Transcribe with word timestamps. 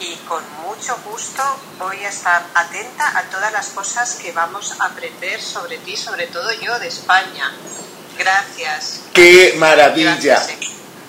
y 0.00 0.14
con 0.28 0.42
mucho 0.62 0.96
gusto 1.10 1.42
voy 1.76 1.96
a 2.04 2.08
estar 2.08 2.40
atenta 2.54 3.18
a 3.18 3.22
todas 3.24 3.52
las 3.52 3.70
cosas 3.70 4.14
que 4.14 4.30
vamos 4.30 4.74
a 4.78 4.86
aprender 4.86 5.40
sobre 5.40 5.78
ti, 5.78 5.96
sobre 5.96 6.28
todo 6.28 6.48
yo 6.52 6.78
de 6.78 6.86
España. 6.86 7.52
Gracias. 8.16 9.00
¡Qué 9.12 9.54
maravilla! 9.58 10.40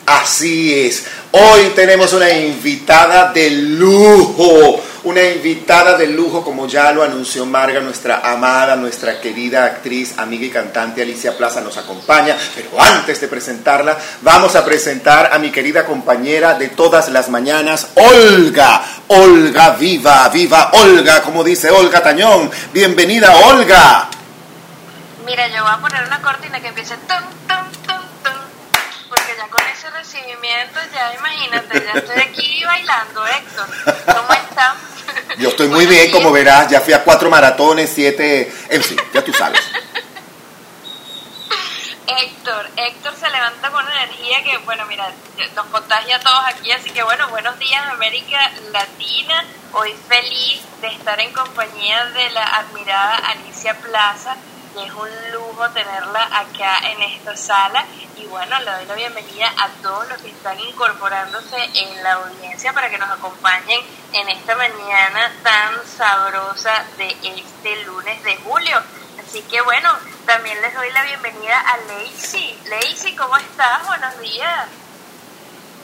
Así 0.08 0.88
es. 0.88 1.04
Hoy 1.32 1.72
tenemos 1.76 2.12
una 2.14 2.32
invitada 2.32 3.32
de 3.32 3.52
lujo, 3.52 4.82
una 5.10 5.24
invitada 5.24 5.98
de 5.98 6.06
lujo, 6.06 6.44
como 6.44 6.68
ya 6.68 6.92
lo 6.92 7.02
anunció 7.02 7.44
Marga, 7.44 7.80
nuestra 7.80 8.22
amada, 8.32 8.76
nuestra 8.76 9.20
querida 9.20 9.66
actriz, 9.66 10.20
amiga 10.20 10.46
y 10.46 10.50
cantante 10.52 11.02
Alicia 11.02 11.36
Plaza 11.36 11.62
nos 11.62 11.78
acompaña. 11.78 12.38
Pero 12.54 12.80
antes 12.80 13.20
de 13.20 13.28
presentarla, 13.28 13.98
vamos 14.22 14.56
a 14.56 14.64
presentar 14.64 15.32
a 15.34 15.40
mi 15.40 15.50
querida 15.50 15.84
compañera 15.84 16.54
de 16.54 16.70
todas 16.70 17.10
las 17.10 17.28
mañanas, 17.30 17.88
Olga. 17.96 18.84
Olga, 19.08 19.72
viva, 19.72 20.30
viva 20.30 20.70
Olga, 20.74 21.24
como 21.24 21.44
dice 21.44 21.72
Olga 21.72 22.04
Tañón. 22.04 22.52
Bienvenida, 22.72 23.36
Olga. 23.36 24.08
Mira, 25.26 25.48
yo 25.48 25.64
voy 25.64 25.74
a 25.74 25.78
poner 25.80 26.04
una 26.06 26.22
cortina 26.22 26.60
que 26.60 26.68
empiece 26.68 26.96
tum, 27.08 27.24
tum, 27.48 27.72
tum, 27.88 28.02
tum, 28.24 28.42
porque 29.10 29.34
ya 29.36 29.48
con 29.48 29.62
ese 29.74 29.90
recibimiento, 29.90 30.80
ya 30.94 31.16
imagínate, 31.16 31.84
ya 31.84 32.00
estoy 32.00 32.22
aquí 32.22 32.64
bailando, 32.64 33.26
Héctor. 33.26 33.68
¿Cómo 34.06 34.34
están? 34.34 34.89
Yo 35.38 35.50
estoy 35.50 35.68
muy 35.68 35.86
bien, 35.86 36.12
como 36.12 36.32
verás, 36.32 36.70
ya 36.70 36.82
fui 36.82 36.94
a 36.94 37.04
cuatro 37.04 37.30
maratones, 37.30 37.92
siete, 37.94 38.52
en 38.70 38.84
fin, 38.84 38.98
ya 39.14 39.24
tú 39.24 39.32
sabes. 39.34 39.62
Héctor, 42.08 42.70
Héctor 42.76 43.16
se 43.16 43.30
levanta 43.30 43.70
con 43.70 43.86
una 43.86 44.04
energía 44.04 44.44
que, 44.44 44.58
bueno, 44.60 44.86
mira, 44.88 45.12
nos 45.56 45.66
contagia 45.68 46.18
a 46.18 46.20
todos 46.20 46.44
aquí, 46.48 46.72
así 46.72 46.90
que 46.90 47.04
bueno, 47.04 47.30
buenos 47.30 47.58
días 47.60 47.86
América 47.92 48.52
Latina, 48.72 49.46
hoy 49.74 49.94
feliz 50.08 50.62
de 50.82 50.88
estar 50.88 51.20
en 51.20 51.32
compañía 51.32 52.06
de 52.08 52.30
la 52.32 52.44
admirada 52.44 53.16
Alicia 53.16 53.78
Plaza, 53.78 54.36
y 54.76 54.84
es 54.84 54.92
un 54.94 55.32
lujo 55.32 55.70
tenerla 55.72 56.24
acá 56.24 56.80
en 56.84 57.02
esta 57.02 57.36
sala 57.36 57.86
y 58.16 58.26
bueno, 58.26 58.60
le 58.60 58.72
doy 58.72 58.86
la 58.86 58.96
bienvenida 58.96 59.52
a 59.58 59.70
todos 59.82 60.08
los 60.10 60.22
que 60.22 60.30
están 60.30 60.60
incorporándose 60.60 61.58
en 61.74 62.04
la 62.04 62.14
audiencia 62.14 62.74
para 62.74 62.90
que 62.90 62.98
nos 62.98 63.10
acompañen 63.10 63.80
en 64.14 64.30
esta 64.30 64.56
mañana 64.56 65.32
tan 65.44 65.76
sabrosa 65.86 66.84
de 66.98 67.16
este 67.24 67.84
lunes 67.86 68.24
de 68.24 68.36
julio. 68.38 68.82
Así 69.20 69.42
que 69.44 69.62
bueno, 69.62 69.90
también 70.26 70.62
les 70.62 70.74
doy 70.74 70.92
la 70.92 71.04
bienvenida 71.04 71.60
a 71.60 71.78
Lacey. 71.78 72.60
Lacey, 72.66 73.16
¿cómo 73.16 73.38
estás? 73.38 73.88
Buenos 73.88 74.20
días. 74.20 74.68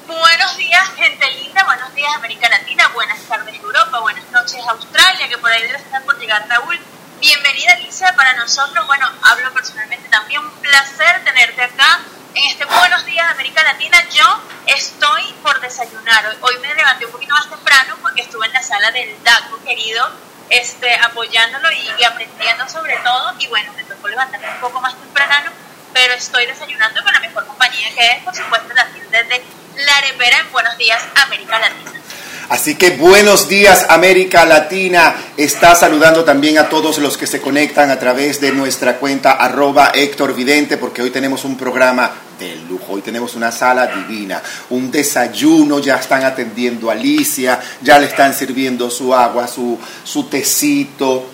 Buenos 0.08 0.58
días, 0.58 0.89
gente 0.95 1.31
linda. 1.31 1.64
Buenos 1.64 1.94
días, 1.95 2.14
América 2.16 2.49
Latina. 2.49 2.88
Buenas 2.94 3.20
tardes, 3.22 3.55
Europa. 3.55 3.99
Buenas 3.99 4.30
noches, 4.31 4.64
Australia, 4.67 5.27
que 5.30 5.38
por 5.38 5.49
ahí 5.49 5.64
debe 5.64 5.77
estar 5.77 6.03
por 6.03 6.17
llegar 6.20 6.45
Raúl. 6.47 6.80
Bienvenida, 7.19 7.73
Alicia, 7.73 8.13
para 8.16 8.33
nosotros. 8.33 8.85
Bueno, 8.88 9.09
hablo 9.21 9.52
personalmente 9.53 10.09
también. 10.09 10.41
Un 10.41 10.52
placer 10.52 11.23
tenerte 11.23 11.61
acá 11.61 12.02
en 12.33 12.44
este 12.44 12.66
Buenos 12.66 13.05
Días 13.05 13.31
América 13.31 13.63
Latina. 13.63 13.97
Yo 14.09 14.25
estoy 14.67 15.23
por 15.41 15.59
desayunar. 15.61 16.36
Hoy 16.41 16.58
me 16.59 16.75
levanté 16.75 17.05
un 17.05 17.13
poquito 17.13 17.33
más 17.33 17.49
temprano 17.49 17.95
porque 18.02 18.21
estuve 18.21 18.45
en 18.47 18.53
la 18.53 18.61
sala 18.61 18.91
del 18.91 19.16
DACO, 19.23 19.63
querido, 19.63 20.09
este, 20.49 20.93
apoyándolo 20.95 21.69
y, 21.71 22.03
aprendiendo 22.03 22.67
sobre 22.67 22.97
todo. 22.97 23.33
Y 23.39 23.47
bueno, 23.47 23.71
me 23.73 23.83
tocó 23.86 24.09
levantarme 24.09 24.49
un 24.49 24.59
poco 24.59 24.81
más 24.81 24.95
temprano, 24.95 25.52
pero 25.93 26.13
estoy 26.16 26.45
desayunando 26.45 27.02
con 27.02 27.13
la 27.13 27.21
mejor 27.21 27.47
compañía 27.47 27.95
que 27.95 28.08
es, 28.08 28.23
por 28.23 28.36
supuesto, 28.36 28.73
la 28.73 28.88
tienda 28.88 29.23
de 29.23 29.41
La 29.77 29.97
Arepera 29.97 30.39
en 30.39 30.52
Buenos 30.52 30.77
Días 30.77 31.02
América 31.16 31.59
Latina. 31.59 32.05
Así 32.48 32.76
que 32.76 32.92
buenos 32.92 33.50
días 33.50 33.88
América 33.90 34.46
Latina. 34.46 35.16
Está 35.36 35.74
saludando 35.74 36.24
también 36.24 36.60
a 36.60 36.70
todos 36.70 37.00
los 37.00 37.18
que 37.18 37.26
se 37.26 37.42
conectan 37.42 37.90
a 37.90 37.98
través 37.98 38.40
de 38.40 38.52
nuestra 38.52 38.98
cuenta 38.98 39.32
arroba 39.32 39.92
Héctor 39.96 40.36
Vidente 40.36 40.78
porque 40.78 41.02
hoy 41.02 41.10
tenemos 41.10 41.44
un 41.44 41.58
programa 41.58 42.11
de 42.38 42.55
lujo. 42.70 42.94
Hoy 42.94 43.02
tenemos 43.02 43.34
una 43.34 43.52
sala 43.52 43.88
divina, 43.88 44.44
un 44.70 44.92
desayuno, 44.92 45.80
ya 45.80 45.95
están 45.95 46.23
atendiendo 46.23 46.92
a 46.92 46.94
Alicia, 46.94 47.60
ya 47.82 47.98
le 47.98 48.05
están 48.05 48.36
sirviendo 48.36 48.92
su 48.92 49.16
agua, 49.16 49.48
su, 49.48 49.80
su 50.04 50.26
tecito, 50.26 51.26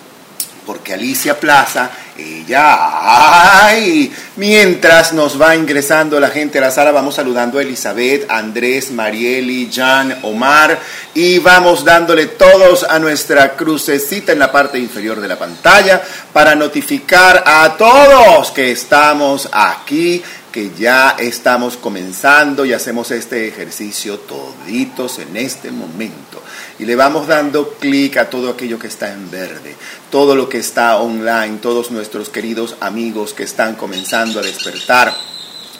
porque 0.66 0.94
Alicia 0.94 1.38
Plaza, 1.38 1.90
ella, 2.16 3.64
ay, 3.64 4.12
mientras 4.36 5.12
nos 5.12 5.40
va 5.40 5.56
ingresando 5.56 6.20
la 6.20 6.28
gente 6.28 6.58
a 6.58 6.62
la 6.62 6.70
sala, 6.70 6.92
vamos 6.92 7.16
saludando 7.16 7.58
a 7.58 7.62
Elizabeth, 7.62 8.30
Andrés, 8.30 8.90
Marieli, 8.92 9.70
Jan, 9.72 10.18
Omar, 10.22 10.78
y 11.14 11.38
vamos 11.38 11.84
dándole 11.84 12.26
todos 12.26 12.84
a 12.84 12.98
nuestra 12.98 13.56
crucecita 13.56 14.32
en 14.32 14.38
la 14.38 14.52
parte 14.52 14.78
inferior 14.78 15.20
de 15.20 15.28
la 15.28 15.38
pantalla 15.38 16.02
para 16.32 16.54
notificar 16.54 17.42
a 17.46 17.76
todos 17.76 18.50
que 18.50 18.70
estamos 18.70 19.48
aquí 19.52 20.22
que 20.52 20.70
ya 20.78 21.16
estamos 21.18 21.78
comenzando 21.78 22.64
y 22.66 22.74
hacemos 22.74 23.10
este 23.10 23.48
ejercicio 23.48 24.18
toditos 24.18 25.18
en 25.18 25.36
este 25.38 25.70
momento. 25.70 26.42
Y 26.82 26.84
le 26.84 26.96
vamos 26.96 27.28
dando 27.28 27.74
clic 27.74 28.16
a 28.16 28.28
todo 28.28 28.50
aquello 28.50 28.76
que 28.76 28.88
está 28.88 29.12
en 29.12 29.30
verde, 29.30 29.76
todo 30.10 30.34
lo 30.34 30.48
que 30.48 30.58
está 30.58 30.96
online, 30.96 31.58
todos 31.62 31.92
nuestros 31.92 32.28
queridos 32.28 32.74
amigos 32.80 33.34
que 33.34 33.44
están 33.44 33.76
comenzando 33.76 34.40
a 34.40 34.42
despertar. 34.42 35.14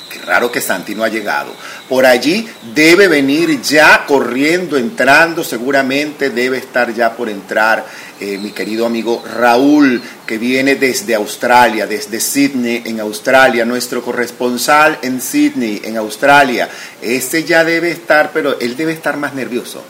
Qué 0.09 0.21
raro 0.21 0.53
que 0.53 0.61
Santi 0.61 0.95
no 0.95 1.03
ha 1.03 1.09
llegado. 1.09 1.53
Por 1.89 2.07
allí 2.07 2.49
debe 2.73 3.09
venir 3.09 3.61
ya 3.63 4.05
corriendo, 4.07 4.77
entrando, 4.77 5.43
seguramente 5.43 6.31
debe 6.31 6.59
estar 6.59 6.95
ya 6.95 7.17
por 7.17 7.29
entrar 7.29 7.85
eh, 8.21 8.39
mi 8.39 8.53
querido 8.53 8.87
amigo 8.87 9.25
Raúl, 9.35 10.01
que 10.25 10.39
viene 10.39 10.77
desde 10.77 11.17
Australia, 11.17 11.89
desde 11.89 12.21
Sydney, 12.21 12.85
en 12.87 13.01
Australia, 13.01 13.65
nuestro 13.65 14.05
corresponsal 14.05 15.01
en 15.03 15.21
Sydney, 15.21 15.81
en 15.83 15.97
Australia. 15.97 16.69
Ese 17.01 17.43
ya 17.43 17.65
debe 17.65 17.91
estar, 17.91 18.31
pero 18.33 18.61
él 18.61 18.77
debe 18.77 18.93
estar 18.93 19.17
más 19.17 19.35
nervioso. 19.35 19.83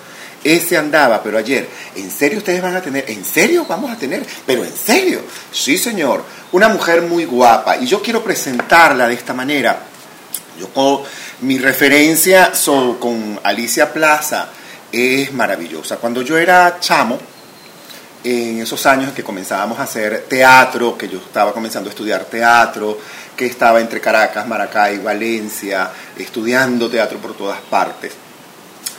Ese 0.44 0.76
andaba, 0.76 1.22
pero 1.22 1.38
ayer, 1.38 1.68
¿en 1.94 2.10
serio 2.10 2.38
ustedes 2.38 2.60
van 2.60 2.74
a 2.74 2.80
tener? 2.80 3.04
¿En 3.08 3.24
serio 3.24 3.64
vamos 3.68 3.92
a 3.92 3.96
tener? 3.96 4.26
Pero 4.44 4.64
en 4.64 4.74
serio, 4.74 5.20
sí 5.52 5.78
señor, 5.78 6.24
una 6.50 6.68
mujer 6.68 7.02
muy 7.02 7.24
guapa 7.24 7.76
y 7.76 7.86
yo 7.86 8.02
quiero 8.02 8.24
presentarla 8.24 9.06
de 9.06 9.14
esta 9.14 9.34
manera. 9.34 9.78
Yo 10.58 10.68
con 10.68 11.02
mi 11.42 11.58
referencia 11.58 12.52
con 12.98 13.40
Alicia 13.42 13.92
Plaza 13.92 14.48
es 14.90 15.32
maravillosa. 15.32 15.96
Cuando 15.96 16.22
yo 16.22 16.36
era 16.36 16.78
chamo, 16.80 17.18
en 18.24 18.60
esos 18.60 18.86
años 18.86 19.12
que 19.12 19.24
comenzábamos 19.24 19.78
a 19.78 19.82
hacer 19.82 20.26
teatro, 20.28 20.96
que 20.96 21.08
yo 21.08 21.18
estaba 21.18 21.52
comenzando 21.52 21.88
a 21.88 21.92
estudiar 21.92 22.24
teatro, 22.24 22.98
que 23.36 23.46
estaba 23.46 23.80
entre 23.80 24.00
Caracas, 24.00 24.46
Maracay, 24.46 24.98
Valencia, 24.98 25.90
estudiando 26.16 26.88
teatro 26.88 27.18
por 27.18 27.36
todas 27.36 27.60
partes, 27.62 28.12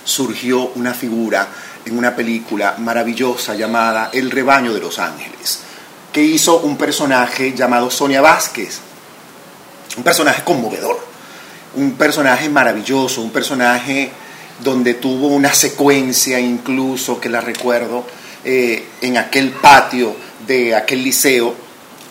surgió 0.03 0.71
una 0.75 0.93
figura 0.93 1.47
en 1.85 1.97
una 1.97 2.15
película 2.15 2.75
maravillosa 2.77 3.55
llamada 3.55 4.09
El 4.13 4.31
rebaño 4.31 4.73
de 4.73 4.79
los 4.79 4.99
ángeles, 4.99 5.59
que 6.11 6.21
hizo 6.21 6.59
un 6.59 6.77
personaje 6.77 7.53
llamado 7.53 7.89
Sonia 7.89 8.21
Vázquez, 8.21 8.79
un 9.97 10.03
personaje 10.03 10.43
conmovedor, 10.43 10.99
un 11.75 11.93
personaje 11.93 12.49
maravilloso, 12.49 13.21
un 13.21 13.31
personaje 13.31 14.11
donde 14.63 14.95
tuvo 14.95 15.27
una 15.27 15.53
secuencia 15.53 16.39
incluso 16.39 17.19
que 17.19 17.29
la 17.29 17.41
recuerdo, 17.41 18.05
eh, 18.43 18.85
en 19.01 19.17
aquel 19.17 19.51
patio 19.51 20.15
de 20.45 20.75
aquel 20.75 21.03
liceo, 21.03 21.55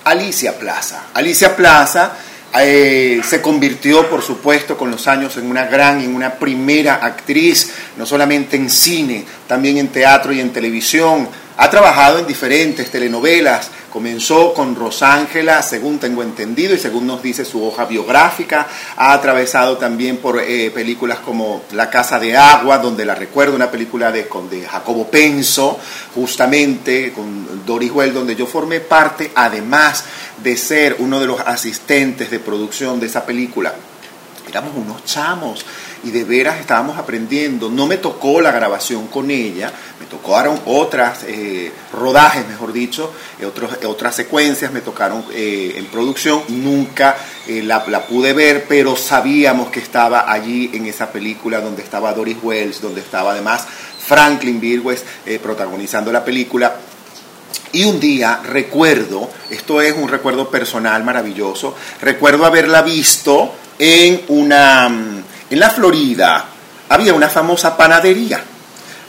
Alicia 0.05 0.59
Plaza. 0.59 1.05
Alicia 1.15 1.55
Plaza 1.55 2.13
eh, 2.61 3.21
se 3.25 3.41
convirtió, 3.41 4.09
por 4.11 4.23
supuesto, 4.23 4.77
con 4.77 4.91
los 4.91 5.09
años 5.09 5.37
en 5.37 5.47
una 5.47 5.65
gran, 5.67 6.03
en 6.03 6.15
una 6.15 6.35
primera 6.35 6.97
actriz, 6.97 7.73
no 7.97 8.05
solamente 8.05 8.57
en 8.57 8.69
cine, 8.69 9.25
también 9.47 9.79
en 9.79 9.89
teatro 9.89 10.33
y 10.33 10.41
en 10.41 10.53
televisión. 10.53 11.29
Ha 11.57 11.71
trabajado 11.71 12.19
en 12.19 12.27
diferentes 12.27 12.91
telenovelas, 12.91 13.71
Comenzó 13.93 14.55
con 14.55 14.75
Rosángela, 14.75 15.63
según 15.63 15.99
tengo 15.99 16.23
entendido 16.23 16.75
y 16.75 16.79
según 16.79 17.07
nos 17.07 17.23
dice 17.23 17.45
su 17.45 17.63
hoja 17.63 17.85
biográfica. 17.85 18.67
Ha 18.97 19.13
atravesado 19.13 19.77
también 19.77 20.17
por 20.17 20.41
eh, 20.41 20.71
películas 20.71 21.19
como 21.19 21.65
La 21.73 21.91
Casa 21.91 22.19
de 22.19 22.35
Agua, 22.35 22.79
donde 22.79 23.05
la 23.05 23.15
recuerdo, 23.15 23.55
una 23.55 23.71
película 23.71 24.11
de, 24.11 24.27
de 24.51 24.63
Jacobo 24.63 25.09
Penso, 25.11 25.79
justamente 26.15 27.13
con 27.13 27.67
Doris 27.67 27.93
Well, 27.93 28.15
donde 28.15 28.35
yo 28.35 28.47
formé 28.47 28.81
parte, 28.81 29.31
además 29.35 30.05
de 30.43 30.57
ser 30.57 30.97
uno 31.01 31.21
de 31.21 31.27
los 31.27 31.41
asistentes 31.41 32.31
de 32.31 32.39
producción 32.39 32.99
de 32.99 33.09
esa 33.09 33.27
película. 33.27 33.75
Éramos 34.49 34.73
unos 34.75 35.05
chamos 35.05 35.67
y 36.05 36.11
de 36.11 36.25
veras 36.25 36.61
estábamos 36.61 36.99
aprendiendo. 36.99 37.69
No 37.69 37.87
me 37.87 37.97
tocó 37.97 38.41
la 38.41 38.51
grabación 38.51 39.07
con 39.09 39.31
ella, 39.31 39.73
me 40.01 40.07
tocaron 40.07 40.61
otras 40.67 41.25
eh, 41.27 41.73
rodajes, 41.93 42.47
mejor 42.49 42.73
dicho, 42.73 43.13
eh, 43.41 43.47
otros, 43.47 43.71
otras 43.85 44.15
secuencias 44.15 44.73
me 44.73 44.81
tocaron 44.81 45.25
eh, 45.33 45.75
en 45.77 45.87
producción. 45.87 46.43
Nunca 46.49 47.17
la, 47.47 48.07
pude 48.07 48.33
ver, 48.33 48.67
pero 48.69 48.97
sabíamos 48.97 49.71
que 49.71 49.81
estaba 49.81 50.31
allí 50.33 50.71
en 50.75 50.87
esa 50.87 51.11
película 51.11 51.61
donde 51.61 51.83
estaba 51.83 52.13
Doris 52.13 52.39
Wells, 52.43 52.81
donde 52.81 53.01
estaba 53.01 53.33
además 53.33 53.67
Franklin 54.07 54.61
Virgües 54.61 55.05
eh, 55.27 55.39
protagonizando 55.43 56.13
la 56.13 56.25
película. 56.25 56.77
Y 57.73 57.85
un 57.85 57.99
día 57.99 58.41
recuerdo, 58.45 59.31
esto 59.49 59.81
es 59.81 59.95
un 59.97 60.09
recuerdo 60.09 60.51
personal 60.51 61.03
maravilloso, 61.05 61.75
recuerdo 62.03 62.45
haberla 62.45 62.83
visto 62.83 63.55
en 63.79 64.21
una 64.29 65.22
en 65.53 65.61
la 65.61 65.69
Florida. 65.69 66.47
Había 66.89 67.13
una 67.13 67.29
famosa 67.29 67.77
panadería 67.77 68.43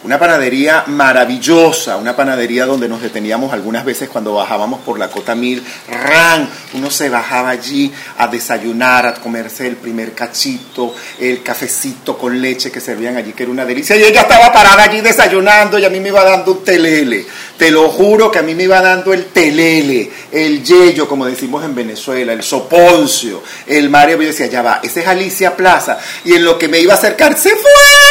una 0.04 0.20
panadería 0.20 0.84
maravillosa, 0.88 1.98
una 1.98 2.16
panadería 2.16 2.66
donde 2.66 2.90
nos 2.90 3.02
deteníamos 3.02 3.54
algunas 3.54 3.86
veces 3.86 4.10
cuando 4.10 4.34
bajábamos 4.34 4.82
por 4.82 5.00
la 5.00 5.10
Cota 5.10 5.34
Mil. 5.34 5.64
Ran, 5.90 6.50
uno 6.74 6.90
se 6.90 7.10
bajaba 7.10 7.50
allí 7.50 7.92
a 8.18 8.28
desayunar, 8.28 9.06
a 9.06 9.14
comerse 9.14 9.68
el 9.68 9.78
primer 9.78 10.14
cachito, 10.14 10.94
el 11.20 11.42
cafecito 11.42 12.18
con 12.18 12.42
leche 12.42 12.70
que 12.70 12.82
servían 12.82 13.16
allí, 13.16 13.32
que 13.32 13.44
era 13.44 13.52
una 13.52 13.66
delicia. 13.66 13.96
Y 13.96 14.04
ella 14.04 14.22
estaba 14.22 14.52
parada 14.52 14.84
allí 14.84 15.00
desayunando 15.02 15.80
y 15.80 15.86
a 15.86 15.90
mí 15.90 16.00
me 16.00 16.10
iba 16.10 16.24
dando 16.24 16.52
un 16.52 16.64
telele. 16.64 17.26
Te 17.58 17.72
lo 17.72 17.88
juro 17.90 18.30
que 18.30 18.40
a 18.40 18.44
mí 18.44 18.56
me 18.56 18.64
iba 18.64 18.82
dando 18.82 19.14
el 19.14 19.26
telele, 19.28 20.12
el 20.32 20.64
yello, 20.64 21.08
como 21.08 21.26
decimos 21.26 21.64
en 21.64 21.76
Venezuela, 21.76 22.34
el 22.34 22.44
soponcio, 22.44 23.42
el 23.68 23.90
Mario. 23.90 24.22
Yo 24.22 24.28
decía, 24.28 24.48
ya 24.48 24.62
va, 24.62 24.82
esa 24.84 25.00
es 25.00 25.08
Alicia 25.08 25.56
Plaza. 25.56 25.98
Y 26.26 26.34
en 26.34 26.44
lo 26.44 26.60
que 26.60 26.68
me 26.68 26.80
iba 26.80 26.94
a 26.94 26.98
acercar, 26.98 27.38
se 27.38 27.52
fue 27.52 28.03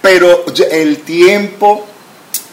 pero 0.00 0.44
el 0.70 0.98
tiempo, 0.98 1.86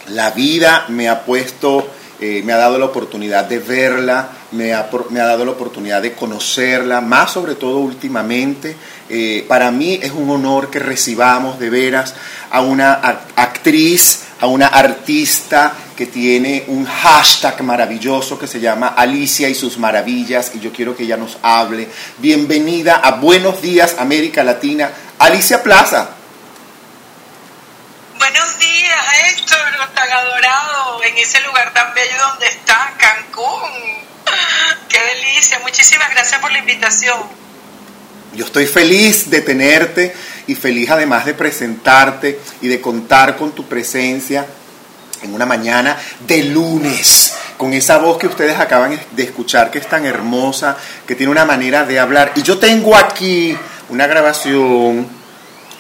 la 0.10 0.32
vida 0.32 0.86
me 0.90 1.10
ha 1.10 1.24
puesto, 1.24 1.88
eh, 2.20 2.42
me 2.44 2.54
ha 2.54 2.58
dado 2.58 2.80
la 2.80 2.86
oportunidad 2.86 3.46
de 3.46 3.60
verla, 3.60 4.30
me 4.52 4.74
ha, 4.74 4.90
me 5.10 5.20
ha, 5.20 5.26
dado 5.26 5.46
la 5.46 5.52
oportunidad 5.52 6.02
de 6.02 6.14
conocerla, 6.14 7.02
más 7.02 7.32
sobre 7.32 7.56
todo 7.56 7.78
últimamente. 7.78 8.76
Eh, 9.10 9.46
para 9.48 9.70
mí 9.72 10.00
es 10.02 10.12
un 10.12 10.30
honor 10.30 10.70
que 10.70 10.80
recibamos 10.80 11.60
de 11.60 11.70
veras 11.70 12.16
a 12.50 12.62
una 12.62 12.94
actriz, 13.36 14.24
a 14.40 14.48
una 14.48 14.68
artista 14.68 15.74
que 15.96 16.08
tiene 16.08 16.66
un 16.68 16.86
hashtag 16.86 17.64
maravilloso 17.64 18.38
que 18.38 18.48
se 18.48 18.60
llama 18.60 18.90
Alicia 18.90 19.48
y 19.48 19.56
sus 19.56 19.78
maravillas 19.78 20.52
y 20.56 20.60
yo 20.60 20.72
quiero 20.72 20.96
que 20.96 21.04
ella 21.04 21.18
nos 21.18 21.38
hable. 21.42 21.88
Bienvenida 22.18 22.96
a 22.96 23.12
Buenos 23.12 23.62
Días 23.62 23.96
América 24.00 24.44
Latina, 24.44 24.90
Alicia 25.20 25.64
Plaza. 25.64 26.15
Buenos 28.28 28.58
días, 28.58 29.38
Héctor, 29.38 29.94
tan 29.94 30.12
adorado, 30.12 31.04
en 31.04 31.16
ese 31.16 31.40
lugar 31.42 31.72
tan 31.76 31.94
bello 31.94 32.16
donde 32.32 32.48
está, 32.48 32.92
Cancún. 32.98 33.70
Qué 34.90 34.98
delicia, 35.00 35.60
muchísimas 35.60 36.10
gracias 36.10 36.42
por 36.42 36.52
la 36.52 36.58
invitación. 36.58 37.20
Yo 38.34 38.46
estoy 38.46 38.66
feliz 38.66 39.30
de 39.30 39.42
tenerte 39.42 40.16
y 40.48 40.56
feliz 40.56 40.90
además 40.90 41.28
de 41.28 41.36
presentarte 41.36 42.40
y 42.62 42.68
de 42.68 42.82
contar 42.82 43.38
con 43.38 43.52
tu 43.52 43.68
presencia 43.68 44.48
en 45.22 45.32
una 45.32 45.46
mañana 45.46 45.96
de 46.22 46.46
lunes, 46.46 47.36
con 47.58 47.74
esa 47.74 48.00
voz 48.00 48.18
que 48.18 48.26
ustedes 48.26 48.60
acaban 48.60 49.00
de 49.12 49.24
escuchar, 49.24 49.70
que 49.70 49.78
es 49.78 49.88
tan 49.88 50.04
hermosa, 50.04 50.76
que 51.06 51.14
tiene 51.14 51.32
una 51.32 51.46
manera 51.46 51.84
de 51.84 52.00
hablar. 52.00 52.32
Y 52.36 52.42
yo 52.42 52.58
tengo 52.58 52.98
aquí 52.98 53.56
una 53.90 54.08
grabación, 54.08 55.08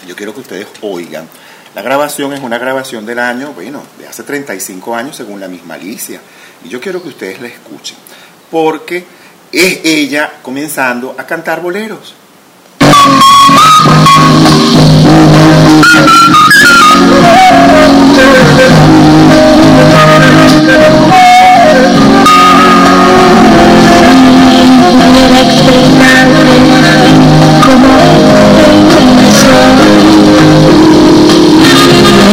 yo 0.06 0.16
quiero 0.16 0.32
que 0.36 0.42
ustedes 0.42 0.68
oigan 0.82 1.28
la 1.76 1.82
grabación 1.82 2.32
es 2.32 2.40
una 2.40 2.58
grabación 2.58 3.06
del 3.06 3.20
año, 3.20 3.52
bueno, 3.52 3.84
de 4.00 4.08
hace 4.08 4.24
35 4.24 4.96
años 4.96 5.18
según 5.18 5.42
la 5.42 5.50
misma 5.50 5.74
Alicia. 5.74 6.22
Y 6.64 6.70
yo 6.70 6.80
quiero 6.80 7.04
que 7.04 7.10
ustedes 7.10 7.42
la 7.42 7.48
escuchen, 7.48 7.98
porque 8.50 9.06
es 9.52 9.82
ella 9.84 10.32
comenzando 10.42 11.14
a 11.18 11.26
cantar 11.26 11.62
boleros. 11.62 12.16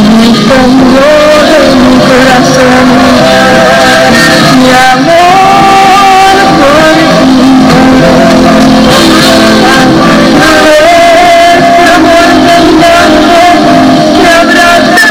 mi 0.00 0.32
en 1.60 1.76
mi 1.82 1.96
corazón. 1.98 2.86
Mi 4.58 4.70
amor 4.92 6.36
por 6.58 6.76
ti. 6.94 7.06
Amor 11.94 12.30
que 14.16 14.26
abraza 14.40 15.10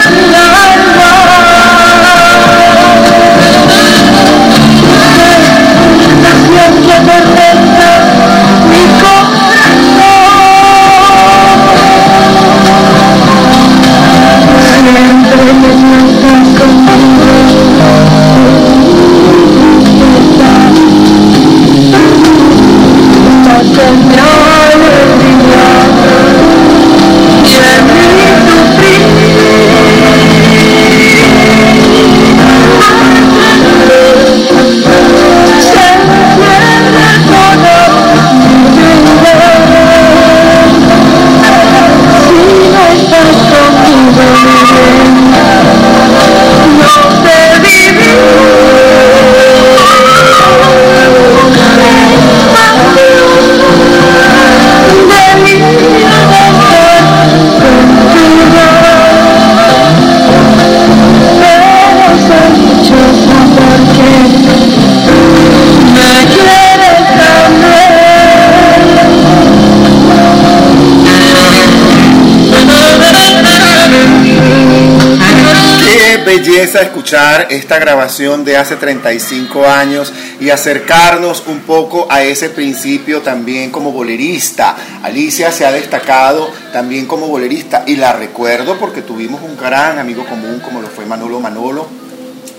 belleza 76.71 76.81
escuchar 76.87 77.47
esta 77.49 77.79
grabación 77.79 78.45
de 78.45 78.55
hace 78.55 78.77
35 78.77 79.65
años 79.67 80.13
y 80.39 80.51
acercarnos 80.51 81.43
un 81.47 81.59
poco 81.61 82.07
a 82.09 82.23
ese 82.23 82.49
principio 82.49 83.21
también 83.21 83.71
como 83.71 83.91
bolerista. 83.91 84.75
Alicia 85.03 85.51
se 85.51 85.65
ha 85.65 85.71
destacado 85.71 86.49
también 86.71 87.07
como 87.07 87.27
bolerista 87.27 87.83
y 87.85 87.97
la 87.97 88.13
recuerdo 88.13 88.77
porque 88.79 89.01
tuvimos 89.01 89.41
un 89.41 89.57
gran 89.57 89.99
amigo 89.99 90.25
común 90.25 90.61
como 90.63 90.81
lo 90.81 90.87
fue 90.87 91.05
Manolo 91.05 91.41
Manolo. 91.41 91.87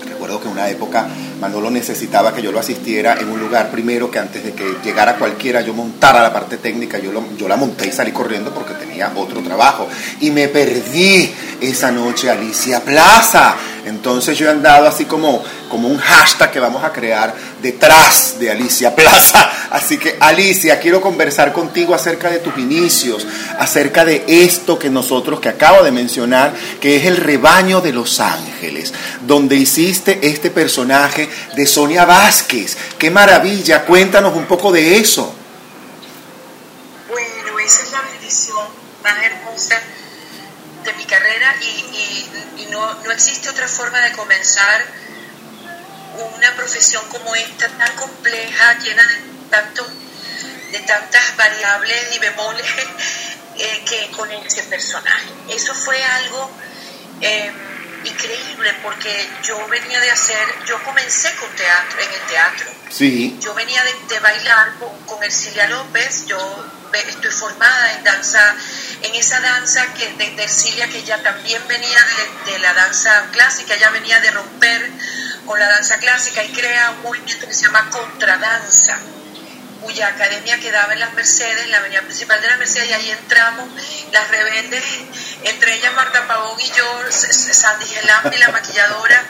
Recuerdo 0.07 0.39
que 0.39 0.47
en 0.47 0.53
una 0.53 0.69
época 0.69 1.07
Manolo 1.41 1.71
necesitaba 1.71 2.33
que 2.33 2.41
yo 2.41 2.51
lo 2.51 2.59
asistiera 2.59 3.17
en 3.19 3.29
un 3.29 3.39
lugar 3.39 3.71
primero 3.71 4.11
que 4.11 4.19
antes 4.19 4.43
de 4.43 4.53
que 4.53 4.77
llegara 4.83 5.15
cualquiera 5.15 5.61
yo 5.61 5.73
montara 5.73 6.21
la 6.21 6.31
parte 6.31 6.57
técnica, 6.57 6.99
yo, 6.99 7.11
yo 7.37 7.47
la 7.47 7.57
monté 7.57 7.87
y 7.87 7.91
salí 7.91 8.11
corriendo 8.11 8.53
porque 8.53 8.73
tenía 8.75 9.11
otro 9.15 9.41
trabajo. 9.41 9.87
Y 10.21 10.29
me 10.29 10.49
perdí 10.49 11.29
esa 11.59 11.91
noche 11.91 12.29
Alicia 12.29 12.79
Plaza. 12.81 13.55
Entonces 13.85 14.37
yo 14.37 14.47
he 14.47 14.49
andado 14.49 14.87
así 14.87 15.05
como, 15.05 15.43
como 15.69 15.87
un 15.87 15.97
hashtag 15.97 16.51
que 16.51 16.59
vamos 16.59 16.83
a 16.83 16.93
crear 16.93 17.33
detrás 17.61 18.39
de 18.39 18.49
Alicia 18.49 18.95
Plaza. 18.95 19.51
Así 19.71 19.97
que 19.97 20.17
Alicia, 20.19 20.79
quiero 20.79 21.01
conversar 21.01 21.51
contigo 21.51 21.95
acerca 21.95 22.29
de 22.29 22.37
tus 22.39 22.57
inicios, 22.57 23.25
acerca 23.57 24.05
de 24.05 24.23
esto 24.27 24.77
que 24.77 24.89
nosotros, 24.89 25.39
que 25.39 25.49
acabo 25.49 25.83
de 25.83 25.91
mencionar, 25.91 26.53
que 26.79 26.97
es 26.97 27.05
el 27.05 27.17
rebaño 27.17 27.81
de 27.81 27.91
los 27.91 28.19
ángeles, 28.19 28.93
donde 29.25 29.55
hiciste 29.55 30.19
este 30.21 30.51
personaje 30.51 31.27
de 31.55 31.65
Sonia 31.65 32.05
Vázquez. 32.05 32.77
¡Qué 32.99 33.09
maravilla! 33.09 33.83
Cuéntanos 33.83 34.35
un 34.35 34.45
poco 34.45 34.71
de 34.71 34.97
eso. 34.97 35.33
Bueno, 37.09 37.59
esa 37.59 37.81
es 37.81 37.91
la 37.91 38.01
bendición 38.01 38.67
más 39.03 39.23
hermosa 39.23 39.81
de 40.83 40.93
mi 40.93 41.05
carrera 41.05 41.55
y, 41.61 42.67
no, 42.69 42.93
no 43.03 43.11
existe 43.11 43.49
otra 43.49 43.67
forma 43.67 43.99
de 44.01 44.11
comenzar 44.13 44.85
una 46.35 46.55
profesión 46.55 47.03
como 47.09 47.35
esta, 47.35 47.67
tan 47.69 47.95
compleja, 47.95 48.77
llena 48.79 49.03
de, 49.03 49.49
tanto, 49.49 49.87
de 50.71 50.79
tantas 50.79 51.37
variables 51.37 52.15
y 52.15 52.19
bemoles 52.19 52.65
eh, 53.57 53.83
que 53.87 54.11
con 54.11 54.29
ese 54.31 54.63
personaje. 54.63 55.29
Eso 55.49 55.73
fue 55.73 56.03
algo... 56.03 56.51
Eh, 57.21 57.51
increíble 58.05 58.73
porque 58.83 59.29
yo 59.43 59.65
venía 59.67 59.99
de 60.01 60.11
hacer, 60.11 60.45
yo 60.67 60.81
comencé 60.83 61.33
con 61.35 61.49
teatro, 61.55 61.99
en 61.99 62.11
el 62.11 62.21
teatro. 62.27 62.71
Sí. 62.89 63.37
Yo 63.41 63.53
venía 63.53 63.81
de, 64.09 64.19
bailar 64.19 64.73
con, 64.77 64.89
con 65.05 65.23
Ercilia 65.23 65.67
López, 65.67 66.25
yo 66.25 66.37
estoy 66.99 67.31
formada 67.31 67.93
en 67.93 68.03
danza, 68.03 68.55
en 69.01 69.15
esa 69.15 69.39
danza 69.39 69.93
que 69.93 70.13
de, 70.13 70.43
Ercilia 70.43 70.87
que 70.87 71.03
ya 71.03 71.21
también 71.21 71.61
venía 71.67 71.99
de, 72.45 72.51
de, 72.51 72.59
la 72.59 72.73
danza 72.73 73.27
clásica, 73.31 73.75
ella 73.75 73.89
venía 73.89 74.19
de 74.19 74.31
romper 74.31 74.91
con 75.45 75.59
la 75.59 75.67
danza 75.67 75.97
clásica 75.97 76.43
y 76.43 76.51
crea 76.53 76.91
un 76.91 77.01
movimiento 77.03 77.47
que 77.47 77.53
se 77.53 77.63
llama 77.63 77.89
contradanza 77.89 78.97
cuya 79.83 80.07
academia 80.07 80.59
quedaba 80.59 80.93
en 80.93 80.99
las 80.99 81.13
Mercedes, 81.13 81.65
en 81.65 81.71
la 81.71 81.77
avenida 81.77 82.01
principal 82.01 82.41
de 82.41 82.47
las 82.47 82.57
Mercedes, 82.57 82.89
y 82.89 82.93
ahí 82.93 83.11
entramos 83.11 83.69
las 84.11 84.27
rebeldes, 84.29 84.83
entre 85.43 85.75
ellas 85.75 85.93
Marta 85.93 86.25
Pavón 86.27 86.59
y 86.59 86.71
yo, 86.71 87.11
Sandy 87.11 87.85
Gelampi, 87.85 88.37
la 88.37 88.49
maquilladora, 88.49 89.23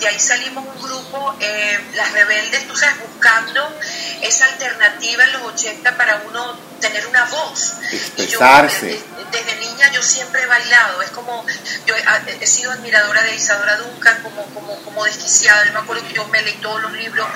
y 0.00 0.04
ahí 0.06 0.18
salimos 0.18 0.64
un 0.64 0.82
grupo, 0.82 1.36
eh, 1.40 1.78
las 1.94 2.12
rebeldes, 2.12 2.66
tú 2.68 2.76
sabes, 2.76 2.98
buscando 3.00 3.78
esa 4.22 4.44
alternativa 4.46 5.24
en 5.24 5.32
los 5.32 5.42
80 5.42 5.96
para 5.96 6.22
uno 6.26 6.56
tener 6.80 7.06
una 7.06 7.24
voz. 7.24 7.74
Y 8.16 8.26
yo, 8.26 8.38
desde, 8.40 9.02
desde, 9.30 9.56
niña 9.56 9.90
yo 9.92 10.02
siempre 10.02 10.42
he 10.42 10.46
bailado, 10.46 11.02
es 11.02 11.10
como, 11.10 11.44
yo 11.86 11.94
he, 12.40 12.46
sido 12.46 12.72
admiradora 12.72 13.22
de 13.22 13.34
Isadora 13.34 13.76
Duncan 13.76 14.22
como, 14.22 14.44
como, 14.54 14.76
como 14.82 15.04
desquiciada, 15.04 15.64
yo 15.66 15.72
me 15.72 15.80
acuerdo 15.80 16.06
que 16.06 16.14
yo 16.14 16.26
me 16.28 16.42
leí 16.42 16.54
todos 16.54 16.82
los 16.82 16.92
libros, 16.92 17.26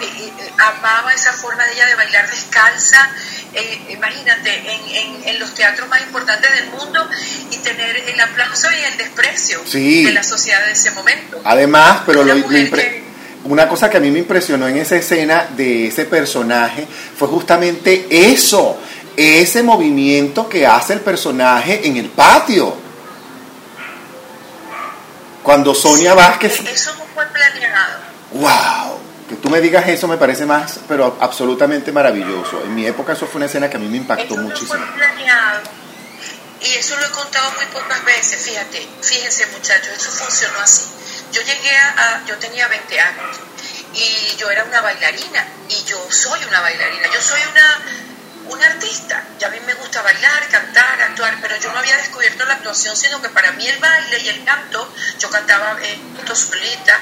eh, 0.00 0.04
eh, 0.04 0.52
amaba 0.58 1.12
esa 1.12 1.32
forma 1.32 1.64
de 1.64 1.72
ella 1.72 1.86
de 1.86 1.94
bailar 1.94 2.11
descalza, 2.26 3.10
eh, 3.54 3.86
imagínate, 3.90 4.50
en, 4.72 5.28
en, 5.28 5.38
los 5.38 5.54
teatros 5.54 5.88
más 5.88 6.00
importantes 6.02 6.50
del 6.52 6.70
mundo 6.70 7.08
y 7.50 7.56
tener 7.58 7.96
el 7.96 8.20
aplauso 8.20 8.68
y 8.70 8.84
el 8.84 8.96
desprecio 8.98 9.62
de 9.72 10.12
la 10.12 10.22
sociedad 10.22 10.64
de 10.66 10.72
ese 10.72 10.90
momento. 10.92 11.40
Además, 11.44 12.02
pero 12.06 12.24
lo, 12.24 12.34
una 13.44 13.68
cosa 13.68 13.90
que 13.90 13.96
a 13.96 14.00
mí 14.00 14.10
me 14.10 14.20
impresionó 14.20 14.68
en 14.68 14.76
esa 14.76 14.96
escena 14.96 15.48
de 15.56 15.88
ese 15.88 16.04
personaje 16.04 16.86
fue 17.16 17.28
justamente 17.28 18.06
eso, 18.10 18.78
ese 19.16 19.62
movimiento 19.62 20.48
que 20.48 20.66
hace 20.66 20.94
el 20.94 21.00
personaje 21.00 21.86
en 21.86 21.96
el 21.96 22.08
patio. 22.08 22.76
Cuando 25.42 25.74
Sonia 25.74 26.14
Vázquez... 26.14 26.60
Eso 26.60 26.94
no 26.96 27.04
fue 27.14 27.26
planeado. 27.26 27.98
¡Wow! 28.32 28.81
Me 29.52 29.60
digas 29.60 29.86
eso 29.86 30.08
me 30.08 30.16
parece 30.16 30.46
más, 30.46 30.80
pero 30.88 31.18
absolutamente 31.20 31.92
maravilloso. 31.92 32.62
En 32.64 32.74
mi 32.74 32.86
época 32.86 33.12
eso 33.12 33.26
fue 33.26 33.36
una 33.36 33.46
escena 33.46 33.68
que 33.68 33.76
a 33.76 33.80
mí 33.80 33.86
me 33.86 33.98
impactó 33.98 34.32
eso 34.32 34.42
muchísimo. 34.42 34.74
No 34.76 34.86
fue 34.86 34.96
planeado. 34.96 35.60
Y 36.62 36.74
eso 36.74 36.96
lo 36.96 37.04
he 37.04 37.10
contado 37.10 37.52
muy 37.52 37.66
pocas 37.66 38.02
veces, 38.06 38.42
fíjate, 38.42 38.88
fíjense 39.02 39.46
muchachos, 39.48 39.92
eso 39.94 40.10
funcionó 40.10 40.58
así. 40.60 40.84
Yo 41.32 41.42
llegué 41.42 41.76
a, 41.76 42.24
yo 42.26 42.38
tenía 42.38 42.66
20 42.66 42.98
años 42.98 43.36
y 43.92 44.36
yo 44.36 44.50
era 44.50 44.64
una 44.64 44.80
bailarina 44.80 45.46
y 45.68 45.84
yo 45.84 45.98
soy 46.08 46.40
una 46.48 46.60
bailarina, 46.60 47.08
yo 47.12 47.20
soy 47.20 47.40
una, 47.50 47.78
una 48.48 48.66
artista, 48.66 49.24
ya 49.38 49.48
a 49.48 49.50
mí 49.50 49.58
me 49.66 49.74
gusta 49.74 50.02
bailar, 50.02 50.48
cantar, 50.48 51.02
actuar, 51.02 51.36
pero 51.40 51.56
yo 51.56 51.72
no 51.72 51.78
había 51.78 51.96
descubierto 51.96 52.44
la 52.44 52.54
actuación, 52.54 52.96
sino 52.96 53.20
que 53.20 53.28
para 53.28 53.52
mí 53.52 53.66
el 53.66 53.78
baile 53.78 54.18
y 54.20 54.28
el 54.28 54.44
canto, 54.44 54.92
yo 55.18 55.30
cantaba 55.30 55.78
en 55.82 56.00
eh, 56.00 56.34
solita 56.34 56.98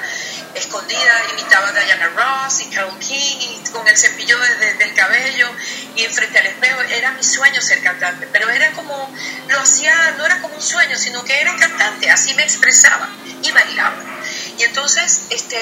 escondida, 0.55 1.21
imitaba 1.31 1.71
Diana 1.71 2.09
Ross 2.09 2.61
y 2.61 2.65
Carole 2.65 2.99
King 2.99 3.37
y 3.39 3.69
con 3.71 3.87
el 3.87 3.97
cepillo 3.97 4.37
del 4.39 4.93
cabello 4.93 5.49
y 5.95 6.03
enfrente 6.03 6.39
al 6.39 6.47
espejo. 6.47 6.81
Era 6.81 7.11
mi 7.11 7.23
sueño 7.23 7.61
ser 7.61 7.81
cantante, 7.81 8.27
pero 8.31 8.49
era 8.49 8.71
como, 8.71 9.13
lo 9.47 9.59
hacía, 9.59 9.93
no 10.17 10.25
era 10.25 10.41
como 10.41 10.55
un 10.55 10.61
sueño, 10.61 10.97
sino 10.97 11.23
que 11.23 11.39
era 11.39 11.55
cantante, 11.55 12.09
así 12.09 12.33
me 12.33 12.43
expresaba 12.43 13.09
y 13.41 13.51
bailaba. 13.51 13.97
Y 14.57 14.63
entonces 14.63 15.21
este, 15.29 15.57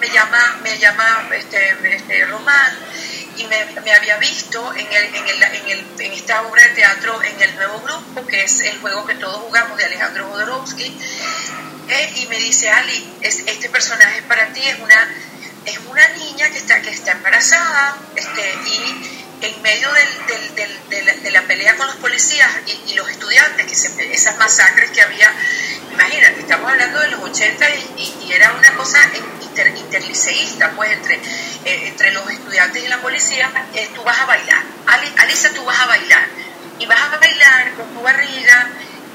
me 0.00 0.08
llama, 0.08 0.58
me 0.62 0.78
llama 0.78 1.28
este, 1.32 1.76
este 1.96 2.24
Román 2.26 2.76
y 3.36 3.46
me, 3.46 3.92
había 3.92 4.16
visto 4.18 4.74
en, 4.74 4.86
el, 4.86 5.14
en, 5.14 5.28
el, 5.28 5.42
en, 5.42 5.68
el, 5.68 6.00
en, 6.00 6.12
esta 6.12 6.42
obra 6.42 6.62
de 6.62 6.70
teatro 6.70 7.22
en 7.22 7.40
el 7.40 7.54
nuevo 7.56 7.80
grupo, 7.80 8.26
que 8.26 8.44
es 8.44 8.60
el 8.60 8.78
juego 8.78 9.06
que 9.06 9.14
todos 9.14 9.36
jugamos 9.36 9.76
de 9.76 9.84
Alejandro 9.84 10.28
Jodorowsky, 10.28 10.96
eh, 11.88 12.12
y 12.16 12.26
me 12.26 12.38
dice, 12.38 12.68
Ali, 12.68 13.16
es, 13.20 13.40
este 13.46 13.68
personaje 13.68 14.22
para 14.22 14.46
ti 14.52 14.60
es 14.60 14.78
una, 14.78 15.08
es 15.64 15.78
una 15.88 16.08
niña 16.08 16.50
que 16.50 16.58
está, 16.58 16.80
que 16.80 16.90
está 16.90 17.12
embarazada 17.12 17.96
este, 18.14 18.54
y 18.66 19.25
en 19.40 19.62
medio 19.62 19.88
del, 19.92 20.54
del, 20.54 21.22
de, 21.22 21.30
la, 21.30 21.42
pelea 21.42 21.76
con 21.76 21.86
los 21.86 21.96
policías 21.96 22.50
y, 22.86 22.94
los 22.94 23.08
estudiantes, 23.08 23.66
que 23.66 24.12
esas 24.12 24.36
masacres 24.38 24.90
que 24.90 25.02
había, 25.02 25.32
imagínate, 25.92 26.40
estamos 26.40 26.70
hablando 26.70 27.00
de 27.00 27.08
los 27.08 27.20
80 27.20 27.68
y, 27.96 28.32
era 28.32 28.52
una 28.52 28.74
cosa 28.74 28.98
inter, 29.40 29.68
interliceísta, 29.76 30.72
pues 30.72 30.92
entre, 30.92 31.16
eh, 31.16 31.88
entre 31.88 32.12
los 32.12 32.28
estudiantes 32.30 32.82
y 32.82 32.88
la 32.88 33.00
policía, 33.00 33.50
eh, 33.74 33.90
tú 33.94 34.02
vas 34.02 34.18
a 34.18 34.26
bailar, 34.26 34.62
Ali, 34.86 35.12
Alisa, 35.18 35.50
tú 35.54 35.64
vas 35.64 35.78
a 35.78 35.86
bailar, 35.86 36.26
y 36.78 36.86
vas 36.86 37.00
a 37.00 37.16
bailar 37.16 37.72
con 37.74 37.94
tu 37.94 38.02
barriga 38.02 38.70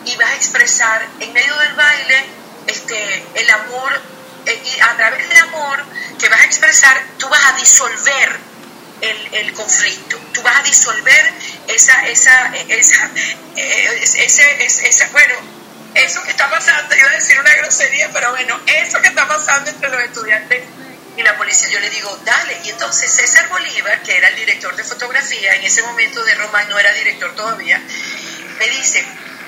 y 0.05 0.15
vas 0.17 0.31
a 0.31 0.35
expresar 0.35 1.07
en 1.19 1.33
medio 1.33 1.55
del 1.57 1.73
baile 1.73 2.25
este, 2.67 3.25
el 3.35 3.49
amor, 3.49 4.01
eh, 4.45 4.63
y 4.65 4.79
a 4.79 4.97
través 4.97 5.27
del 5.29 5.37
amor 5.39 5.83
que 6.19 6.29
vas 6.29 6.41
a 6.41 6.45
expresar, 6.45 7.03
tú 7.17 7.27
vas 7.29 7.43
a 7.45 7.53
disolver 7.53 8.50
el, 9.01 9.34
el 9.34 9.53
conflicto, 9.53 10.17
tú 10.34 10.41
vas 10.43 10.60
a 10.60 10.63
disolver 10.63 11.34
esa, 11.67 12.08
esa, 12.08 12.53
esa, 12.70 13.12
eh, 13.55 14.00
ese, 14.01 14.65
ese, 14.65 15.05
bueno, 15.08 15.34
eso 15.96 16.24
que 16.24 16.29
está 16.29 16.50
pasando, 16.50 16.96
iba 16.96 17.10
a 17.10 17.13
decir 17.13 17.39
una 17.39 17.53
grosería, 17.55 18.10
pero 18.13 18.31
bueno, 18.31 18.60
eso 18.67 19.01
que 19.01 19.08
está 19.08 19.27
pasando 19.27 19.70
entre 19.72 19.89
los 19.89 20.01
estudiantes 20.01 20.63
y 21.17 21.24
la 21.24 21.36
policía, 21.38 21.67
yo 21.70 21.79
le 21.79 21.89
digo, 21.89 22.17
dale. 22.24 22.62
Y 22.63 22.70
entonces 22.70 23.12
César 23.12 23.50
Bolívar, 23.50 24.01
que 24.03 24.15
era 24.15 24.29
el 24.29 24.36
director 24.36 24.75
de 24.75 24.84
fotografía, 24.84 25.55
en 25.55 25.63
ese 25.63 25.81
momento 25.81 26.24
de 26.24 26.36
Roma 26.36 26.63
no 26.65 26.79
era 26.79 26.93
director 26.93 27.36
todavía, 27.36 27.81
me 28.60 28.70
dice, 28.70 29.03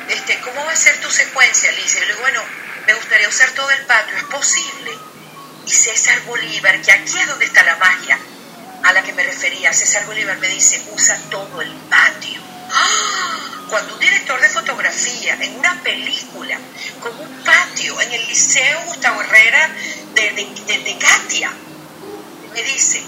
este, 0.10 0.40
¿cómo 0.40 0.66
va 0.66 0.72
a 0.72 0.76
ser 0.76 0.98
tu 1.00 1.10
secuencia, 1.10 1.70
Alicia? 1.70 2.02
Yo 2.02 2.06
le 2.08 2.12
digo, 2.14 2.22
bueno, 2.22 2.44
me 2.88 2.94
gustaría 2.96 3.30
usar 3.30 3.50
todo 3.52 3.70
el 3.70 3.86
patio, 3.86 4.18
¿es 4.18 4.24
posible? 4.24 4.92
Y 5.66 5.72
César 5.72 6.20
Bolívar, 6.22 6.82
que 6.82 6.92
aquí 6.92 7.18
es 7.20 7.28
donde 7.28 7.46
está 7.46 7.64
la 7.64 7.78
magia 7.78 8.20
a 8.84 8.94
la 8.94 9.02
que 9.02 9.14
me 9.14 9.24
refería, 9.24 9.72
César 9.74 10.06
Bolívar 10.06 10.38
me 10.38 10.48
dice, 10.50 10.82
usa 10.92 11.18
todo 11.30 11.62
el 11.62 11.72
patio. 11.90 12.42
¡Ah! 12.72 13.66
Cuando 13.70 13.94
un 13.94 14.00
director 14.00 14.40
de 14.40 14.50
fotografía 14.50 15.38
en 15.40 15.58
una 15.58 15.82
película 15.82 16.58
con 17.00 17.18
un 17.20 17.44
patio 17.44 18.00
en 18.02 18.12
el 18.12 18.28
Liceo 18.28 18.82
Gustavo 18.86 19.22
Herrera 19.22 19.70
de, 20.14 20.32
de, 20.32 20.98
Katia, 21.00 21.52
me 22.54 22.62
dice, 22.62 23.02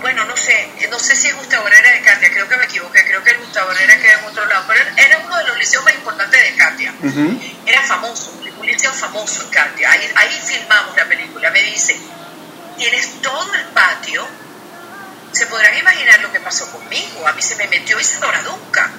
bueno, 0.00 0.24
no 0.26 0.36
sé, 0.36 0.68
no 0.90 0.98
sé 0.98 1.16
si 1.16 1.28
es 1.28 1.36
Gustavo 1.36 1.66
Herrera 1.66 1.92
de 1.92 2.02
Katia, 2.02 2.30
creo 2.30 2.48
que 2.48 2.56
me 2.56 2.64
equivoqué, 2.64 3.04
creo 3.04 3.24
que 3.24 3.30
el 3.30 3.38
Gustavo 3.38 3.72
Herrera 3.72 4.00
queda 4.00 4.18
en 4.20 4.24
otro 4.26 4.46
lado, 4.46 4.64
pero 4.68 4.80
era 4.96 5.18
uno 5.24 5.36
de 5.38 5.44
los 5.44 5.58
liceos 5.58 5.84
más 5.84 5.94
importantes 5.94 6.40
de 6.40 6.56
Katia, 6.56 6.94
era 7.66 7.82
famoso, 7.82 8.38
un 8.58 8.66
liceo 8.66 8.92
famoso 8.92 9.42
en 9.42 9.48
Katia, 9.48 9.90
ahí, 9.90 10.12
ahí 10.14 10.40
filmamos 10.46 10.96
la 10.96 11.06
película, 11.06 11.50
me 11.50 11.62
dice, 11.62 11.98
tienes 12.76 13.22
todo 13.22 13.54
el 13.54 13.64
patio, 13.66 14.26
se 15.32 15.46
podrán 15.46 15.76
imaginar 15.76 16.20
lo 16.20 16.32
que 16.32 16.40
pasó 16.40 16.70
conmigo, 16.70 17.26
a 17.26 17.32
mí 17.32 17.42
se 17.42 17.56
me 17.56 17.66
metió 17.68 17.98
Isadora 17.98 18.42
Duncan. 18.42 18.90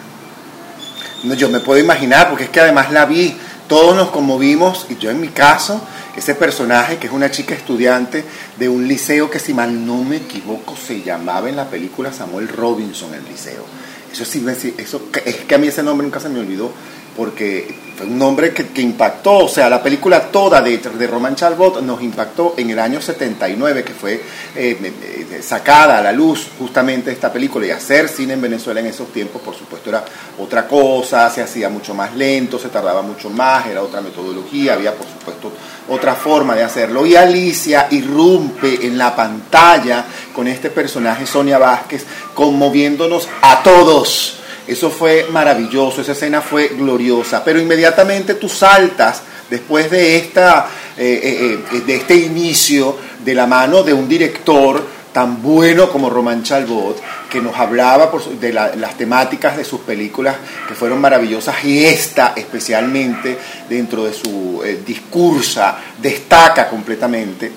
No, 1.24 1.36
yo 1.36 1.50
me 1.50 1.60
puedo 1.60 1.80
imaginar, 1.80 2.30
porque 2.30 2.46
es 2.46 2.50
que 2.50 2.60
además 2.60 2.92
la 2.92 3.06
vi, 3.06 3.38
todos 3.68 3.96
nos 3.96 4.10
conmovimos, 4.10 4.88
y 4.90 4.98
yo 4.98 5.10
en 5.10 5.22
mi 5.22 5.30
caso, 5.30 5.82
ese 6.18 6.36
personaje 6.36 6.98
que 6.98 7.08
es 7.08 7.14
una 7.14 7.32
chica 7.32 7.56
estudiante 7.56 8.24
de 8.58 8.70
un 8.70 8.88
liceo 8.88 9.30
que 9.30 9.40
si 9.40 9.54
mal 9.54 9.86
no 9.86 10.04
me 10.04 10.18
equivoco 10.18 10.76
se 10.76 11.02
llamaba 11.02 11.50
en 11.50 11.56
la 11.56 11.70
película 11.70 12.12
Samuel 12.12 12.48
Robinson 12.48 13.14
el 13.14 13.24
liceo. 13.26 13.66
Eso 14.12 14.26
sí, 14.26 14.46
eso, 14.78 15.10
es 15.26 15.36
que 15.38 15.56
a 15.56 15.58
mí 15.58 15.68
ese 15.68 15.82
nombre 15.82 16.06
nunca 16.06 16.20
se 16.20 16.30
me 16.30 16.40
olvidó 16.40 16.72
porque 17.16 17.84
fue 17.96 18.08
un 18.08 18.18
nombre 18.18 18.54
que, 18.54 18.68
que, 18.70 18.82
impactó, 18.82 19.46
o 19.46 19.48
sea, 19.48 19.70
la 19.70 19.82
película 19.82 20.32
toda 20.32 20.62
de, 20.62 21.08
Roman 21.08 21.36
Chalbot 21.36 21.82
nos 21.82 22.02
impactó 22.02 22.56
en 22.58 22.72
el 22.72 22.80
año 22.80 23.00
79, 23.00 23.84
que 23.84 23.94
fue 23.94 24.20
eh, 24.56 25.40
sacada 25.44 26.00
a 26.00 26.02
la 26.02 26.12
luz 26.12 26.48
justamente 26.58 27.12
esta 27.12 27.32
película, 27.32 27.68
y 27.68 27.70
hacer 27.72 28.10
cine 28.10 28.34
en 28.34 28.42
Venezuela 28.42 28.80
en 28.80 28.88
esos 28.88 29.10
tiempos, 29.14 29.42
por 29.44 29.56
supuesto, 29.56 29.90
era 29.90 30.04
otra 30.40 30.68
cosa, 30.68 31.30
se 31.30 31.44
hacía 31.44 31.70
mucho 31.70 31.94
más 31.94 32.16
lento, 32.16 32.58
se 32.58 32.70
tardaba 32.70 33.04
mucho 33.04 33.30
más, 33.30 33.68
era 33.68 33.84
otra 33.84 34.02
metodología, 34.02 34.74
había, 34.74 34.96
por 34.96 35.08
supuesto, 35.08 35.52
otra 35.90 36.16
forma 36.16 36.56
de 36.56 36.64
hacerlo. 36.64 37.06
Y 37.06 37.16
Alicia 37.16 37.88
irrumpe 37.92 38.88
en 38.88 38.98
la 38.98 39.16
pantalla 39.16 40.06
con 40.34 40.48
este 40.48 40.72
personaje, 40.72 41.28
Sonia 41.28 41.60
Vázquez, 41.60 42.06
conmoviéndonos 42.34 43.28
a 43.44 43.62
todos 43.62 44.40
eso 44.68 44.90
fue 44.90 45.28
maravilloso, 45.32 46.02
esa 46.02 46.14
escena 46.14 46.42
fue 46.42 46.70
gloriosa, 46.70 47.44
pero 47.44 47.60
inmediatamente 47.60 48.36
tú 48.36 48.48
saltas 48.50 49.22
después 49.50 49.92
de, 49.92 50.18
esta, 50.18 50.68
eh, 50.98 51.20
eh, 51.24 51.60
eh, 51.72 51.82
de 51.82 51.96
este 51.96 52.16
inicio 52.16 52.98
de 53.24 53.36
la 53.36 53.46
mano 53.46 53.84
de 53.84 53.94
un 53.94 54.08
director 54.08 54.84
tan 55.14 55.42
bueno 55.42 55.90
como 55.90 56.10
Román 56.10 56.44
Chalbot, 56.44 57.00
que 57.30 57.40
nos 57.40 57.56
hablaba 57.56 58.12
de 58.40 58.52
las 58.52 58.98
temáticas 58.98 59.56
de 59.56 59.64
sus 59.64 59.82
películas 59.82 60.36
que 60.68 60.74
fueron 60.74 61.00
maravillosas 61.00 61.64
y 61.64 61.86
esta 61.86 62.34
especialmente 62.36 63.38
dentro 63.70 64.06
de 64.06 64.14
su 64.14 64.62
eh, 64.66 64.82
discursa 64.86 65.78
destaca 66.02 66.68
completamente. 66.68 67.52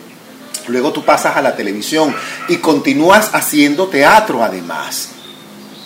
Luego 0.68 0.92
tú 0.92 1.04
pasas 1.04 1.36
a 1.36 1.42
la 1.42 1.56
televisión 1.56 2.14
y 2.48 2.56
continúas 2.56 3.30
haciendo 3.32 3.88
teatro 3.88 4.42
además. 4.44 5.15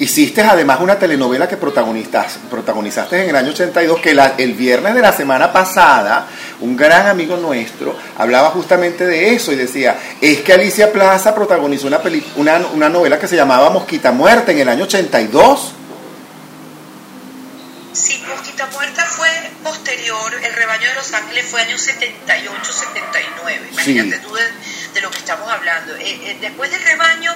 Hiciste 0.00 0.40
además 0.40 0.80
una 0.80 0.99
telenovela 0.99 1.47
que 1.47 1.59
protagonizaste 1.59 3.23
en 3.23 3.28
el 3.28 3.37
año 3.37 3.50
82, 3.50 4.00
que 4.00 4.19
el 4.38 4.54
viernes 4.54 4.95
de 4.95 5.02
la 5.02 5.12
semana 5.12 5.52
pasada, 5.52 6.26
un 6.61 6.75
gran 6.75 7.07
amigo 7.07 7.37
nuestro 7.37 7.95
hablaba 8.16 8.49
justamente 8.49 9.07
de 9.07 9.35
eso 9.35 9.52
y 9.52 9.57
decía, 9.57 9.99
es 10.19 10.38
que 10.38 10.54
Alicia 10.54 10.90
Plaza 10.90 11.35
protagonizó 11.35 11.87
una, 11.87 12.00
una, 12.37 12.66
una 12.73 12.88
novela 12.88 13.19
que 13.19 13.28
se 13.28 13.37
llamaba 13.37 13.69
Mosquita 13.69 14.11
Muerta 14.11 14.52
en 14.52 14.61
el 14.61 14.71
año 14.71 14.85
82. 14.85 15.75
Sí, 17.92 18.25
Mosquita 18.26 18.71
Muerta 18.73 19.04
fue 19.04 19.28
posterior, 19.62 20.33
El 20.42 20.54
Rebaño 20.54 20.88
de 20.88 20.95
Los 20.95 21.12
Ángeles 21.12 21.45
fue 21.45 21.61
año 21.61 21.76
78-79, 21.76 23.73
imagínate 23.73 24.19
tú 24.21 24.33
de, 24.95 25.00
lo 25.02 25.11
que 25.11 25.19
estamos 25.19 25.47
hablando. 25.47 25.95
Eh, 25.97 26.21
eh, 26.23 26.38
después 26.40 26.71
del 26.71 26.83
Rebaño 26.83 27.35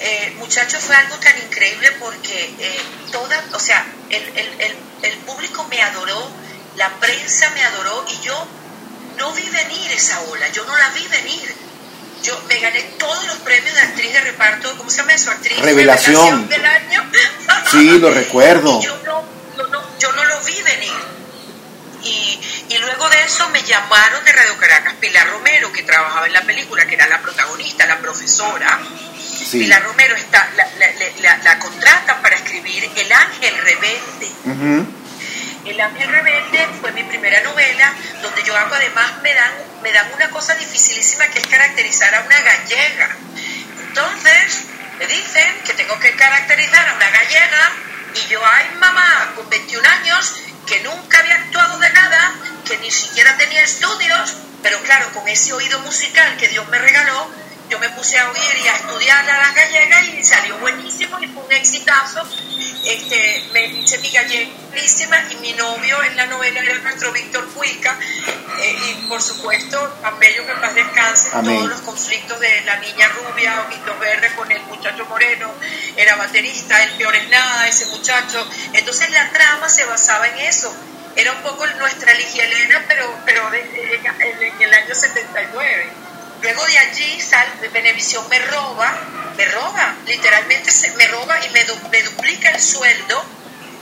eh, 0.00 0.34
muchachos, 0.38 0.82
fue 0.82 0.94
algo 0.94 1.16
tan 1.16 1.36
increíble 1.38 1.90
porque 1.98 2.54
eh, 2.58 2.80
toda, 3.10 3.42
o 3.52 3.58
sea, 3.58 3.84
el, 4.10 4.22
el, 4.36 4.76
el, 5.02 5.18
público 5.18 5.66
me 5.68 5.82
adoró, 5.82 6.30
la 6.76 6.88
prensa 7.00 7.50
me 7.50 7.64
adoró 7.64 8.04
y 8.08 8.24
yo 8.24 8.46
no 9.16 9.32
vi 9.32 9.48
venir 9.50 9.90
esa 9.90 10.20
ola, 10.20 10.48
yo 10.48 10.64
no 10.64 10.76
la 10.76 10.90
vi 10.90 11.06
venir. 11.08 11.54
Yo 12.22 12.40
me 12.48 12.58
gané 12.58 12.82
todos 12.98 13.26
los 13.26 13.36
premios 13.38 13.74
de 13.74 13.80
actriz 13.80 14.12
de 14.12 14.20
reparto, 14.20 14.76
¿cómo 14.76 14.90
se 14.90 14.98
llama 14.98 15.12
eso? 15.12 15.30
Actriz 15.30 15.58
revelación. 15.58 16.48
del 16.48 16.64
año. 16.64 17.10
Sí, 17.70 17.98
lo 17.98 18.10
recuerdo. 18.10 18.80
yo, 18.80 18.96
no, 19.04 19.22
no, 19.66 19.98
yo 19.98 20.12
no 20.12 20.24
lo 20.24 20.40
vi 20.40 20.62
venir. 20.62 20.92
Y, 22.02 22.40
y, 22.68 22.78
luego 22.78 23.08
de 23.10 23.24
eso 23.24 23.48
me 23.50 23.62
llamaron 23.62 24.24
de 24.24 24.32
Radio 24.32 24.56
Caracas 24.56 24.94
Pilar 24.94 25.28
Romero, 25.28 25.72
que 25.72 25.82
trabajaba 25.82 26.26
en 26.26 26.32
la 26.32 26.42
película, 26.42 26.86
que 26.86 26.94
era 26.94 27.06
la 27.08 27.20
protagonista, 27.20 27.86
la 27.86 27.98
profesora 27.98 28.80
Pilar 29.50 29.82
Romero 29.82 30.16
está, 30.16 30.48
la, 30.56 30.66
la, 31.20 31.36
la, 31.38 31.58
contratan 31.58 32.20
para 32.22 32.36
escribir 32.36 32.90
El 32.96 33.12
Ángel 33.12 33.56
Rebelde. 33.58 34.28
El 35.64 35.80
Ángel 35.80 36.08
Rebelde 36.08 36.68
fue 36.80 36.92
mi 36.92 37.04
primera 37.04 37.40
novela, 37.42 37.92
donde 38.22 38.42
yo 38.42 38.56
hago 38.56 38.74
además, 38.74 39.22
me 39.22 39.34
dan, 39.34 39.52
me 39.82 39.92
dan 39.92 40.10
una 40.14 40.30
cosa 40.30 40.54
dificilísima 40.54 41.26
que 41.28 41.40
es 41.40 41.46
caracterizar 41.46 42.14
a 42.14 42.22
una 42.22 42.40
gallega. 42.40 43.16
Entonces, 43.88 44.64
me 44.98 45.06
dicen 45.06 45.60
que 45.66 45.74
tengo 45.74 45.98
que 45.98 46.12
caracterizar 46.12 46.88
a 46.88 46.94
una 46.94 47.10
gallega 47.10 47.72
y 48.14 48.28
yo, 48.28 48.40
ay 48.44 48.66
mamá, 48.78 49.32
con 49.36 49.48
21 49.48 49.88
años, 49.88 50.34
que 50.66 50.80
nunca 50.80 51.18
había 51.18 51.34
actuado 51.34 51.78
de 51.78 51.90
nada, 51.90 52.34
que 52.64 52.78
ni 52.78 52.90
siquiera 52.90 53.36
tenía 53.36 53.62
estudios, 53.62 54.34
pero 54.62 54.80
claro, 54.82 55.10
con 55.12 55.28
ese 55.28 55.52
oído 55.52 55.78
musical 55.80 56.36
que 56.36 56.48
Dios 56.48 56.66
me 56.68 56.78
regaló, 56.78 57.30
yo 57.68 57.78
me 57.78 57.88
puse 57.90 58.18
a 58.18 58.30
oír 58.30 58.56
y 58.64 58.68
a 58.68 58.74
estudiar 58.74 59.28
a 59.28 59.38
las 59.38 59.54
gallegas 59.54 60.08
y 60.08 60.24
salió 60.24 60.58
buenísimo 60.58 61.18
y 61.20 61.26
fue 61.28 61.44
un 61.44 61.52
exitazo. 61.52 62.26
Este, 62.84 63.44
me 63.52 63.66
hice 63.66 63.98
mi 63.98 64.10
gallega 64.10 64.50
y 65.30 65.36
mi 65.36 65.52
novio 65.52 66.02
en 66.04 66.16
la 66.16 66.26
novela 66.26 66.60
era 66.60 66.78
nuestro 66.78 67.12
Víctor 67.12 67.46
Cuica 67.52 67.98
eh, 68.60 68.78
y 68.88 69.06
por 69.08 69.20
supuesto 69.20 69.78
tan 70.00 70.18
bello 70.18 70.46
que 70.46 70.52
paz 70.54 70.74
descanse 70.74 71.30
todos 71.30 71.68
los 71.68 71.80
conflictos 71.80 72.38
de 72.40 72.60
la 72.62 72.76
niña 72.76 73.08
rubia 73.08 73.64
ojitos 73.66 73.98
verdes 73.98 74.32
con 74.32 74.50
el 74.50 74.62
muchacho 74.62 75.04
moreno 75.06 75.52
era 75.96 76.16
baterista 76.16 76.82
el 76.84 76.90
peor 76.92 77.14
es 77.16 77.28
nada 77.28 77.68
ese 77.68 77.86
muchacho. 77.86 78.46
Entonces 78.72 79.10
la 79.10 79.30
trama 79.30 79.68
se 79.68 79.84
basaba 79.84 80.28
en 80.28 80.38
eso. 80.38 80.72
Era 81.16 81.32
un 81.32 81.42
poco 81.42 81.66
nuestra 81.66 82.14
Ligia 82.14 82.44
Elena 82.44 82.84
pero 82.86 83.12
pero 83.26 83.52
en 83.52 84.62
el 84.62 84.74
año 84.74 84.94
79 84.94 86.07
Luego 86.42 86.64
de 86.66 86.78
allí, 86.78 87.20
sal, 87.20 87.46
Benevisión 87.72 88.24
me 88.28 88.38
roba, 88.38 88.96
me 89.36 89.44
roba, 89.46 89.96
literalmente 90.06 90.70
se, 90.70 90.92
me 90.92 91.06
roba 91.08 91.36
y 91.44 91.50
me, 91.50 91.64
me 91.90 92.02
duplica 92.02 92.50
el 92.50 92.60
sueldo. 92.60 93.24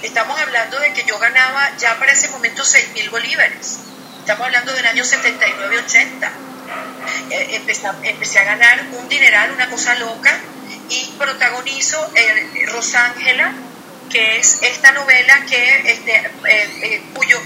Estamos 0.02 0.40
hablando 0.40 0.78
de 0.80 0.92
que 0.92 1.04
yo 1.04 1.18
ganaba 1.18 1.76
ya 1.76 1.98
para 1.98 2.12
ese 2.12 2.28
momento 2.28 2.64
6 2.64 2.92
mil 2.94 3.10
bolívares. 3.10 3.78
Estamos 4.20 4.46
hablando 4.46 4.72
del 4.72 4.86
año 4.86 5.04
79-80. 5.04 6.30
Eh, 7.30 7.48
empecé, 7.56 7.88
empecé, 8.02 8.38
a 8.38 8.44
ganar 8.44 8.86
un 8.92 9.08
dineral, 9.08 9.50
una 9.52 9.68
cosa 9.68 9.94
loca, 9.96 10.34
y 10.88 11.14
protagonizo 11.18 12.10
eh, 12.14 12.66
Rosángela, 12.72 13.52
que 14.10 14.38
es 14.38 14.58
esta 14.62 14.92
novela 14.92 15.44
que 15.46 15.90
este, 15.90 16.30
eh 16.48 17.02
cuyo 17.14 17.40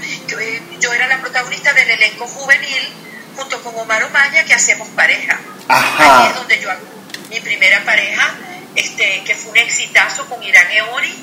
yo 0.79 0.93
era 0.93 1.07
la 1.07 1.19
protagonista 1.19 1.73
del 1.73 1.89
elenco 1.89 2.27
juvenil 2.27 2.93
junto 3.35 3.61
con 3.63 3.75
Omar 3.77 4.03
Omaña 4.03 4.43
que 4.43 4.53
hacemos 4.53 4.87
pareja. 4.89 5.39
Ajá. 5.67 6.29
es 6.29 6.35
donde 6.35 6.59
yo 6.59 6.69
hago 6.69 6.81
mi 7.29 7.39
primera 7.39 7.83
pareja, 7.85 8.35
este, 8.75 9.23
que 9.25 9.35
fue 9.35 9.51
un 9.51 9.57
exitazo 9.57 10.25
con 10.25 10.43
Irán 10.43 10.69
Eori 10.71 11.13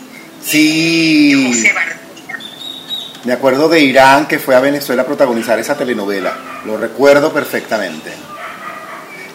sí. 0.45 1.33
y 1.35 1.53
José 1.53 1.75
Me 3.25 3.33
acuerdo 3.33 3.69
de 3.69 3.81
Irán 3.81 4.27
que 4.27 4.39
fue 4.39 4.57
a 4.57 4.61
Venezuela 4.61 5.03
a 5.03 5.07
protagonizar 5.07 5.59
esa 5.59 5.77
telenovela. 5.77 6.37
Lo 6.65 6.77
recuerdo 6.79 7.33
perfectamente. 7.33 8.13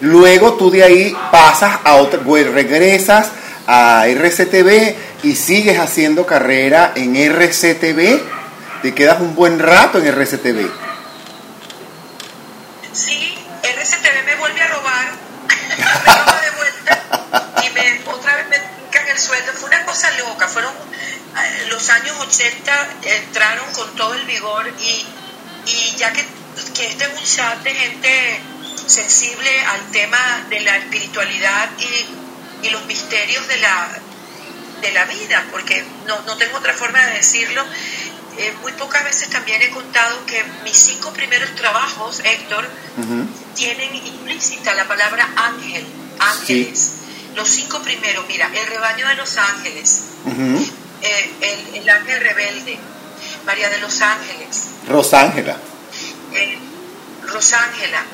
Luego 0.02 0.54
tú 0.54 0.70
de 0.70 0.84
ahí 0.84 1.16
pasas 1.32 1.80
a 1.84 1.96
otra, 1.96 2.20
regresas 2.52 3.30
a 3.68 4.06
RCTV 4.08 4.96
y 5.24 5.36
sigues 5.36 5.80
haciendo 5.80 6.26
carrera 6.26 6.92
en 6.96 7.16
RCTV. 7.16 8.22
Te 8.82 8.94
quedas 8.94 9.22
un 9.22 9.36
buen 9.36 9.60
rato 9.60 10.00
en 10.00 10.08
RCTV. 10.08 10.70
Fueron 20.54 20.74
eh, 20.74 21.66
los 21.70 21.90
años 21.90 22.16
80 22.20 22.88
entraron 23.04 23.74
con 23.74 23.96
todo 23.96 24.14
el 24.14 24.24
vigor 24.26 24.72
y, 24.80 25.06
y 25.66 25.96
ya 25.98 26.14
que, 26.14 26.24
que 26.76 26.88
este 26.88 27.04
es 27.06 27.10
un 27.10 27.24
chat 27.24 27.64
de 27.64 27.74
gente 27.74 28.40
sensible 28.86 29.50
al 29.66 29.92
tema 29.92 30.46
de 30.50 30.60
la 30.62 30.78
espiritualidad 30.78 31.70
y, 31.80 32.68
y 32.68 32.70
los 32.70 32.86
misterios 32.86 33.48
de 33.48 33.58
la, 33.58 33.90
de 34.82 34.92
la 34.92 35.06
vida, 35.06 35.44
porque 35.52 35.84
no, 36.06 36.22
no 36.22 36.38
tengo 36.38 36.58
otra 36.58 36.74
forma 36.74 37.04
de 37.06 37.14
decirlo. 37.14 37.66
Eh, 38.38 38.54
muy 38.62 38.72
pocas 38.74 39.04
veces 39.04 39.30
también 39.30 39.62
he 39.62 39.70
contado 39.70 40.26
que 40.26 40.44
mis 40.64 40.76
cinco 40.76 41.12
primeros 41.14 41.54
trabajos, 41.56 42.22
Héctor, 42.24 42.68
tienen 43.56 43.96
implícita 43.96 44.74
la 44.74 44.88
palabra 44.88 45.28
ángel, 45.36 45.86
ángeles. 46.20 46.92
Los 47.36 47.50
cinco 47.50 47.82
primeros, 47.82 48.26
mira, 48.28 48.50
el 48.54 48.68
rebaño 48.68 49.08
de 49.08 49.16
los 49.16 49.38
ángeles, 49.38 50.02
eh, 51.02 51.72
el, 51.74 51.90
ángel 51.90 52.20
rebelde, 52.22 52.78
María 53.46 53.70
de 53.70 53.80
los 53.80 54.02
Ángeles. 54.02 54.68
Rosángela. 54.88 55.58
Eh, 56.34 56.58
Rosángela. 57.24 58.06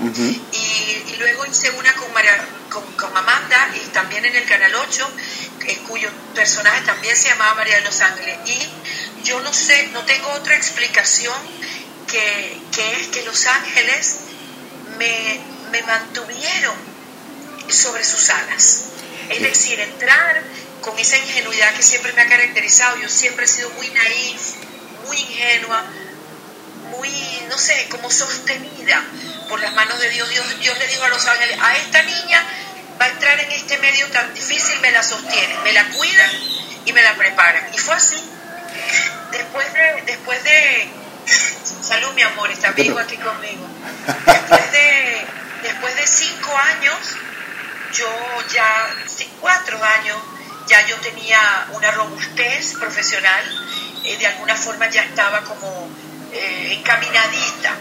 y, 0.52 1.16
luego 1.20 1.46
hice 1.46 1.70
una 1.72 1.94
con, 1.94 2.12
María, 2.14 2.32
con, 2.70 3.18
Amanda 3.18 3.70
y 3.76 3.88
también 3.90 4.26
en 4.26 4.36
el 4.36 4.46
Canal 4.46 4.74
8, 4.74 5.12
eh, 5.68 5.78
cuyo 5.88 6.10
personaje 6.34 6.82
también 6.82 7.16
se 7.16 7.28
llamaba 7.28 7.56
María 7.56 7.76
de 7.76 7.82
los 7.82 8.00
Ángeles. 8.02 8.38
Y 8.46 8.70
yo 9.24 9.40
no 9.42 9.54
sé, 9.54 9.88
no 9.94 10.04
tengo 10.06 10.30
otra 10.32 10.56
explicación 10.56 11.36
que, 12.08 12.62
que 12.72 13.02
es 13.02 13.08
que 13.08 13.24
los 13.24 13.46
ángeles 13.46 14.20
me, 14.98 15.40
me 15.72 15.82
mantuvieron 15.84 16.76
sobre 17.70 18.04
sus 18.04 18.30
alas. 18.30 18.84
Es 19.30 19.42
decir, 19.42 19.80
entrar 19.80 20.42
con 20.82 20.98
esa 20.98 21.18
ingenuidad 21.18 21.74
que 21.76 21.84
siempre 21.84 22.14
me 22.14 22.22
ha 22.22 22.28
caracterizado. 22.28 22.98
Yo 22.98 23.10
siempre 23.10 23.46
he 23.46 23.48
sido 23.48 23.70
muy 23.72 23.88
naif, 23.90 24.42
muy 25.06 25.18
ingenua, 25.18 25.84
muy, 26.92 27.10
no 27.48 27.58
sé, 27.58 27.88
como 27.90 28.10
sostenida 28.10 29.04
por 29.48 29.60
las 29.60 29.74
manos 29.74 30.00
de 30.00 30.10
Dios. 30.10 30.30
Dios, 30.30 30.60
Dios 30.60 30.78
le 30.80 30.88
dijo 30.88 31.04
a 31.04 31.10
los 31.10 31.26
ángeles, 31.28 31.58
a 31.62 31.78
esta 31.78 32.02
niña 32.04 32.44
va 33.00 33.06
a 33.06 33.10
entrar 33.10 33.40
en 33.40 33.52
este 33.52 33.78
medio 33.78 34.08
tan 34.08 34.34
difícil, 34.34 34.80
me 34.82 34.92
la 34.92 35.04
sostiene, 35.04 35.56
me 35.64 35.74
la 35.74 35.88
cuida 35.90 36.32
y 36.86 36.94
me 36.94 37.04
la 37.04 37.16
prepara. 37.16 37.70
Y 37.74 37.78
fue 37.78 37.96
así. 37.96 38.18
Después 39.32 39.73
de, 39.73 40.04
después 40.06 40.43
de, 40.43 40.88
salud 41.82 42.13
mi 42.13 42.21
amor, 42.21 42.52
está 42.52 42.71
vivo 42.71 42.99
aquí 42.99 43.17
conmigo. 43.17 43.67
Después 44.25 44.71
de, 44.71 45.25
después 45.63 45.95
de 45.95 46.08
cinco 46.08 46.58
años, 46.58 46.97
yo 47.93 48.08
ya, 48.54 48.89
cuatro 49.39 49.80
años, 49.84 50.17
ya 50.67 50.86
yo 50.88 50.95
tenía 50.97 51.39
una 51.73 51.91
robustez 51.91 52.73
profesional, 52.80 53.43
eh, 54.06 54.17
de 54.17 54.28
alguna 54.28 54.56
forma 54.56 54.89
ya 54.89 55.04
estaba 55.04 55.41
como 55.41 55.89
eh, 56.32 56.78
encaminadita, 56.80 57.75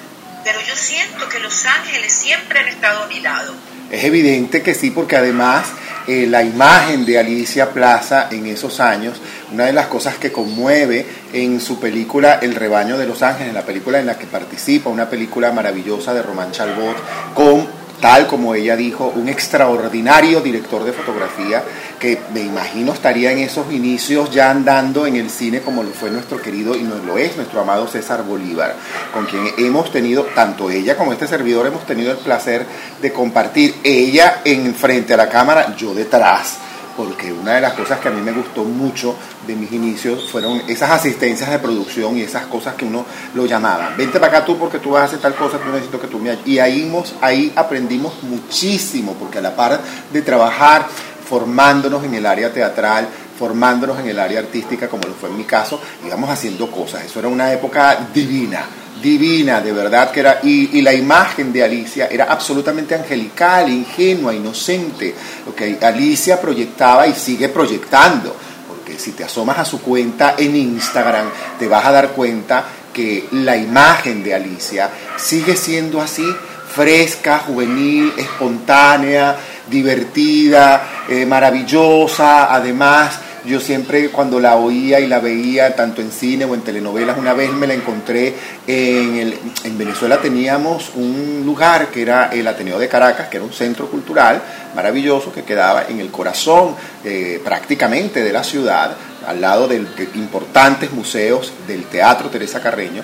pero 0.44 0.60
yo 0.62 0.76
siento 0.76 1.28
que 1.28 1.38
los 1.40 1.66
ángeles 1.66 2.12
siempre 2.12 2.60
han 2.60 2.68
estado 2.68 3.04
a 3.04 3.06
mi 3.06 3.20
lado. 3.20 3.54
Es 3.90 4.04
evidente 4.04 4.62
que 4.62 4.74
sí, 4.74 4.90
porque 4.90 5.16
además 5.16 5.66
eh, 6.08 6.26
la 6.26 6.42
imagen 6.42 7.04
de 7.04 7.18
Alicia 7.18 7.70
Plaza 7.70 8.28
en 8.30 8.46
esos 8.46 8.80
años, 8.80 9.20
una 9.52 9.66
de 9.66 9.74
las 9.74 9.88
cosas 9.88 10.16
que 10.16 10.32
conmueve 10.32 11.06
en 11.34 11.60
su 11.60 11.78
película 11.78 12.38
El 12.40 12.54
rebaño 12.54 12.96
de 12.96 13.06
los 13.06 13.22
ángeles, 13.22 13.52
la 13.52 13.66
película 13.66 14.00
en 14.00 14.06
la 14.06 14.18
que 14.18 14.26
participa, 14.26 14.88
una 14.88 15.10
película 15.10 15.52
maravillosa 15.52 16.14
de 16.14 16.22
Román 16.22 16.50
Chalbot, 16.50 16.96
con 17.34 17.67
tal 18.00 18.26
como 18.26 18.54
ella 18.54 18.76
dijo, 18.76 19.12
un 19.14 19.28
extraordinario 19.28 20.40
director 20.40 20.84
de 20.84 20.92
fotografía 20.92 21.62
que 21.98 22.18
me 22.32 22.40
imagino 22.40 22.92
estaría 22.92 23.32
en 23.32 23.38
esos 23.38 23.72
inicios 23.72 24.30
ya 24.30 24.50
andando 24.50 25.06
en 25.06 25.16
el 25.16 25.30
cine 25.30 25.60
como 25.60 25.82
lo 25.82 25.90
fue 25.90 26.10
nuestro 26.10 26.40
querido 26.40 26.76
y 26.76 26.82
lo 26.82 27.18
es 27.18 27.36
nuestro 27.36 27.60
amado 27.60 27.88
César 27.88 28.22
Bolívar, 28.22 28.74
con 29.12 29.26
quien 29.26 29.48
hemos 29.58 29.90
tenido, 29.90 30.24
tanto 30.34 30.70
ella 30.70 30.96
como 30.96 31.12
este 31.12 31.26
servidor, 31.26 31.66
hemos 31.66 31.86
tenido 31.86 32.12
el 32.12 32.18
placer 32.18 32.64
de 33.00 33.12
compartir, 33.12 33.74
ella 33.82 34.42
en 34.44 34.74
frente 34.74 35.14
a 35.14 35.16
la 35.16 35.28
cámara, 35.28 35.74
yo 35.76 35.94
detrás 35.94 36.58
porque 36.98 37.32
una 37.32 37.54
de 37.54 37.60
las 37.60 37.74
cosas 37.74 38.00
que 38.00 38.08
a 38.08 38.10
mí 38.10 38.20
me 38.20 38.32
gustó 38.32 38.64
mucho 38.64 39.14
de 39.46 39.54
mis 39.54 39.70
inicios 39.70 40.28
fueron 40.32 40.60
esas 40.66 40.90
asistencias 40.90 41.48
de 41.48 41.60
producción 41.60 42.18
y 42.18 42.22
esas 42.22 42.46
cosas 42.46 42.74
que 42.74 42.84
uno 42.84 43.06
lo 43.34 43.46
llamaba. 43.46 43.94
Vente 43.96 44.18
para 44.18 44.38
acá 44.38 44.44
tú 44.44 44.58
porque 44.58 44.80
tú 44.80 44.90
vas 44.90 45.02
a 45.02 45.04
hacer 45.04 45.20
tal 45.20 45.36
cosa, 45.36 45.58
tú 45.58 45.70
necesito 45.70 46.00
que 46.00 46.08
tú 46.08 46.18
me... 46.18 46.36
Y 46.44 46.58
ahí, 46.58 46.92
ahí 47.20 47.52
aprendimos 47.54 48.20
muchísimo, 48.24 49.14
porque 49.14 49.38
a 49.38 49.42
la 49.42 49.54
par 49.54 49.80
de 50.12 50.22
trabajar 50.22 50.88
formándonos 51.24 52.02
en 52.02 52.14
el 52.14 52.26
área 52.26 52.52
teatral, 52.52 53.06
formándonos 53.38 54.00
en 54.00 54.08
el 54.08 54.18
área 54.18 54.40
artística, 54.40 54.88
como 54.88 55.06
lo 55.06 55.14
fue 55.14 55.28
en 55.28 55.36
mi 55.36 55.44
caso, 55.44 55.80
íbamos 56.04 56.28
haciendo 56.28 56.68
cosas. 56.68 57.04
Eso 57.04 57.20
era 57.20 57.28
una 57.28 57.52
época 57.52 58.08
divina 58.12 58.64
divina, 59.02 59.60
de 59.60 59.72
verdad 59.72 60.10
que 60.10 60.20
era, 60.20 60.40
y, 60.42 60.80
la 60.82 60.92
imagen 60.92 61.52
de 61.52 61.64
Alicia 61.64 62.08
era 62.10 62.24
absolutamente 62.24 62.94
angelical, 62.94 63.68
ingenua, 63.68 64.34
inocente, 64.34 65.14
que 65.56 65.78
Alicia 65.80 66.40
proyectaba 66.40 67.06
y 67.06 67.14
sigue 67.14 67.48
proyectando, 67.48 68.34
porque 68.68 68.98
si 68.98 69.12
te 69.12 69.24
asomas 69.24 69.58
a 69.58 69.64
su 69.64 69.80
cuenta 69.80 70.34
en 70.38 70.54
Instagram, 70.56 71.26
te 71.58 71.68
vas 71.68 71.84
a 71.84 71.92
dar 71.92 72.08
cuenta 72.10 72.64
que 72.92 73.28
la 73.32 73.56
imagen 73.56 74.22
de 74.22 74.34
Alicia 74.34 74.90
sigue 75.16 75.56
siendo 75.56 76.00
así, 76.00 76.26
fresca, 76.74 77.38
juvenil, 77.40 78.12
espontánea, 78.16 79.36
divertida, 79.68 81.04
eh, 81.08 81.26
maravillosa, 81.26 82.52
además 82.54 83.20
yo 83.44 83.60
siempre 83.60 84.10
cuando 84.10 84.40
la 84.40 84.56
oía 84.56 85.00
y 85.00 85.06
la 85.06 85.20
veía, 85.20 85.74
tanto 85.74 86.00
en 86.00 86.10
cine 86.10 86.44
o 86.44 86.54
en 86.54 86.62
telenovelas, 86.62 87.18
una 87.18 87.34
vez 87.34 87.52
me 87.52 87.66
la 87.66 87.74
encontré 87.74 88.34
en, 88.66 89.16
el, 89.16 89.38
en 89.64 89.78
Venezuela 89.78 90.18
teníamos 90.18 90.90
un 90.94 91.42
lugar 91.44 91.88
que 91.88 92.02
era 92.02 92.30
el 92.32 92.46
Ateneo 92.46 92.78
de 92.78 92.88
Caracas, 92.88 93.28
que 93.28 93.36
era 93.36 93.46
un 93.46 93.52
centro 93.52 93.88
cultural 93.88 94.42
maravilloso 94.74 95.32
que 95.32 95.44
quedaba 95.44 95.86
en 95.88 96.00
el 96.00 96.10
corazón 96.10 96.74
eh, 97.04 97.40
prácticamente 97.44 98.22
de 98.22 98.32
la 98.32 98.44
ciudad, 98.44 98.92
al 99.26 99.40
lado 99.40 99.68
de, 99.68 99.76
importantes 100.14 100.92
museos 100.92 101.52
del 101.66 101.84
Teatro 101.84 102.28
Teresa 102.30 102.60
Carreño, 102.60 103.02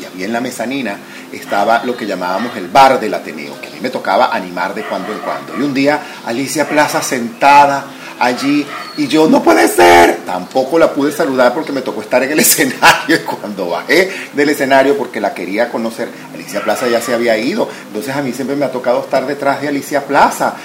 y 0.00 0.04
había 0.04 0.26
en 0.26 0.32
la 0.32 0.40
mezanina 0.40 0.96
estaba 1.32 1.84
lo 1.84 1.96
que 1.96 2.06
llamábamos 2.06 2.56
el 2.56 2.68
bar 2.68 2.98
del 2.98 3.14
Ateneo, 3.14 3.60
que 3.60 3.68
a 3.68 3.70
mí 3.70 3.78
me 3.80 3.90
tocaba 3.90 4.34
animar 4.34 4.74
de 4.74 4.82
cuando 4.82 5.12
en 5.12 5.18
cuando. 5.20 5.56
Y 5.56 5.62
un 5.62 5.72
día 5.72 6.00
Alicia 6.26 6.68
Plaza 6.68 7.02
sentada 7.02 7.84
allí 8.18 8.66
y 8.96 9.08
yo 9.08 9.28
no 9.28 9.42
puede 9.42 9.68
ser. 9.68 10.18
Tampoco 10.24 10.78
la 10.78 10.92
pude 10.92 11.12
saludar 11.12 11.54
porque 11.54 11.72
me 11.72 11.82
tocó 11.82 12.00
estar 12.00 12.22
en 12.22 12.32
el 12.32 12.40
escenario 12.40 13.16
y 13.16 13.18
cuando 13.20 13.70
bajé 13.70 14.10
del 14.32 14.48
escenario 14.48 14.96
porque 14.96 15.20
la 15.20 15.34
quería 15.34 15.68
conocer, 15.68 16.08
Alicia 16.32 16.62
Plaza 16.62 16.88
ya 16.88 17.00
se 17.00 17.14
había 17.14 17.36
ido. 17.38 17.68
Entonces 17.86 18.14
a 18.14 18.22
mí 18.22 18.32
siempre 18.32 18.56
me 18.56 18.64
ha 18.64 18.72
tocado 18.72 19.00
estar 19.00 19.26
detrás 19.26 19.60
de 19.60 19.68
Alicia 19.68 20.04
Plaza. 20.04 20.56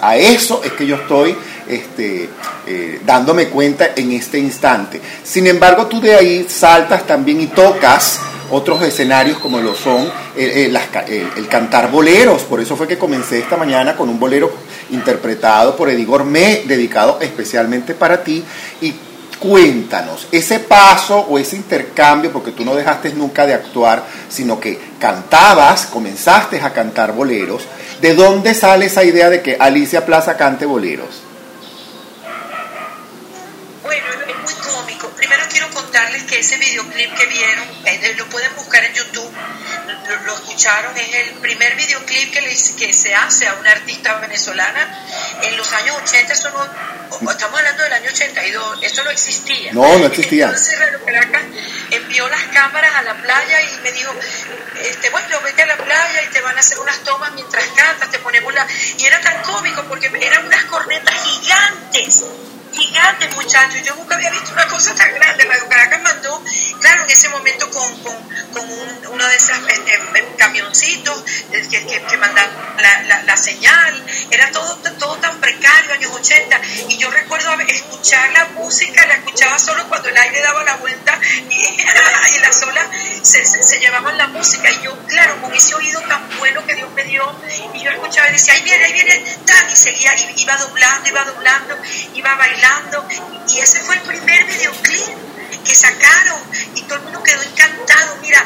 a 0.00 0.16
eso 0.16 0.62
es 0.64 0.72
que 0.72 0.86
yo 0.86 0.96
estoy 0.96 1.36
este, 1.68 2.28
eh, 2.66 3.00
dándome 3.04 3.48
cuenta 3.48 3.90
en 3.96 4.12
este 4.12 4.38
instante. 4.38 5.00
Sin 5.22 5.46
embargo, 5.46 5.86
tú 5.86 6.00
de 6.00 6.14
ahí 6.14 6.46
saltas 6.48 7.06
también 7.06 7.40
y 7.40 7.46
tocas 7.48 8.20
otros 8.50 8.82
escenarios 8.82 9.38
como 9.38 9.60
lo 9.60 9.74
son 9.74 10.10
el, 10.36 10.76
el, 10.76 11.48
cantar 11.48 11.90
boleros. 11.90 12.42
Por 12.42 12.60
eso 12.60 12.76
fue 12.76 12.88
que 12.88 12.98
comencé 12.98 13.38
esta 13.38 13.56
mañana 13.56 13.96
con 13.96 14.08
un 14.08 14.18
bolero 14.18 14.52
interpretado 14.90 15.76
por 15.76 15.88
Eddie 15.90 16.04
Gourmet, 16.04 16.64
dedicado 16.66 17.18
especialmente 17.20 17.94
para 17.94 18.22
ti. 18.22 18.44
Y 18.80 18.94
cuéntanos, 19.38 20.28
ese 20.32 20.60
paso 20.60 21.18
o 21.20 21.38
ese 21.38 21.56
intercambio, 21.56 22.32
porque 22.32 22.52
tú 22.52 22.64
no 22.64 22.74
dejaste 22.74 23.12
nunca 23.12 23.46
de 23.46 23.54
actuar, 23.54 24.04
sino 24.28 24.58
que 24.58 24.78
cantabas, 24.98 25.86
comenzaste 25.86 26.60
a 26.60 26.72
cantar 26.72 27.12
boleros, 27.12 27.64
¿de 28.00 28.14
dónde 28.14 28.54
sale 28.54 28.86
esa 28.86 29.04
idea 29.04 29.30
de 29.30 29.42
que 29.42 29.56
Alicia 29.58 30.06
Plaza 30.06 30.36
cante 30.36 30.66
boleros? 30.66 31.25
Que 36.36 36.40
ese 36.40 36.58
videoclip 36.58 37.14
que 37.14 37.26
vieron, 37.26 37.64
lo 38.18 38.26
pueden 38.28 38.54
buscar 38.56 38.84
en 38.84 38.92
YouTube, 38.92 39.32
lo, 40.26 40.34
escucharon, 40.34 40.94
es 40.98 41.14
el 41.14 41.34
primer 41.36 41.74
videoclip 41.76 42.30
que, 42.30 42.40
que 42.76 42.92
se 42.92 43.14
hace 43.14 43.48
a 43.48 43.54
una 43.54 43.70
artista 43.70 44.16
venezolana 44.18 45.06
en 45.42 45.56
los 45.56 45.72
años 45.72 45.96
80, 46.02 46.32
eso 46.34 46.50
no, 46.50 47.30
estamos 47.30 47.58
hablando 47.58 47.82
del 47.84 47.92
año 47.94 48.10
82, 48.10 48.82
eso 48.82 49.04
no 49.04 49.10
existía. 49.10 49.72
No, 49.72 49.98
no 49.98 50.06
existía. 50.06 50.44
Entonces 50.44 50.78
Caracas 51.06 51.42
envió 51.90 52.28
las 52.28 52.42
cámaras 52.52 52.94
a 52.96 53.02
la 53.02 53.14
playa 53.14 53.62
y 53.62 53.80
me 53.82 53.92
dijo, 53.92 54.14
este, 54.82 55.08
bueno, 55.08 55.40
vete 55.40 55.62
a 55.62 55.66
la 55.66 55.76
playa 55.78 56.22
y 56.22 56.32
te 56.34 56.40
van 56.42 56.56
a 56.56 56.60
hacer 56.60 56.78
unas 56.78 56.98
tomas 56.98 57.32
mientras 57.32 57.64
cantas, 57.68 58.10
te 58.10 58.18
ponemos 58.18 58.52
la... 58.52 58.66
Y 58.98 59.06
era 59.06 59.20
tan 59.22 59.42
cómico 59.42 59.82
porque 59.88 60.10
eran 60.20 60.44
unas 60.44 60.64
cornetas 60.64 61.14
gigantes 61.14 62.24
gigante, 62.76 63.28
muchachos. 63.30 63.82
Yo 63.82 63.94
nunca 63.96 64.14
había 64.14 64.30
visto 64.30 64.52
una 64.52 64.66
cosa 64.68 64.94
tan 64.94 65.12
grande. 65.14 65.44
Radio 65.44 65.68
Caracas 65.68 66.02
mandó, 66.02 66.42
claro, 66.80 67.04
en 67.04 67.10
ese 67.10 67.28
momento 67.30 67.70
con, 67.70 68.02
con, 68.02 68.14
con 68.52 68.70
uno 69.12 69.28
de 69.28 69.36
esos 69.36 69.58
este, 69.68 70.26
camioncitos 70.36 71.24
que, 71.50 71.86
que, 71.86 72.02
que 72.02 72.16
mandan 72.18 72.46
la, 72.78 73.22
la, 73.22 73.36
señal. 73.36 74.04
Era 74.30 74.50
todo, 74.50 74.76
todo 74.98 75.16
tan 75.16 75.40
precario, 75.40 75.92
años 75.94 76.12
80. 76.12 76.60
Y 76.88 76.98
yo 76.98 77.10
recuerdo 77.10 77.46
escuchar 77.68 78.30
la 78.32 78.44
música, 78.46 79.06
la 79.06 79.14
escuchaba 79.14 79.58
solo 79.58 79.88
cuando 79.88 80.08
el 80.08 80.16
aire 80.16 80.40
daba 80.40 80.62
la 80.64 80.76
vuelta 80.76 81.18
y, 81.48 81.54
y 82.36 82.38
las 82.40 82.62
olas 82.62 82.86
se, 83.22 83.44
se, 83.44 83.78
llevaban 83.78 84.16
la 84.18 84.28
música. 84.28 84.70
Y 84.70 84.82
yo, 84.82 84.96
claro, 85.06 85.40
con 85.40 85.52
ese 85.54 85.74
oído 85.74 86.00
tan 86.02 86.38
bueno 86.38 86.64
que 86.66 86.74
Dios 86.74 86.90
me 86.92 87.04
dio, 87.04 87.24
y 87.74 87.82
yo 87.82 87.90
escuchaba 87.90 88.28
y 88.28 88.32
decía, 88.32 88.54
ahí 88.54 88.62
viene, 88.62 88.84
ahí 88.84 88.92
viene, 88.92 89.24
y 89.72 89.76
seguía, 89.76 90.12
iba 90.36 90.56
doblando, 90.56 91.08
iba 91.08 91.24
doblando, 91.24 91.76
iba 92.14 92.34
bailando 92.34 92.65
y 93.48 93.60
ese 93.60 93.80
fue 93.80 93.94
el 93.94 94.02
primer 94.02 94.44
videoclip 94.44 95.16
que 95.64 95.74
sacaron 95.74 96.40
y 96.74 96.82
todo 96.82 96.96
el 96.96 97.04
mundo 97.04 97.22
quedó 97.22 97.42
encantado. 97.42 98.16
Mira, 98.20 98.44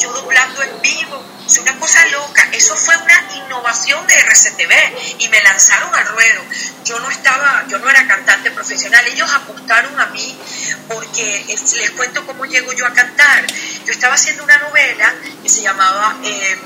yo 0.00 0.12
doblando 0.12 0.62
en 0.62 0.80
vivo, 0.82 1.22
es 1.46 1.58
una 1.58 1.78
cosa 1.78 2.04
loca. 2.06 2.48
Eso 2.52 2.76
fue 2.76 2.96
una 2.96 3.44
innovación 3.44 4.06
de 4.06 4.14
RCTV 4.14 5.20
y 5.20 5.28
me 5.28 5.42
lanzaron 5.42 5.94
al 5.94 6.06
ruedo. 6.06 6.42
Yo 6.84 6.98
no 7.00 7.10
estaba, 7.10 7.64
yo 7.68 7.78
no 7.78 7.88
era 7.88 8.06
cantante 8.06 8.50
profesional. 8.50 9.06
Ellos 9.06 9.30
apostaron 9.32 9.98
a 10.00 10.06
mí 10.06 10.36
porque 10.88 11.44
les 11.48 11.90
cuento 11.90 12.26
cómo 12.26 12.44
llego 12.46 12.72
yo 12.72 12.86
a 12.86 12.92
cantar. 12.92 13.46
Yo 13.84 13.92
estaba 13.92 14.14
haciendo 14.14 14.44
una 14.44 14.58
novela 14.58 15.12
que 15.42 15.48
se 15.48 15.62
llamaba, 15.62 16.16
eh, 16.24 16.56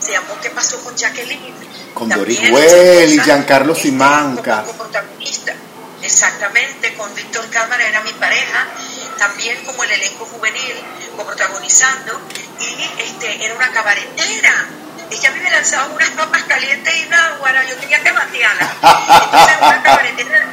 se 0.00 0.12
llamó 0.12 0.38
¿Qué 0.40 0.50
pasó 0.50 0.82
con 0.82 0.96
Jacqueline? 0.96 1.54
Con 1.94 2.08
Doris 2.08 2.40
Well 2.50 3.12
y 3.12 3.20
Giancarlo 3.20 3.74
Simanca. 3.74 4.62
Como 4.62 4.78
protagonista 4.78 5.54
exactamente, 6.08 6.94
con 6.94 7.14
Víctor 7.14 7.48
Cámara 7.50 7.86
era 7.86 8.00
mi 8.00 8.12
pareja, 8.14 8.66
también 9.18 9.62
como 9.64 9.84
el 9.84 9.90
elenco 9.90 10.24
juvenil, 10.24 10.74
protagonizando, 11.16 12.20
y 12.58 13.02
este, 13.02 13.44
era 13.44 13.54
una 13.54 13.70
cabaretera. 13.70 14.66
Es 15.10 15.20
que 15.20 15.26
a 15.26 15.30
mí 15.30 15.40
me 15.40 15.50
lanzaban 15.50 15.92
unas 15.92 16.10
papas 16.10 16.42
calientes 16.44 16.94
y 16.96 17.06
una 17.06 17.64
yo 17.64 17.76
tenía 17.76 18.02
que 18.02 18.12
matearlas. 18.12 18.70
Entonces, 18.72 19.56
una 19.60 19.82
cabaretera, 19.82 20.46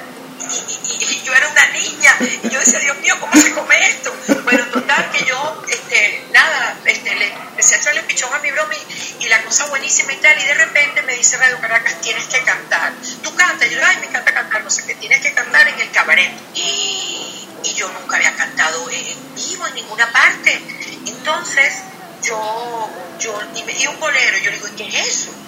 y, 0.52 1.22
yo 1.24 1.34
era 1.34 1.48
una 1.48 1.68
niña, 1.68 2.16
y 2.44 2.50
yo 2.50 2.60
decía, 2.60 2.80
Dios 2.80 2.98
mío, 3.00 3.16
¿cómo 3.20 3.34
se 3.36 3.52
come 3.54 3.88
esto? 3.88 4.14
Bueno, 4.44 4.66
total, 4.68 5.12
que 5.12 5.26
yo, 5.26 5.64
este, 5.68 6.26
nada, 6.32 6.78
este, 6.86 7.16
le 7.16 7.34
empecé 7.34 7.76
a 7.76 7.78
echarle 7.80 8.04
pichón 8.04 8.34
a 8.34 8.40
mi 8.40 8.52
broma 8.52 8.74
y, 9.20 9.28
la 9.28 9.42
cosa 9.42 9.66
buenísima 9.66 10.14
y 10.14 10.18
tal, 10.18 10.40
y 10.40 10.46
de 10.46 10.54
repente 10.54 11.02
me 11.02 11.16
dice 11.16 11.38
Radio 11.38 11.60
Caracas, 11.60 12.00
tienes 12.02 12.26
que 12.26 12.40
cantar. 12.44 12.94
Tú 13.24 13.34
cantas, 13.36 13.70
yo, 13.70 13.80
ay, 13.84 13.98
me 14.02 14.06
encanta 14.06 14.34
cantar, 14.34 14.64
no 14.64 14.70
sé 14.70 14.86
qué, 14.86 14.94
tienes 14.96 15.20
que 15.22 15.34
cantar 15.34 15.68
en 15.68 15.80
el 15.80 15.90
cabaret. 15.90 16.32
Y, 16.54 17.48
y 17.64 17.74
yo 17.74 17.90
nunca 17.90 18.18
había 18.18 18.36
cantado 18.36 18.88
en 18.92 19.36
vivo, 19.36 19.66
en 19.66 19.74
ninguna 19.74 20.12
parte. 20.12 20.62
Entonces, 21.08 21.74
yo, 22.22 22.90
yo, 23.20 23.40
y 23.56 23.64
me 23.64 23.74
di 23.74 23.88
un 23.88 24.00
bolero, 24.00 24.38
yo 24.38 24.52
le 24.52 24.58
digo, 24.58 24.70
¿qué 24.78 24.88
es 24.88 25.08
eso? 25.08 25.45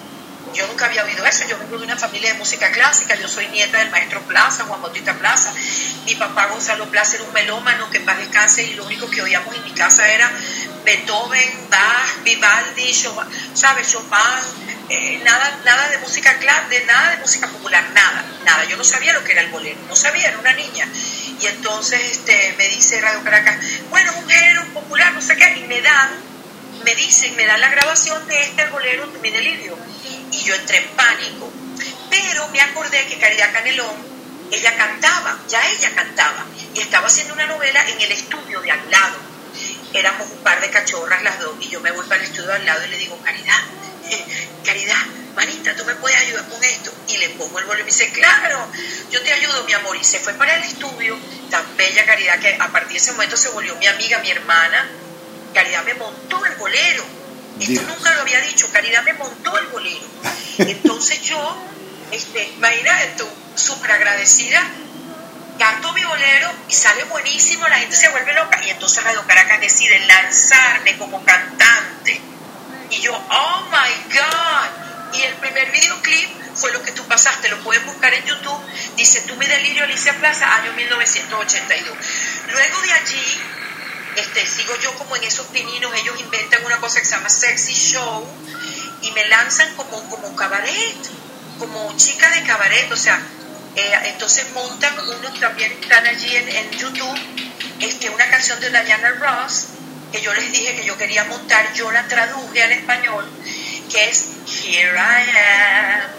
Yo 0.54 0.66
nunca 0.66 0.86
había 0.86 1.04
oído 1.04 1.24
eso, 1.24 1.46
yo 1.48 1.58
vengo 1.58 1.78
de 1.78 1.84
una 1.84 1.96
familia 1.96 2.32
de 2.32 2.38
música 2.38 2.70
clásica, 2.70 3.14
yo 3.16 3.28
soy 3.28 3.46
nieta 3.48 3.78
del 3.78 3.90
maestro 3.90 4.20
Plaza, 4.22 4.64
Juan 4.64 4.82
Bautista 4.82 5.14
Plaza. 5.14 5.52
Mi 6.06 6.14
papá 6.14 6.46
Gonzalo 6.46 6.88
Plaza 6.90 7.16
era 7.16 7.24
un 7.24 7.32
melómano 7.32 7.90
que 7.90 7.98
en 7.98 8.04
paz 8.04 8.18
descanse 8.18 8.62
y 8.62 8.74
lo 8.74 8.84
único 8.84 9.08
que 9.10 9.22
oíamos 9.22 9.54
en 9.54 9.64
mi 9.64 9.72
casa 9.72 10.08
era 10.08 10.30
Beethoven, 10.84 11.68
Bach, 11.70 12.22
Vivaldi, 12.24 12.92
Chopin, 12.92 13.28
¿sabes? 13.54 13.92
Chopin, 13.92 14.78
eh, 14.88 15.20
nada, 15.22 15.60
nada 15.64 15.88
de 15.90 15.98
música 15.98 16.34
de 16.34 16.84
nada 16.86 17.10
de 17.10 17.16
música 17.18 17.46
popular, 17.46 17.84
nada, 17.92 18.24
nada. 18.44 18.64
Yo 18.64 18.76
no 18.76 18.84
sabía 18.84 19.12
lo 19.12 19.22
que 19.22 19.32
era 19.32 19.42
el 19.42 19.50
bolero, 19.50 19.78
no 19.88 19.94
sabía, 19.94 20.28
era 20.28 20.38
una 20.38 20.52
niña. 20.54 20.88
Y 21.40 21.46
entonces 21.46 22.00
este, 22.10 22.54
me 22.56 22.68
dice 22.68 23.00
Radio 23.00 23.22
Caracas, 23.22 23.56
bueno, 23.90 24.12
un 24.16 24.28
género 24.28 24.64
popular, 24.72 25.12
no 25.12 25.20
sé 25.20 25.36
qué, 25.36 25.58
y 25.58 25.66
me 25.68 25.80
dan, 25.82 26.10
me 26.84 26.94
dicen, 26.94 27.36
me 27.36 27.46
dan 27.46 27.60
la 27.60 27.68
grabación 27.68 28.26
de 28.26 28.40
este 28.40 28.66
bolero 28.66 29.06
de 29.08 29.18
mi 29.18 29.30
delirio. 29.30 29.76
Y 30.32 30.42
yo 30.44 30.54
entré 30.54 30.78
en 30.78 30.88
pánico. 30.90 31.50
Pero 32.10 32.48
me 32.48 32.60
acordé 32.60 33.06
que 33.06 33.18
Caridad 33.18 33.52
Canelón, 33.52 33.94
ella 34.50 34.76
cantaba, 34.76 35.38
ya 35.48 35.60
ella 35.70 35.94
cantaba, 35.94 36.46
y 36.74 36.80
estaba 36.80 37.06
haciendo 37.06 37.34
una 37.34 37.46
novela 37.46 37.86
en 37.88 38.00
el 38.00 38.12
estudio 38.12 38.60
de 38.60 38.70
al 38.70 38.90
lado. 38.90 39.16
Éramos 39.92 40.30
un 40.30 40.38
par 40.38 40.60
de 40.60 40.70
cachorras 40.70 41.22
las 41.22 41.38
dos, 41.40 41.54
y 41.60 41.68
yo 41.68 41.80
me 41.80 41.90
voy 41.90 42.06
para 42.06 42.22
el 42.22 42.28
estudio 42.28 42.52
al 42.52 42.64
lado 42.64 42.84
y 42.84 42.88
le 42.88 42.98
digo, 42.98 43.18
Caridad, 43.22 43.60
Caridad, 44.64 45.06
Marita, 45.34 45.76
tú 45.76 45.84
me 45.84 45.94
puedes 45.94 46.18
ayudar 46.18 46.48
con 46.48 46.62
esto. 46.64 46.92
Y 47.06 47.16
le 47.18 47.30
pongo 47.30 47.58
el 47.58 47.64
bolero 47.64 47.82
y 47.82 47.84
me 47.84 47.92
dice, 47.92 48.10
claro, 48.10 48.66
yo 49.10 49.22
te 49.22 49.32
ayudo, 49.32 49.64
mi 49.64 49.72
amor. 49.72 49.96
Y 49.96 50.04
se 50.04 50.18
fue 50.18 50.34
para 50.34 50.56
el 50.56 50.64
estudio, 50.64 51.16
tan 51.50 51.76
bella 51.76 52.04
Caridad, 52.04 52.38
que 52.40 52.56
a 52.58 52.68
partir 52.68 52.92
de 52.92 52.98
ese 52.98 53.12
momento 53.12 53.36
se 53.36 53.48
volvió 53.50 53.76
mi 53.76 53.86
amiga, 53.86 54.18
mi 54.18 54.30
hermana. 54.30 54.88
Caridad 55.54 55.84
me 55.84 55.94
montó 55.94 56.44
el 56.44 56.54
bolero. 56.56 57.04
Esto 57.60 57.82
nunca 57.82 58.14
lo 58.14 58.20
había 58.22 58.40
dicho, 58.40 58.70
Caridad 58.72 59.02
me 59.02 59.14
montó 59.14 59.58
el 59.58 59.66
bolero. 59.66 60.06
Entonces 60.58 61.22
yo, 61.22 61.56
este, 62.12 62.44
imagínate 62.56 63.14
tú, 63.18 63.28
súper 63.54 63.92
agradecida, 63.92 64.62
canto 65.58 65.92
mi 65.92 66.04
bolero 66.04 66.50
y 66.68 66.72
sale 66.72 67.04
buenísimo, 67.04 67.66
la 67.68 67.78
gente 67.78 67.96
se 67.96 68.08
vuelve 68.08 68.32
loca. 68.34 68.60
Y 68.64 68.70
entonces 68.70 69.02
Radio 69.02 69.24
Caracas 69.26 69.60
decide 69.60 69.98
lanzarme 70.06 70.96
como 70.96 71.24
cantante 71.24 72.20
y 72.90 73.00
yo, 73.00 73.14
oh 73.14 73.68
my 73.70 74.14
God. 74.14 75.16
Y 75.18 75.22
el 75.22 75.34
primer 75.34 75.70
videoclip 75.70 76.28
fue 76.54 76.72
lo 76.72 76.82
que 76.82 76.92
tú 76.92 77.04
pasaste, 77.06 77.48
lo 77.48 77.58
puedes 77.60 77.84
buscar 77.86 78.12
en 78.14 78.24
YouTube. 78.24 78.60
Dice, 78.96 79.22
tú 79.22 79.36
mi 79.36 79.46
delirio, 79.46 79.84
Alicia 79.84 80.14
Plaza, 80.14 80.54
año 80.56 80.72
1982. 80.72 81.96
Luego 82.52 82.82
de 82.82 82.92
allí, 82.92 83.40
este, 84.18 84.46
sigo 84.46 84.74
yo 84.80 84.94
como 84.94 85.16
en 85.16 85.24
esos 85.24 85.46
pininos, 85.48 85.92
ellos 85.94 86.18
inventan 86.20 86.64
una 86.64 86.78
cosa 86.78 87.00
que 87.00 87.06
se 87.06 87.12
llama 87.12 87.28
Sexy 87.28 87.74
Show 87.74 88.26
y 89.02 89.10
me 89.12 89.26
lanzan 89.28 89.74
como, 89.76 90.02
como 90.10 90.34
cabaret, 90.34 90.96
como 91.58 91.96
chica 91.96 92.30
de 92.30 92.42
cabaret, 92.44 92.90
o 92.92 92.96
sea, 92.96 93.20
eh, 93.76 93.92
entonces 94.06 94.50
montan 94.52 94.98
unos 95.08 95.38
también 95.38 95.72
están 95.72 96.06
allí 96.06 96.34
en, 96.34 96.70
YouTube, 96.72 97.18
este, 97.80 98.10
una 98.10 98.28
canción 98.28 98.60
de 98.60 98.70
Diana 98.70 99.10
Ross 99.10 99.66
que 100.12 100.20
yo 100.22 100.32
les 100.34 100.50
dije 100.52 100.74
que 100.74 100.84
yo 100.84 100.96
quería 100.96 101.24
montar, 101.24 101.72
yo 101.74 101.90
la 101.92 102.06
traduje 102.08 102.62
al 102.62 102.72
español, 102.72 103.28
que 103.90 104.08
es 104.08 104.26
Here 104.46 104.96
I 104.96 105.30
am, 105.38 106.10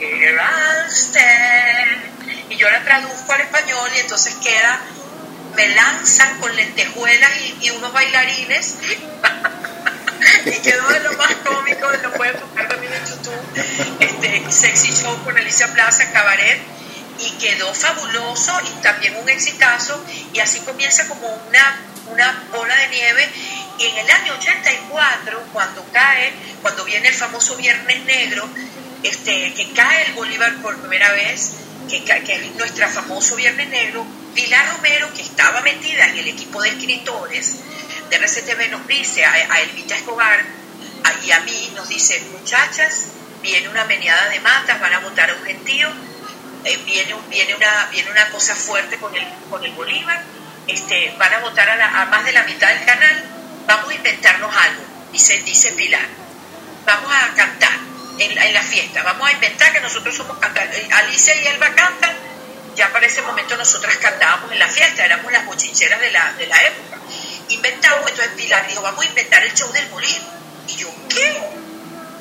here 0.00 0.40
I 0.40 0.90
stand. 0.90 2.50
Y 2.50 2.56
yo 2.56 2.70
la 2.70 2.82
traduzco 2.82 3.32
al 3.32 3.42
español 3.42 3.90
y 3.94 3.98
entonces 4.00 4.34
queda, 4.36 4.80
me 5.54 5.68
lanzan 5.68 6.38
con 6.40 6.54
lentejuelas 6.54 7.30
y, 7.60 7.70
unos 7.70 7.92
bailarines. 7.92 8.76
y 10.46 10.62
quedó 10.62 10.88
de 10.88 11.00
lo 11.00 11.12
más 11.14 11.34
cómico, 11.44 11.90
lo 12.02 12.12
pueden 12.14 12.40
buscar 12.40 12.68
también 12.68 12.92
en 12.92 13.06
YouTube, 13.06 14.00
este 14.00 14.50
Sexy 14.50 14.92
Show 14.92 15.22
con 15.24 15.36
Alicia 15.36 15.72
Plaza, 15.72 16.10
Cabaret, 16.12 16.60
y 17.18 17.30
quedó 17.32 17.72
fabuloso 17.74 18.60
y 18.64 18.82
también 18.82 19.16
un 19.16 19.28
exitazo, 19.28 20.04
y 20.32 20.40
así 20.40 20.60
comienza 20.60 21.06
como 21.08 21.28
una 21.48 21.78
una 22.10 22.44
bola 22.52 22.76
de 22.76 22.88
nieve. 22.88 23.28
Y 23.78 23.86
en 23.86 23.98
el 23.98 24.10
año 24.10 24.34
84, 24.34 25.42
cuando 25.52 25.84
cae, 25.92 26.32
cuando 26.62 26.84
viene 26.84 27.08
el 27.08 27.14
famoso 27.14 27.56
Viernes 27.56 28.04
Negro, 28.04 28.48
este, 29.02 29.52
que 29.54 29.72
cae 29.72 30.06
el 30.06 30.12
Bolívar 30.14 30.54
por 30.62 30.78
primera 30.78 31.10
vez, 31.12 31.52
que, 31.88 32.04
que 32.04 32.34
es 32.34 32.54
nuestro 32.56 32.88
famoso 32.88 33.36
Viernes 33.36 33.68
Negro, 33.68 34.06
Pilar 34.34 34.76
Romero, 34.76 35.12
que 35.14 35.22
estaba 35.22 35.60
metida 35.60 36.06
en 36.06 36.18
el 36.18 36.28
equipo 36.28 36.62
de 36.62 36.70
escritores 36.70 37.56
de 38.10 38.16
RCTV, 38.16 38.70
nos 38.70 38.86
dice 38.86 39.24
a, 39.24 39.32
a 39.32 39.60
Elvita 39.60 39.96
Escobar 39.96 40.44
y 41.24 41.30
a 41.30 41.40
mí, 41.40 41.72
nos 41.74 41.88
dice, 41.88 42.20
muchachas, 42.32 43.06
viene 43.42 43.68
una 43.68 43.84
meneada 43.84 44.28
de 44.28 44.40
matas, 44.40 44.80
van 44.80 44.92
a 44.92 45.00
montar 45.00 45.30
a 45.30 45.34
un 45.34 45.44
gentío, 45.44 45.88
eh, 46.64 46.76
viene, 46.84 47.14
viene, 47.28 47.54
una, 47.54 47.86
viene 47.90 48.10
una 48.10 48.28
cosa 48.28 48.54
fuerte 48.54 48.98
con 48.98 49.14
el, 49.14 49.24
con 49.50 49.64
el 49.64 49.72
Bolívar, 49.72 50.22
este, 50.66 51.14
van 51.18 51.32
a 51.34 51.38
votar 51.40 51.68
a, 51.68 52.06
más 52.06 52.24
de 52.24 52.32
la 52.32 52.42
mitad 52.44 52.68
del 52.68 52.84
canal, 52.84 53.24
vamos 53.66 53.90
a 53.90 53.94
inventarnos 53.94 54.54
algo, 54.54 54.82
dice, 55.12 55.42
dice 55.42 55.72
Pilar. 55.72 56.06
Vamos 56.86 57.10
a 57.10 57.34
cantar 57.34 57.93
en, 58.18 58.54
la 58.54 58.62
fiesta, 58.62 59.02
vamos 59.02 59.28
a 59.28 59.32
inventar 59.32 59.72
que 59.72 59.80
nosotros 59.80 60.16
somos 60.16 60.38
cantantes. 60.38 60.86
Alicia 60.92 61.34
y 61.36 61.46
Elba 61.46 61.74
cantan, 61.74 62.14
ya 62.76 62.92
para 62.92 63.06
ese 63.06 63.22
momento 63.22 63.56
nosotras 63.56 63.96
cantábamos 63.96 64.52
en 64.52 64.58
la 64.58 64.68
fiesta, 64.68 65.04
éramos 65.04 65.32
las 65.32 65.46
bochincheras 65.46 66.00
de 66.00 66.10
la, 66.10 66.32
de 66.34 66.46
la 66.46 66.62
época. 66.62 66.98
Inventamos, 67.48 68.10
entonces 68.10 68.34
Pilar 68.36 68.66
dijo, 68.66 68.82
vamos 68.82 69.04
a 69.04 69.08
inventar 69.08 69.42
el 69.44 69.54
show 69.54 69.70
del 69.72 69.88
molino. 69.90 70.24
Y 70.68 70.76
yo, 70.76 70.88
¿qué? 71.08 71.40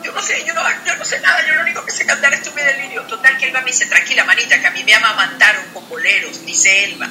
Yo 0.03 0.11
no 0.11 0.21
sé, 0.21 0.43
yo 0.45 0.53
no, 0.53 0.61
yo 0.85 0.95
no 0.95 1.05
sé 1.05 1.19
nada, 1.21 1.45
yo 1.47 1.55
lo 1.55 1.61
único 1.61 1.85
que 1.85 1.91
sé 1.91 2.05
cantar 2.05 2.33
es 2.33 2.43
tu 2.43 2.53
delirio. 2.53 3.03
Total 3.03 3.37
que 3.37 3.47
Elba 3.47 3.61
me 3.61 3.71
dice, 3.71 3.85
tranquila 3.85 4.25
manita, 4.25 4.59
que 4.59 4.67
a 4.67 4.71
mí 4.71 4.83
me 4.83 4.93
amamantaron 4.93 5.63
con 5.73 5.87
boleros, 5.87 6.45
dice 6.45 6.85
Elba. 6.85 7.09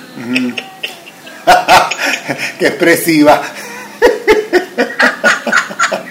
Qué 2.59 2.67
expresiva. 2.67 3.43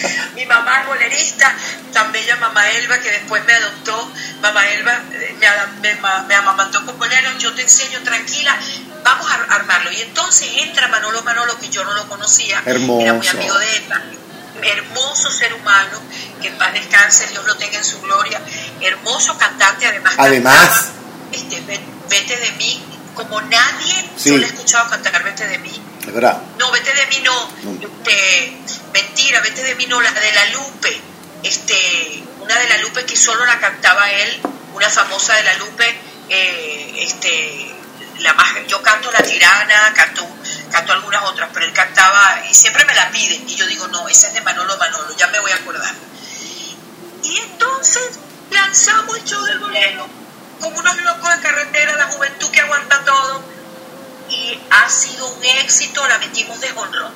Mi 0.41 0.47
mamá 0.47 0.85
bolerista, 0.87 1.53
tan 1.93 2.11
bella 2.11 2.35
mamá 2.37 2.67
Elba 2.71 2.97
que 2.97 3.11
después 3.11 3.45
me 3.45 3.53
adoptó. 3.53 4.11
Mamá 4.41 4.67
Elba 4.71 4.99
eh, 5.13 5.37
me, 5.81 5.93
me, 6.27 6.33
amamantó 6.33 6.83
con 6.83 6.97
boleros, 6.97 7.37
yo 7.37 7.53
te 7.53 7.61
enseño 7.61 8.01
tranquila, 8.01 8.57
vamos 9.03 9.29
a 9.29 9.35
armarlo. 9.53 9.91
Y 9.91 10.01
entonces 10.01 10.49
entra 10.55 10.87
Manolo 10.87 11.21
Manolo, 11.21 11.59
que 11.59 11.69
yo 11.69 11.83
no 11.83 11.93
lo 11.93 12.09
conocía, 12.09 12.59
Hermoso. 12.65 13.01
era 13.03 13.13
muy 13.13 13.27
amigo 13.27 13.55
de 13.59 13.77
Elba. 13.77 14.01
Hermoso 14.63 15.29
ser 15.29 15.53
humano, 15.53 16.01
que 16.41 16.47
en 16.47 16.57
paz 16.57 16.73
descanse, 16.73 17.27
Dios 17.27 17.45
lo 17.45 17.55
tenga 17.57 17.77
en 17.77 17.85
su 17.85 18.01
gloria. 18.01 18.41
Hermoso 18.81 19.37
cantante, 19.37 19.85
además. 19.85 20.15
Además. 20.17 20.91
este, 21.31 21.61
vete 22.09 22.37
de 22.37 22.51
mí, 22.53 22.83
como 23.13 23.39
nadie 23.41 24.09
yo 24.25 24.37
le 24.37 24.45
he 24.45 24.49
escuchado 24.49 24.89
cantar 24.89 25.23
Vete 25.23 25.47
de 25.47 25.59
mí. 25.59 25.90
Es 26.05 26.13
verdad. 26.13 26.41
No, 26.57 26.71
Vete 26.71 26.93
de 26.93 27.05
mí 27.07 27.19
no. 27.23 27.49
Este, 27.81 28.57
mentira, 28.93 29.39
Vete 29.41 29.63
de 29.63 29.75
mí 29.75 29.85
no, 29.87 30.01
la 30.01 30.11
de 30.11 30.31
la 30.33 30.45
Lupe. 30.45 31.01
Este, 31.43 32.23
una 32.39 32.57
de 32.57 32.69
la 32.69 32.77
Lupe 32.77 33.05
que 33.05 33.15
solo 33.15 33.45
la 33.45 33.59
cantaba 33.59 34.09
él, 34.11 34.41
una 34.73 34.89
famosa 34.89 35.35
de 35.35 35.43
la 35.43 35.53
Lupe, 35.55 35.85
eh, 36.29 36.95
este, 36.99 37.75
la 38.19 38.33
más, 38.33 38.49
yo 38.67 38.81
canto 38.81 39.11
La 39.11 39.23
Tirana, 39.23 39.91
canto, 39.95 40.27
canto 40.71 40.93
algunas 40.93 41.23
otras, 41.23 41.49
pero 41.53 41.65
él 41.65 41.73
cantaba 41.73 42.43
y 42.49 42.53
siempre 42.53 42.85
me 42.85 42.93
la 42.93 43.09
piden 43.09 43.49
y 43.49 43.55
yo 43.55 43.65
digo, 43.65 43.87
no, 43.87 44.07
esa 44.07 44.27
es 44.27 44.33
de 44.35 44.41
Manolo 44.41 44.77
Manolo, 44.77 45.15
ya 45.17 45.27
me 45.27 45.39
voy 45.39 45.51
a 45.51 45.55
acordar. 45.55 45.93
Y 47.23 47.37
entonces 47.37 48.19
lanzamos 48.51 49.17
el 49.17 49.23
show 49.23 49.43
del 49.43 49.59
bolero 49.59 50.21
como 50.61 50.79
unos 50.79 50.95
locos 51.01 51.35
de 51.35 51.41
carretera, 51.41 51.95
la 51.95 52.05
juventud 52.05 52.49
que 52.51 52.61
aguanta 52.61 53.03
todo. 53.03 53.43
Y 54.31 54.57
ha 54.69 54.89
sido 54.89 55.27
un 55.27 55.43
éxito, 55.63 56.07
la 56.07 56.17
metimos 56.17 56.59
de 56.59 56.67
honrón. 56.75 57.11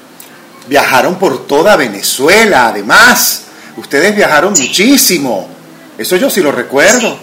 Viajaron 0.67 1.17
por 1.17 1.47
toda 1.47 1.75
Venezuela, 1.75 2.67
además. 2.67 3.43
Ustedes 3.77 4.15
viajaron 4.15 4.51
muchísimo. 4.51 5.47
Eso 5.97 6.15
yo 6.17 6.29
sí 6.29 6.41
lo 6.41 6.51
recuerdo 6.51 7.17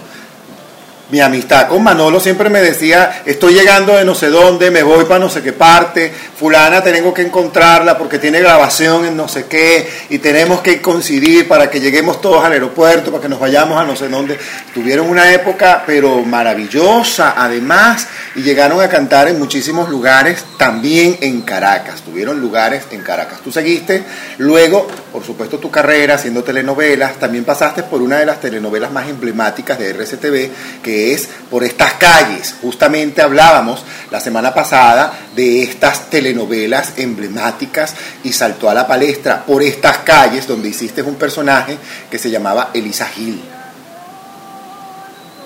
mi 1.12 1.20
amistad 1.20 1.68
con 1.68 1.82
Manolo 1.82 2.18
siempre 2.20 2.48
me 2.48 2.62
decía, 2.62 3.20
estoy 3.26 3.52
llegando 3.52 3.94
de 3.94 4.02
no 4.02 4.14
sé 4.14 4.30
dónde, 4.30 4.70
me 4.70 4.82
voy 4.82 5.04
para 5.04 5.18
no 5.18 5.28
sé 5.28 5.42
qué 5.42 5.52
parte, 5.52 6.10
fulana 6.10 6.82
tengo 6.82 7.12
que 7.12 7.20
encontrarla 7.20 7.98
porque 7.98 8.18
tiene 8.18 8.40
grabación 8.40 9.04
en 9.04 9.14
no 9.14 9.28
sé 9.28 9.44
qué 9.44 9.86
y 10.08 10.20
tenemos 10.20 10.62
que 10.62 10.80
coincidir 10.80 11.46
para 11.46 11.68
que 11.68 11.80
lleguemos 11.80 12.22
todos 12.22 12.42
al 12.42 12.52
aeropuerto, 12.52 13.10
para 13.10 13.20
que 13.20 13.28
nos 13.28 13.40
vayamos 13.40 13.78
a 13.78 13.84
no 13.84 13.94
sé 13.94 14.08
dónde. 14.08 14.38
Tuvieron 14.72 15.06
una 15.06 15.30
época 15.34 15.82
pero 15.86 16.22
maravillosa 16.22 17.34
además 17.36 18.08
y 18.34 18.40
llegaron 18.40 18.80
a 18.80 18.88
cantar 18.88 19.28
en 19.28 19.38
muchísimos 19.38 19.90
lugares, 19.90 20.42
también 20.56 21.18
en 21.20 21.42
Caracas, 21.42 22.00
tuvieron 22.00 22.40
lugares 22.40 22.84
en 22.90 23.02
Caracas. 23.02 23.40
Tú 23.44 23.52
seguiste 23.52 24.02
luego, 24.38 24.88
por 25.12 25.22
supuesto, 25.22 25.58
tu 25.58 25.70
carrera 25.70 26.14
haciendo 26.14 26.42
telenovelas, 26.42 27.18
también 27.18 27.44
pasaste 27.44 27.82
por 27.82 28.00
una 28.00 28.18
de 28.18 28.24
las 28.24 28.40
telenovelas 28.40 28.90
más 28.90 29.10
emblemáticas 29.10 29.78
de 29.78 29.90
RCTV, 29.90 30.82
que 30.82 31.01
es 31.10 31.28
por 31.50 31.64
estas 31.64 31.94
calles. 31.94 32.54
Justamente 32.62 33.22
hablábamos 33.22 33.84
la 34.10 34.20
semana 34.20 34.54
pasada 34.54 35.12
de 35.34 35.62
estas 35.62 36.10
telenovelas 36.10 36.94
emblemáticas 36.96 37.94
y 38.22 38.32
saltó 38.32 38.68
a 38.70 38.74
la 38.74 38.86
palestra 38.86 39.44
por 39.44 39.62
estas 39.62 39.98
calles 39.98 40.46
donde 40.46 40.68
hiciste 40.68 41.02
un 41.02 41.16
personaje 41.16 41.78
que 42.10 42.18
se 42.18 42.30
llamaba 42.30 42.70
Elisa 42.74 43.06
Gil. 43.06 43.42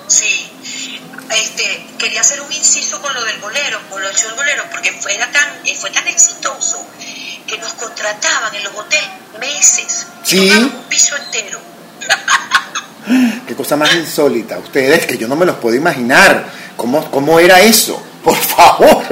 Sí, 0.07 0.49
este, 1.29 1.85
quería 1.97 2.21
hacer 2.21 2.39
un 2.41 2.51
inciso 2.51 3.01
con 3.01 3.13
lo 3.13 3.23
del 3.25 3.37
bolero, 3.39 3.79
con 3.89 4.01
lo 4.01 4.07
del 4.07 4.33
bolero, 4.33 4.63
porque 4.71 4.91
fue 4.93 5.17
tan, 5.17 5.65
eh, 5.65 5.75
fue 5.75 5.89
tan 5.91 6.07
exitoso 6.07 6.85
que 7.45 7.57
nos 7.57 7.73
contrataban 7.73 8.53
en 8.55 8.63
los 8.63 8.73
hoteles 8.75 9.09
meses. 9.39 10.07
Sí. 10.23 10.49
Un 10.49 10.83
piso 10.89 11.15
entero. 11.17 11.59
Qué 13.47 13.55
cosa 13.55 13.77
más 13.77 13.93
insólita. 13.95 14.57
Ustedes, 14.59 15.05
que 15.05 15.17
yo 15.17 15.27
no 15.27 15.35
me 15.35 15.45
los 15.45 15.57
puedo 15.57 15.75
imaginar. 15.75 16.45
¿Cómo, 16.75 17.09
cómo 17.09 17.39
era 17.39 17.59
eso? 17.61 18.01
Por 18.23 18.35
favor. 18.35 19.03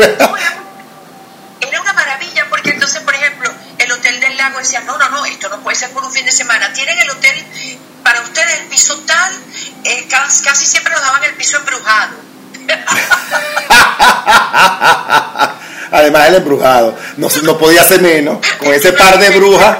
Era 1.62 1.82
una 1.82 1.94
maravilla 1.94 2.46
porque 2.50 2.72
entonces, 2.72 3.02
por 3.02 3.16
ejemplo, 3.16 3.50
el 3.78 3.92
Hotel 3.92 4.20
del 4.20 4.38
Lago 4.38 4.60
decía, 4.60 4.82
no, 4.82 4.98
no, 4.98 5.10
no, 5.10 5.26
esto 5.26 5.50
no 5.50 5.62
puede 5.62 5.78
ser 5.78 5.92
por 5.92 6.04
un 6.04 6.12
fin 6.12 6.26
de 6.26 6.32
semana. 6.32 6.72
Tienen 6.74 6.98
el 7.00 7.10
hotel, 7.10 7.46
para 8.04 8.22
ustedes 8.22 8.62
el 8.62 8.68
piso 8.68 8.98
tal, 9.08 9.34
eh, 9.86 10.06
casi, 10.10 10.44
casi 10.44 10.66
siempre 10.66 10.94
nos 10.94 11.02
daban 11.02 11.24
el 11.24 11.34
piso 11.36 11.58
embrujado. 11.58 12.16
Además 15.92 16.28
el 16.28 16.36
embrujado. 16.36 16.98
No, 17.18 17.28
no 17.44 17.58
podía 17.58 17.84
ser 17.84 18.02
menos. 18.02 18.40
Con 18.58 18.74
ese 18.74 18.92
par 18.94 19.18
de 19.18 19.30
brujas, 19.30 19.78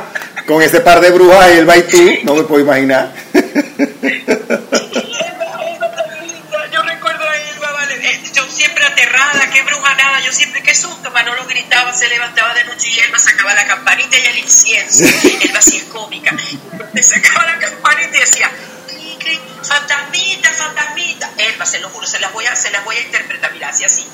con 0.48 0.62
ese 0.62 0.80
par 0.80 1.02
de 1.02 1.12
brujas, 1.12 1.50
Elba 1.50 1.78
y 1.78 1.84
tú, 1.84 2.10
no 2.24 2.36
me 2.36 2.44
puedo 2.44 2.62
imaginar. 2.62 3.25
Yo 6.72 6.82
recuerdo 6.82 7.24
a 7.30 7.38
Elba, 7.38 7.72
vale, 7.72 8.20
yo 8.34 8.46
siempre 8.50 8.86
aterrada, 8.86 9.50
qué 9.52 9.62
bruja 9.62 9.96
nada, 9.96 10.20
yo 10.20 10.32
siempre 10.34 10.62
qué 10.62 10.76
susto, 10.76 11.10
Manolo 11.12 11.46
gritaba, 11.46 11.94
se 11.94 12.10
levantaba 12.10 12.54
de 12.54 12.66
noche 12.66 12.90
y 12.90 13.00
Elba 13.00 13.18
sacaba 13.18 13.54
la 13.54 13.66
campanita 13.66 14.18
y 14.18 14.26
el 14.26 14.40
incienso. 14.40 15.06
Elba 15.42 15.62
sí 15.62 15.78
es 15.78 15.84
cómica. 15.86 16.36
Sacaba 17.02 17.46
la 17.46 17.60
campanita 17.60 18.18
y 18.18 18.20
decía, 18.20 18.52
"Cri, 18.88 19.16
cri, 19.20 19.40
fantasmita, 19.64 20.52
fantasmita. 20.52 21.32
Elba, 21.38 21.66
se 21.66 21.80
lo 21.80 21.90
juro, 21.90 22.06
se 22.06 22.20
las 22.20 22.34
voy 22.34 22.46
a, 22.46 22.56
se 22.56 22.72
las 22.72 22.84
voy 22.84 22.98
a 22.98 23.02
interpretar, 23.02 23.54
mira, 23.54 23.70
así 23.70 23.86
así. 23.86 24.06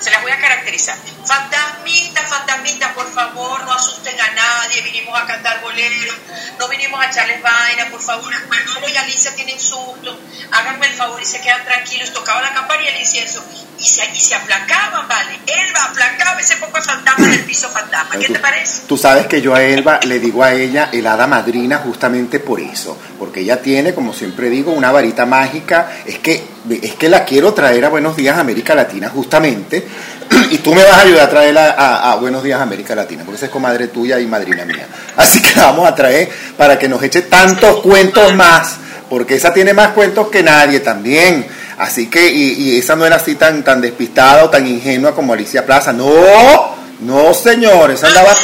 Se 0.00 0.10
las 0.10 0.22
voy 0.22 0.32
a 0.32 0.38
caracterizar. 0.38 0.96
Fantasmita, 1.24 2.22
fantasmita, 2.22 2.94
por 2.94 3.10
favor, 3.12 3.62
no 3.64 3.72
asusten 3.72 4.18
a 4.18 4.30
nadie. 4.32 4.80
Vinimos 4.82 5.20
a 5.20 5.26
cantar 5.26 5.60
boleros, 5.60 6.16
no 6.58 6.68
vinimos 6.68 7.00
a 7.00 7.06
echarles 7.06 7.42
vaina, 7.42 7.86
por 7.90 8.00
favor. 8.00 8.32
Manolo 8.48 8.88
y 8.88 8.96
Alicia 8.96 9.34
tienen 9.34 9.60
susto. 9.60 10.18
Háganme 10.52 10.86
el 10.86 10.94
favor 10.94 11.20
y 11.20 11.26
se 11.26 11.40
quedan 11.40 11.64
tranquilos. 11.64 12.12
Tocaba 12.12 12.40
la 12.40 12.54
campana 12.54 12.82
y 12.82 12.88
el 12.88 13.00
incienso. 13.00 13.44
Y 13.78 13.84
se, 13.84 14.04
y 14.10 14.20
se 14.20 14.34
aplacaban, 14.34 15.08
¿vale? 15.08 15.38
Elba 15.46 15.84
aplacaba 15.84 16.40
ese 16.40 16.56
poco 16.56 16.76
de 16.76 16.82
fantasma 16.82 17.26
del 17.28 17.44
piso 17.44 17.68
fantasma. 17.70 18.18
¿Qué 18.18 18.28
te 18.28 18.38
parece? 18.38 18.82
Tú 18.86 18.96
sabes 18.98 19.26
que 19.26 19.40
yo 19.40 19.54
a 19.54 19.62
Elba 19.62 20.00
le 20.06 20.18
digo 20.18 20.42
a 20.42 20.52
ella 20.52 20.90
el 20.92 21.06
hada 21.06 21.26
madrina 21.26 21.78
justamente 21.78 22.40
por 22.40 22.60
eso, 22.60 22.98
porque 23.18 23.40
ella 23.40 23.62
tiene, 23.62 23.94
como 23.94 24.12
siempre 24.12 24.50
digo, 24.50 24.72
una 24.72 24.92
varita 24.92 25.24
mágica. 25.26 25.90
Es 26.04 26.18
que, 26.18 26.46
es 26.82 26.94
que 26.94 27.08
la 27.08 27.24
quiero 27.24 27.52
traer 27.54 27.84
a 27.84 27.88
Buenos 27.88 28.16
Días 28.16 28.38
América 28.38 28.74
Latina 28.74 29.08
justamente, 29.08 29.86
y 30.50 30.58
tú 30.58 30.74
me 30.74 30.84
vas 30.84 30.98
a 30.98 31.00
ayudar 31.02 31.26
a 31.26 31.30
traerla 31.30 31.70
a, 31.70 32.16
Buenos 32.16 32.42
Días 32.42 32.60
América 32.60 32.94
Latina, 32.94 33.22
porque 33.24 33.36
esa 33.36 33.46
es 33.46 33.52
comadre 33.52 33.88
tuya 33.88 34.20
y 34.20 34.26
madrina 34.26 34.64
mía. 34.64 34.86
Así 35.16 35.42
que 35.42 35.58
vamos 35.58 35.88
a 35.88 35.94
traer 35.94 36.28
para 36.56 36.78
que 36.78 36.88
nos 36.88 37.02
eche 37.02 37.22
tantos 37.22 37.80
cuentos 37.80 38.34
más, 38.34 38.76
porque 39.08 39.34
esa 39.34 39.52
tiene 39.52 39.72
más 39.74 39.88
cuentos 39.88 40.28
que 40.28 40.42
nadie 40.42 40.80
también. 40.80 41.46
Así 41.78 42.08
que, 42.08 42.30
y, 42.30 42.52
y 42.52 42.78
esa 42.78 42.94
no 42.94 43.06
era 43.06 43.16
así 43.16 43.36
tan, 43.36 43.64
tan 43.64 43.80
despistada 43.80 44.44
o 44.44 44.50
tan 44.50 44.66
ingenua 44.66 45.14
como 45.14 45.32
Alicia 45.32 45.64
Plaza. 45.64 45.92
No, 45.92 46.74
no 47.00 47.32
señor, 47.32 47.90
esa 47.90 48.08
andaba, 48.08 48.34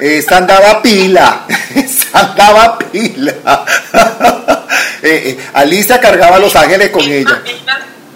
esa 0.00 0.36
andaba 0.38 0.82
pila, 0.82 1.46
esa 1.74 2.20
andaba 2.20 2.78
pila. 2.78 3.64
Eh, 5.00 5.30
eh, 5.30 5.48
Alicia 5.54 6.00
cargaba 6.00 6.36
a 6.36 6.38
Los 6.40 6.56
Ángeles 6.56 6.90
con 6.90 7.02
ella. 7.02 7.40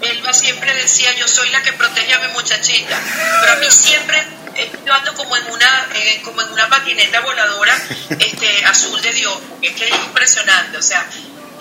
Elba, 0.01 0.33
siempre 0.33 0.73
decía, 0.73 1.13
yo 1.15 1.27
soy 1.27 1.49
la 1.49 1.63
que 1.63 1.71
protege 1.73 2.13
a 2.13 2.19
mi 2.19 2.33
muchachita. 2.33 2.99
Pero 3.41 3.53
a 3.53 3.55
mí 3.55 3.71
siempre, 3.71 4.21
eh, 4.55 4.71
yo 4.85 4.93
ando 4.93 5.13
como 5.13 5.35
en 5.37 5.49
una, 5.49 5.87
eh, 5.95 6.21
como 6.23 6.41
en 6.41 6.51
una 6.51 6.67
patineta 6.69 7.21
voladora 7.21 7.75
este, 8.19 8.65
azul 8.65 9.01
de 9.01 9.13
Dios. 9.13 9.37
porque 9.49 9.67
Es 9.67 9.75
que 9.75 9.87
es 9.87 9.95
impresionante. 9.95 10.77
O 10.77 10.81
sea, 10.81 11.05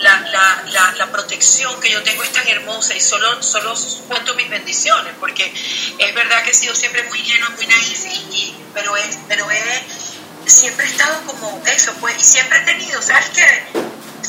la, 0.01 0.21
la, 0.21 0.63
la, 0.71 0.93
la 0.97 1.13
protección 1.13 1.81
que 1.81 1.91
yo 1.91 2.03
tengo 2.03 2.23
es 2.25 2.33
tan 2.33 2.47
hermosa 2.49 2.95
y 2.95 3.01
solo, 3.01 3.41
solo 3.43 3.75
cuento 4.09 4.35
mis 4.35 4.51
bendiciones. 4.51 5.15
Porque 5.21 5.53
es 5.99 6.15
verdad 6.15 6.43
que 6.43 6.51
he 6.51 6.55
sido 6.55 6.75
siempre 6.75 7.05
muy 7.05 7.23
lleno, 7.23 7.49
muy 7.51 7.67
naif, 7.67 8.05
y, 8.33 8.55
pero, 8.75 8.97
es, 8.97 9.19
pero 9.29 9.49
he, 9.51 9.83
siempre 10.47 10.87
he 10.87 10.89
estado 10.89 11.23
como 11.27 11.63
eso, 11.67 11.93
pues, 12.01 12.17
y 12.19 12.25
siempre 12.25 12.59
he 12.59 12.65
tenido, 12.65 13.01
¿sabes 13.03 13.31
qué? 13.35 13.83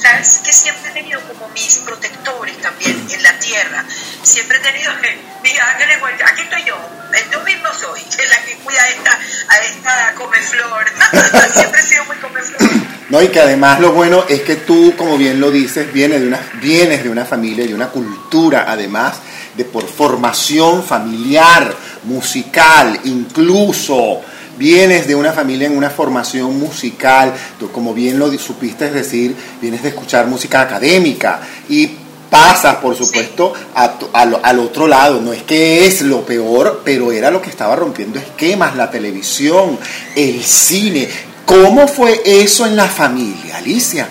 sabes 0.03 0.41
que 0.43 0.51
siempre 0.51 0.89
he 0.89 0.93
tenido 0.93 1.21
como 1.21 1.47
mis 1.49 1.77
protectores 1.77 2.57
también 2.61 3.05
en 3.09 3.23
la 3.23 3.39
tierra. 3.39 3.85
Siempre 4.21 4.57
he 4.57 4.61
tenido 4.61 4.91
que, 5.01 5.17
mira, 5.41 5.69
ángeles, 5.71 5.97
aquí 6.25 6.41
estoy 6.41 6.63
yo, 6.65 6.75
eh, 6.75 7.25
yo 7.31 7.39
mismo 7.41 7.67
soy, 7.79 8.01
la 8.29 8.45
que 8.45 8.55
cuida 8.63 8.81
a 8.83 8.89
esta, 8.89 9.19
a 9.47 9.57
esta 9.59 10.15
comeflor. 10.15 10.85
siempre 11.53 11.79
he 11.79 11.83
sido 11.83 12.05
muy 12.05 12.17
comeflor. 12.17 12.61
No, 13.09 13.21
y 13.21 13.29
que 13.29 13.39
además 13.39 13.79
lo 13.79 13.91
bueno 13.91 14.25
es 14.27 14.41
que 14.41 14.57
tú, 14.57 14.95
como 14.97 15.17
bien 15.17 15.39
lo 15.39 15.51
dices, 15.51 15.91
vienes 15.93 16.21
de 16.21 16.27
una, 16.27 16.39
vienes 16.61 17.03
de 17.03 17.09
una 17.09 17.25
familia, 17.25 17.65
de 17.65 17.73
una 17.73 17.89
cultura, 17.89 18.65
además, 18.67 19.19
de 19.55 19.65
por 19.65 19.87
formación 19.87 20.83
familiar, 20.83 21.73
musical, 22.03 22.99
incluso. 23.05 24.21
Vienes 24.63 25.07
de 25.07 25.13
una 25.13 25.33
familia 25.33 25.67
en 25.67 25.75
una 25.75 25.89
formación 25.89 26.57
musical, 26.57 27.33
tú 27.59 27.69
como 27.69 27.93
bien 27.93 28.17
lo 28.17 28.31
supiste 28.39 28.89
decir, 28.89 29.35
vienes 29.59 29.83
de 29.83 29.89
escuchar 29.89 30.25
música 30.27 30.61
académica 30.61 31.41
y 31.67 31.89
pasas, 32.29 32.77
por 32.77 32.95
supuesto, 32.95 33.53
a 33.75 33.97
al 34.13 34.59
otro 34.59 34.87
lado. 34.87 35.19
No 35.19 35.33
es 35.33 35.43
que 35.43 35.85
es 35.85 36.01
lo 36.03 36.25
peor, 36.25 36.81
pero 36.85 37.11
era 37.11 37.29
lo 37.29 37.41
que 37.41 37.49
estaba 37.49 37.75
rompiendo 37.75 38.19
esquemas, 38.19 38.77
la 38.77 38.89
televisión, 38.89 39.77
el 40.15 40.41
cine. 40.45 41.09
¿Cómo 41.45 41.85
fue 41.85 42.21
eso 42.23 42.65
en 42.65 42.77
la 42.77 42.87
familia, 42.87 43.57
Alicia? 43.57 44.07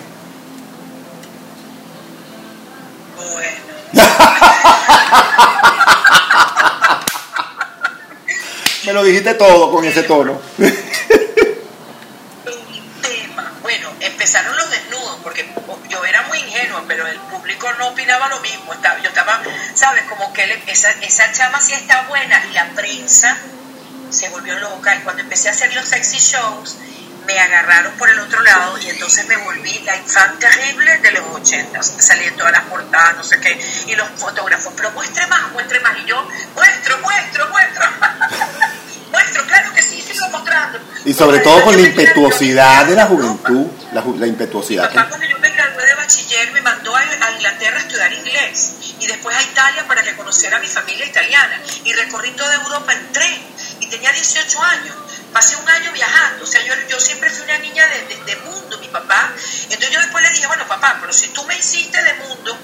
Bueno, 3.17 3.95
Me 8.85 8.93
lo 8.93 9.05
dijiste 9.05 9.35
todo 9.35 9.71
con 9.71 9.85
ese 9.85 10.03
tono. 10.03 10.41
tema. 13.03 13.53
Bueno, 13.63 13.91
empezaron 14.01 14.57
los 14.57 14.71
desnudos, 14.71 15.19
porque 15.23 15.47
yo 15.89 16.05
era 16.05 16.23
muy 16.23 16.39
ingenua, 16.39 16.85
pero 16.89 17.07
el 17.07 17.19
público 17.19 17.69
no 17.79 17.89
opinaba 17.89 18.29
lo 18.29 18.41
mismo. 18.41 18.73
Estaba- 18.73 19.01
Yo 19.01 19.09
estaba, 19.09 19.41
¿sabes? 19.75 20.05
Como 20.09 20.33
que 20.33 20.63
esa, 20.67 20.91
esa 21.03 21.33
chama 21.33 21.61
sí 21.61 21.73
está 21.75 22.03
buena 22.09 22.43
y 22.51 22.55
la 22.55 22.71
prensa 22.71 23.37
se 24.11 24.29
volvió 24.31 24.59
loca. 24.59 24.95
Y 24.97 25.01
cuando 25.01 25.23
empecé 25.23 25.49
a 25.49 25.53
hacer 25.53 25.73
los 25.75 25.87
sexy 25.87 26.19
shows, 26.19 26.77
me 27.27 27.39
agarraron 27.39 27.93
por 27.95 28.09
el 28.11 28.19
otro 28.19 28.41
lado 28.43 28.79
y 28.79 28.89
entonces 28.91 29.27
me 29.27 29.37
volví 29.37 29.79
la 29.85 29.97
infan 29.97 30.39
terrible 30.39 30.99
de 30.99 31.11
los 31.13 31.25
80. 31.37 31.83
Salí 31.83 32.25
en 32.25 32.37
todas 32.37 32.53
las 32.53 32.63
portadas, 32.65 33.17
no 33.17 33.25
sé 33.25 33.39
qué, 33.41 33.59
y 33.87 33.95
los 33.95 34.09
fotógrafos, 34.17 34.73
pero 34.77 34.91
muestre 34.93 35.27
más, 35.29 35.51
muestre 35.53 35.81
más. 35.81 35.97
Y 35.99 36.07
yo, 36.07 36.23
muestro, 36.55 36.99
muestro, 36.99 37.49
muestro. 37.51 37.85
muestro, 39.11 39.47
claro 39.47 39.73
que 39.75 39.83
sí, 39.83 40.01
sigo 40.03 40.29
mostrando. 40.31 40.79
Y 41.05 41.13
sobre 41.15 41.41
todo 41.41 41.63
con 41.65 41.77
la 41.77 41.83
impetuosidad 41.83 42.87
de 42.87 42.95
la 42.95 43.07
juventud, 43.07 43.67
la, 43.93 44.03
ju- 44.03 44.15
la 44.19 44.27
Mi 44.27 44.29
impetuosidad. 44.33 44.89
papá 44.89 45.05
que- 45.05 45.09
cuando 45.11 45.27
yo 45.27 45.39
me 45.39 45.51
gradué 45.51 45.87
de 45.87 45.95
bachiller 45.95 46.51
me 46.53 46.61
mandó 46.63 46.97
a, 46.97 47.01
a 47.01 47.31
Inglaterra 47.33 47.77
a 47.77 47.81
estudiar 47.81 48.13
inglés 48.13 48.73
y 49.01 49.07
después 49.07 49.37
a 49.37 49.43
Italia 49.43 49.85
para 49.87 50.03
que 50.03 50.15
conociera 50.17 50.57
a 50.57 50.61
mi 50.61 50.69
familia 50.69 51.05
italiana 51.07 51.61
y 51.85 51.93
recorrí 51.93 52.31
toda 52.33 52.55
Europa 52.55 52.93
en 52.93 53.13
tren 53.13 53.43
y 53.81 53.87
tenía 53.89 54.13
18 54.13 54.63
años. 54.63 54.95
Pasé 55.33 55.57
un 55.57 55.69
año 55.69 55.93
viajando, 55.93 56.45
o 56.45 56.47
sea, 56.47 56.63
yo, 56.65 56.75
yo 56.89 57.01
siempre 57.01 57.31
fui 57.31 57.43
una 57.43 57.59
niña 57.59 57.87
de, 57.87 58.07
de- 58.07 58.25
de 58.25 58.37
mundo, 58.43 58.79
mi 58.79 58.89
papá. 58.89 59.33
Entonces 59.65 59.91
yo 59.91 60.01
después 60.01 60.23
le 60.23 60.31
dije, 60.31 60.47
bueno, 60.47 60.67
papá, 60.69 60.99
pero 61.01 61.13
si 61.13 61.29
tú 61.29 61.43
me 61.45 61.57
hiciste 61.57 62.03
de 62.03 62.15
mundo 62.15 62.57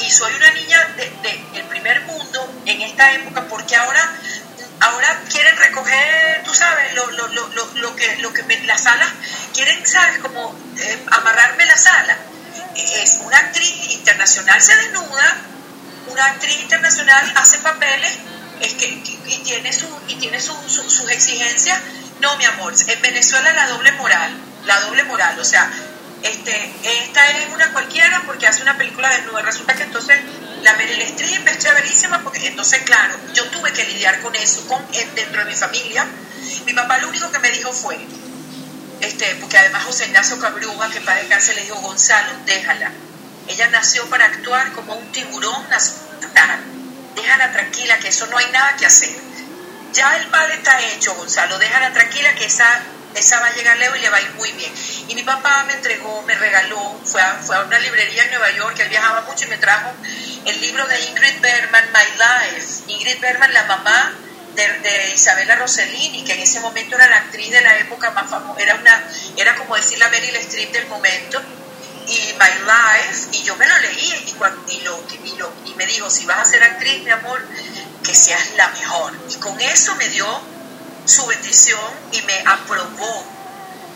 y 0.00 0.10
soy 0.10 0.32
una 0.34 0.50
niña 0.50 0.82
de- 0.96 1.10
de- 1.22 1.44
del 1.52 1.64
primer 1.66 2.00
mundo 2.02 2.62
en 2.66 2.80
esta 2.82 3.12
época, 3.12 3.46
porque 3.48 3.76
ahora 3.76 4.12
ahora 4.82 5.20
quieren 5.30 5.56
recoger, 5.58 6.42
tú 6.42 6.54
sabes, 6.54 6.94
lo, 6.94 7.10
lo, 7.10 7.28
lo, 7.28 7.46
lo, 7.48 7.66
lo 7.74 7.96
que, 7.96 8.16
lo 8.18 8.32
que 8.32 8.42
me, 8.44 8.58
las 8.60 8.86
alas, 8.86 9.08
quieren, 9.52 9.86
sabes, 9.86 10.18
como 10.20 10.56
eh, 10.78 11.04
amarrarme 11.10 11.66
las 11.66 11.84
alas. 11.86 12.16
Eh, 12.76 13.02
Es 13.02 13.18
una 13.22 13.36
actriz 13.36 13.90
internacional, 13.90 14.60
se 14.62 14.74
desnuda, 14.76 15.36
una 16.06 16.24
actriz 16.24 16.58
internacional 16.60 17.30
hace 17.36 17.58
papeles 17.58 18.10
es 18.62 18.72
que- 18.74 18.86
y 19.26 19.38
tiene, 19.44 19.70
su, 19.72 19.86
y 20.08 20.14
tiene 20.16 20.40
su, 20.40 20.54
su- 20.68 20.90
sus 20.90 21.10
exigencias. 21.10 21.78
No, 22.20 22.36
mi 22.36 22.44
amor, 22.44 22.74
en 22.86 23.02
Venezuela 23.02 23.52
la 23.52 23.66
doble 23.68 23.92
moral, 23.92 24.32
la 24.66 24.80
doble 24.80 25.04
moral, 25.04 25.38
o 25.38 25.44
sea, 25.44 25.70
este, 26.22 26.72
esta 27.04 27.30
es 27.30 27.48
una 27.54 27.72
cualquiera 27.72 28.22
porque 28.26 28.46
hace 28.46 28.62
una 28.62 28.76
película 28.76 29.08
desnuda. 29.08 29.42
Resulta 29.42 29.74
que 29.74 29.84
entonces 29.84 30.20
la 30.62 30.74
Meryl 30.74 31.00
Streep 31.00 31.48
es 31.48 31.58
chéverísima 31.58 32.20
porque 32.22 32.46
entonces, 32.46 32.82
claro, 32.82 33.14
yo 33.32 33.46
tuve 33.50 33.72
que 33.72 33.84
lidiar 33.84 34.20
con 34.20 34.34
eso 34.36 34.66
con, 34.68 34.82
eh, 34.92 35.08
dentro 35.14 35.44
de 35.44 35.50
mi 35.50 35.56
familia. 35.56 36.06
Mi 36.66 36.74
papá 36.74 36.98
lo 36.98 37.08
único 37.08 37.30
que 37.30 37.38
me 37.38 37.50
dijo 37.50 37.72
fue, 37.72 37.98
este, 39.00 39.34
porque 39.36 39.58
además 39.58 39.84
José 39.84 40.06
Ignacio 40.06 40.38
Cabruga, 40.38 40.90
que 40.90 41.00
para 41.00 41.20
descanse, 41.20 41.54
le 41.54 41.62
dijo, 41.62 41.76
Gonzalo, 41.76 42.32
déjala. 42.44 42.92
Ella 43.48 43.68
nació 43.68 44.08
para 44.10 44.26
actuar 44.26 44.72
como 44.72 44.94
un 44.94 45.12
tiburón, 45.12 45.68
nació. 45.70 45.94
Déjala 47.14 47.52
tranquila, 47.52 47.98
que 47.98 48.08
eso 48.08 48.26
no 48.26 48.38
hay 48.38 48.46
nada 48.52 48.76
que 48.76 48.86
hacer. 48.86 49.10
Ya 49.92 50.16
el 50.16 50.28
mal 50.28 50.50
está 50.50 50.80
hecho, 50.80 51.14
Gonzalo, 51.14 51.58
déjala 51.58 51.92
tranquila, 51.92 52.34
que 52.34 52.44
esa 52.44 52.80
esa 53.14 53.40
va 53.40 53.46
a 53.48 53.54
llegar 53.54 53.76
lejos 53.78 53.98
y 53.98 54.02
le 54.02 54.10
va 54.10 54.18
a 54.18 54.22
ir 54.22 54.30
muy 54.34 54.52
bien. 54.52 54.72
Y 55.08 55.14
mi 55.14 55.22
papá 55.22 55.64
me 55.64 55.72
entregó, 55.74 56.22
me 56.22 56.34
regaló, 56.34 57.00
fue 57.04 57.20
a, 57.20 57.34
fue 57.34 57.56
a 57.56 57.62
una 57.62 57.78
librería 57.78 58.24
en 58.24 58.30
Nueva 58.30 58.50
York, 58.52 58.78
él 58.78 58.88
viajaba 58.88 59.22
mucho 59.22 59.46
y 59.46 59.48
me 59.48 59.58
trajo 59.58 59.92
el 60.46 60.60
libro 60.60 60.86
de 60.86 61.00
Ingrid 61.00 61.40
Bergman, 61.40 61.84
My 61.92 62.54
Life. 62.56 62.84
Ingrid 62.86 63.20
Bergman, 63.20 63.52
la 63.52 63.64
mamá 63.64 64.12
de, 64.54 65.12
Isabella 65.14 65.56
Rossellini, 65.56 66.24
que 66.24 66.34
en 66.34 66.40
ese 66.40 66.60
momento 66.60 66.96
era 66.96 67.08
la 67.08 67.16
actriz 67.16 67.50
de 67.50 67.60
la 67.60 67.78
época 67.78 68.10
más 68.10 68.28
famosa, 68.30 68.60
era, 68.60 68.74
una, 68.74 69.04
era 69.36 69.54
como 69.56 69.76
decir 69.76 69.98
la 69.98 70.08
Meryl 70.08 70.36
Streep 70.36 70.72
del 70.72 70.86
momento, 70.86 71.40
y 72.10 72.34
My 72.38 72.50
Life, 72.66 73.28
y 73.32 73.42
yo 73.44 73.56
me 73.56 73.66
lo 73.66 73.78
leí 73.78 74.24
y, 74.26 74.32
cuando, 74.32 74.70
y, 74.70 74.80
lo, 74.80 75.04
y, 75.24 75.36
lo, 75.36 75.52
y 75.66 75.74
me 75.74 75.86
dijo, 75.86 76.10
si 76.10 76.26
vas 76.26 76.40
a 76.40 76.44
ser 76.44 76.62
actriz, 76.62 77.04
mi 77.04 77.10
amor, 77.10 77.40
que 78.04 78.14
seas 78.14 78.54
la 78.56 78.68
mejor. 78.68 79.12
Y 79.30 79.34
con 79.36 79.60
eso 79.60 79.94
me 79.94 80.08
dio 80.08 80.26
su 81.04 81.24
bendición 81.26 81.80
y 82.12 82.22
me 82.22 82.38
aprobó. 82.46 83.24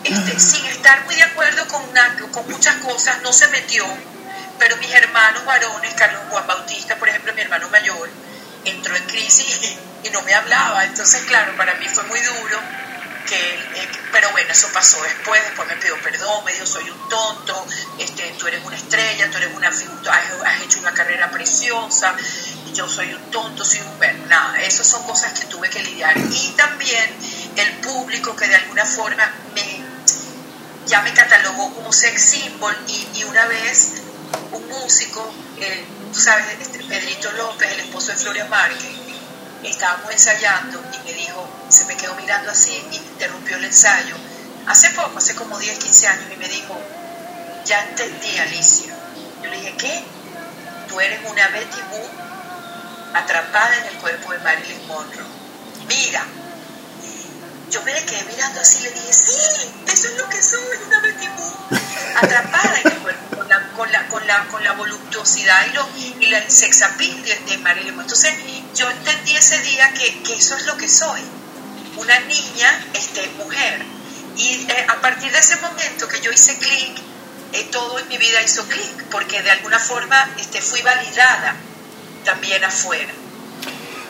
Este, 0.03 0.39
sin 0.39 0.63
estar 0.67 1.03
muy 1.05 1.15
de 1.15 1.23
acuerdo 1.23 1.67
con, 1.67 1.83
con 2.31 2.47
muchas 2.49 2.75
cosas, 2.75 3.21
no 3.23 3.33
se 3.33 3.47
metió, 3.47 3.83
pero 4.59 4.77
mis 4.77 4.93
hermanos 4.93 5.43
varones, 5.45 5.93
Carlos 5.95 6.21
Juan 6.29 6.45
Bautista, 6.45 6.95
por 6.97 7.09
ejemplo, 7.09 7.33
mi 7.33 7.41
hermano 7.41 7.67
mayor, 7.69 8.09
entró 8.65 8.95
en 8.95 9.03
crisis 9.05 9.59
y, 10.03 10.09
no 10.11 10.21
me 10.21 10.33
hablaba. 10.33 10.85
Entonces, 10.85 11.23
claro, 11.23 11.57
para 11.57 11.73
mí 11.75 11.87
fue 11.89 12.03
muy 12.03 12.19
duro. 12.21 12.59
Que, 13.27 13.55
eh, 13.55 13.89
pero 14.11 14.31
bueno, 14.31 14.51
eso 14.51 14.67
pasó 14.71 15.01
después, 15.01 15.41
después 15.43 15.67
me 15.67 15.75
pidió 15.77 15.97
perdón, 16.01 16.45
me 16.45 16.53
dijo 16.53 16.65
soy 16.65 16.89
un 16.89 17.09
tonto, 17.09 17.65
este, 17.97 18.35
tú 18.37 18.47
eres 18.47 18.63
una 18.63 18.75
estrella, 18.75 19.29
tú 19.31 19.37
eres 19.37 19.55
una 19.55 19.69
has, 19.69 19.83
has 20.45 20.61
hecho 20.61 20.79
una 20.79 20.93
carrera 20.93 21.31
preciosa, 21.31 22.15
yo 22.73 22.87
soy 22.87 23.13
un 23.13 23.31
tonto, 23.31 23.65
soy 23.65 23.81
un 23.81 23.97
bueno, 23.97 24.25
nada, 24.27 24.61
esas 24.61 24.87
son 24.87 25.03
cosas 25.03 25.37
que 25.39 25.45
tuve 25.47 25.69
que 25.69 25.81
lidiar. 25.81 26.15
Y 26.17 26.53
también 26.55 27.09
el 27.55 27.71
público 27.77 28.35
que 28.35 28.47
de 28.47 28.55
alguna 28.55 28.85
forma 28.85 29.31
me 29.55 29.83
ya 30.85 31.01
me 31.01 31.13
catalogó 31.13 31.73
como 31.73 31.91
sex 31.91 32.21
symbol 32.21 32.75
y, 32.87 33.19
y 33.19 33.23
una 33.23 33.45
vez 33.47 33.93
un 34.51 34.67
músico, 34.67 35.33
eh, 35.57 35.83
tú 36.13 36.19
sabes, 36.19 36.45
este, 36.61 36.83
Pedrito 36.83 37.31
López, 37.31 37.71
el 37.71 37.79
esposo 37.79 38.11
de 38.11 38.17
Floria 38.17 38.45
Márquez, 38.45 38.91
estábamos 39.69 40.11
ensayando 40.11 40.83
y 40.93 41.05
me 41.05 41.13
dijo, 41.13 41.47
se 41.69 41.85
me 41.85 41.95
quedó 41.97 42.15
mirando 42.15 42.51
así 42.51 42.71
y 42.91 42.95
interrumpió 42.95 43.57
el 43.57 43.65
ensayo. 43.65 44.15
Hace 44.67 44.89
poco, 44.91 45.17
hace 45.17 45.35
como 45.35 45.59
10, 45.59 45.77
15 45.77 46.07
años, 46.07 46.25
y 46.33 46.37
me 46.37 46.47
dijo, 46.47 46.75
ya 47.65 47.83
entendí, 47.83 48.37
Alicia. 48.37 48.93
Yo 49.43 49.49
le 49.49 49.57
dije, 49.57 49.75
¿qué? 49.77 50.03
Tú 50.87 50.99
eres 50.99 51.19
una 51.29 51.47
Betty 51.49 51.81
atrapada 53.13 53.77
en 53.77 53.85
el 53.85 53.95
cuerpo 53.97 54.31
de 54.31 54.39
Marilyn 54.39 54.87
Monroe. 54.87 55.25
Mira, 55.87 56.25
yo 57.71 57.81
me 57.83 57.93
quedé 58.05 58.23
mirando 58.23 58.61
así 58.61 58.79
y 58.79 58.83
le 58.83 58.91
dije, 58.91 59.13
sí, 59.13 59.73
eso 59.87 60.07
es 60.07 60.17
lo 60.17 60.29
que 60.29 60.41
soy, 60.41 60.77
una 60.87 61.01
Betty 61.01 61.27
atrapada 62.15 62.79
en 62.81 62.91
el 62.91 62.97
cuerpo, 62.99 63.34
con 63.75 63.91
la, 63.91 64.07
con 64.07 64.25
la, 64.25 64.47
con 64.47 64.63
la, 64.63 64.73
voluptuosidad 64.73 65.65
y, 65.67 65.73
lo, 65.73 65.87
y 66.19 66.25
la 66.27 66.49
sex 66.49 66.81
appeal 66.81 67.23
de, 67.23 67.57
Marilyn. 67.59 67.99
Entonces, 67.99 68.33
yo 68.75 68.89
entendí 68.89 69.35
ese 69.35 69.59
día 69.59 69.93
que, 69.93 70.23
que, 70.23 70.33
eso 70.35 70.55
es 70.55 70.65
lo 70.65 70.77
que 70.77 70.87
soy, 70.87 71.21
una 71.97 72.19
niña, 72.21 72.85
este, 72.93 73.27
mujer. 73.37 73.83
Y 74.37 74.65
eh, 74.69 74.85
a 74.89 75.01
partir 75.01 75.31
de 75.31 75.39
ese 75.39 75.55
momento 75.57 76.07
que 76.07 76.19
yo 76.21 76.31
hice 76.31 76.57
clic, 76.57 76.97
eh, 77.53 77.69
todo 77.71 77.99
en 77.99 78.07
mi 78.09 78.17
vida 78.17 78.41
hizo 78.41 78.65
clic, 78.67 79.03
porque 79.11 79.41
de 79.41 79.51
alguna 79.51 79.79
forma 79.79 80.29
este, 80.39 80.61
fui 80.61 80.81
validada 80.81 81.55
también 82.25 82.63
afuera. 82.63 83.13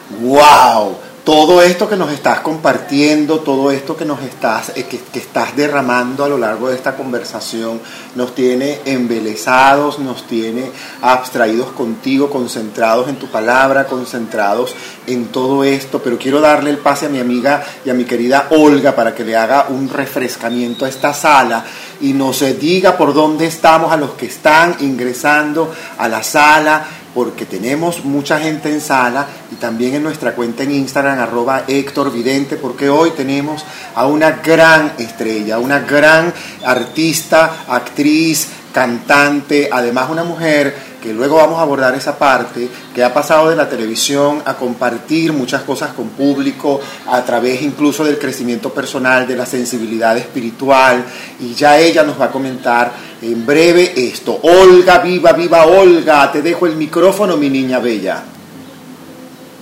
¡Wow! 0.10 1.00
Todo 1.26 1.64
esto 1.64 1.90
que 1.90 1.98
nos 1.98 2.12
estás 2.12 2.42
compartiendo, 2.42 3.40
todo 3.40 3.72
esto 3.72 3.98
que 3.98 4.06
nos 4.06 4.22
estás, 4.22 4.72
eh, 4.76 4.84
que, 4.84 5.20
estás 5.20 5.56
derramando 5.56 6.24
a 6.24 6.30
lo 6.30 6.38
largo 6.38 6.70
de 6.70 6.76
esta 6.76 6.96
conversación, 6.96 7.82
nos 8.14 8.36
tiene 8.36 8.82
embelesados, 8.86 9.98
nos 9.98 10.28
tiene 10.28 10.70
abstraídos 11.02 11.72
contigo, 11.72 12.30
concentrados 12.30 13.10
en 13.10 13.16
tu 13.16 13.26
palabra, 13.26 13.88
concentrados 13.88 14.76
en 15.08 15.26
todo 15.30 15.64
esto. 15.64 16.00
Pero 16.04 16.20
quiero 16.20 16.40
darle 16.42 16.70
el 16.70 16.78
pase 16.78 17.08
a 17.08 17.10
mi 17.10 17.20
amiga 17.20 17.66
y 17.84 17.90
a 17.90 17.96
mi 17.96 18.06
querida 18.06 18.50
Olga 18.52 18.96
para 18.96 19.16
que 19.16 19.26
le 19.26 19.36
haga 19.36 19.66
un 19.70 19.90
refrescamiento 19.90 20.86
a 20.86 20.90
esta 20.90 21.12
sala 21.12 21.66
y 22.02 22.14
nos 22.14 22.42
diga 22.60 22.98
por 22.98 23.16
dónde 23.16 23.48
estamos 23.48 23.92
a 23.92 23.98
los 23.98 24.12
que 24.12 24.28
están 24.28 24.76
ingresando 24.82 25.74
a 25.98 26.08
la 26.08 26.22
sala 26.22 26.86
porque 27.16 27.46
tenemos 27.46 28.04
mucha 28.04 28.40
gente 28.40 28.70
en 28.70 28.82
sala 28.82 29.26
y 29.50 29.56
también 29.56 29.96
en 29.96 30.04
nuestra 30.04 30.36
cuenta 30.36 30.64
en 30.64 30.74
Instagram, 30.74 31.18
arroba 31.18 31.64
Héctor 31.66 32.12
Vidente, 32.12 32.58
porque 32.58 32.90
hoy 32.90 33.12
tenemos 33.12 33.66
a 33.96 34.06
una 34.06 34.32
gran 34.32 34.94
estrella, 35.00 35.58
una 35.58 35.80
gran 35.80 36.34
artista, 36.66 37.64
actriz, 37.70 38.50
cantante, 38.76 39.70
además 39.72 40.10
una 40.10 40.26
mujer 40.26 40.76
que 41.02 41.14
luego 41.14 41.38
vamos 41.38 41.60
a 41.60 41.62
abordar 41.62 41.96
esa 41.96 42.18
parte, 42.18 42.68
que 42.94 43.06
ha 43.06 43.14
pasado 43.14 43.50
de 43.50 43.56
la 43.56 43.70
televisión 43.70 44.44
a 44.46 44.56
compartir 44.56 45.32
muchas 45.32 45.62
cosas 45.62 45.94
con 45.94 46.10
público, 46.10 46.82
a 47.08 47.24
través 47.24 47.62
incluso 47.62 48.04
del 48.04 48.20
crecimiento 48.20 48.74
personal, 48.74 49.26
de 49.26 49.38
la 49.38 49.46
sensibilidad 49.46 50.18
espiritual, 50.18 51.06
y 51.40 51.54
ya 51.54 51.80
ella 51.80 52.04
nos 52.04 52.20
va 52.20 52.26
a 52.26 52.32
comentar 52.32 52.92
en 53.22 53.46
breve 53.46 53.94
esto. 53.96 54.38
Olga, 54.44 54.98
viva, 54.98 55.32
viva 55.32 55.66
Olga, 55.66 56.30
te 56.30 56.42
dejo 56.42 56.66
el 56.66 56.76
micrófono, 56.76 57.38
mi 57.38 57.50
niña 57.50 57.80
bella. 57.80 58.24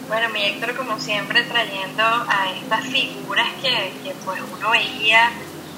Bueno, 0.08 0.28
mi 0.30 0.44
Héctor, 0.44 0.76
como 0.76 1.00
siempre, 1.00 1.44
trayendo 1.44 2.04
a 2.04 2.48
estas 2.60 2.88
figuras 2.88 3.48
que, 3.62 3.94
que 4.04 4.16
pues 4.26 4.42
uno 4.58 4.72
veía 4.72 5.30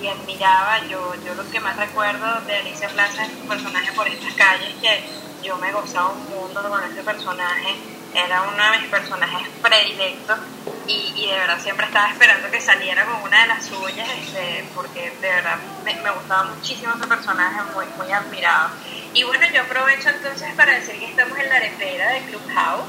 y 0.01 0.07
admiraba. 0.07 0.79
Yo, 0.87 1.13
yo 1.25 1.35
lo 1.35 1.49
que 1.49 1.59
más 1.59 1.77
recuerdo 1.77 2.41
de 2.41 2.57
Alicia 2.57 2.89
Plaza 2.89 3.25
es 3.25 3.31
su 3.31 3.47
personaje 3.47 3.91
por 3.93 4.07
estas 4.07 4.33
calles 4.33 4.73
que 4.81 5.03
yo 5.43 5.57
me 5.57 5.71
gozaba 5.71 6.09
un 6.09 6.29
mundo 6.29 6.67
con 6.67 6.83
ese 6.91 7.03
personaje, 7.03 7.75
era 8.15 8.41
uno 8.41 8.71
de 8.71 8.79
mis 8.79 8.89
personajes 8.89 9.47
predilectos 9.61 10.39
y, 10.87 11.13
y, 11.15 11.27
de 11.27 11.33
verdad 11.33 11.59
siempre 11.61 11.85
estaba 11.85 12.09
esperando 12.09 12.49
que 12.49 12.61
saliera 12.61 13.05
con 13.05 13.21
una 13.21 13.41
de 13.41 13.47
las 13.47 13.65
suyas, 13.65 14.09
este, 14.09 14.65
porque 14.73 15.11
de 15.21 15.29
verdad 15.29 15.57
me, 15.83 15.93
me, 15.95 16.11
gustaba 16.11 16.43
muchísimo 16.45 16.93
ese 16.95 17.07
personaje, 17.07 17.61
muy, 17.73 17.85
muy 17.97 18.11
admirado. 18.11 18.69
Y 19.13 19.23
bueno, 19.23 19.45
yo 19.53 19.61
aprovecho 19.61 20.09
entonces 20.09 20.53
para 20.55 20.73
decir 20.73 20.99
que 20.99 21.05
estamos 21.05 21.37
en 21.37 21.49
la 21.49 21.55
arepera 21.55 22.09
de 22.09 22.21
Clubhouse 22.21 22.85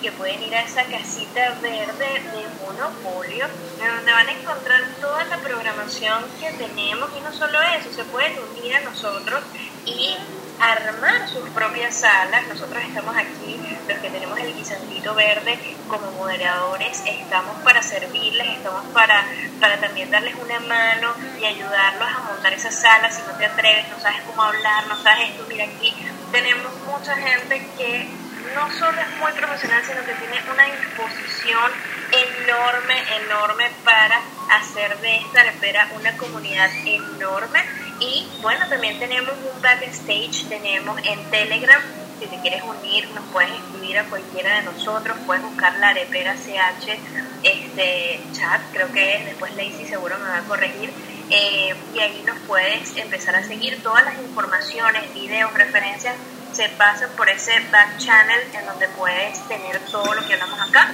que 0.00 0.12
pueden 0.12 0.42
ir 0.42 0.54
a 0.54 0.62
esa 0.62 0.84
casita 0.84 1.56
verde 1.60 2.06
de 2.06 2.46
Monopolio, 2.64 3.46
donde 3.78 4.12
van 4.12 4.28
a 4.28 4.32
encontrar 4.32 4.82
toda 5.00 5.24
la 5.24 5.38
programación 5.38 6.24
que 6.40 6.52
tenemos 6.52 7.10
y 7.16 7.20
no 7.20 7.32
solo 7.32 7.60
eso, 7.62 7.92
se 7.92 8.04
pueden 8.04 8.36
unir 8.50 8.76
a 8.76 8.80
nosotros 8.80 9.42
y 9.84 10.16
armar 10.60 11.28
sus 11.28 11.48
propias 11.50 11.96
salas. 11.96 12.46
Nosotros 12.48 12.82
estamos 12.82 13.16
aquí, 13.16 13.60
los 13.88 13.98
que 13.98 14.10
tenemos 14.10 14.38
el 14.38 14.54
guisantito 14.54 15.14
verde 15.14 15.58
como 15.88 16.10
moderadores, 16.12 17.02
estamos 17.06 17.56
para 17.62 17.82
servirles, 17.82 18.48
estamos 18.56 18.84
para, 18.92 19.24
para 19.60 19.78
también 19.78 20.10
darles 20.10 20.34
una 20.36 20.60
mano 20.60 21.14
y 21.40 21.44
ayudarlos 21.44 22.08
a 22.08 22.32
montar 22.32 22.52
esas 22.52 22.74
salas. 22.74 23.16
Si 23.16 23.22
no 23.22 23.36
te 23.36 23.46
atreves, 23.46 23.88
no 23.88 24.00
sabes 24.00 24.22
cómo 24.26 24.42
hablar, 24.42 24.86
no 24.86 25.02
sabes 25.02 25.30
esto, 25.30 25.44
mira 25.48 25.64
aquí 25.64 25.94
tenemos 26.32 26.72
mucha 26.86 27.16
gente 27.16 27.66
que 27.76 28.08
no 28.54 28.70
solo 28.72 29.00
es 29.00 29.16
muy 29.18 29.32
profesional, 29.32 29.82
sino 29.84 30.04
que 30.04 30.14
tiene 30.14 30.40
una 30.52 30.64
disposición 30.64 31.70
enorme, 32.12 32.94
enorme 33.24 33.70
para 33.84 34.20
hacer 34.50 34.98
de 34.98 35.16
esta 35.16 35.40
arepera 35.40 35.88
una 35.94 36.16
comunidad 36.16 36.70
enorme. 36.84 37.60
Y 38.00 38.28
bueno, 38.40 38.66
también 38.68 38.98
tenemos 38.98 39.34
un 39.54 39.62
backstage, 39.62 40.48
tenemos 40.48 40.98
en 41.04 41.30
Telegram, 41.30 41.80
si 42.18 42.26
te 42.26 42.40
quieres 42.40 42.62
unir, 42.62 43.08
nos 43.10 43.24
puedes 43.32 43.50
escribir 43.50 43.98
a 43.98 44.04
cualquiera 44.04 44.56
de 44.56 44.62
nosotros, 44.62 45.16
puedes 45.26 45.42
buscar 45.42 45.76
la 45.78 45.88
arepera 45.88 46.34
CH 46.34 46.98
este, 47.42 48.20
chat, 48.32 48.60
creo 48.72 48.90
que 48.92 49.16
es, 49.16 49.24
después 49.26 49.54
Lacey 49.54 49.86
seguro 49.86 50.18
me 50.18 50.28
va 50.28 50.38
a 50.38 50.42
corregir, 50.42 50.90
eh, 51.30 51.74
y 51.94 51.98
ahí 52.00 52.22
nos 52.26 52.38
puedes 52.40 52.96
empezar 52.96 53.36
a 53.36 53.44
seguir 53.44 53.82
todas 53.82 54.04
las 54.04 54.18
informaciones, 54.18 55.12
videos, 55.14 55.52
referencias, 55.54 56.14
se 56.58 56.68
pasan 56.70 57.08
por 57.16 57.28
ese 57.28 57.52
back 57.70 57.98
channel 57.98 58.40
en 58.52 58.66
donde 58.66 58.88
puedes 58.88 59.46
tener 59.46 59.78
todo 59.92 60.12
lo 60.12 60.26
que 60.26 60.34
hablamos 60.34 60.60
acá. 60.60 60.90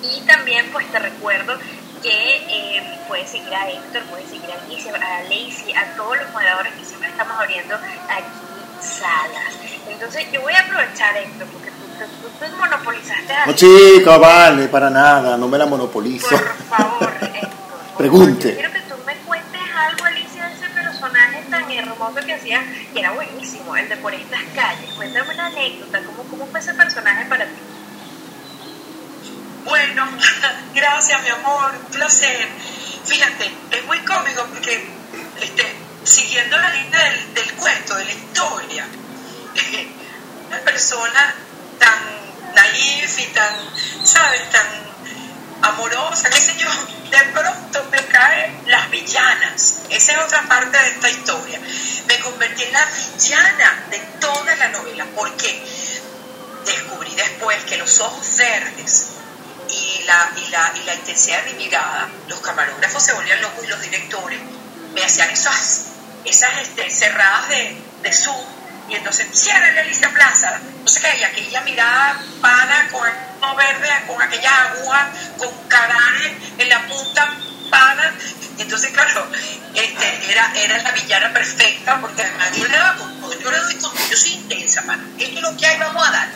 Y 0.00 0.22
también 0.22 0.66
pues 0.72 0.90
te 0.90 0.98
recuerdo 0.98 1.58
que 2.00 2.08
eh, 2.08 2.98
puedes 3.06 3.28
seguir 3.28 3.54
a 3.54 3.68
Héctor, 3.68 4.02
puedes 4.04 4.30
seguir 4.30 4.50
a 4.50 4.64
Alicia, 4.64 4.94
a 4.94 5.22
Lacey, 5.24 5.74
a 5.74 5.94
todos 5.94 6.16
los 6.16 6.30
moderadores 6.32 6.72
que 6.72 6.86
siempre 6.86 7.10
estamos 7.10 7.38
abriendo 7.38 7.74
aquí 7.74 8.80
salas. 8.80 9.52
Entonces 9.90 10.32
yo 10.32 10.40
voy 10.40 10.54
a 10.54 10.60
aprovechar 10.60 11.18
Héctor, 11.18 11.48
porque 11.48 11.70
tú, 11.70 12.46
tú, 12.46 12.56
monopolizaste 12.56 13.30
a... 13.30 13.44
No 13.44 13.52
chico, 13.52 14.18
vale, 14.18 14.68
para 14.68 14.88
nada, 14.88 15.36
no 15.36 15.48
me 15.48 15.58
la 15.58 15.66
monopolizo. 15.66 16.30
Por 16.30 16.56
favor, 16.70 17.12
Héctor. 17.20 17.50
Pregunte. 17.98 18.54
quiero 18.54 18.72
que 18.72 18.80
tú 18.80 18.94
me 19.04 19.16
cuentes 19.16 19.60
algo, 19.76 20.06
Alicia, 20.06 20.46
de 20.48 20.54
ese 20.54 20.68
personaje 21.02 21.42
tan 21.50 21.70
hermoso 21.70 22.20
que 22.24 22.34
hacía, 22.34 22.62
que 22.92 23.00
era 23.00 23.10
buenísimo, 23.12 23.76
el 23.76 23.88
de 23.88 23.96
por 23.96 24.14
estas 24.14 24.40
calles. 24.54 24.90
Cuéntame 24.94 25.34
una 25.34 25.46
anécdota, 25.46 26.00
¿cómo, 26.04 26.22
cómo 26.24 26.46
fue 26.46 26.60
ese 26.60 26.74
personaje 26.74 27.24
para 27.26 27.44
ti? 27.44 27.60
Bueno, 29.64 30.08
gracias 30.74 31.22
mi 31.22 31.28
amor, 31.28 31.72
un 31.74 31.92
placer. 31.92 32.48
Fíjate, 33.04 33.52
es 33.72 33.84
muy 33.86 33.98
cómico 34.00 34.46
porque 34.46 34.88
este, 35.40 35.74
siguiendo 36.04 36.56
la 36.56 36.70
línea 36.70 37.00
del, 37.34 37.52
cuento, 37.54 37.96
de 37.96 38.04
la 38.04 38.12
historia, 38.12 38.86
una 40.46 40.58
persona 40.58 41.34
tan 41.80 42.54
naif 42.54 43.18
y 43.18 43.26
tan, 43.26 43.54
¿sabes? 44.04 44.50
Tan 44.50 44.91
amorosa, 45.62 46.28
qué 46.28 46.40
sé 46.40 46.56
yo, 46.56 46.68
de 47.10 47.24
pronto 47.32 47.84
me 47.90 48.04
caen 48.06 48.62
las 48.66 48.90
villanas. 48.90 49.76
Esa 49.88 50.12
es 50.12 50.18
otra 50.18 50.42
parte 50.48 50.76
de 50.76 50.88
esta 50.88 51.10
historia. 51.10 51.60
Me 52.06 52.18
convertí 52.20 52.64
en 52.64 52.72
la 52.72 52.84
villana 52.86 53.86
de 53.90 53.98
toda 54.20 54.56
la 54.56 54.68
novela. 54.68 55.06
porque 55.14 55.62
Descubrí 56.64 57.12
después 57.16 57.64
que 57.64 57.76
los 57.76 57.98
ojos 57.98 58.36
verdes 58.36 59.08
y 59.68 60.04
la, 60.04 60.32
y 60.36 60.48
la, 60.50 60.72
y 60.76 60.84
la 60.84 60.94
intensidad 60.94 61.42
de 61.42 61.52
mi 61.52 61.64
mirada, 61.64 62.08
los 62.28 62.40
camarógrafos 62.40 63.02
se 63.02 63.12
volvían 63.12 63.42
locos 63.42 63.64
y 63.64 63.66
los 63.66 63.80
directores 63.80 64.38
me 64.94 65.02
hacían 65.02 65.30
esas, 65.30 65.86
esas 66.24 66.50
este, 66.60 66.88
cerradas 66.90 67.48
de, 67.48 67.76
de 68.02 68.12
zoom 68.12 68.61
y 68.92 68.96
entonces 68.96 69.26
cierra 69.32 69.80
Alicia 69.80 70.10
Plaza, 70.10 70.60
no 70.82 70.86
sé 70.86 71.00
qué, 71.00 71.18
y 71.18 71.24
aquella 71.24 71.62
mirada 71.62 72.20
pana 72.42 72.88
con 72.90 73.08
el 73.08 73.56
verde, 73.56 73.88
con 74.06 74.20
aquella 74.20 74.64
agua, 74.64 75.10
con 75.38 75.48
cagares 75.68 76.32
en 76.58 76.68
la 76.68 76.86
punta 76.86 77.34
pana, 77.70 78.14
entonces 78.58 78.90
claro, 78.90 79.26
este, 79.74 80.30
era, 80.30 80.52
era 80.54 80.82
la 80.82 80.90
villana 80.90 81.32
perfecta, 81.32 81.98
porque 82.02 82.22
además 82.22 82.50
yo 82.54 82.68
le 82.68 82.78
con 82.98 83.40
yo 83.40 83.50
le 83.50 83.58
doy 83.60 83.74
con 83.76 83.96
yo 84.10 84.16
soy 84.16 84.32
intensa, 84.34 84.82
pana, 84.82 85.02
esto 85.18 85.36
es 85.36 85.42
lo 85.42 85.56
que 85.56 85.66
hay, 85.66 85.78
vamos 85.78 86.06
a 86.06 86.10
dar. 86.10 86.28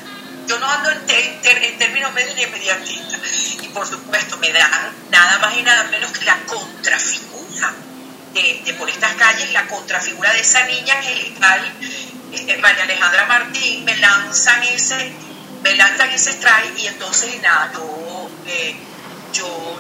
Yo 0.49 0.59
no 0.61 0.71
ando 0.71 0.91
en, 0.93 1.01
en 1.11 1.79
términos 1.79 2.15
medios 2.15 2.37
ni 2.37 2.43
inmediatistas. 2.45 3.21
Y 3.61 3.69
por 3.69 3.85
supuesto 3.85 4.39
me 4.39 4.53
dan 4.53 4.95
nada 5.11 5.39
más 5.41 5.57
y 5.57 5.63
nada 5.63 5.83
menos 5.91 6.13
que 6.13 6.25
la 6.25 6.39
contrafigura 6.47 7.75
de, 8.43 8.75
por 8.75 8.89
estas 8.89 9.15
calles, 9.15 9.53
la 9.53 9.67
contrafigura 9.67 10.33
de 10.33 10.41
esa 10.41 10.65
niña 10.67 10.99
angelical 10.99 11.73
este, 12.33 12.57
María 12.59 12.85
Alejandra 12.85 13.27
Martín, 13.27 13.85
me 13.85 13.97
lanzan 13.97 14.63
ese, 14.65 15.13
me 15.63 15.75
lanzan 15.77 16.11
ese 16.11 16.33
strike 16.33 16.79
y 16.79 16.87
entonces 16.87 17.41
nada, 17.41 17.71
yo, 17.73 18.31
eh, 18.47 18.77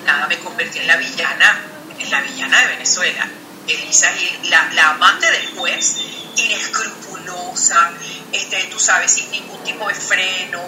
nada, 0.04 0.26
me 0.26 0.38
convertí 0.38 0.78
en 0.78 0.86
la 0.86 0.96
villana, 0.96 1.60
en 1.98 2.10
la 2.10 2.20
villana 2.22 2.60
de 2.60 2.66
Venezuela. 2.68 3.28
Elisa 3.68 4.12
Gil, 4.12 4.50
la, 4.50 4.70
la 4.74 4.90
amante 4.90 5.28
del 5.30 5.48
juez, 5.56 5.96
inescrupulosa, 6.36 7.90
este, 8.32 8.62
tú 8.64 8.78
sabes, 8.78 9.10
sin 9.10 9.28
ningún 9.32 9.62
tipo 9.64 9.88
de 9.88 9.94
freno, 9.94 10.60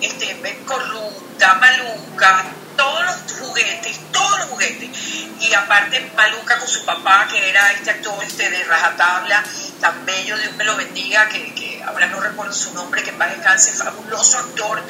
este, 0.00 0.58
corrupta, 0.64 1.54
maluca, 1.54 2.44
todos 2.76 3.04
los 3.04 3.38
juguetes, 3.40 3.98
todos 4.12 4.38
los 4.38 4.48
juguetes. 4.48 4.90
Y 5.40 5.52
aparte 5.54 6.10
maluca 6.16 6.58
con 6.58 6.68
su 6.68 6.84
papá, 6.84 7.28
que 7.30 7.48
era 7.48 7.72
este 7.72 7.90
actor 7.90 8.22
este 8.24 8.48
de 8.50 8.64
rajatabla, 8.64 9.44
tan 9.80 10.06
bello, 10.06 10.36
Dios 10.38 10.54
me 10.56 10.64
lo 10.64 10.76
bendiga, 10.76 11.28
que, 11.28 11.54
que 11.54 11.82
ahora 11.84 12.06
no 12.06 12.20
recuerdo 12.20 12.52
su 12.52 12.72
nombre, 12.72 13.02
que 13.02 13.10
en 13.10 13.18
paz 13.18 13.30
descanse, 13.30 13.72
fabuloso 13.72 14.38
actor, 14.38 14.82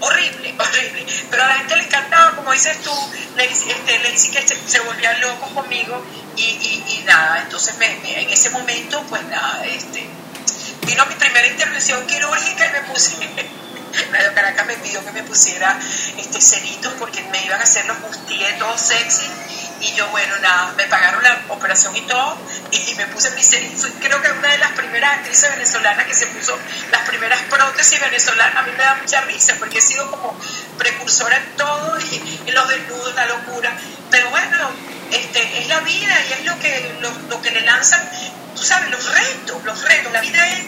horrible, 0.00 0.54
horrible. 0.58 1.06
Pero 1.30 1.42
a 1.42 1.46
la 1.46 1.54
gente 1.54 1.76
le 1.76 1.84
encantaba, 1.84 2.36
como 2.36 2.52
dices 2.52 2.80
tú, 2.82 2.92
le, 3.36 3.44
este, 3.44 3.98
le 3.98 4.12
que 4.12 4.58
se, 4.66 4.80
volvían 4.80 5.20
locos 5.20 5.50
conmigo 5.52 6.04
y, 6.36 6.42
y, 6.42 7.04
nada, 7.06 7.42
entonces 7.42 7.76
me, 7.78 7.86
en 8.20 8.30
ese 8.30 8.50
momento, 8.50 9.02
pues 9.08 9.22
nada, 9.24 9.64
este, 9.64 10.06
vino 10.86 11.06
mi 11.06 11.14
primera 11.14 11.46
intervención 11.46 12.06
quirúrgica 12.06 12.66
y 12.66 12.72
me 12.72 12.80
puse... 12.82 13.16
Caracas 14.34 14.66
me 14.66 14.76
pidió 14.76 15.04
que 15.04 15.12
me 15.12 15.22
pusiera 15.22 15.78
este 16.16 16.40
ceritos 16.40 16.92
porque 16.98 17.22
me 17.24 17.44
iban 17.44 17.60
a 17.60 17.64
hacer 17.64 17.86
los 17.86 18.00
bustiers 18.00 18.58
todos 18.58 18.80
sexy 18.80 19.26
y 19.80 19.92
yo, 19.94 20.08
bueno, 20.08 20.36
nada, 20.38 20.72
me 20.76 20.84
pagaron 20.86 21.22
la 21.22 21.40
operación 21.48 21.94
y 21.96 22.00
todo, 22.02 22.36
y, 22.72 22.94
me 22.96 23.06
puse 23.06 23.30
mi 23.30 23.42
Fui, 23.42 23.90
creo 24.00 24.20
que 24.20 24.30
una 24.32 24.48
de 24.48 24.58
las 24.58 24.72
primeras 24.72 25.18
actrices 25.18 25.50
venezolanas 25.50 26.04
que 26.06 26.14
se 26.14 26.26
puso 26.26 26.58
las 26.90 27.08
primeras 27.08 27.40
prótesis 27.42 28.00
venezolanas. 28.00 28.56
A 28.56 28.62
mí 28.62 28.72
me 28.76 28.82
da 28.82 28.96
mucha 28.96 29.20
risa 29.22 29.54
porque 29.58 29.78
he 29.78 29.80
sido 29.80 30.10
como 30.10 30.36
precursora 30.76 31.36
en 31.36 31.56
todo, 31.56 31.98
y, 32.00 32.40
en 32.46 32.54
los 32.54 32.68
desnudos, 32.68 33.14
la 33.14 33.26
locura. 33.26 33.72
Pero 34.10 34.30
bueno, 34.30 34.70
este, 35.12 35.60
es 35.60 35.68
la 35.68 35.80
vida 35.80 36.14
y 36.28 36.32
es 36.32 36.44
lo 36.44 36.58
que, 36.58 36.98
lo, 37.28 37.40
que 37.40 37.50
le 37.52 37.60
lanzan, 37.60 38.02
tú 38.56 38.62
sabes, 38.62 38.90
los 38.90 39.14
retos, 39.14 39.64
los 39.64 39.82
retos. 39.82 40.12
La 40.12 40.20
vida 40.20 40.48
es 40.48 40.64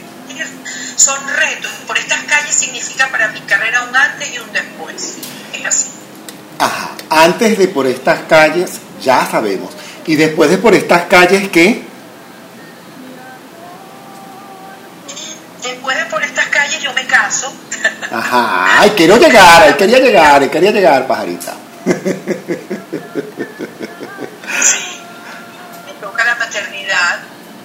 son 0.97 1.18
retos. 1.28 1.70
Por 1.86 1.99
estas 1.99 2.22
calles 2.24 2.55
significa 2.55 3.09
para 3.09 3.28
mi 3.28 3.41
carrera 3.41 3.82
un 3.82 3.97
antes 3.97 4.32
y 4.32 4.38
un 4.38 4.53
después. 4.53 5.16
Es 5.53 5.66
así. 5.66 5.86
Ajá. 6.59 6.91
Antes 7.11 7.59
de 7.59 7.68
por 7.68 7.86
estas 7.86 8.20
calles 8.28 8.80
ya 9.03 9.26
sabemos. 9.30 9.70
Y 10.07 10.16
después 10.16 10.51
de 10.51 10.59
por 10.59 10.74
estas 10.74 11.03
calles, 11.03 11.49
¿qué? 11.51 11.82
Después 15.62 15.97
de 15.97 16.05
por 16.07 16.22
estas 16.22 16.47
calles 16.47 16.82
yo 16.82 16.93
me 16.95 17.07
caso. 17.07 17.53
Ajá, 18.11 18.80
ay, 18.80 18.91
quiero 18.97 19.16
llegar, 19.16 19.76
quería 19.76 19.99
llegar, 19.99 20.51
quería 20.51 20.70
llegar, 20.70 21.07
pajarita. 21.07 21.55
Sí, 24.62 25.01
me 25.86 25.93
toca 26.01 26.24
la 26.24 26.34
maternidad 26.34 27.20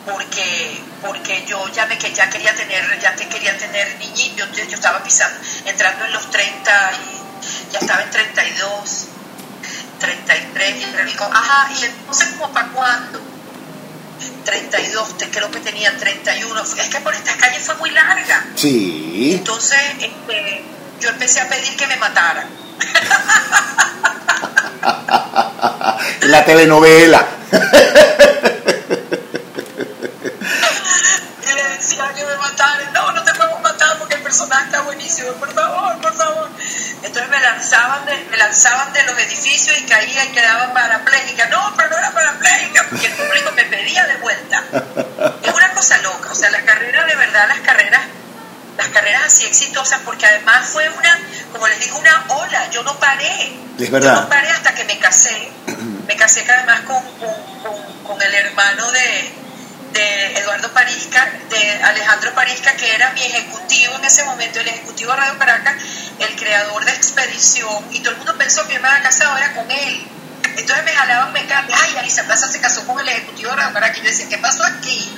porque 0.06 0.80
porque 1.02 1.46
yo 1.48 1.68
ya 1.70 1.86
me 1.88 1.98
que 1.98 2.14
ya 2.14 2.30
quería 2.30 2.54
tener 2.56 3.00
ya 3.00 3.16
te 3.16 3.28
quería 3.28 3.58
tener 3.58 3.98
niñitos 4.00 4.52
yo, 4.52 4.64
yo 4.66 4.76
estaba 4.76 5.04
pisando 5.04 5.40
entrando 5.66 6.06
en 6.06 6.14
los 6.14 6.30
30 6.30 6.92
y 6.94 7.74
ya 7.74 7.80
estaba 7.80 8.04
en 8.04 8.12
32 8.12 9.08
33, 10.00 10.82
y 10.82 10.86
me 10.96 11.04
dijo, 11.06 11.24
ajá, 11.24 11.72
y 11.72 11.86
entonces 11.86 12.30
como 12.38 12.54
para 12.54 12.68
cuándo? 12.70 13.20
32, 14.44 15.18
te, 15.18 15.30
creo 15.30 15.50
que 15.52 15.60
tenía 15.60 15.96
31, 15.98 16.62
es 16.62 16.74
que 16.90 17.00
por 17.00 17.16
estas 17.16 17.38
calles 17.38 17.64
fue 17.64 17.76
muy 17.76 17.92
larga. 17.92 18.46
Sí. 18.56 19.36
Entonces 19.36 19.80
este, 20.00 20.64
yo 21.00 21.10
empecé 21.10 21.42
a 21.42 21.50
pedir 21.50 21.76
que 21.76 21.88
me 21.88 21.98
mataran. 21.98 22.48
La 26.22 26.46
telenovela. 26.46 27.28
y 31.42 31.54
le 31.54 31.64
mataran, 32.50 32.94
no, 32.94 33.12
no 33.12 33.24
te 33.24 33.34
podemos 33.34 33.62
matar 33.62 33.98
porque 33.98 34.16
el 34.16 34.22
personaje 34.22 34.66
está 34.66 34.82
buenísimo, 34.82 35.32
por 35.34 35.52
favor, 35.54 35.98
por 36.00 36.14
favor. 36.16 36.50
Entonces 37.02 37.30
me 37.30 37.40
lanzaban 37.40 38.06
de, 38.06 38.18
me 38.30 38.38
lanzaban 38.38 38.94
de 38.94 39.04
los 39.04 39.18
edificios 39.20 39.78
y 39.80 39.84
caía 39.86 40.26
y 40.26 40.30
quedaba 40.30 40.74
parapléjica. 40.74 41.48
No, 41.48 41.74
pero 41.76 41.90
no 41.90 41.98
era 41.98 42.12
parapléjica, 42.12 42.86
porque 42.90 43.08
el 43.08 43.14
público 43.14 43.52
me 43.56 43.66
pedía 43.66 44.06
de 44.06 44.16
vuelta. 44.18 44.64
Es 45.42 45.54
una 45.54 45.72
cosa 45.74 45.98
loca, 46.00 46.32
o 46.32 46.36
sea, 46.36 46.50
las 46.52 46.64
carreras 46.64 47.08
de 47.08 47.16
verdad, 47.16 47.48
las 47.48 47.60
carreras, 47.60 48.02
las 48.78 48.88
carreras 48.88 49.24
así 49.26 49.46
exitosas, 49.46 50.02
porque 50.06 50.26
además 50.26 50.68
fue 50.68 50.88
una, 50.90 51.20
como 51.52 51.68
les 51.68 51.80
digo, 51.80 51.98
una 51.98 52.26
ola, 52.30 52.70
yo 52.72 52.84
no 52.84 52.98
paré. 53.00 53.58
Es 53.80 53.92
verdad. 53.92 54.16
Yo 54.16 54.22
no 54.22 54.30
paré 54.30 54.50
hasta 54.50 54.74
que 54.76 54.84
me 54.86 55.00
casé. 55.00 55.52
Me 56.08 56.16
casé 56.16 56.46
además 56.48 56.82
con, 56.82 57.02
con, 57.20 58.04
con 58.04 58.22
el 58.22 58.34
hermano 58.36 58.92
de, 58.92 59.45
de 59.96 60.38
Eduardo 60.40 60.72
Parisca, 60.74 61.32
de 61.50 61.84
Alejandro 61.84 62.34
Parisca, 62.34 62.76
que 62.76 62.94
era 62.94 63.12
mi 63.14 63.22
ejecutivo 63.22 63.96
en 63.96 64.06
ese 64.06 64.24
momento, 64.26 64.60
el 64.60 64.68
ejecutivo 64.68 65.12
de 65.12 65.18
Radio 65.18 65.40
Caracas, 65.40 65.76
el 66.20 66.36
creador 66.36 66.84
de 66.84 66.92
Expedición, 66.92 67.86
y 67.92 68.00
todo 68.02 68.12
el 68.12 68.18
mundo 68.18 68.36
pensó 68.38 68.68
que 68.68 68.74
yo 68.74 68.82
me 68.82 68.90
había 68.90 69.04
casado 69.04 69.38
era 69.38 69.54
con 69.54 69.72
él. 69.72 70.08
Entonces 70.58 70.86
me 70.86 70.92
jalaban, 70.92 71.34
me 71.34 71.46
cambiaban, 71.46 71.86
ay, 71.86 71.98
Alisa 71.98 72.24
Plaza 72.24 72.48
se 72.48 72.60
casó 72.60 72.86
con 72.86 73.00
el 73.00 73.08
ejecutivo 73.08 73.52
de 73.52 73.58
Caracas, 73.58 73.98
y 73.98 74.02
yo 74.02 74.10
decía, 74.10 74.30
¿qué 74.30 74.38
pasó 74.38 74.64
aquí? 74.64 75.12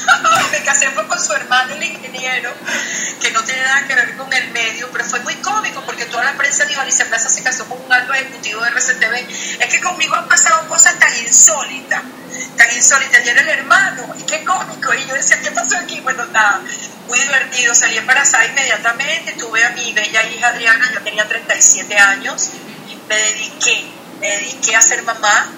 me 0.52 0.62
casé 0.62 0.92
con 0.92 1.24
su 1.24 1.32
hermano, 1.32 1.74
el 1.74 1.82
ingeniero, 1.82 2.52
que 3.20 3.30
no 3.30 3.42
tiene 3.44 3.62
nada 3.62 3.86
que 3.86 3.94
ver 3.94 4.16
con 4.16 4.32
el 4.32 4.50
medio, 4.50 4.90
pero 4.92 5.04
fue 5.04 5.20
muy 5.20 5.34
cómico 5.36 5.82
porque 5.86 6.06
toda 6.06 6.24
la 6.24 6.32
prensa 6.34 6.64
dijo, 6.64 6.80
Alicia 6.80 7.06
Plaza 7.06 7.28
se 7.28 7.42
casó 7.42 7.66
con 7.66 7.80
un 7.80 7.92
alto 7.92 8.12
ejecutivo 8.14 8.62
de 8.62 8.70
RCTV. 8.70 9.60
Es 9.60 9.66
que 9.70 9.80
conmigo 9.80 10.14
han 10.14 10.28
pasado 10.28 10.68
cosas 10.68 10.98
tan 10.98 11.16
insólitas 11.18 12.02
tan 12.56 12.76
insólita. 12.76 13.22
Yo 13.22 13.30
era 13.30 13.40
el 13.40 13.48
hermano, 13.48 14.14
y 14.18 14.22
qué 14.22 14.44
cómico. 14.44 14.92
Y 14.94 15.06
yo 15.06 15.14
decía, 15.14 15.40
¿qué 15.40 15.50
pasó 15.50 15.76
aquí? 15.76 16.00
Bueno, 16.00 16.24
nada, 16.26 16.60
muy 17.06 17.18
divertido. 17.18 17.74
Salí 17.74 17.96
embarazada 17.96 18.46
inmediatamente, 18.46 19.32
tuve 19.32 19.64
a 19.64 19.70
mi 19.70 19.92
bella 19.92 20.22
hija 20.24 20.48
Adriana, 20.48 20.90
yo 20.92 21.00
tenía 21.02 21.26
37 21.26 21.96
años, 21.96 22.50
me 23.08 23.16
dediqué, 23.16 23.86
me 24.20 24.28
dediqué 24.28 24.76
a 24.76 24.82
ser 24.82 25.02
mamá. 25.02 25.50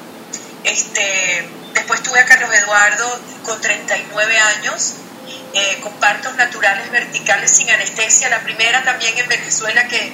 Este, 0.64 1.48
después 1.74 2.02
tuve 2.02 2.20
a 2.20 2.24
Carlos 2.24 2.50
Eduardo 2.54 3.20
con 3.44 3.60
39 3.60 4.38
años. 4.38 4.94
Eh, 5.54 5.78
con 5.82 5.92
partos 5.94 6.34
naturales 6.36 6.90
verticales 6.90 7.50
sin 7.50 7.68
anestesia, 7.68 8.30
la 8.30 8.40
primera 8.40 8.82
también 8.84 9.16
en 9.18 9.28
Venezuela 9.28 9.86
que, 9.86 10.10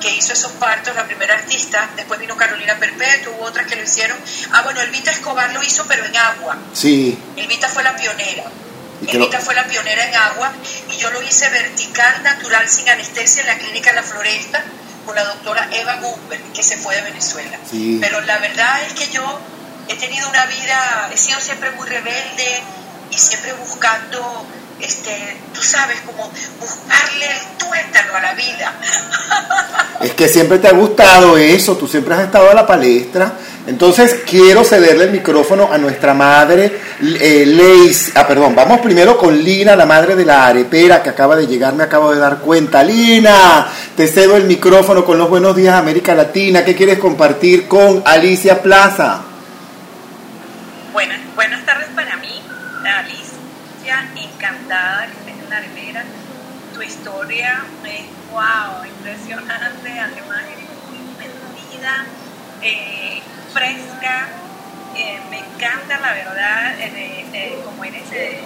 que 0.00 0.14
hizo 0.14 0.34
esos 0.34 0.52
partos, 0.52 0.94
la 0.94 1.06
primera 1.06 1.34
artista, 1.34 1.88
después 1.96 2.20
vino 2.20 2.36
Carolina 2.36 2.76
Perpetuo, 2.78 3.34
hubo 3.34 3.44
otras 3.44 3.66
que 3.66 3.76
lo 3.76 3.82
hicieron. 3.82 4.18
Ah, 4.52 4.60
bueno, 4.60 4.82
Elvita 4.82 5.10
Escobar 5.10 5.54
lo 5.54 5.62
hizo, 5.62 5.86
pero 5.88 6.04
en 6.04 6.14
agua. 6.14 6.58
Sí. 6.74 7.18
Elvita 7.34 7.70
fue 7.70 7.82
la 7.82 7.96
pionera. 7.96 8.44
Elvita 9.08 9.40
fue 9.40 9.54
la 9.54 9.64
pionera 9.64 10.06
en 10.06 10.14
agua 10.14 10.52
y 10.90 10.98
yo 10.98 11.10
lo 11.10 11.22
hice 11.22 11.48
vertical, 11.48 12.22
natural, 12.22 12.68
sin 12.68 12.86
anestesia 12.88 13.40
en 13.40 13.46
la 13.46 13.58
clínica 13.58 13.92
La 13.94 14.02
Floresta 14.02 14.62
con 15.04 15.14
la 15.14 15.24
doctora 15.24 15.68
Eva 15.72 15.96
Gumber, 15.96 16.40
que 16.54 16.62
se 16.62 16.76
fue 16.76 16.96
de 16.96 17.02
Venezuela. 17.02 17.58
Pero 18.00 18.20
la 18.22 18.38
verdad 18.38 18.82
es 18.86 18.94
que 18.94 19.10
yo 19.10 19.40
he 19.88 19.96
tenido 19.96 20.28
una 20.28 20.46
vida, 20.46 21.10
he 21.12 21.16
sido 21.16 21.40
siempre 21.40 21.70
muy 21.72 21.88
rebelde 21.88 22.62
y 23.10 23.18
siempre 23.18 23.52
buscando 23.54 24.46
este, 24.84 25.36
tú 25.52 25.62
sabes, 25.62 26.00
como 26.00 26.30
buscarle 26.60 27.26
el 27.26 27.58
tuétano 27.58 28.16
a 28.16 28.20
la 28.20 28.34
vida. 28.34 28.74
Es 30.00 30.12
que 30.12 30.28
siempre 30.28 30.58
te 30.58 30.68
ha 30.68 30.72
gustado 30.72 31.38
eso, 31.38 31.76
tú 31.76 31.86
siempre 31.88 32.14
has 32.14 32.20
estado 32.22 32.50
a 32.50 32.54
la 32.54 32.66
palestra. 32.66 33.32
Entonces 33.66 34.20
quiero 34.28 34.62
cederle 34.62 35.04
el 35.04 35.10
micrófono 35.10 35.72
a 35.72 35.78
nuestra 35.78 36.12
madre, 36.12 36.70
eh, 37.00 37.44
Leis. 37.46 38.12
Ah, 38.14 38.26
perdón, 38.26 38.54
vamos 38.54 38.80
primero 38.80 39.16
con 39.16 39.42
Lina, 39.42 39.74
la 39.74 39.86
madre 39.86 40.14
de 40.14 40.26
la 40.26 40.46
arepera 40.46 41.02
que 41.02 41.08
acaba 41.08 41.34
de 41.34 41.46
llegar, 41.46 41.72
me 41.74 41.84
acabo 41.84 42.12
de 42.12 42.20
dar 42.20 42.38
cuenta. 42.40 42.82
Lina, 42.82 43.66
te 43.96 44.06
cedo 44.06 44.36
el 44.36 44.44
micrófono 44.44 45.04
con 45.04 45.16
los 45.16 45.30
buenos 45.30 45.56
días 45.56 45.74
América 45.74 46.14
Latina. 46.14 46.62
¿Qué 46.62 46.74
quieres 46.76 46.98
compartir 46.98 47.66
con 47.66 48.02
Alicia 48.04 48.60
Plaza? 48.60 49.22
Buenas, 50.92 51.20
buenas 51.34 51.64
tardes 51.64 51.88
para 51.94 52.18
mí, 52.18 52.42
Alicia, 52.84 54.04
encantada 54.14 55.06
que 55.24 55.83
Tu 56.72 56.82
historia 56.82 57.64
es 57.84 58.06
wow, 58.32 58.84
impresionante, 58.84 60.00
además 60.00 60.42
eres 60.52 60.68
muy 60.88 60.98
mentida. 61.18 62.06
Eh, 62.62 63.22
fresca, 63.52 64.28
eh, 64.96 65.20
me 65.30 65.38
encanta 65.38 65.98
la 66.00 66.12
verdad, 66.12 66.74
eh, 66.80 67.60
como 67.64 67.84
eres, 67.84 68.10
eh, 68.12 68.40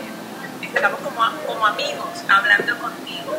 estamos 0.63 1.01
como, 1.01 1.21
como 1.47 1.67
amigos 1.67 2.09
hablando 2.29 2.79
contigo. 2.79 3.35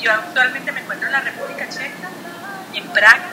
Yo 0.00 0.12
actualmente 0.12 0.72
me 0.72 0.80
encuentro 0.80 1.06
en 1.08 1.12
la 1.12 1.20
República 1.20 1.68
Checa, 1.68 2.08
en 2.74 2.88
Praga, 2.88 3.28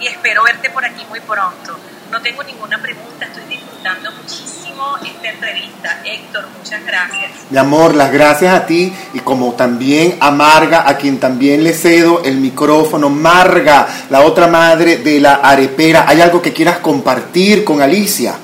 y 0.00 0.08
espero 0.08 0.42
verte 0.42 0.70
por 0.70 0.84
aquí 0.84 1.04
muy 1.06 1.20
pronto. 1.20 1.78
No 2.10 2.22
tengo 2.22 2.42
ninguna 2.42 2.80
pregunta, 2.80 3.26
estoy 3.26 3.44
disfrutando 3.44 4.10
muchísimo 4.12 4.96
esta 5.04 5.28
entrevista. 5.28 6.00
Héctor, 6.04 6.48
muchas 6.56 6.84
gracias. 6.86 7.30
Mi 7.50 7.58
amor, 7.58 7.94
las 7.94 8.10
gracias 8.10 8.54
a 8.54 8.64
ti 8.64 8.92
y 9.12 9.20
como 9.20 9.52
también 9.52 10.16
a 10.20 10.30
Marga, 10.30 10.88
a 10.88 10.96
quien 10.96 11.20
también 11.20 11.62
le 11.62 11.74
cedo 11.74 12.22
el 12.24 12.38
micrófono. 12.38 13.10
Marga, 13.10 13.86
la 14.08 14.22
otra 14.22 14.46
madre 14.46 14.98
de 14.98 15.20
la 15.20 15.34
arepera, 15.34 16.06
¿hay 16.08 16.22
algo 16.22 16.40
que 16.40 16.52
quieras 16.52 16.78
compartir 16.78 17.62
con 17.64 17.82
Alicia? 17.82 18.36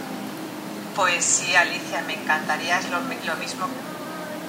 Pues 0.95 1.25
sí, 1.25 1.55
Alicia, 1.57 2.03
me 2.07 2.15
encantaría, 2.15 2.79
es 2.79 2.91
lo, 2.91 2.99
lo 2.99 3.37
mismo 3.37 3.67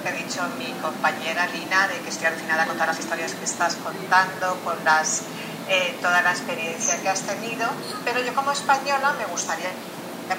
que 0.02 0.08
ha 0.08 0.12
dicho 0.12 0.42
mi 0.58 0.72
compañera 0.82 1.46
Lina, 1.46 1.88
de 1.88 1.98
que 2.00 2.10
estoy 2.10 2.26
alucinada 2.26 2.66
con 2.66 2.74
todas 2.74 2.88
las 2.88 3.00
historias 3.00 3.32
que 3.32 3.44
estás 3.44 3.76
contando, 3.76 4.58
con 4.62 4.76
las 4.84 5.22
eh, 5.68 5.98
toda 6.00 6.22
la 6.22 6.30
experiencia 6.30 7.00
que 7.02 7.08
has 7.08 7.22
tenido, 7.22 7.66
pero 8.04 8.20
yo 8.20 8.32
como 8.34 8.52
española 8.52 9.14
me 9.18 9.24
gustaría 9.26 9.70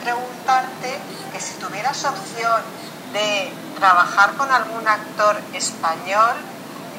preguntarte 0.01 0.97
que 1.33 1.39
si 1.39 1.53
tuvieras 1.55 2.05
opción 2.05 2.61
de 3.11 3.51
trabajar 3.77 4.33
con 4.35 4.49
algún 4.51 4.87
actor 4.87 5.41
español, 5.53 6.33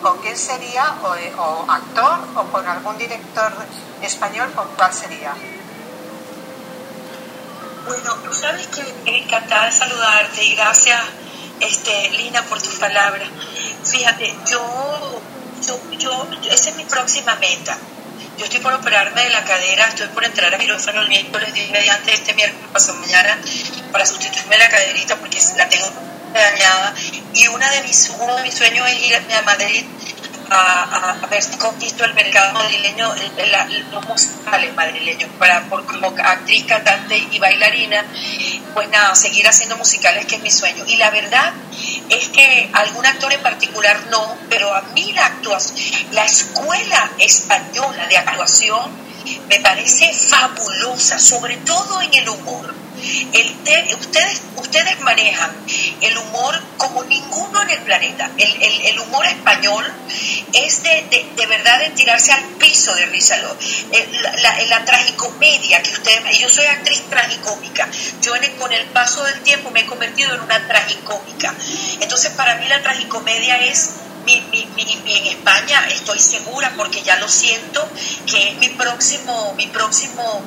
¿con 0.02 0.18
quién 0.18 0.36
sería? 0.36 0.94
O, 1.02 1.42
o 1.42 1.70
actor 1.70 2.18
o 2.36 2.42
con 2.44 2.66
algún 2.66 2.98
director 2.98 3.52
español, 4.02 4.52
¿con 4.54 4.68
cuál 4.76 4.92
sería? 4.92 5.34
Bueno, 7.86 8.14
tú 8.16 8.34
sabes 8.34 8.66
que 8.66 8.82
me 9.04 9.22
encantada 9.22 9.66
de 9.66 9.72
saludarte 9.72 10.44
y 10.44 10.54
gracias, 10.54 11.00
este, 11.60 12.10
Lina, 12.10 12.42
por 12.42 12.60
tus 12.60 12.74
palabras. 12.76 13.28
Fíjate, 13.84 14.34
yo, 14.50 15.20
yo, 15.66 15.78
yo, 15.98 16.26
esa 16.50 16.70
es 16.70 16.76
mi 16.76 16.84
próxima 16.84 17.34
meta 17.36 17.78
yo 18.38 18.44
estoy 18.44 18.60
por 18.60 18.72
operarme 18.72 19.22
de 19.24 19.30
la 19.30 19.44
cadera, 19.44 19.88
estoy 19.88 20.06
por 20.08 20.24
entrar 20.24 20.54
a 20.54 20.58
quirófano 20.58 21.02
el 21.02 21.08
miércoles 21.08 21.52
10 21.52 21.70
mediante 21.70 22.14
este 22.14 22.34
miércoles 22.34 22.70
pasado 22.72 22.98
mañana 23.00 23.36
para 23.90 24.06
sustituirme 24.06 24.56
la 24.56 24.68
caderita 24.68 25.16
porque 25.16 25.38
la 25.56 25.68
tengo 25.68 25.86
dañada. 26.32 26.94
Y 27.34 27.48
una 27.48 27.68
de 27.70 27.82
mis, 27.82 28.10
uno 28.18 28.36
de 28.36 28.42
mis 28.44 28.54
sueños 28.54 28.88
es 28.88 28.98
ir 29.06 29.16
a 29.16 29.42
Madrid 29.42 29.84
a, 30.50 31.10
a, 31.22 31.26
ver 31.26 31.44
conquisto 31.58 32.04
el 32.04 32.14
mercado 32.14 32.52
madrileño, 32.52 33.12
los 33.90 34.06
musicales 34.06 34.74
madrileños, 34.74 35.30
para, 35.38 35.62
por, 35.68 35.84
como 35.84 36.08
actriz, 36.08 36.64
cantante 36.64 37.16
y 37.30 37.38
bailarina, 37.38 38.04
pues 38.74 38.88
nada, 38.90 39.14
seguir 39.14 39.46
haciendo 39.46 39.76
musicales 39.76 40.26
que 40.26 40.36
es 40.36 40.42
mi 40.42 40.50
sueño. 40.50 40.84
Y 40.86 40.96
la 40.96 41.10
verdad 41.10 41.52
es 42.08 42.28
que 42.28 42.70
algún 42.72 43.06
actor 43.06 43.32
en 43.32 43.42
particular 43.42 43.98
no, 44.10 44.36
pero 44.48 44.74
a 44.74 44.82
mí 44.94 45.12
la 45.12 45.26
actuación, 45.26 45.76
la 46.12 46.24
escuela 46.24 47.10
española 47.18 48.06
de 48.06 48.16
actuación 48.16 49.08
me 49.48 49.60
parece 49.60 50.12
fabulosa, 50.12 51.18
sobre 51.18 51.56
todo 51.58 52.00
en 52.00 52.14
el 52.14 52.28
humor 52.28 52.74
el 53.32 53.58
ustedes, 54.56 55.00
manejan 55.00 55.50
el 56.00 56.18
humor 56.18 56.60
como 56.76 57.04
ninguno 57.04 57.62
en 57.62 57.70
el 57.70 57.78
planeta. 57.80 58.30
El, 58.36 58.82
el, 58.86 58.98
humor 59.00 59.26
español 59.26 59.84
es 60.52 60.82
de, 60.82 61.26
de, 61.36 61.46
verdad 61.46 61.78
de 61.80 61.90
tirarse 61.90 62.32
al 62.32 62.44
piso 62.58 62.94
de 62.94 63.06
risa. 63.06 63.36
La, 63.38 64.36
la, 64.36 64.62
la 64.66 64.84
tragicomedia 64.84 65.82
que 65.82 65.92
ustedes... 65.92 66.38
Yo 66.38 66.48
soy 66.48 66.66
actriz 66.66 67.02
tragicómica. 67.08 67.88
Yo 68.22 68.32
con 68.58 68.72
el 68.72 68.84
paso 68.86 69.24
del 69.24 69.40
tiempo 69.40 69.70
me 69.70 69.80
he 69.80 69.86
convertido 69.86 70.34
en 70.34 70.40
una 70.40 70.66
tragicómica. 70.66 71.54
Entonces 72.00 72.32
para 72.32 72.56
mí 72.56 72.66
la 72.68 72.82
tragicomedia 72.82 73.58
es 73.64 73.90
mi, 74.24 74.40
mi, 74.52 74.66
mi, 74.74 75.16
en 75.16 75.26
España 75.26 75.86
estoy 75.90 76.18
segura 76.18 76.72
porque 76.76 77.02
ya 77.02 77.16
lo 77.16 77.28
siento 77.28 77.88
que 78.26 78.50
es 78.50 78.58
mi 78.58 78.68
próximo 78.68 79.54
mi 79.56 79.66
próximo 79.68 80.42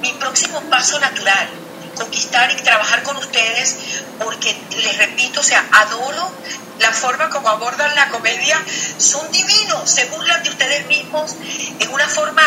mi 0.00 0.12
próximo 0.14 0.60
paso 0.62 0.98
natural 0.98 1.48
conquistar 1.96 2.50
y 2.50 2.56
trabajar 2.62 3.02
con 3.02 3.16
ustedes 3.16 3.76
porque 4.22 4.56
les 4.76 4.98
repito, 4.98 5.40
o 5.40 5.42
sea, 5.42 5.66
adoro 5.72 6.30
la 6.78 6.92
forma 6.92 7.30
como 7.30 7.48
abordan 7.48 7.94
la 7.94 8.08
comedia, 8.10 8.62
son 8.98 9.30
divinos, 9.32 9.90
se 9.90 10.04
burlan 10.06 10.42
de 10.42 10.50
ustedes 10.50 10.86
mismos 10.86 11.34
en 11.80 11.90
una 11.90 12.06
forma 12.06 12.42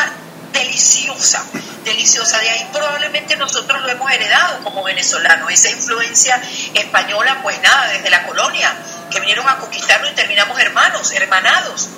deliciosa, 0.53 1.43
deliciosa. 1.83 2.39
De 2.39 2.49
ahí 2.49 2.69
probablemente 2.71 3.35
nosotros 3.35 3.81
lo 3.81 3.89
hemos 3.89 4.11
heredado 4.11 4.63
como 4.63 4.83
venezolanos, 4.83 5.51
esa 5.51 5.69
influencia 5.69 6.41
española, 6.73 7.39
pues 7.41 7.61
nada, 7.61 7.87
desde 7.87 8.09
la 8.09 8.25
colonia, 8.25 8.73
que 9.11 9.19
vinieron 9.19 9.47
a 9.47 9.57
conquistarnos 9.57 10.11
y 10.11 10.15
terminamos 10.15 10.59
hermanos, 10.59 11.11
hermanados 11.11 11.89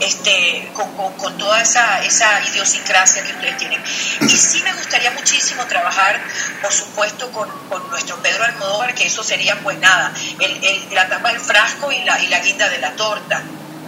este, 0.00 0.70
con, 0.74 0.92
con, 0.94 1.36
toda 1.38 1.60
esa, 1.60 2.02
esa 2.04 2.40
idiosincrasia 2.48 3.22
que 3.22 3.32
ustedes 3.32 3.56
tienen. 3.58 3.82
Y 4.22 4.28
sí 4.28 4.62
me 4.62 4.72
gustaría 4.72 5.10
muchísimo 5.12 5.64
trabajar, 5.66 6.20
por 6.62 6.72
supuesto, 6.72 7.30
con, 7.30 7.48
con 7.68 7.88
nuestro 7.90 8.16
Pedro 8.22 8.44
Almodóvar, 8.44 8.94
que 8.94 9.06
eso 9.06 9.22
sería 9.22 9.58
pues 9.60 9.78
nada, 9.78 10.12
el, 10.38 10.64
el, 10.64 10.94
la 10.94 11.08
tapa 11.08 11.28
del 11.28 11.40
frasco 11.40 11.92
y 11.92 12.02
la, 12.04 12.20
y 12.20 12.28
la 12.28 12.40
guinda 12.40 12.68
de 12.68 12.78
la 12.78 12.92
torta, 12.92 13.42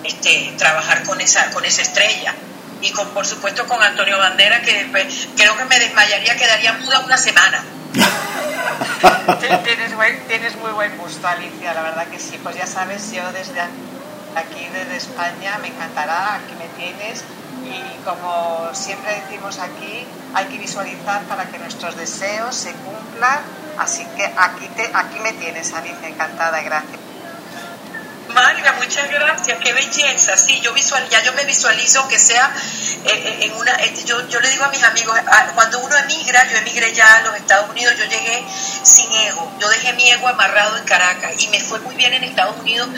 este, 0.05 0.55
trabajar 0.59 1.03
con 1.05 1.21
esa, 1.21 1.51
con 1.51 1.65
esa 1.65 1.83
estrella. 1.83 2.35
Y 2.83 2.91
con, 2.93 3.09
por 3.11 3.27
supuesto 3.27 3.67
con 3.67 3.83
Antonio 3.83 4.19
Bandera, 4.19 4.61
que 4.61 4.89
pues, 4.91 5.29
creo 5.37 5.57
que 5.57 5.65
me 5.65 5.79
desmayaría, 5.79 6.37
quedaría 6.37 6.73
muda 6.75 7.01
una 7.01 7.17
semana. 7.17 7.65
tienes, 9.41 10.27
tienes 10.27 10.57
muy 10.57 10.73
buen 10.73 10.97
gusto, 10.99 11.27
Alicia, 11.27 11.75
la 11.75 11.83
verdad 11.83 12.07
que 12.09 12.19
sí. 12.19 12.39
Pues 12.43 12.57
ya 12.57 12.67
sabes, 12.67 13.13
yo 13.13 13.33
desde 13.33 13.61
aquí 14.35 14.67
desde 14.73 14.97
España, 14.97 15.59
me 15.61 15.69
encantará, 15.69 16.35
aquí 16.35 16.55
me 16.59 16.69
tienes 16.83 17.23
y 17.65 18.05
como 18.05 18.71
siempre 18.73 19.23
decimos 19.23 19.59
aquí, 19.59 20.07
hay 20.35 20.47
que 20.47 20.59
visualizar 20.59 21.23
para 21.25 21.45
que 21.45 21.59
nuestros 21.59 21.97
deseos 21.97 22.55
se 22.55 22.73
cumplan, 22.73 23.41
así 23.79 24.05
que 24.17 24.25
aquí, 24.25 24.67
te, 24.75 24.91
aquí 24.93 25.21
me 25.21 25.33
tienes, 25.35 25.73
Alicia, 25.73 26.09
encantada, 26.09 26.61
gracias. 26.63 27.12
Marga, 28.35 28.73
muchas 28.73 29.11
gracias, 29.11 29.59
qué 29.59 29.73
belleza. 29.73 30.37
Sí, 30.37 30.61
yo 30.61 30.73
visual, 30.73 31.07
ya 31.11 31.23
yo 31.23 31.33
me 31.35 31.45
visualizo 31.45 32.09
que 32.09 32.19
sea 32.19 32.51
eh, 33.05 33.11
eh, 33.11 33.39
en 33.43 33.53
una. 33.55 33.73
Eh, 33.73 33.95
yo, 34.07 34.27
yo 34.29 34.41
le 34.41 34.49
digo 34.49 34.65
a 34.65 34.69
mis 34.69 34.83
amigos, 34.83 35.19
cuando 35.55 35.81
uno 35.81 35.97
emigra, 35.99 36.51
yo 36.51 36.57
emigré 36.59 36.95
ya 36.95 37.19
a 37.19 37.23
los 37.23 37.37
Estados 37.37 37.69
Unidos, 37.71 37.95
yo 37.99 38.05
llegué 38.05 38.45
sin 38.83 39.13
ego. 39.13 39.53
Yo 39.61 39.69
dejé 39.69 39.93
mi 39.95 40.09
ego 40.11 40.29
amarrado 40.29 40.77
en 40.79 40.85
Caracas 40.85 41.33
y 41.39 41.49
me 41.49 41.61
fue 41.61 41.81
muy 41.81 41.95
bien 41.95 42.15
en 42.15 42.25
Estados 42.25 42.57
Unidos 42.59 42.89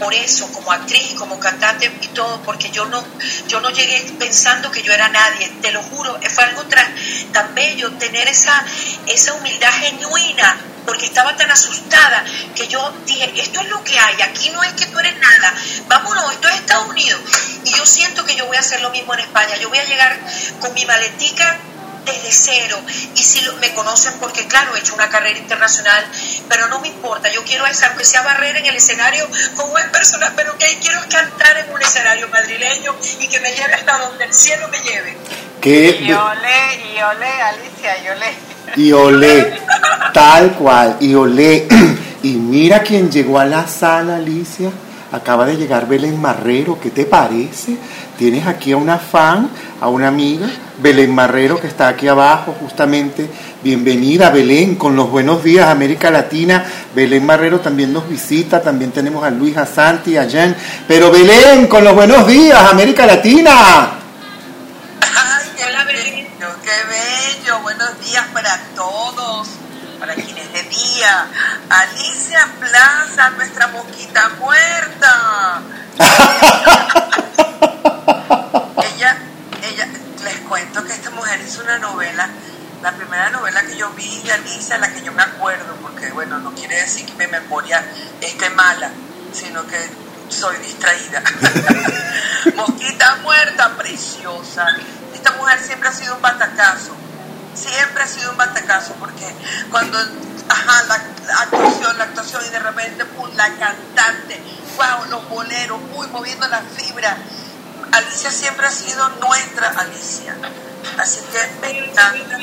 por 0.00 0.12
eso, 0.12 0.50
como 0.52 0.72
actriz, 0.72 1.14
como 1.14 1.38
cantante 1.38 1.90
y 2.00 2.08
todo, 2.08 2.42
porque 2.42 2.68
yo 2.70 2.84
no, 2.86 3.04
yo 3.46 3.60
no 3.60 3.70
llegué 3.70 4.04
pensando 4.18 4.70
que 4.72 4.82
yo 4.82 4.92
era 4.92 5.08
nadie, 5.08 5.48
te 5.62 5.70
lo 5.70 5.82
juro, 5.82 6.18
fue 6.34 6.44
algo 6.44 6.64
tan, 6.64 6.94
tan 7.32 7.54
bello 7.54 7.92
tener 7.92 8.26
esa, 8.26 8.64
esa 9.06 9.34
humildad 9.34 9.72
genuina 9.72 10.73
porque 10.84 11.06
estaba 11.06 11.36
tan 11.36 11.50
asustada 11.50 12.24
que 12.54 12.68
yo 12.68 12.92
dije, 13.06 13.32
esto 13.36 13.60
es 13.60 13.68
lo 13.68 13.82
que 13.84 13.98
hay, 13.98 14.22
aquí 14.22 14.50
no 14.50 14.62
es 14.62 14.72
que 14.72 14.86
tú 14.86 14.98
eres 14.98 15.16
nada, 15.18 15.54
vámonos, 15.88 16.32
esto 16.32 16.48
es 16.48 16.54
Estados 16.56 16.88
Unidos. 16.88 17.20
Y 17.64 17.70
yo 17.70 17.86
siento 17.86 18.24
que 18.24 18.36
yo 18.36 18.46
voy 18.46 18.56
a 18.56 18.60
hacer 18.60 18.80
lo 18.80 18.90
mismo 18.90 19.14
en 19.14 19.20
España, 19.20 19.56
yo 19.56 19.68
voy 19.68 19.78
a 19.78 19.84
llegar 19.84 20.18
con 20.60 20.74
mi 20.74 20.84
maletica 20.84 21.58
desde 22.04 22.32
cero. 22.32 22.80
Y 23.14 23.22
si 23.22 23.48
me 23.60 23.72
conocen, 23.72 24.14
porque 24.20 24.46
claro, 24.46 24.76
he 24.76 24.80
hecho 24.80 24.94
una 24.94 25.08
carrera 25.08 25.38
internacional, 25.38 26.04
pero 26.48 26.68
no 26.68 26.80
me 26.80 26.88
importa, 26.88 27.30
yo 27.30 27.42
quiero 27.44 27.66
esa, 27.66 27.88
aunque 27.88 28.04
sea 28.04 28.22
barrera 28.22 28.58
en 28.58 28.66
el 28.66 28.76
escenario 28.76 29.28
con 29.56 29.70
buen 29.70 29.90
personal, 29.90 30.32
pero 30.36 30.56
que 30.58 30.78
quiero 30.80 31.00
cantar 31.08 31.56
en 31.58 31.72
un 31.72 31.82
escenario 31.82 32.28
madrileño 32.28 32.94
y 33.20 33.28
que 33.28 33.40
me 33.40 33.52
lleve 33.52 33.74
hasta 33.74 33.98
donde 33.98 34.24
el 34.24 34.34
cielo 34.34 34.68
me 34.68 34.78
lleve. 34.80 35.16
Y 36.02 36.12
ole, 36.12 36.94
y 36.94 37.02
ole, 37.02 37.42
Alicia, 37.42 37.98
y 38.02 38.08
ole. 38.08 38.53
Y 38.76 38.92
olé, 38.92 39.52
tal 40.12 40.52
cual, 40.52 40.96
y 41.00 41.14
olé. 41.14 41.66
Y 42.24 42.36
mira 42.36 42.80
quién 42.80 43.10
llegó 43.10 43.38
a 43.38 43.44
la 43.44 43.66
sala, 43.66 44.16
Alicia. 44.16 44.70
Acaba 45.12 45.44
de 45.44 45.58
llegar 45.58 45.86
Belén 45.86 46.18
Marrero, 46.18 46.80
¿qué 46.80 46.90
te 46.90 47.04
parece? 47.04 47.76
Tienes 48.16 48.46
aquí 48.46 48.72
a 48.72 48.78
una 48.78 48.96
fan, 48.96 49.50
a 49.78 49.88
una 49.88 50.08
amiga, 50.08 50.48
Belén 50.82 51.14
Marrero, 51.14 51.60
que 51.60 51.66
está 51.66 51.86
aquí 51.88 52.08
abajo 52.08 52.56
justamente. 52.58 53.28
Bienvenida, 53.62 54.30
Belén, 54.30 54.76
con 54.76 54.96
los 54.96 55.10
buenos 55.10 55.44
días, 55.44 55.68
América 55.68 56.10
Latina. 56.10 56.64
Belén 56.96 57.26
Marrero 57.26 57.60
también 57.60 57.92
nos 57.92 58.08
visita, 58.08 58.62
también 58.62 58.90
tenemos 58.90 59.22
a 59.22 59.30
Luis, 59.30 59.56
a 59.58 59.66
Santi, 59.66 60.16
a 60.16 60.24
Jen. 60.28 60.56
Pero 60.88 61.10
Belén, 61.10 61.66
con 61.66 61.84
los 61.84 61.94
buenos 61.94 62.26
días, 62.26 62.58
América 62.72 63.04
Latina. 63.04 64.03
Días 68.04 68.26
para 68.32 68.56
todos, 68.74 69.48
para 69.98 70.14
quienes 70.14 70.52
de 70.52 70.62
día. 70.64 71.26
Alicia 71.70 72.46
Plaza, 72.60 73.30
nuestra 73.30 73.68
mosquita 73.68 74.28
muerta. 74.38 75.62
ella, 78.94 79.16
ella, 79.62 79.88
les 80.22 80.38
cuento 80.40 80.84
que 80.84 80.92
esta 80.92 81.10
mujer 81.10 81.40
hizo 81.40 81.62
una 81.62 81.78
novela, 81.78 82.28
la 82.82 82.92
primera 82.92 83.30
novela 83.30 83.62
que 83.62 83.76
yo 83.76 83.90
vi 83.90 84.20
de 84.22 84.32
Alicia, 84.32 84.78
la 84.78 84.92
que 84.92 85.02
yo 85.02 85.12
me 85.12 85.22
acuerdo, 85.22 85.76
porque 85.80 86.10
bueno, 86.12 86.38
no 86.38 86.54
quiere 86.54 86.82
decir 86.82 87.06
que 87.06 87.14
mi 87.14 87.26
memoria 87.26 87.84
esté 88.20 88.50
mala, 88.50 88.90
sino 89.32 89.66
que 89.66 89.78
soy 90.28 90.56
distraída. 90.58 91.22
Mosquita 92.56 93.16
muerta, 93.22 93.76
preciosa. 93.76 94.66
Esta 95.14 95.32
mujer 95.32 95.58
siempre 95.60 95.88
ha 95.88 95.92
sido 95.92 96.16
un 96.16 96.22
batacazo, 96.22 96.94
siempre 97.54 98.02
ha 98.02 98.06
sido 98.06 98.30
un 98.30 98.36
batacazo, 98.36 98.94
porque 98.94 99.26
cuando, 99.70 99.98
ajá, 100.48 100.82
la, 100.84 101.02
la 101.26 101.40
actuación, 101.40 101.98
la 101.98 102.04
actuación, 102.04 102.42
y 102.46 102.50
de 102.50 102.58
repente, 102.58 103.04
pum, 103.06 103.28
la 103.34 103.48
cantante, 103.56 104.40
wow, 104.76 105.04
los 105.10 105.28
boleros, 105.28 105.80
uy, 105.94 106.06
moviendo 106.08 106.46
la 106.48 106.62
fibra. 106.62 107.16
Alicia 107.92 108.30
siempre 108.30 108.66
ha 108.66 108.70
sido 108.70 109.08
nuestra 109.20 109.68
Alicia. 109.68 110.36
Así 110.98 111.20
que 111.32 111.60
me 111.60 111.78
encanta. 111.78 112.38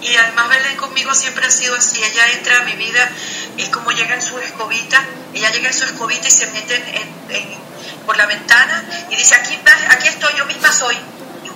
Y 0.00 0.16
además 0.16 0.48
Belén 0.48 0.76
conmigo 0.76 1.14
siempre 1.14 1.46
ha 1.46 1.50
sido 1.50 1.76
así. 1.76 2.02
Ella 2.02 2.26
entra 2.32 2.58
a 2.60 2.64
mi 2.64 2.74
vida 2.74 3.08
y 3.56 3.66
como 3.68 3.90
llega 3.90 4.14
en 4.14 4.22
su 4.22 4.38
escobita, 4.38 5.02
ella 5.34 5.50
llega 5.50 5.68
en 5.68 5.74
su 5.74 5.84
escobita 5.84 6.26
y 6.26 6.30
se 6.30 6.46
mete 6.48 6.76
en, 6.76 7.36
en, 7.36 7.58
por 8.06 8.16
la 8.16 8.26
ventana 8.26 8.84
y 9.10 9.16
dice, 9.16 9.34
aquí, 9.34 9.58
aquí 9.90 10.08
estoy, 10.08 10.34
yo 10.36 10.46
misma 10.46 10.72
soy. 10.72 10.96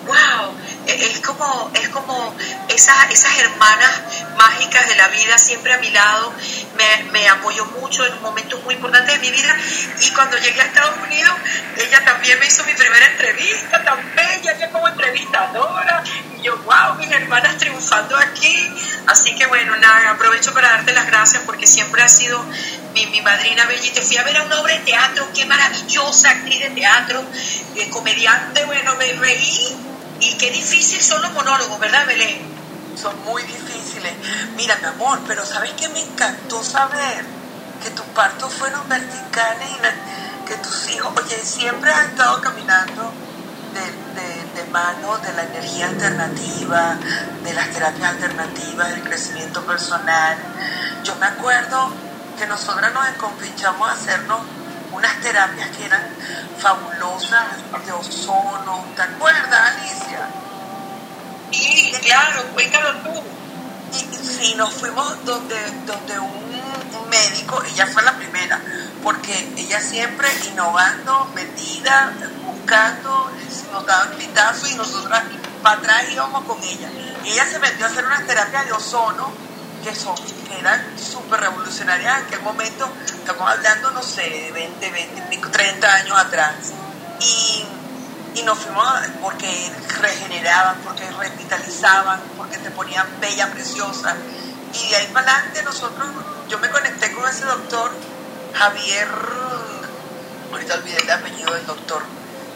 Wow, 0.07 0.55
es 0.87 1.21
como, 1.21 1.71
es 1.75 1.89
como 1.89 2.35
esas, 2.69 3.11
esas 3.11 3.39
hermanas 3.39 3.91
mágicas 4.37 4.89
de 4.89 4.95
la 4.95 5.09
vida 5.09 5.37
siempre 5.37 5.75
a 5.75 5.79
mi 5.79 5.91
lado, 5.91 6.33
me, 6.77 7.11
me 7.11 7.29
apoyó 7.29 7.65
mucho 7.81 8.07
en 8.07 8.13
un 8.15 8.23
momento 8.23 8.59
muy 8.59 8.75
importante 8.75 9.13
de 9.13 9.19
mi 9.19 9.31
vida 9.31 9.57
y 10.01 10.11
cuando 10.11 10.39
llegué 10.39 10.61
a 10.61 10.65
Estados 10.65 10.95
Unidos, 11.03 11.35
ella 11.77 12.05
también 12.05 12.39
me 12.39 12.47
hizo 12.47 12.65
mi 12.65 12.75
primera 12.75 13.07
entrevista, 13.07 13.83
tan 13.83 14.15
bella, 14.15 14.53
ella 14.53 14.71
como 14.71 14.87
entrevistadora, 14.87 16.05
y 16.39 16.43
yo, 16.43 16.57
wow, 16.59 16.95
mis 16.99 17.11
hermanas 17.11 17.57
triunfando 17.59 18.17
aquí, 18.17 18.71
así 19.07 19.35
que 19.35 19.47
bueno, 19.47 19.77
nada, 19.77 20.11
aprovecho 20.11 20.53
para 20.55 20.69
darte 20.69 20.93
las 20.93 21.07
gracias 21.07 21.43
porque 21.47 21.67
siempre 21.67 22.03
ha 22.03 22.09
sido 22.09 22.45
mi, 22.95 23.07
mi 23.07 23.21
madrina 23.23 23.67
bella 23.67 23.85
y 23.85 23.91
te 23.91 24.03
fui 24.03 24.17
a 24.17 24.23
ver 24.23 24.37
a 24.37 24.43
una 24.45 24.61
obra 24.61 24.75
de 24.75 24.81
teatro, 24.81 25.29
qué 25.35 25.45
maravillosa 25.47 26.31
actriz 26.31 26.61
de 26.61 26.71
teatro, 26.71 27.25
eh, 27.75 27.89
comediante, 27.91 28.65
bueno, 28.67 28.95
me 28.97 29.13
reí 29.15 29.96
y 30.21 30.37
qué 30.39 30.51
difícil 30.51 31.03
son 31.03 31.23
los 31.23 31.33
monólogos, 31.33 31.79
¿verdad, 31.79 32.07
Belén? 32.07 32.39
Son 32.97 33.15
muy 33.25 33.43
difíciles. 33.43 34.13
Mira, 34.57 34.77
mi 34.77 34.87
amor, 34.87 35.21
pero 35.27 35.45
¿sabes 35.45 35.73
qué 35.73 35.89
me 35.89 36.01
encantó 36.01 36.63
saber? 36.63 37.25
Que 37.83 37.91
tus 37.91 38.07
partos 38.07 38.53
fueron 38.55 38.89
verticales 38.89 39.69
y 39.71 40.47
que 40.47 40.57
tus 40.57 40.89
hijos, 40.91 41.13
oye, 41.17 41.37
siempre 41.45 41.91
has 41.91 42.07
estado 42.07 42.41
caminando 42.41 43.13
de 44.55 44.65
mano 44.73 45.19
de 45.19 45.33
la 45.35 45.43
energía 45.43 45.87
alternativa, 45.87 46.99
de 47.45 47.53
las 47.53 47.71
terapias 47.71 48.11
alternativas, 48.11 48.89
del 48.89 49.03
crecimiento 49.03 49.65
personal. 49.67 50.39
Yo 51.05 51.15
me 51.17 51.27
acuerdo 51.27 51.93
que 52.39 52.47
nosotras 52.47 52.93
nos 52.95 53.07
enconfichamos 53.09 53.89
a 53.89 53.93
hacernos 53.93 54.41
unas 54.97 55.21
terapias 55.21 55.69
que 55.77 55.85
eran 55.85 56.03
fabulosas 56.59 57.45
de 57.85 57.93
ozono. 57.93 58.85
¿Te 58.97 59.03
acuerdas, 59.03 59.73
Alicia? 59.77 60.27
Sí, 61.53 61.93
claro, 62.03 62.43
cuéntalo 62.55 62.93
tú. 63.01 63.23
Y 63.93 64.17
sí, 64.27 64.55
nos 64.57 64.73
fuimos 64.73 65.25
donde, 65.25 65.57
donde 65.87 66.19
un, 66.19 66.47
médico, 67.11 67.63
ella 67.63 67.87
fue 67.87 68.03
la 68.03 68.15
primera, 68.15 68.61
porque 69.03 69.53
ella 69.57 69.81
siempre 69.81 70.29
innovando, 70.49 71.31
metida, 71.35 72.13
buscando, 72.45 73.31
nos 73.73 73.87
daban 73.87 74.11
clitazos 74.17 74.73
y 74.73 74.75
nosotras 74.75 75.23
para 75.63 75.79
atrás 75.79 76.05
íbamos 76.11 76.45
con 76.45 76.61
ella. 76.65 76.91
Y 77.23 77.31
ella 77.31 77.47
se 77.47 77.61
metió 77.61 77.87
a 77.87 77.91
hacer 77.91 78.05
unas 78.05 78.27
terapias 78.27 78.67
de 78.67 78.73
ozono 78.73 79.46
que, 79.87 79.95
son, 79.95 80.17
que 80.17 80.59
eran 80.59 80.99
súper 80.99 81.39
revolucionarias 81.39 82.19
en 82.19 82.27
aquel 82.27 82.41
momento, 82.43 82.89
estamos 83.07 83.49
hablando, 83.49 83.93
no 83.93 84.03
sé, 84.03 84.23
de 84.23 84.51
20, 84.51 84.91
20, 84.91 85.49
30 85.49 85.95
años 85.95 86.19
atrás. 86.19 86.55
Y, 87.21 87.65
y 88.35 88.43
nos 88.43 88.59
fuimos 88.59 88.85
porque 89.23 89.71
regeneraban, 90.01 90.79
porque 90.79 91.09
revitalizaban, 91.09 92.21
porque 92.37 92.59
te 92.59 92.71
ponían 92.73 93.07
bella, 93.21 93.49
preciosa. 93.53 94.17
Y 94.75 94.91
de 94.91 94.97
ahí 94.97 95.07
para 95.13 95.33
adelante 95.33 95.63
nosotros, 95.63 96.09
yo 96.49 96.59
me 96.59 96.69
conecté 96.69 97.13
con 97.13 97.29
ese 97.29 97.45
doctor, 97.45 97.93
Javier, 98.55 99.09
ahorita 100.51 100.75
olvidé 100.75 100.99
el 100.99 101.11
apellido 101.13 101.55
del 101.55 101.65
doctor, 101.65 102.03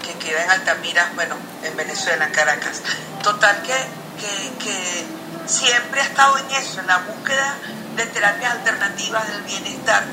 que 0.03 0.15
queda 0.15 0.43
en 0.45 0.51
Altamira, 0.51 1.13
bueno, 1.15 1.37
en 1.63 1.77
Venezuela, 1.77 2.27
en 2.27 2.33
Caracas. 2.33 2.83
Total 3.23 3.63
que, 3.63 3.77
que, 4.19 4.65
que 4.65 5.20
siempre 5.51 6.01
ha 6.01 6.05
estado 6.05 6.39
en 6.39 6.51
eso, 6.53 6.81
en 6.81 6.87
la 6.87 6.99
búsqueda 6.99 7.57
de 7.97 8.07
terapias 8.07 8.53
alternativas 8.53 9.27
del 9.29 9.43
bienestar. 9.43 10.05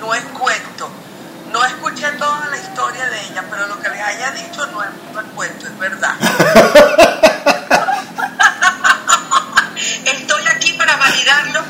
No 0.00 0.12
es 0.14 0.24
cuento. 0.24 0.90
No 1.52 1.64
escuché 1.64 2.10
toda 2.12 2.48
la 2.50 2.56
historia 2.56 3.06
de 3.06 3.20
ella, 3.26 3.44
pero 3.48 3.68
lo 3.68 3.78
que 3.80 3.88
les 3.90 4.00
haya 4.00 4.32
dicho 4.32 4.66
no 4.66 4.82
es, 4.82 4.88
no 5.12 5.20
es 5.20 5.26
cuento, 5.34 5.66
es 5.66 5.78
verdad. 5.78 6.14
Estoy 10.04 10.46
aquí 10.48 10.72
para 10.72 10.96
validarlo. 10.96 11.62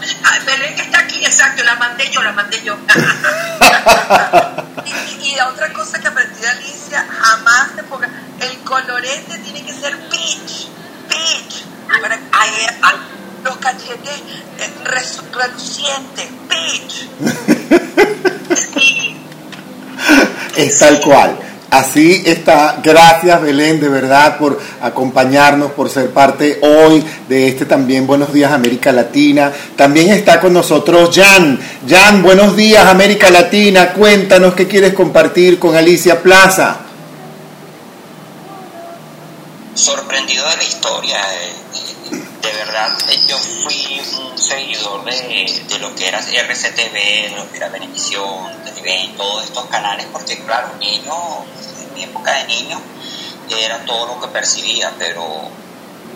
Belén 0.46 0.78
está 0.78 1.00
aquí, 1.00 1.22
exacto, 1.24 1.64
la 1.64 1.74
mandé 1.76 2.08
yo, 2.10 2.22
la 2.22 2.32
mandé 2.32 2.62
yo. 2.62 2.76
y, 4.84 4.92
y, 5.26 5.40
otra 5.40 5.72
cosa 5.72 5.98
que 5.98 6.08
aprendí 6.08 6.40
de 6.40 6.48
Alicia, 6.48 7.06
jamás 7.20 7.74
te 7.74 7.82
ponga, 7.84 8.08
el 8.40 8.58
colorete 8.60 9.38
tiene 9.38 9.64
que 9.64 9.72
ser 9.72 9.98
peach, 10.08 10.66
peach, 11.08 11.61
ay, 12.32 12.94
los 13.44 13.56
cachetes 13.58 14.22
eh, 14.58 14.70
relucientes. 14.84 16.28
Sí. 18.74 19.16
Es 20.56 20.78
tal 20.78 21.00
cual. 21.00 21.38
Así 21.72 22.22
está. 22.26 22.80
Gracias 22.82 23.40
Belén, 23.40 23.80
de 23.80 23.88
verdad, 23.88 24.36
por 24.36 24.60
acompañarnos, 24.82 25.72
por 25.72 25.88
ser 25.88 26.10
parte 26.10 26.58
hoy 26.60 27.02
de 27.26 27.48
este 27.48 27.64
también 27.64 28.06
Buenos 28.06 28.30
Días 28.30 28.52
América 28.52 28.92
Latina. 28.92 29.50
También 29.74 30.10
está 30.10 30.38
con 30.38 30.52
nosotros 30.52 31.10
Jan. 31.14 31.58
Jan, 31.88 32.22
buenos 32.22 32.56
días 32.56 32.84
América 32.84 33.30
Latina. 33.30 33.94
Cuéntanos 33.94 34.52
qué 34.52 34.68
quieres 34.68 34.92
compartir 34.92 35.58
con 35.58 35.74
Alicia 35.74 36.22
Plaza. 36.22 36.76
Sorprendido 39.74 40.46
de 40.50 40.56
la 40.58 40.62
historia. 40.64 41.16
De 42.52 42.58
verdad, 42.58 42.98
yo 43.26 43.38
fui 43.38 43.98
un 44.18 44.38
seguidor 44.38 45.04
de, 45.04 45.64
de 45.66 45.78
lo 45.78 45.94
que 45.94 46.06
era 46.06 46.18
RCTV, 46.18 46.92
de 46.92 47.32
lo 47.34 47.50
que 47.50 47.56
era 47.56 47.70
Benevisión, 47.70 48.62
Televen, 48.62 49.16
todos 49.16 49.44
estos 49.44 49.64
canales, 49.66 50.06
porque 50.12 50.38
claro, 50.44 50.76
niño, 50.78 51.14
en 51.80 51.94
mi 51.94 52.04
época 52.04 52.30
de 52.34 52.44
niño, 52.44 52.78
era 53.48 53.78
todo 53.86 54.06
lo 54.06 54.20
que 54.20 54.28
percibía, 54.28 54.92
pero, 54.98 55.48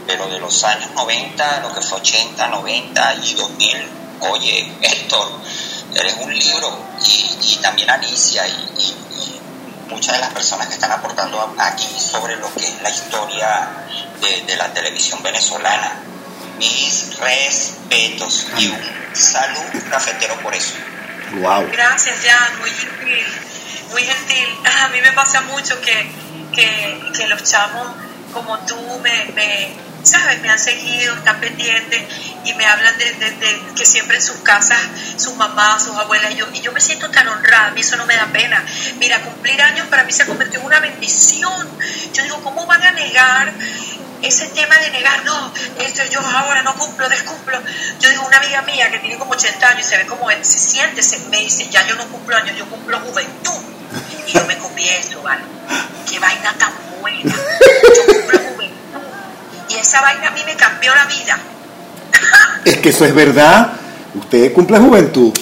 pero 0.06 0.26
de 0.28 0.38
los 0.38 0.62
años 0.64 0.90
90, 0.94 1.60
lo 1.60 1.72
que 1.72 1.80
fue 1.80 2.00
80, 2.00 2.48
90 2.48 3.14
y 3.14 3.34
2000, 3.34 3.88
oye, 4.28 4.72
Héctor, 4.82 5.28
eres 5.94 6.16
un 6.20 6.38
libro, 6.38 6.78
y, 7.40 7.56
también 7.62 7.88
Alicia, 7.88 8.46
y, 8.46 8.94
muchas 9.88 10.16
de 10.16 10.20
las 10.20 10.34
personas 10.34 10.66
que 10.66 10.74
están 10.74 10.92
aportando 10.92 11.54
aquí 11.56 11.88
sobre 11.98 12.36
lo 12.36 12.52
que 12.52 12.66
es 12.66 12.82
la 12.82 12.90
historia 12.90 13.70
de 14.46 14.56
la 14.56 14.70
televisión 14.74 15.22
venezolana. 15.22 16.02
Mis 16.58 17.16
respetos 17.18 18.46
y 18.58 18.68
un 18.68 18.80
salud 19.14 19.82
cafetero 19.90 20.40
por 20.40 20.54
eso. 20.54 20.74
Wow. 21.40 21.68
Gracias, 21.72 22.16
Jan, 22.24 22.58
muy 22.60 22.70
gentil, 22.70 23.26
muy 23.90 24.02
gentil. 24.02 24.48
A 24.82 24.88
mí 24.88 25.00
me 25.00 25.12
pasa 25.12 25.40
mucho 25.42 25.80
que, 25.80 26.10
que, 26.54 27.00
que 27.14 27.26
los 27.26 27.42
chamos 27.42 27.88
como 28.32 28.58
tú 28.60 28.76
me, 29.02 29.24
me, 29.34 29.74
¿sabes? 30.02 30.40
Me 30.40 30.50
han 30.50 30.58
seguido, 30.58 31.14
están 31.14 31.40
pendientes 31.40 32.02
y 32.44 32.54
me 32.54 32.66
hablan 32.66 32.96
de, 32.98 33.14
que 33.74 33.86
siempre 33.86 34.16
en 34.16 34.22
sus 34.22 34.36
casas, 34.36 34.78
sus 35.16 35.34
mamás, 35.36 35.82
sus 35.84 35.96
abuelas, 35.96 36.32
y 36.32 36.36
yo, 36.36 36.46
y 36.52 36.60
yo 36.60 36.72
me 36.72 36.80
siento 36.80 37.10
tan 37.10 37.26
honrada, 37.28 37.68
a 37.68 37.70
mí 37.70 37.80
eso 37.80 37.96
no 37.96 38.06
me 38.06 38.14
da 38.14 38.26
pena. 38.26 38.64
Mira, 38.98 39.20
cumplir 39.22 39.60
años 39.62 39.86
para 39.88 40.04
mí 40.04 40.12
se 40.12 40.22
ha 40.22 40.26
convertido 40.26 40.60
en 40.60 40.66
una 40.66 40.80
bendición. 40.80 41.68
Yo 42.12 42.22
digo, 42.22 42.42
¿cómo 42.42 42.66
van 42.66 42.82
a 42.82 42.92
negar 42.92 43.52
ese 44.22 44.46
tema 44.48 44.76
de 44.78 44.90
negar, 44.90 45.24
no, 45.24 45.52
esto 45.78 46.02
yo 46.10 46.20
ahora 46.20 46.62
no 46.62 46.74
cumplo, 46.74 47.08
descumplo. 47.08 47.58
Yo 48.00 48.10
digo, 48.10 48.26
una 48.26 48.38
amiga 48.38 48.62
mía 48.62 48.90
que 48.90 48.98
tiene 48.98 49.18
como 49.18 49.32
80 49.32 49.68
años 49.68 49.86
y 49.86 49.88
se 49.88 49.96
ve 49.98 50.06
como 50.06 50.28
se 50.30 50.58
siente, 50.58 51.02
se, 51.02 51.18
me 51.30 51.38
dice, 51.38 51.68
ya 51.70 51.86
yo 51.86 51.94
no 51.96 52.06
cumplo 52.08 52.36
años, 52.36 52.56
yo 52.56 52.66
cumplo 52.66 52.98
juventud. 53.00 53.52
Y 54.26 54.32
yo 54.32 54.44
me 54.46 54.56
confieso, 54.58 55.22
¿vale? 55.22 55.42
Qué 56.10 56.18
vaina 56.18 56.54
tan 56.58 56.72
buena. 57.00 57.22
Yo 57.32 58.06
cumplo 58.06 58.38
juventud. 58.38 59.00
Y 59.68 59.74
esa 59.74 60.00
vaina 60.00 60.28
a 60.28 60.30
mí 60.32 60.42
me 60.44 60.56
cambió 60.56 60.94
la 60.94 61.04
vida. 61.06 61.38
es 62.64 62.78
que 62.78 62.88
eso 62.88 63.04
es 63.04 63.14
verdad. 63.14 63.72
Usted 64.14 64.52
cumple 64.52 64.78
juventud. 64.78 65.32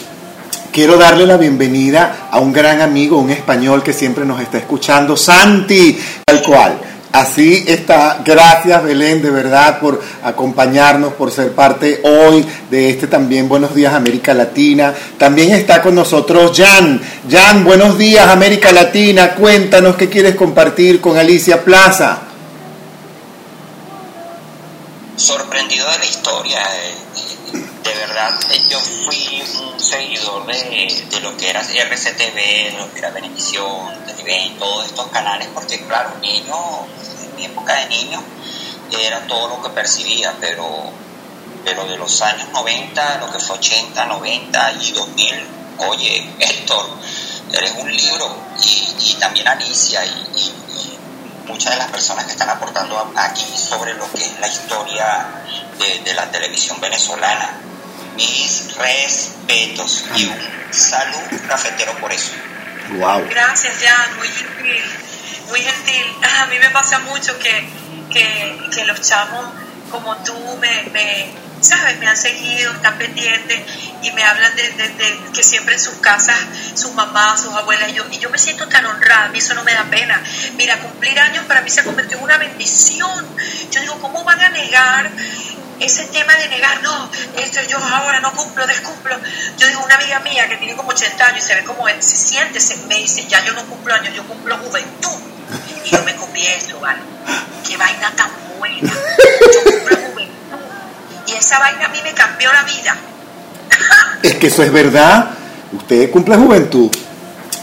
Quiero 0.72 0.96
darle 0.96 1.24
la 1.24 1.36
bienvenida 1.36 2.28
a 2.30 2.40
un 2.40 2.52
gran 2.52 2.80
amigo, 2.80 3.18
un 3.18 3.30
español 3.30 3.84
que 3.84 3.92
siempre 3.92 4.24
nos 4.24 4.40
está 4.40 4.58
escuchando, 4.58 5.16
Santi, 5.16 5.96
tal 6.26 6.42
cual. 6.42 6.93
Así 7.14 7.64
está. 7.68 8.22
Gracias 8.24 8.82
Belén, 8.82 9.22
de 9.22 9.30
verdad, 9.30 9.78
por 9.78 10.02
acompañarnos, 10.24 11.12
por 11.12 11.30
ser 11.30 11.52
parte 11.52 12.00
hoy 12.02 12.44
de 12.68 12.90
este 12.90 13.06
también 13.06 13.48
Buenos 13.48 13.72
Días 13.72 13.94
América 13.94 14.34
Latina. 14.34 14.92
También 15.16 15.52
está 15.52 15.80
con 15.80 15.94
nosotros 15.94 16.50
Jan. 16.56 17.00
Jan, 17.30 17.62
buenos 17.62 17.96
días 17.98 18.26
América 18.26 18.72
Latina. 18.72 19.36
Cuéntanos 19.36 19.94
qué 19.94 20.08
quieres 20.08 20.34
compartir 20.34 21.00
con 21.00 21.16
Alicia 21.16 21.62
Plaza. 21.62 22.18
Sorprendido 25.14 25.88
de 25.92 25.98
la 25.98 26.04
historia. 26.04 26.58
Eh, 26.58 26.94
de 27.84 27.94
verdad, 27.94 28.32
eh, 28.50 28.62
yo 28.68 28.80
fui 28.80 29.42
un 29.60 29.78
seguidor 29.78 30.46
de, 30.46 31.06
de 31.10 31.20
lo 31.20 31.36
que 31.36 31.50
era 31.50 31.60
RCTV, 31.60 32.34
de 32.34 32.74
lo 32.78 32.92
que 32.92 32.98
era 32.98 33.10
Benevisión, 33.10 34.04
Televen, 34.06 34.58
todos 34.58 34.86
estos 34.86 35.08
canales, 35.08 35.48
porque 35.54 35.84
claro, 35.86 36.16
niño 36.20 36.86
mi 37.36 37.44
época 37.44 37.74
de 37.76 37.86
niño 37.86 38.22
era 39.00 39.26
todo 39.26 39.48
lo 39.48 39.62
que 39.62 39.70
percibía, 39.70 40.34
pero, 40.40 40.66
pero 41.64 41.84
de 41.86 41.96
los 41.96 42.22
años 42.22 42.48
90, 42.52 43.18
lo 43.18 43.32
que 43.32 43.38
fue 43.38 43.56
80, 43.56 44.04
90 44.06 44.72
y 44.80 44.92
2000, 44.92 45.46
oye, 45.88 46.30
Héctor, 46.38 46.86
eres 47.52 47.72
un 47.78 47.94
libro 47.94 48.36
y, 48.62 49.14
también 49.14 49.48
Alicia 49.48 50.04
y, 50.04 50.52
muchas 51.46 51.72
de 51.72 51.78
las 51.78 51.90
personas 51.90 52.24
que 52.24 52.32
están 52.32 52.48
aportando 52.48 53.12
aquí 53.16 53.44
sobre 53.56 53.92
lo 53.94 54.10
que 54.10 54.24
es 54.24 54.40
la 54.40 54.48
historia 54.48 55.44
de, 56.04 56.14
la 56.14 56.30
televisión 56.30 56.80
venezolana. 56.80 57.60
Mis 58.16 58.74
respetos 58.76 60.04
y 60.16 60.26
un 60.26 60.38
salud 60.70 61.40
cafetero 61.48 61.96
por 61.98 62.12
eso. 62.12 62.32
Wow. 62.98 63.26
Gracias, 63.28 63.74
Jan, 63.82 64.16
muy 64.18 64.28
gentil 64.28 64.82
muy 65.48 65.60
gentil. 65.60 66.04
A 66.40 66.46
mí 66.46 66.58
me 66.58 66.70
pasa 66.70 66.98
mucho 67.00 67.38
que, 67.38 67.68
que, 68.10 68.84
los 68.84 69.00
chamos 69.00 69.46
como 69.90 70.16
tú 70.18 70.34
me, 70.60 71.30
¿sabes? 71.60 71.98
Me 71.98 72.06
han 72.06 72.16
seguido, 72.16 72.72
están 72.72 72.98
pendientes 72.98 73.62
y 74.02 74.10
me 74.12 74.24
hablan 74.24 74.54
de, 74.56 74.72
que 75.32 75.42
siempre 75.42 75.74
en 75.74 75.80
sus 75.80 75.94
casas, 75.94 76.36
sus 76.74 76.92
mamás, 76.94 77.40
sus 77.40 77.54
abuelas, 77.54 77.90
y 77.90 77.94
yo, 77.94 78.04
y 78.10 78.18
yo 78.18 78.30
me 78.30 78.38
siento 78.38 78.66
tan 78.68 78.84
honrada, 78.84 79.26
a 79.26 79.28
mí 79.28 79.38
eso 79.38 79.54
no 79.54 79.62
me 79.62 79.72
da 79.72 79.84
pena. 79.84 80.20
Mira, 80.56 80.78
cumplir 80.78 81.18
años 81.20 81.44
para 81.46 81.60
mí 81.60 81.70
se 81.70 81.80
ha 81.80 81.84
convertido 81.84 82.18
en 82.18 82.24
una 82.24 82.38
bendición. 82.38 83.24
Yo 83.70 83.80
digo, 83.80 84.00
¿cómo 84.00 84.24
van 84.24 84.40
a 84.40 84.48
negar 84.48 85.10
ese 85.80 86.04
tema 86.04 86.34
de 86.36 86.48
negar, 86.48 86.82
no, 86.82 87.10
esto 87.36 87.60
yo 87.68 87.78
ahora 87.78 88.20
no 88.20 88.32
cumplo, 88.32 88.66
descumplo. 88.66 89.16
Yo 89.58 89.66
digo, 89.66 89.82
una 89.84 89.96
amiga 89.96 90.20
mía 90.20 90.48
que 90.48 90.56
tiene 90.56 90.76
como 90.76 90.90
80 90.90 91.26
años 91.26 91.44
y 91.44 91.46
se 91.46 91.54
ve 91.54 91.64
como 91.64 91.86
se 91.88 92.16
siente, 92.16 92.60
se, 92.60 92.76
me 92.88 92.96
dice, 92.96 93.26
ya 93.28 93.44
yo 93.44 93.52
no 93.52 93.64
cumplo 93.66 93.94
años, 93.94 94.14
yo 94.14 94.24
cumplo 94.24 94.56
juventud. 94.58 95.10
Y 95.84 95.90
yo 95.90 96.02
me 96.04 96.14
confieso, 96.16 96.80
¿vale? 96.80 97.00
Qué 97.66 97.76
vaina 97.76 98.12
tan 98.16 98.30
buena. 98.58 98.92
Yo 98.92 99.70
cumplo 99.70 99.96
juventud. 99.96 100.58
Y 101.26 101.32
esa 101.32 101.58
vaina 101.58 101.86
a 101.86 101.88
mí 101.88 101.98
me 102.02 102.12
cambió 102.12 102.52
la 102.52 102.62
vida. 102.62 102.96
es 104.22 104.34
que 104.36 104.46
eso 104.46 104.62
es 104.62 104.72
verdad. 104.72 105.30
Usted 105.72 106.10
cumple 106.10 106.36
juventud. 106.36 106.90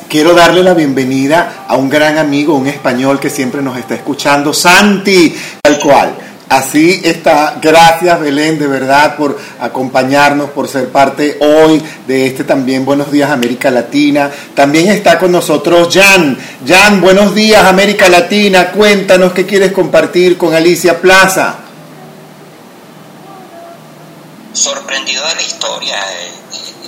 Quiero 0.10 0.34
darle 0.34 0.62
la 0.62 0.74
bienvenida 0.74 1.66
a 1.68 1.78
un 1.78 1.90
gran 1.90 2.18
amigo, 2.18 2.56
un 2.56 2.68
español 2.68 3.18
que 3.18 3.30
siempre 3.30 3.62
nos 3.62 3.78
está 3.78 3.96
escuchando, 3.96 4.54
Santi, 4.54 5.34
tal 5.62 5.80
cual. 5.80 6.31
Así 6.52 7.00
está. 7.06 7.60
Gracias 7.62 8.20
Belén, 8.20 8.60
de 8.60 8.68
verdad, 8.68 9.16
por 9.16 9.40
acompañarnos, 9.62 10.50
por 10.50 10.68
ser 10.68 10.90
parte 10.90 11.38
hoy 11.40 11.82
de 12.06 12.28
este 12.28 12.44
también 12.44 12.84
Buenos 12.84 13.10
Días 13.10 13.32
América 13.32 13.72
Latina. 13.72 14.30
También 14.54 14.90
está 14.90 15.18
con 15.18 15.32
nosotros 15.32 15.88
Jan. 15.94 16.38
Jan, 16.68 17.00
buenos 17.00 17.34
días 17.34 17.64
América 17.64 18.10
Latina. 18.10 18.70
Cuéntanos 18.72 19.32
qué 19.32 19.46
quieres 19.46 19.72
compartir 19.72 20.38
con 20.38 20.54
Alicia 20.54 21.00
Plaza. 21.00 21.56
Sorprendido 24.52 25.26
de 25.30 25.36
la 25.36 25.42
historia. 25.42 25.96
Eh, 25.96 26.32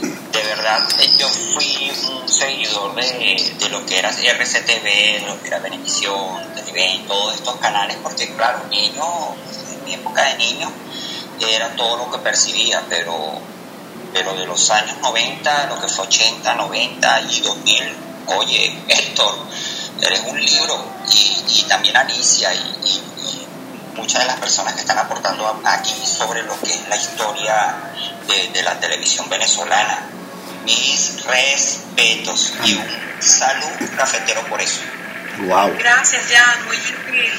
de 0.03 0.43
verdad, 0.43 0.87
eh, 0.99 1.09
yo 1.17 1.27
fui 1.29 1.91
un 2.21 2.27
seguidor 2.27 2.95
de, 2.95 3.69
lo 3.69 3.85
que 3.85 3.99
era 3.99 4.09
RCTV, 4.09 5.27
lo 5.27 5.41
que 5.41 5.47
era 5.47 5.59
Benevisión, 5.59 6.53
Televen, 6.55 7.07
todos 7.07 7.35
estos 7.35 7.55
canales, 7.57 7.97
porque 8.03 8.33
claro, 8.35 8.65
niño 8.69 9.35
mi 9.85 9.93
época 9.93 10.23
de 10.25 10.35
niño 10.35 10.71
era 11.49 11.75
todo 11.75 11.97
lo 11.97 12.11
que 12.11 12.17
percibía, 12.19 12.83
pero, 12.89 13.39
pero 14.13 14.33
de 14.35 14.45
los 14.45 14.69
años 14.69 14.97
90, 15.01 15.67
lo 15.67 15.81
que 15.81 15.87
fue 15.87 16.05
80, 16.05 16.53
90 16.55 17.21
y 17.21 17.41
2000, 17.41 17.95
oye, 18.37 18.79
Héctor, 18.87 19.35
eres 20.01 20.21
un 20.27 20.43
libro 20.43 20.85
y, 21.11 21.63
también 21.63 21.97
Alicia 21.97 22.53
y, 22.53 23.42
muchas 23.95 24.21
de 24.21 24.27
las 24.27 24.39
personas 24.39 24.73
que 24.73 24.81
están 24.81 24.97
aportando 24.97 25.61
aquí 25.65 25.93
sobre 26.05 26.43
lo 26.43 26.59
que 26.59 26.73
es 26.73 26.87
la 26.89 26.95
historia 26.95 27.75
de, 28.53 28.61
la 28.63 28.79
televisión 28.79 29.29
venezolana. 29.29 30.09
Mis 30.65 31.23
respetos 31.25 32.53
y 32.63 32.75
un 32.75 33.21
salud 33.21 33.89
cafetero 33.97 34.47
por 34.47 34.61
eso. 34.61 34.79
Wow. 35.39 35.75
Gracias, 35.77 36.23
Jan, 36.31 36.65
muy 36.67 36.77
gentil 36.77 37.31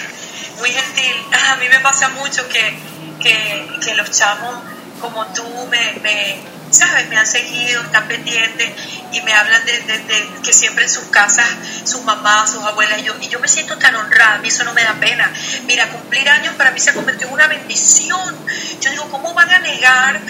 muy 0.59 0.71
gentil. 0.71 1.15
A 1.51 1.57
mí 1.57 1.69
me 1.69 1.81
pasa 1.81 2.09
mucho 2.11 2.47
que, 2.49 2.79
que, 3.21 3.95
los 3.95 4.11
chamos 4.11 4.57
como 5.01 5.27
tú 5.29 5.45
me, 5.69 6.41
¿sabes? 6.75 7.09
Me 7.09 7.17
han 7.17 7.27
seguido, 7.27 7.83
están 7.83 8.07
pendientes 8.09 8.73
y 9.13 9.21
me 9.23 9.33
hablan 9.33 9.65
de, 9.65 10.29
que 10.43 10.53
siempre 10.53 10.85
en 10.85 10.91
sus 10.91 11.05
casas, 11.05 11.47
sus 11.85 12.03
mamás, 12.03 12.51
sus 12.51 12.63
abuelas, 12.63 12.99
y 12.99 13.05
yo, 13.05 13.15
y 13.21 13.29
yo 13.29 13.39
me 13.41 13.49
siento 13.49 13.79
tan 13.79 13.95
honrada, 13.95 14.35
a 14.35 14.39
mí 14.39 14.49
eso 14.49 14.65
no 14.65 14.75
me 14.75 14.83
da 14.83 14.95
pena. 14.95 15.33
Mira, 15.67 15.89
cumplir 15.89 16.29
años 16.29 16.55
para 16.57 16.71
mí 16.73 16.81
se 16.81 16.91
ha 16.91 16.95
convertido 16.95 17.29
en 17.29 17.35
una 17.35 17.47
bendición. 17.47 18.37
Yo 18.81 18.91
digo, 18.91 19.09
¿cómo 19.11 19.33
van 19.35 19.51
a 19.51 19.59
negar 19.61 20.21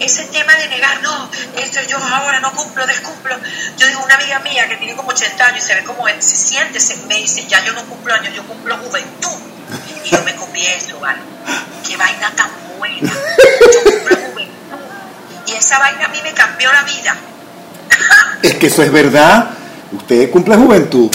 ese 0.00 0.24
tema 0.24 0.54
de 0.56 0.68
negar, 0.68 1.02
no, 1.02 1.30
esto 1.56 1.80
yo 1.88 1.98
ahora 1.98 2.40
no 2.40 2.52
cumplo, 2.52 2.86
descumplo. 2.86 3.36
Yo 3.76 3.86
digo, 3.86 4.02
una 4.04 4.16
amiga 4.16 4.40
mía 4.40 4.68
que 4.68 4.76
tiene 4.76 4.96
como 4.96 5.10
80 5.10 5.46
años 5.46 5.64
y 5.64 5.66
se 5.66 5.74
ve 5.74 5.84
como 5.84 6.06
se 6.08 6.36
siente, 6.36 6.80
se, 6.80 6.96
me 7.06 7.16
dice, 7.16 7.46
ya 7.46 7.64
yo 7.64 7.72
no 7.72 7.84
cumplo 7.84 8.14
años, 8.14 8.34
yo 8.34 8.44
cumplo 8.44 8.76
juventud. 8.78 9.30
Y 10.04 10.10
yo 10.10 10.22
me 10.22 10.34
confieso, 10.34 10.98
¿vale? 11.00 11.20
Qué 11.86 11.96
vaina 11.96 12.30
tan 12.34 12.50
buena. 12.78 13.12
Yo 13.72 13.84
cumplo. 13.84 14.13
Y 15.46 15.52
esa 15.52 15.78
vaina 15.78 16.06
a 16.06 16.08
mí 16.08 16.18
me 16.22 16.32
cambió 16.32 16.72
la 16.72 16.82
vida. 16.82 17.16
es 18.42 18.54
que 18.54 18.66
eso 18.66 18.82
es 18.82 18.92
verdad. 18.92 19.50
Usted 19.92 20.30
cumple 20.30 20.56
juventud. 20.56 21.10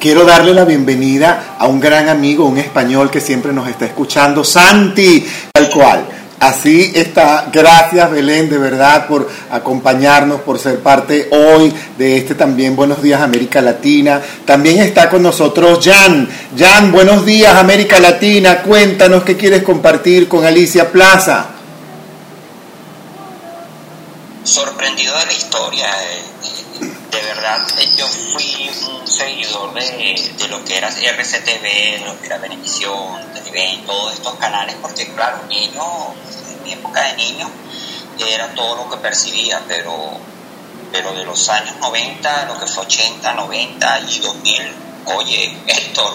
Quiero 0.00 0.24
darle 0.24 0.52
la 0.52 0.64
bienvenida 0.64 1.54
a 1.58 1.66
un 1.68 1.78
gran 1.78 2.08
amigo, 2.08 2.44
un 2.44 2.58
español 2.58 3.10
que 3.10 3.20
siempre 3.20 3.52
nos 3.52 3.68
está 3.68 3.84
escuchando, 3.84 4.42
Santi, 4.42 5.24
tal 5.52 5.70
cual. 5.70 6.04
Así 6.42 6.90
está. 6.96 7.48
Gracias 7.52 8.10
Belén, 8.10 8.50
de 8.50 8.58
verdad, 8.58 9.06
por 9.06 9.30
acompañarnos, 9.48 10.40
por 10.40 10.58
ser 10.58 10.80
parte 10.80 11.28
hoy 11.30 11.72
de 11.96 12.16
este 12.16 12.34
también 12.34 12.74
Buenos 12.74 13.00
Días 13.00 13.20
América 13.20 13.60
Latina. 13.60 14.20
También 14.44 14.80
está 14.80 15.08
con 15.08 15.22
nosotros 15.22 15.78
Jan. 15.84 16.28
Jan, 16.58 16.90
buenos 16.90 17.24
días 17.24 17.54
América 17.54 18.00
Latina. 18.00 18.60
Cuéntanos 18.62 19.22
qué 19.22 19.36
quieres 19.36 19.62
compartir 19.62 20.26
con 20.26 20.44
Alicia 20.44 20.90
Plaza. 20.90 21.51
Sorprendido 24.44 25.16
de 25.18 25.26
la 25.26 25.32
historia. 25.32 25.86
Eh, 26.02 26.22
de 27.10 27.22
verdad, 27.22 27.60
eh, 27.78 27.88
yo 27.96 28.06
fui 28.06 28.70
un 28.88 29.06
seguidor 29.06 29.74
de, 29.74 30.34
de 30.38 30.48
lo 30.48 30.64
que 30.64 30.78
era 30.78 30.88
RCTV, 30.88 32.06
lo 32.06 32.20
que 32.20 32.26
era 32.26 32.38
Benevisión, 32.38 33.32
Televen, 33.34 33.84
todos 33.84 34.14
estos 34.14 34.34
canales, 34.36 34.76
porque 34.80 35.12
claro, 35.14 35.44
niño 35.48 36.14
mi 36.64 36.72
época 36.72 37.02
de 37.02 37.14
niño 37.14 37.50
era 38.18 38.54
todo 38.54 38.76
lo 38.76 38.90
que 38.90 38.96
percibía, 38.98 39.62
pero, 39.66 39.92
pero 40.92 41.12
de 41.12 41.24
los 41.24 41.48
años 41.48 41.76
90, 41.80 42.44
lo 42.46 42.58
que 42.58 42.66
fue 42.66 42.84
80, 42.84 43.32
90 43.32 44.00
y 44.00 44.18
2000, 44.20 44.74
oye, 45.16 45.58
Héctor, 45.66 46.14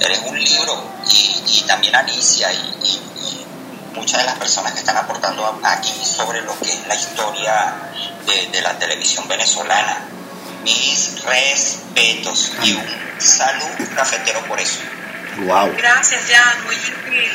eres 0.00 0.20
un 0.26 0.42
libro, 0.42 0.82
y, 1.10 1.60
también 1.62 1.94
Alicia 1.94 2.52
y, 2.52 3.00
muchas 3.94 4.20
de 4.20 4.26
las 4.26 4.38
personas 4.38 4.72
que 4.72 4.80
están 4.80 4.96
aportando 4.96 5.60
aquí 5.62 5.92
sobre 6.04 6.40
lo 6.42 6.58
que 6.58 6.70
es 6.70 6.86
la 6.86 6.94
historia 6.94 7.74
de, 8.26 8.60
la 8.60 8.78
televisión 8.78 9.26
venezolana. 9.28 10.08
Mis 10.62 11.22
respetos 11.24 12.52
y 12.62 12.72
un 12.72 12.86
salud 13.18 13.88
cafetero 13.96 14.40
por 14.46 14.60
eso. 14.60 14.78
Wow. 15.38 15.74
Gracias, 15.76 16.22
Jan, 16.28 16.64
muy 16.64 16.76
gentil, 16.76 17.32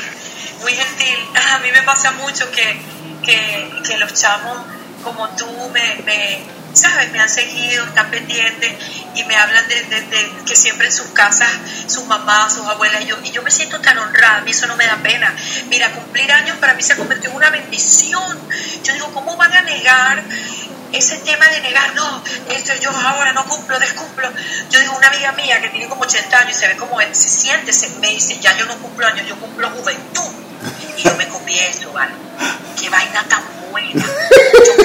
muy 0.62 0.74
gentil. 0.74 1.18
A 1.53 1.60
mí 1.60 1.72
me 1.72 1.82
pasa 1.82 2.12
mucho 2.12 2.49
que, 2.51 2.80
que, 3.24 3.97
los 3.97 4.14
chamos 4.14 4.58
como 5.03 5.28
tú 5.30 5.47
me 5.74 6.45
¿sabes? 6.78 7.12
Me 7.12 7.20
han 7.20 7.30
seguido, 7.30 7.86
están 7.86 8.10
pendientes 8.10 8.76
y 9.16 9.24
me 9.24 9.36
hablan 9.36 9.68
de, 9.68 10.32
que 10.46 10.56
siempre 10.56 10.88
en 10.88 10.94
sus 10.94 11.08
casas, 11.08 11.50
sus 11.88 12.06
mamás, 12.06 12.54
sus 12.54 12.66
abuelas, 12.66 13.02
y 13.02 13.08
yo, 13.08 13.18
y 13.24 13.32
yo 13.32 13.42
me 13.42 13.52
siento 13.52 13.80
tan 13.82 13.98
honrada, 13.98 14.38
a 14.38 14.42
mí 14.42 14.52
eso 14.52 14.68
no 14.68 14.76
me 14.76 14.86
da 14.86 14.98
pena. 14.98 15.34
Mira, 15.70 15.92
cumplir 15.92 16.32
años 16.32 16.58
para 16.58 16.74
mí 16.74 16.84
se 16.84 16.94
ha 16.94 16.98
convertido 16.98 17.32
en 17.32 17.38
una 17.38 17.50
bendición. 17.50 18.38
Yo 18.84 18.94
digo, 18.94 19.12
¿cómo 19.14 19.36
van 19.38 19.54
a 19.54 19.62
negar 19.62 20.24
ese 20.94 21.18
tema 21.18 21.48
de 21.50 21.62
negar, 21.62 21.94
no, 21.96 22.24
esto 22.50 22.74
yo 22.82 22.90
ahora 22.92 23.34
no 23.34 23.46
cumplo, 23.46 23.80
descumplo. 23.80 24.30
Yo 24.70 24.80
digo, 24.80 24.96
una 24.96 25.08
amiga 25.08 25.32
mía 25.34 25.62
que 25.62 25.70
tiene 25.70 25.88
como 25.88 26.04
80 26.04 26.38
años 26.38 26.56
y 26.56 26.60
se 26.60 26.68
ve 26.68 26.78
como 26.78 27.00
se 27.00 27.30
siente, 27.30 27.74
se, 27.74 27.90
me 28.00 28.10
dice, 28.10 28.40
ya 28.40 28.56
yo 28.58 28.66
no 28.66 28.78
cumplo 28.78 29.06
años, 29.06 29.28
yo 29.28 29.36
cumplo 29.38 29.70
juventud. 29.72 30.24
Y 30.98 31.04
yo 31.04 31.16
me 31.16 31.28
comí 31.28 31.58
eso, 31.60 31.92
¿vale? 31.92 32.14
Qué 32.80 32.90
vaina 32.90 33.24
tan 33.28 33.44
buena. 33.70 34.04
Yo 34.66 34.77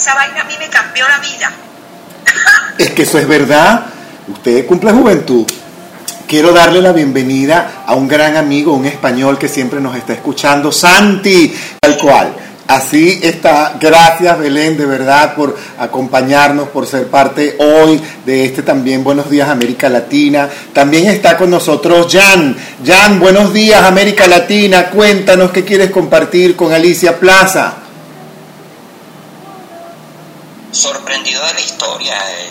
esa 0.00 0.14
vaina 0.14 0.40
a 0.40 0.44
mí 0.44 0.54
me 0.58 0.68
cambió 0.70 1.06
la 1.06 1.18
vida. 1.18 1.52
es 2.78 2.90
que 2.92 3.02
eso 3.02 3.18
es 3.18 3.28
verdad. 3.28 3.84
Usted 4.28 4.66
cumple 4.66 4.92
juventud. 4.92 5.46
Quiero 6.26 6.52
darle 6.52 6.80
la 6.80 6.92
bienvenida 6.92 7.82
a 7.84 7.94
un 7.94 8.08
gran 8.08 8.36
amigo, 8.36 8.72
un 8.72 8.86
español 8.86 9.36
que 9.36 9.48
siempre 9.48 9.78
nos 9.78 9.96
está 9.96 10.14
escuchando, 10.14 10.72
Santi, 10.72 11.54
tal 11.80 11.98
cual. 11.98 12.32
Así 12.68 13.20
está. 13.22 13.76
Gracias 13.80 14.38
Belén, 14.38 14.78
de 14.78 14.86
verdad, 14.86 15.34
por 15.34 15.58
acompañarnos, 15.78 16.68
por 16.68 16.86
ser 16.86 17.08
parte 17.08 17.56
hoy 17.58 18.00
de 18.24 18.46
este 18.46 18.62
también 18.62 19.04
Buenos 19.04 19.28
Días 19.28 19.50
América 19.50 19.90
Latina. 19.90 20.48
También 20.72 21.08
está 21.08 21.36
con 21.36 21.50
nosotros 21.50 22.06
Jan. 22.10 22.56
Jan, 22.86 23.18
buenos 23.18 23.52
días 23.52 23.82
América 23.82 24.28
Latina. 24.28 24.88
Cuéntanos 24.88 25.50
qué 25.50 25.64
quieres 25.64 25.90
compartir 25.90 26.54
con 26.54 26.72
Alicia 26.72 27.18
Plaza 27.18 27.79
sorprendido 30.72 31.44
de 31.46 31.54
la 31.54 31.60
historia. 31.60 32.16
Eh, 32.30 32.50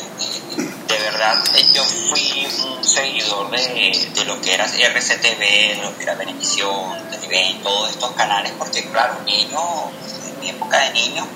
de 0.87 0.97
verdad, 0.97 1.37
eh, 1.55 1.65
yo 1.73 1.83
fui 1.83 2.47
un 2.65 2.83
seguidor 2.83 3.49
de, 3.51 4.09
de, 4.13 4.25
lo 4.25 4.41
que 4.41 4.53
era 4.53 4.65
RCTV, 4.65 5.39
de 5.39 5.79
lo 5.81 5.95
que 5.95 6.03
era 6.03 6.15
Benevisión, 6.15 7.09
Televen, 7.09 7.61
todos 7.61 7.91
estos 7.91 8.11
canales, 8.13 8.53
porque 8.57 8.83
claro, 8.89 9.21
niño, 9.25 9.59
en 10.27 10.39
mi 10.39 10.49
época 10.49 10.79
de 10.79 10.91
niño, 10.91 11.27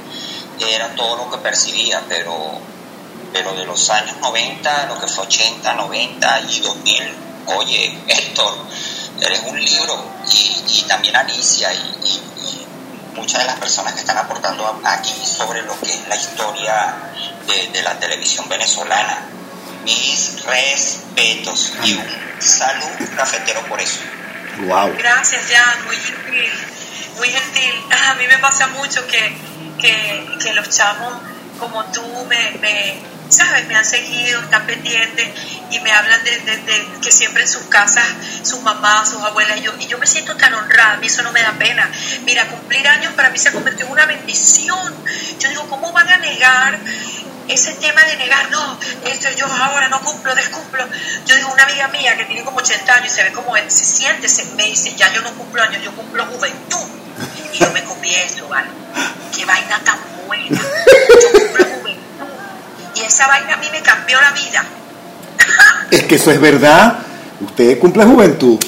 era 0.59 0.95
todo 0.95 1.17
lo 1.17 1.31
que 1.31 1.37
percibía, 1.37 2.01
pero, 2.07 2.33
pero 3.31 3.53
de 3.53 3.65
los 3.65 3.89
años 3.89 4.17
90, 4.21 4.85
lo 4.87 4.99
que 4.99 5.07
fue 5.07 5.25
80, 5.25 5.73
90 5.73 6.41
y 6.49 6.59
2000, 6.61 7.15
oye, 7.57 7.99
Héctor, 8.07 8.53
eres 9.21 9.43
un 9.45 9.63
libro, 9.63 10.03
y, 10.31 10.79
y 10.79 10.81
también 10.83 11.15
Alicia, 11.15 11.73
y 11.73 12.62
muchas 13.15 13.41
de 13.41 13.45
las 13.45 13.59
personas 13.59 13.93
que 13.93 13.99
están 13.99 14.17
aportando 14.17 14.81
aquí 14.83 15.13
sobre 15.25 15.61
lo 15.63 15.79
que 15.79 15.91
es 15.91 16.07
la 16.07 16.15
historia 16.15 16.95
de, 17.47 17.81
la 17.81 17.99
televisión 17.99 18.47
venezolana. 18.49 19.29
Mis 19.83 20.43
respetos 20.43 21.73
y 21.83 21.93
un 21.93 22.41
salud 22.41 23.09
cafetero 23.15 23.61
por 23.67 23.81
eso. 23.81 23.99
Wow. 24.59 24.95
Gracias, 24.97 25.43
Jan, 25.51 25.85
muy 25.85 25.97
gentil, 25.97 26.53
muy 27.17 27.29
gentil. 27.29 27.73
A 28.09 28.13
mí 28.15 28.27
me 28.27 28.37
pasa 28.37 28.67
mucho 28.67 29.05
que, 29.07 29.35
que, 29.79 30.53
los 30.53 30.69
chamos 30.69 31.13
como 31.59 31.83
tú 31.85 32.01
me 32.27 33.03
¿sabes? 33.33 33.67
Me 33.67 33.75
han 33.75 33.85
seguido, 33.85 34.41
están 34.41 34.65
pendientes 34.65 35.27
y 35.71 35.79
me 35.79 35.91
hablan 35.91 36.23
de, 36.23 36.87
que 37.01 37.11
siempre 37.11 37.43
en 37.43 37.49
sus 37.49 37.63
casas, 37.63 38.05
sus 38.43 38.61
mamás, 38.61 39.09
sus 39.09 39.21
abuelas, 39.21 39.57
y 39.57 39.61
yo, 39.61 39.73
y 39.79 39.87
yo 39.87 39.97
me 39.97 40.05
siento 40.05 40.35
tan 40.37 40.53
honrada, 40.53 40.93
a 40.93 40.97
mí 40.97 41.07
eso 41.07 41.23
no 41.23 41.31
me 41.31 41.41
da 41.41 41.53
pena. 41.53 41.89
Mira, 42.25 42.47
cumplir 42.47 42.87
años 42.87 43.13
para 43.13 43.29
mí 43.29 43.39
se 43.39 43.49
ha 43.49 43.51
convertido 43.51 43.87
en 43.87 43.93
una 43.93 44.05
bendición. 44.05 44.93
Yo 45.39 45.49
digo, 45.49 45.67
¿cómo 45.69 45.91
van 45.91 46.09
a 46.09 46.17
negar? 46.17 46.79
ese 47.47 47.73
tema 47.73 48.01
de 48.05 48.15
negar, 48.15 48.49
no, 48.51 48.79
esto 49.05 49.27
yo 49.37 49.45
ahora 49.45 49.89
no 49.89 49.99
cumplo, 50.01 50.33
descumplo. 50.33 50.87
Yo 51.25 51.35
digo, 51.35 51.51
una 51.51 51.63
amiga 51.63 51.89
mía 51.89 52.15
que 52.15 52.23
tiene 52.23 52.43
como 52.43 52.59
80 52.59 52.93
años 52.93 53.11
y 53.11 53.15
se 53.15 53.23
ve 53.23 53.33
como 53.33 53.53
se 53.55 53.69
siente, 53.85 54.29
se, 54.29 54.45
me 54.55 54.63
dice, 54.63 54.93
ya 54.95 55.11
yo 55.11 55.21
no 55.21 55.33
cumplo 55.33 55.61
años, 55.61 55.83
yo 55.83 55.91
cumplo 55.93 56.25
juventud. 56.25 56.87
Y 57.53 57.57
yo 57.59 57.69
me 57.71 57.83
comí 57.83 58.15
eso, 58.15 58.47
¿vale? 58.47 58.69
Qué 59.35 59.45
vaina 59.45 59.79
tan 59.83 59.99
buena. 60.25 60.57
Yo 61.21 61.31
cumplo 61.31 61.65
esa 63.05 63.27
vaina 63.27 63.53
a 63.53 63.57
mí 63.57 63.67
me 63.71 63.81
cambió 63.81 64.19
la 64.21 64.31
vida. 64.31 64.63
es 65.91 66.03
que 66.03 66.15
eso 66.15 66.31
es 66.31 66.39
verdad. 66.39 66.99
Usted 67.41 67.79
cumple 67.79 68.05
juventud. 68.05 68.59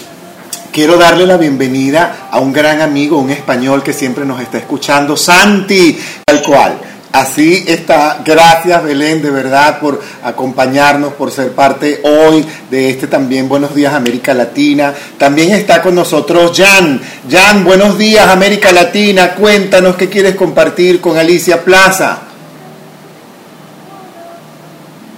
Quiero 0.71 0.97
darle 0.97 1.25
la 1.25 1.38
bienvenida 1.38 2.27
a 2.29 2.39
un 2.39 2.51
gran 2.51 2.81
amigo, 2.81 3.17
un 3.17 3.31
español 3.31 3.81
que 3.81 3.93
siempre 3.93 4.25
nos 4.25 4.41
está 4.41 4.57
escuchando, 4.57 5.15
Santi, 5.15 5.97
tal 6.25 6.41
cual. 6.41 6.77
Así 7.13 7.63
está. 7.65 8.21
Gracias 8.25 8.83
Belén, 8.83 9.21
de 9.21 9.29
verdad, 9.29 9.79
por 9.79 10.03
acompañarnos, 10.21 11.13
por 11.13 11.31
ser 11.31 11.53
parte 11.53 12.01
hoy 12.03 12.45
de 12.69 12.89
este 12.89 13.07
también 13.07 13.47
Buenos 13.47 13.73
Días 13.73 13.93
América 13.93 14.33
Latina. 14.33 14.93
También 15.17 15.51
está 15.53 15.81
con 15.81 15.95
nosotros 15.95 16.51
Jan. 16.53 16.99
Jan, 17.31 17.63
buenos 17.63 17.97
días 17.97 18.27
América 18.27 18.73
Latina. 18.73 19.33
Cuéntanos 19.33 19.95
qué 19.95 20.09
quieres 20.09 20.36
compartir 20.36 20.99
con 20.99 21.17
Alicia 21.17 21.63
Plaza 21.63 22.34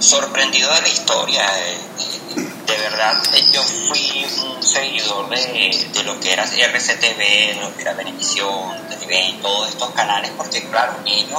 sorprendido 0.00 0.72
de 0.74 0.82
la 0.82 0.88
historia. 0.88 1.44
Eh, 1.58 1.78
de 2.66 2.76
verdad, 2.76 3.22
eh, 3.34 3.44
yo 3.52 3.62
fui 3.62 4.26
un 4.44 4.62
seguidor 4.62 5.28
de, 5.30 5.88
de, 5.92 6.02
lo 6.04 6.20
que 6.20 6.32
era 6.32 6.44
RCTV, 6.44 7.18
de 7.18 7.58
lo 7.60 7.74
que 7.74 7.82
era 7.82 7.94
Benevisión, 7.94 8.76
Televen, 8.88 9.40
todos 9.40 9.68
estos 9.70 9.90
canales, 9.90 10.30
porque 10.36 10.62
claro, 10.68 11.00
niño, 11.02 11.38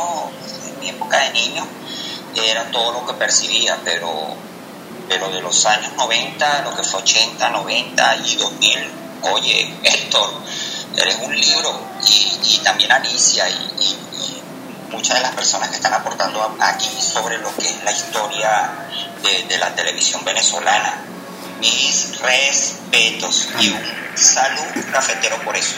en 0.68 0.80
mi 0.80 0.90
época 0.90 1.20
de 1.20 1.32
niño, 1.32 1.66
era 2.36 2.72
todo 2.72 2.94
lo 2.94 3.06
que 3.06 3.14
percibía, 3.14 3.78
pero, 3.84 4.10
pero 5.08 5.30
de 5.30 5.42
los 5.42 5.66
años 5.66 5.94
90, 5.96 6.62
lo 6.64 6.76
que 6.76 6.84
fue 6.84 7.02
80, 7.02 7.50
90 7.50 8.16
y 8.26 8.36
2000, 8.36 8.92
oye, 9.34 9.74
Héctor, 9.84 10.32
eres 10.96 11.18
un 11.22 11.40
libro, 11.40 11.80
y, 12.08 12.56
y 12.56 12.58
también 12.60 12.92
Alicia, 12.92 13.48
y 13.50 14.39
muchas 14.92 15.18
de 15.18 15.22
las 15.22 15.36
personas 15.36 15.70
que 15.70 15.76
están 15.76 15.94
aportando 15.94 16.56
aquí 16.60 16.90
sobre 17.02 17.38
lo 17.38 17.56
que 17.56 17.68
es 17.68 17.84
la 17.84 17.92
historia 17.92 18.72
de, 19.48 19.58
la 19.58 19.74
televisión 19.76 20.24
venezolana. 20.24 21.06
Mis 21.60 22.18
respetos 22.20 23.50
y 23.60 23.70
un 23.70 24.18
salud 24.18 24.86
cafetero 24.92 25.38
por 25.44 25.56
eso. 25.56 25.76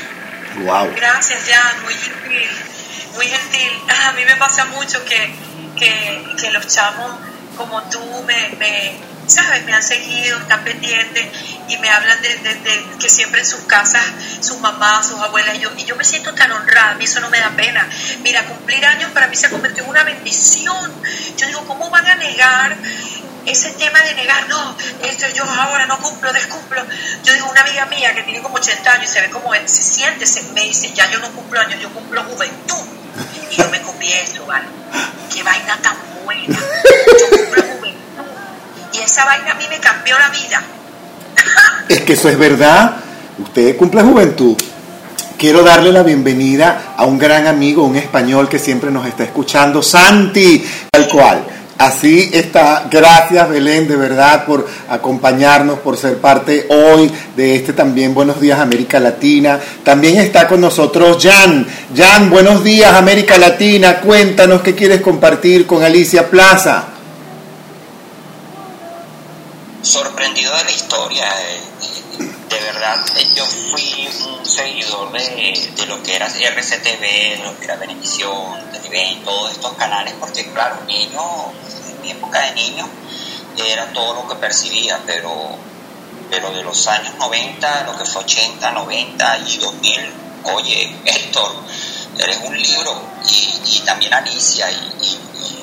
Wow. 0.58 0.94
Gracias, 0.96 1.42
Jan, 1.50 1.84
muy 1.84 1.94
gentil, 1.96 2.50
muy 3.16 3.26
gentil. 3.28 3.72
A 4.08 4.12
mí 4.12 4.26
me 4.26 4.36
pasa 4.36 4.66
mucho 4.66 5.04
que, 5.06 5.34
que, 5.78 6.52
los 6.52 6.68
chamos 6.68 7.12
como 7.58 7.82
tú 7.84 8.00
me 8.26 8.98
¿sabes? 9.32 9.64
Me 9.66 9.74
han 9.74 9.84
seguido, 9.84 10.38
están 10.38 10.64
pendientes 10.64 11.28
y 11.68 11.78
me 11.78 11.90
hablan 11.90 12.22
de, 12.22 12.86
que 13.00 13.10
siempre 13.10 13.42
en 13.42 13.48
sus 13.48 13.62
casas, 13.62 14.04
sus 14.42 14.60
mamás, 14.60 15.08
sus 15.08 15.20
abuelas, 15.20 15.56
y 15.56 15.60
yo, 15.60 15.72
y 15.78 15.86
yo 15.86 15.96
me 15.96 16.04
siento 16.04 16.34
tan 16.34 16.52
honrada, 16.52 16.92
a 16.92 16.96
mí 16.96 17.06
eso 17.06 17.20
no 17.20 17.30
me 17.30 17.40
da 17.40 17.52
pena. 17.52 17.88
Mira, 18.24 18.46
cumplir 18.46 18.86
años 18.86 19.12
para 19.12 19.28
mí 19.28 19.36
se 19.36 19.48
ha 19.48 19.50
convertido 19.50 19.86
en 19.86 19.90
una 19.92 20.04
bendición. 20.04 20.92
Yo 21.38 21.48
digo, 21.48 21.66
¿cómo 21.66 21.90
van 21.90 22.06
a 22.08 22.16
negar? 22.16 22.78
ese 23.46 23.72
tema 23.72 24.00
de 24.02 24.14
negar, 24.14 24.48
no, 24.50 24.78
esto 25.02 25.26
yo 25.34 25.44
ahora 25.44 25.86
no 25.88 25.98
cumplo, 26.00 26.32
descumplo. 26.32 26.84
Yo 27.24 27.34
digo, 27.34 27.50
una 27.50 27.62
amiga 27.62 27.86
mía 27.88 28.14
que 28.14 28.24
tiene 28.24 28.42
como 28.42 28.56
80 28.58 28.92
años 28.92 29.10
y 29.10 29.14
se 29.14 29.22
ve 29.22 29.30
como 29.30 29.52
se 29.54 29.68
siente, 29.68 30.26
se, 30.26 30.44
me 30.54 30.62
dice, 30.62 30.92
ya 30.94 31.10
yo 31.10 31.20
no 31.20 31.32
cumplo 31.32 31.60
años, 31.60 31.80
yo 31.82 31.90
cumplo 31.90 32.24
juventud. 32.24 32.78
Y 33.50 33.56
yo 33.56 33.68
me 33.70 33.82
comí 33.82 34.12
eso, 34.14 34.46
¿vale? 34.46 34.68
Qué 35.34 35.44
vaina 35.44 35.78
tan 35.82 35.98
buena. 36.24 36.58
Yo 37.20 37.38
cumplo 37.38 37.61
y 38.94 39.00
esa 39.00 39.26
vaina 39.26 39.52
a 39.52 39.56
mí 39.56 39.66
me 39.70 39.80
cambió 39.80 40.18
la 40.18 40.30
vida. 40.30 40.62
es 41.90 42.02
que 42.02 42.14
eso 42.14 42.30
es 42.30 42.38
verdad. 42.38 42.98
Usted 43.40 43.78
cumple 43.78 44.02
juventud. 44.02 44.56
Quiero 45.38 45.64
darle 45.64 45.92
la 45.92 46.04
bienvenida 46.04 46.94
a 46.96 47.06
un 47.06 47.18
gran 47.18 47.48
amigo, 47.48 47.84
un 47.84 47.96
español 47.96 48.48
que 48.48 48.60
siempre 48.60 48.92
nos 48.92 49.08
está 49.08 49.24
escuchando, 49.24 49.82
Santi, 49.82 50.64
tal 50.92 51.08
cual. 51.08 51.44
Así 51.80 52.30
está. 52.32 52.88
Gracias 52.92 53.50
Belén, 53.50 53.88
de 53.88 53.96
verdad, 53.96 54.46
por 54.46 54.68
acompañarnos, 54.88 55.80
por 55.80 55.98
ser 55.98 56.18
parte 56.18 56.68
hoy 56.70 57.12
de 57.36 57.56
este 57.56 57.74
también 57.74 58.14
Buenos 58.14 58.40
Días 58.40 58.60
América 58.60 59.00
Latina. 59.00 59.60
También 59.84 60.18
está 60.18 60.48
con 60.48 60.62
nosotros 60.62 61.18
Jan. 61.20 61.66
Jan, 61.98 62.30
buenos 62.30 62.64
días 62.64 62.94
América 62.94 63.40
Latina. 63.40 64.00
Cuéntanos 64.00 64.62
qué 64.62 64.76
quieres 64.76 65.02
compartir 65.02 65.66
con 65.66 65.84
Alicia 65.84 66.30
Plaza. 66.30 66.91
Sorprendido 69.82 70.56
de 70.58 70.64
la 70.64 70.72
historia. 70.72 71.26
eh, 71.42 71.62
de 72.50 72.60
verdad, 72.60 73.06
eh, 73.18 73.28
yo 73.34 73.46
fui 73.46 74.10
un 74.28 74.46
seguidor 74.46 75.12
de, 75.14 75.72
de 75.76 75.86
lo 75.86 76.04
que 76.04 76.16
era 76.16 76.28
RCTV, 76.28 77.02
de 77.02 77.42
lo 77.44 77.58
que 77.58 77.64
era 77.64 77.78
Benevisión, 77.78 78.72
Televen, 78.72 79.24
todos 79.24 79.52
estos 79.52 79.74
canales, 79.74 80.14
porque 80.20 80.52
claro, 80.52 80.82
niño, 80.86 81.22
en 81.90 82.02
mi 82.02 82.12
época 82.12 82.42
de 82.42 82.52
niño, 82.54 82.88
era 83.58 83.92
todo 83.94 84.16
lo 84.16 84.28
que 84.28 84.36
percibía, 84.36 85.00
pero, 85.06 85.32
pero 86.30 86.52
de 86.52 86.64
los 86.64 86.88
años 86.88 87.16
90, 87.18 87.84
lo 87.84 87.98
que 87.98 88.06
fue 88.06 88.24
80, 88.24 88.72
90 88.72 89.38
y 89.48 89.58
2000, 89.58 90.14
oye, 90.54 90.96
Héctor, 91.06 91.54
eres 92.18 92.38
un 92.44 92.62
libro, 92.62 93.02
y, 93.66 93.80
también 93.86 94.14
Alicia, 94.14 94.70
y 94.70 95.61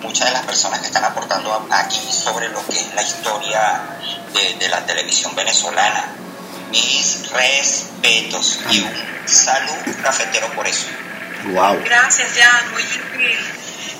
muchas 0.00 0.28
de 0.28 0.32
las 0.32 0.46
personas 0.46 0.80
que 0.80 0.86
están 0.86 1.04
aportando 1.04 1.66
aquí 1.70 2.00
sobre 2.12 2.48
lo 2.48 2.64
que 2.66 2.78
es 2.78 2.94
la 2.94 3.02
historia 3.02 3.82
de, 4.32 4.54
de 4.54 4.68
la 4.68 4.84
televisión 4.84 5.34
venezolana. 5.34 6.16
Mis 6.70 7.28
respetos 7.30 8.60
y 8.70 8.80
un 8.80 8.92
salud 9.26 9.96
cafetero 10.02 10.48
por 10.54 10.66
eso. 10.66 10.86
Wow. 11.46 11.82
Gracias, 11.84 12.30
Jan, 12.36 12.72
muy 12.72 12.82
gentil, 12.82 13.38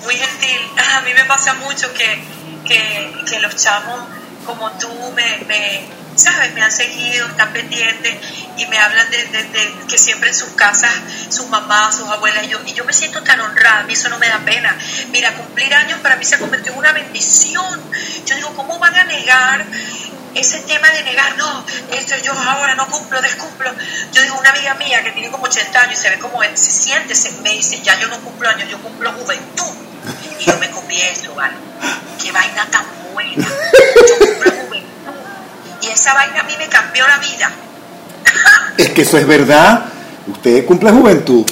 muy 0.05 0.15
gentil. 0.17 0.61
A 0.95 1.01
mí 1.01 1.15
me 1.15 1.25
pasa 1.25 1.55
mucho 1.55 1.93
que, 1.95 2.23
que, 2.67 3.13
que 3.29 3.41
los 3.41 3.57
chamos 3.57 4.01
como 4.47 4.71
tú 4.73 4.89
me, 5.15 5.39
me, 5.47 5.87
¿sabes? 6.17 6.53
Me 6.55 6.63
han 6.63 6.73
seguido, 6.73 7.27
están 7.27 7.53
pendientes 7.53 8.17
y 8.57 8.67
me 8.67 8.79
hablan 8.79 9.11
de, 9.11 9.75
que 9.89 9.99
siempre 9.99 10.31
en 10.31 10.35
sus 10.35 10.51
casas, 10.51 10.93
sus 11.29 11.49
mamás, 11.49 11.97
sus 11.97 12.09
abuelas, 12.09 12.45
y 12.45 12.49
yo, 12.49 12.61
y 12.67 12.73
yo 12.73 12.85
me 12.85 12.93
siento 12.93 13.23
tan 13.23 13.41
honrada, 13.41 13.81
a 13.81 13.83
mí 13.85 13.93
eso 13.93 14.09
no 14.09 14.19
me 14.19 14.29
da 14.29 14.39
pena. 14.41 14.77
Mira, 15.11 15.33
cumplir 15.35 15.75
años 15.75 16.01
para 16.01 16.17
mí 16.17 16.25
se 16.25 16.37
ha 16.37 16.39
convertido 16.39 16.73
en 16.75 16.79
una 16.79 16.93
bendición. 16.93 17.81
Yo 18.27 18.37
digo, 18.37 18.55
¿cómo 18.55 18.79
van 18.79 18.95
a 18.95 19.05
negar? 19.05 19.67
ese 20.35 20.61
tema 20.61 20.89
de 20.91 21.03
negar, 21.03 21.37
no, 21.37 21.65
esto 21.91 22.15
yo 22.23 22.33
ahora 22.33 22.75
no 22.75 22.87
cumplo, 22.87 23.21
descumplo. 23.21 23.73
Yo 24.13 24.23
digo, 24.23 24.39
una 24.39 24.51
amiga 24.51 24.75
mía 24.75 25.03
que 25.03 25.13
tiene 25.13 25.31
como 25.31 25.45
80 25.45 25.81
años 25.81 25.99
y 25.99 26.03
se 26.03 26.11
ve 26.11 26.19
como 26.19 26.41
se 26.43 26.71
siente, 26.71 27.15
se, 27.15 27.33
me 27.43 27.51
dice, 27.51 27.81
ya 27.83 27.99
yo 27.99 28.09
no 28.09 28.21
cumplo 28.21 28.49
años, 28.49 28.69
yo 28.71 28.79
cumplo 28.79 29.13
juventud. 29.13 29.73
Y 30.39 30.45
yo 30.45 30.57
me 30.59 30.71
copié 30.71 31.13
eso, 31.13 31.35
¿vale? 31.35 31.55
Qué 32.23 32.33
vaina 32.33 32.67
tan 32.71 32.85
buena. 33.13 33.47
Yo 34.09 34.19
cumplo. 34.19 34.50
Y 35.83 35.87
esa 35.89 36.15
vaina 36.15 36.41
a 36.41 36.45
mí 36.45 36.53
me 36.59 36.69
cambió 36.69 37.07
la 37.07 37.19
vida. 37.19 37.51
Es 38.77 38.91
que 38.91 39.03
eso 39.03 39.19
es 39.19 39.27
verdad. 39.27 39.85
Usted 40.27 40.65
cumple 40.65 40.91
juventud. 40.91 41.45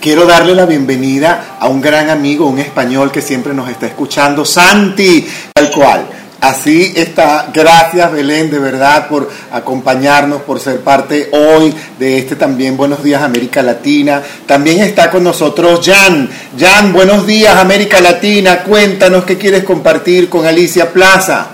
Quiero 0.00 0.26
darle 0.26 0.54
la 0.54 0.66
bienvenida 0.66 1.56
a 1.58 1.68
un 1.68 1.80
gran 1.80 2.10
amigo, 2.10 2.46
un 2.46 2.58
español 2.58 3.10
que 3.10 3.22
siempre 3.22 3.54
nos 3.54 3.70
está 3.70 3.86
escuchando, 3.86 4.44
Santi, 4.44 5.26
tal 5.54 5.70
cual. 5.70 6.06
Así 6.40 6.92
está. 6.94 7.50
Gracias, 7.54 8.12
Belén, 8.12 8.50
de 8.50 8.58
verdad, 8.58 9.08
por 9.08 9.30
acompañarnos, 9.50 10.42
por 10.42 10.60
ser 10.60 10.80
parte 10.80 11.30
hoy 11.32 11.74
de 11.98 12.18
este 12.18 12.36
también 12.36 12.76
Buenos 12.76 13.02
Días 13.02 13.22
América 13.22 13.62
Latina. 13.62 14.22
También 14.46 14.80
está 14.80 15.10
con 15.10 15.24
nosotros 15.24 15.80
Jan. 15.82 16.28
Jan, 16.58 16.92
buenos 16.92 17.26
días 17.26 17.56
América 17.56 17.98
Latina. 18.00 18.58
Cuéntanos 18.58 19.24
qué 19.24 19.38
quieres 19.38 19.64
compartir 19.64 20.28
con 20.28 20.44
Alicia 20.44 20.92
Plaza. 20.92 21.53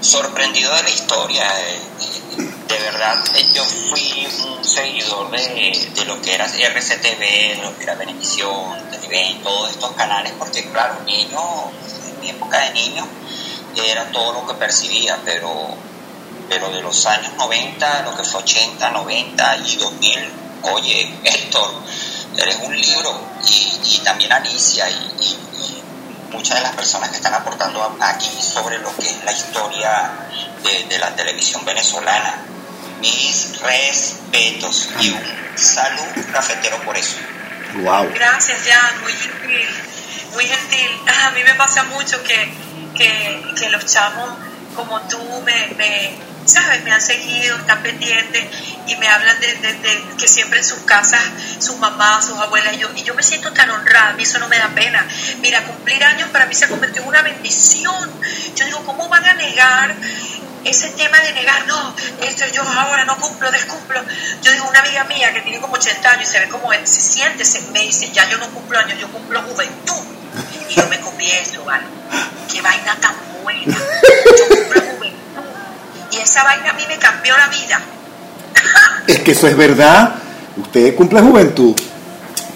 Sorprendido 0.00 0.74
de 0.74 0.82
la 0.82 0.90
historia. 0.90 1.44
eh, 1.60 1.80
De 2.68 2.78
verdad, 2.78 3.16
eh, 3.34 3.46
yo 3.52 3.64
fui 3.64 4.26
un 4.46 4.64
seguidor 4.64 5.30
de, 5.30 5.90
de 5.94 6.04
lo 6.04 6.20
que 6.22 6.34
era 6.34 6.46
RCTV, 6.46 7.18
de 7.20 7.58
lo 7.62 7.76
que 7.76 7.82
era 7.82 7.94
Benevisión, 7.96 8.88
Televen, 8.90 9.42
todos 9.42 9.70
estos 9.70 9.90
canales, 9.92 10.32
porque 10.38 10.64
claro, 10.70 11.00
niño, 11.04 11.40
en 12.06 12.20
mi 12.20 12.30
época 12.30 12.60
de 12.60 12.70
niño, 12.72 13.06
era 13.76 14.10
todo 14.12 14.32
lo 14.32 14.46
que 14.46 14.54
percibía, 14.54 15.18
pero, 15.24 15.74
pero 16.48 16.70
de 16.70 16.80
los 16.80 17.04
años 17.06 17.32
90, 17.36 18.02
lo 18.02 18.16
que 18.16 18.22
fue 18.22 18.40
80, 18.42 18.90
90 18.90 19.56
y 19.66 19.76
2000, 19.76 20.32
oye, 20.72 21.18
Héctor, 21.24 21.72
eres 22.36 22.56
un 22.62 22.80
libro, 22.80 23.20
y, 23.48 23.80
y 23.96 23.98
también 24.04 24.32
Alicia, 24.32 24.88
y, 24.88 25.36
muchas 26.30 26.58
de 26.58 26.62
las 26.62 26.74
personas 26.74 27.10
que 27.10 27.16
están 27.16 27.34
aportando 27.34 27.96
aquí 28.00 28.30
sobre 28.42 28.78
lo 28.78 28.94
que 28.96 29.06
es 29.06 29.24
la 29.24 29.32
historia 29.32 30.12
de, 30.62 30.84
de 30.84 30.98
la 30.98 31.14
televisión 31.14 31.64
venezolana. 31.64 32.44
Mis 33.00 33.58
respetos 33.60 34.90
y 35.00 35.10
un 35.10 35.22
salud 35.56 36.24
cafetero 36.32 36.82
por 36.82 36.96
eso. 36.96 37.16
Wow. 37.76 38.10
Gracias, 38.14 38.58
Jan, 38.66 39.00
muy 39.02 39.12
gentil, 39.12 39.68
muy 40.34 40.44
gentil. 40.46 40.90
A 41.24 41.30
mí 41.30 41.42
me 41.44 41.54
pasa 41.54 41.84
mucho 41.84 42.22
que, 42.22 42.52
que, 42.96 43.42
que 43.58 43.70
los 43.70 43.86
chamos 43.86 44.30
como 44.74 45.00
tú 45.02 45.18
me, 45.44 45.66
me, 45.76 46.16
¿sabes? 46.50 46.82
Me 46.84 46.92
han 46.92 47.00
seguido, 47.00 47.56
están 47.56 47.82
pendientes 47.82 48.46
y 48.86 48.96
me 48.96 49.08
hablan 49.08 49.38
de, 49.40 50.04
que 50.18 50.28
siempre 50.28 50.58
en 50.58 50.64
sus 50.64 50.80
casas, 50.80 51.22
sus 51.58 51.78
mamás, 51.78 52.26
sus 52.26 52.38
abuelas, 52.38 52.74
y 52.74 52.78
yo, 52.78 52.90
y 52.96 53.02
yo 53.02 53.14
me 53.14 53.22
siento 53.22 53.52
tan 53.52 53.70
honrada, 53.70 54.10
a 54.10 54.12
mí 54.14 54.22
eso 54.22 54.38
no 54.38 54.48
me 54.48 54.58
da 54.58 54.68
pena. 54.68 55.06
Mira, 55.40 55.62
cumplir 55.64 56.02
años 56.04 56.28
para 56.30 56.46
mí 56.46 56.54
se 56.54 56.64
ha 56.64 56.68
convertido 56.68 57.02
en 57.02 57.08
una 57.08 57.22
bendición. 57.22 58.10
Yo 58.56 58.66
digo, 58.66 58.84
¿cómo 58.84 59.08
van 59.08 59.24
a 59.24 59.34
negar? 59.34 59.94
ese 60.64 60.90
tema 60.90 61.18
de 61.20 61.32
negar, 61.32 61.66
no, 61.66 61.94
esto 62.20 62.44
yo 62.52 62.62
ahora 62.62 63.04
no 63.04 63.16
cumplo, 63.16 63.50
descumplo. 63.50 64.02
Yo 64.42 64.52
digo, 64.52 64.68
una 64.68 64.80
amiga 64.80 65.04
mía 65.04 65.32
que 65.32 65.40
tiene 65.40 65.60
como 65.60 65.74
80 65.74 66.10
años 66.10 66.28
y 66.28 66.32
se 66.32 66.40
ve 66.40 66.48
como 66.48 66.70
se 66.72 67.00
siente, 67.00 67.44
se, 67.44 67.62
me 67.72 67.80
dice, 67.80 68.10
ya 68.12 68.28
yo 68.28 68.36
no 68.38 68.48
cumplo 68.50 68.78
años, 68.78 68.98
yo 68.98 69.08
cumplo 69.08 69.42
juventud. 69.42 70.02
Y 70.68 70.74
yo 70.74 70.86
me 70.88 71.00
copié 71.00 71.40
eso, 71.40 71.64
¿vale? 71.64 71.84
Qué 72.52 72.60
vaina 72.60 72.94
tan 72.96 73.14
buena. 73.42 73.76
Yo 73.76 74.48
cumplo 74.48 74.80
juventud. 74.80 75.19
Y 76.12 76.16
esa 76.16 76.42
vaina 76.42 76.70
a 76.70 76.72
mí 76.74 76.82
me 76.88 76.98
cambió 76.98 77.36
la 77.36 77.48
vida. 77.48 77.80
Es 79.06 79.20
que 79.20 79.32
eso 79.32 79.46
es 79.46 79.56
verdad. 79.56 80.14
Usted 80.56 80.94
cumple 80.94 81.20
juventud. 81.20 81.74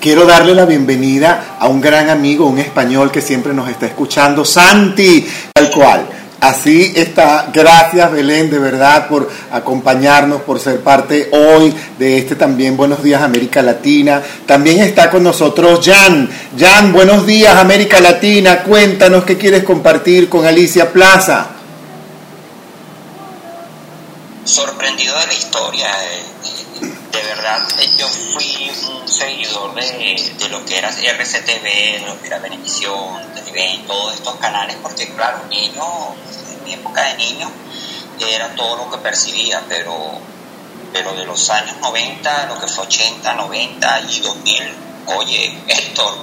Quiero 0.00 0.26
darle 0.26 0.54
la 0.54 0.66
bienvenida 0.66 1.56
a 1.58 1.68
un 1.68 1.80
gran 1.80 2.10
amigo, 2.10 2.46
un 2.46 2.58
español 2.58 3.10
que 3.10 3.22
siempre 3.22 3.54
nos 3.54 3.70
está 3.70 3.86
escuchando, 3.86 4.44
Santi, 4.44 5.26
tal 5.54 5.70
cual. 5.70 6.06
Así 6.40 6.92
está. 6.94 7.48
Gracias, 7.54 8.12
Belén, 8.12 8.50
de 8.50 8.58
verdad, 8.58 9.08
por 9.08 9.30
acompañarnos, 9.50 10.42
por 10.42 10.60
ser 10.60 10.80
parte 10.80 11.30
hoy 11.32 11.74
de 11.98 12.18
este 12.18 12.36
también 12.36 12.76
Buenos 12.76 13.02
Días 13.02 13.22
América 13.22 13.62
Latina. 13.62 14.20
También 14.44 14.80
está 14.80 15.08
con 15.08 15.22
nosotros 15.22 15.80
Jan. 15.82 16.28
Jan, 16.58 16.92
buenos 16.92 17.24
días 17.24 17.56
América 17.56 17.98
Latina. 17.98 18.58
Cuéntanos 18.58 19.24
qué 19.24 19.38
quieres 19.38 19.64
compartir 19.64 20.28
con 20.28 20.44
Alicia 20.44 20.92
Plaza. 20.92 21.53
Sorprendido 24.44 25.18
de 25.18 25.26
la 25.26 25.34
historia. 25.34 25.90
eh, 26.04 26.22
De 27.12 27.22
verdad, 27.22 27.60
eh, 27.78 27.88
yo 27.96 28.08
fui 28.08 28.70
un 28.90 29.08
seguidor 29.08 29.74
de, 29.74 30.34
de 30.36 30.48
lo 30.48 30.64
que 30.64 30.78
era 30.78 30.88
RCTV, 30.90 31.62
de 31.62 32.02
lo 32.06 32.20
que 32.20 32.26
era 32.26 32.38
Benevisión, 32.40 33.22
Televen, 33.34 33.86
todos 33.86 34.14
estos 34.14 34.34
canales, 34.36 34.76
porque 34.82 35.08
claro, 35.14 35.44
niño, 35.48 35.84
en 36.50 36.64
mi 36.64 36.74
época 36.74 37.04
de 37.04 37.14
niño, 37.16 37.50
era 38.18 38.54
todo 38.56 38.76
lo 38.76 38.90
que 38.90 38.98
percibía, 38.98 39.62
pero, 39.68 40.18
pero 40.92 41.14
de 41.14 41.24
los 41.24 41.48
años 41.50 41.76
90, 41.80 42.46
lo 42.46 42.60
que 42.60 42.66
fue 42.66 42.84
80, 42.84 43.32
90 43.34 44.00
y 44.10 44.20
2000, 44.20 44.74
oye, 45.16 45.58
Héctor, 45.68 46.14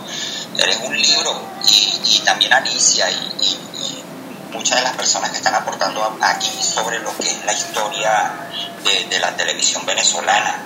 eres 0.57 0.77
un 0.83 1.01
libro, 1.01 1.41
y, 1.69 2.15
y 2.15 2.19
también 2.25 2.51
Alicia, 2.51 3.09
y 3.09 3.31
muchas 4.51 4.77
de 4.77 4.83
las 4.83 4.95
personas 4.95 5.31
que 5.31 5.37
están 5.37 5.55
aportando 5.55 6.17
aquí 6.21 6.51
sobre 6.61 6.99
lo 6.99 7.15
que 7.17 7.27
es 7.27 7.45
la 7.45 7.53
historia 7.53 8.31
de, 8.83 9.05
de 9.05 9.19
la 9.19 9.35
televisión 9.35 9.85
venezolana. 9.85 10.65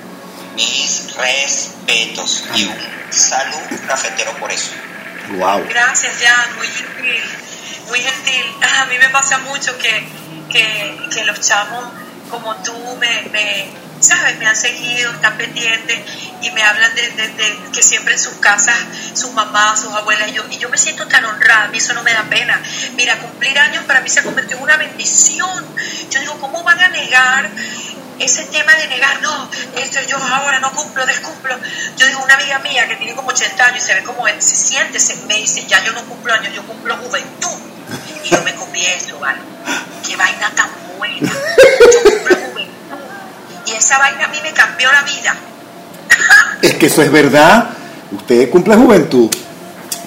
Mis 0.55 1.13
respetos 1.15 2.43
y 2.55 2.65
un 2.65 2.77
salud 3.11 3.79
cafetero 3.87 4.31
por 4.37 4.51
eso. 4.51 4.71
Wow. 5.31 5.65
Gracias, 5.67 6.13
Jan, 6.21 6.55
muy 6.57 6.67
gentil, 6.67 7.23
muy 7.89 7.99
gentil. 8.01 8.45
A 8.79 8.85
mí 8.85 8.97
me 8.97 9.09
pasa 9.09 9.37
mucho 9.39 9.77
que, 9.77 10.07
que, 10.51 10.97
que 11.13 11.25
los 11.25 11.41
chamos 11.41 11.83
como 12.29 12.55
tú 12.57 12.73
me, 12.99 13.21
me, 13.31 13.67
¿sabes? 14.05 14.37
Me 14.37 14.47
han 14.47 14.55
seguido, 14.55 15.11
están 15.11 15.37
pendientes 15.37 15.99
y 16.41 16.51
me 16.51 16.63
hablan 16.63 16.93
de, 16.95 17.59
que 17.73 17.81
siempre 17.81 18.13
en 18.13 18.19
sus 18.19 18.35
casas, 18.35 18.77
sus 19.13 19.31
mamás, 19.33 19.81
sus 19.81 19.93
abuelas, 19.93 20.29
y 20.29 20.33
yo, 20.33 20.45
y 20.49 20.57
yo 20.57 20.69
me 20.69 20.77
siento 20.77 21.07
tan 21.07 21.25
honrada, 21.25 21.63
a 21.63 21.67
mí 21.69 21.77
eso 21.77 21.93
no 21.93 22.03
me 22.03 22.13
da 22.13 22.23
pena. 22.23 22.61
Mira, 22.95 23.17
cumplir 23.19 23.57
años 23.59 23.83
para 23.85 24.01
mí 24.01 24.09
se 24.09 24.19
ha 24.19 24.23
convertido 24.23 24.57
en 24.57 24.63
una 24.63 24.77
bendición. 24.77 25.65
Yo 26.09 26.19
digo, 26.19 26.39
¿cómo 26.39 26.63
van 26.63 26.79
a 26.79 26.89
negar? 26.89 27.49
ese 28.19 28.45
tema 28.45 28.73
de 28.75 28.87
negar, 28.87 29.21
no, 29.21 29.49
esto 29.75 29.99
yo 30.07 30.17
ahora 30.17 30.59
no 30.59 30.71
cumplo, 30.71 31.05
descumplo. 31.05 31.57
Yo 31.97 32.07
digo, 32.07 32.23
una 32.23 32.35
amiga 32.35 32.59
mía 32.59 32.87
que 32.87 32.95
tiene 32.95 33.13
como 33.15 33.29
80 33.29 33.65
años 33.65 33.83
y 33.83 33.87
se 33.87 33.93
ve 33.93 34.03
como 34.03 34.25
se 34.27 34.55
siente, 34.55 34.99
se, 34.99 35.15
me 35.27 35.35
dice, 35.35 35.65
ya 35.67 35.83
yo 35.83 35.91
no 35.91 36.03
cumplo 36.05 36.33
años, 36.33 36.53
yo 36.53 36.63
cumplo 36.65 36.95
juventud. 36.97 37.59
Y 38.23 38.29
yo 38.29 38.41
me 38.43 38.55
copié 38.55 38.95
eso, 38.95 39.19
¿vale? 39.19 39.39
Qué 40.07 40.15
vaina 40.15 40.49
tan 40.55 40.69
buena. 40.97 41.31
Yo 41.93 42.03
cumplo. 42.03 42.34
Y 43.65 43.71
esa 43.71 43.97
vaina 43.97 44.25
a 44.25 44.27
mí 44.27 44.37
me 44.43 44.53
cambió 44.53 44.91
la 44.91 45.01
vida. 45.01 45.35
Es 46.61 46.75
que 46.75 46.85
eso 46.87 47.01
es 47.01 47.11
verdad. 47.11 47.69
Usted 48.11 48.49
cumple 48.49 48.75
juventud. 48.75 49.29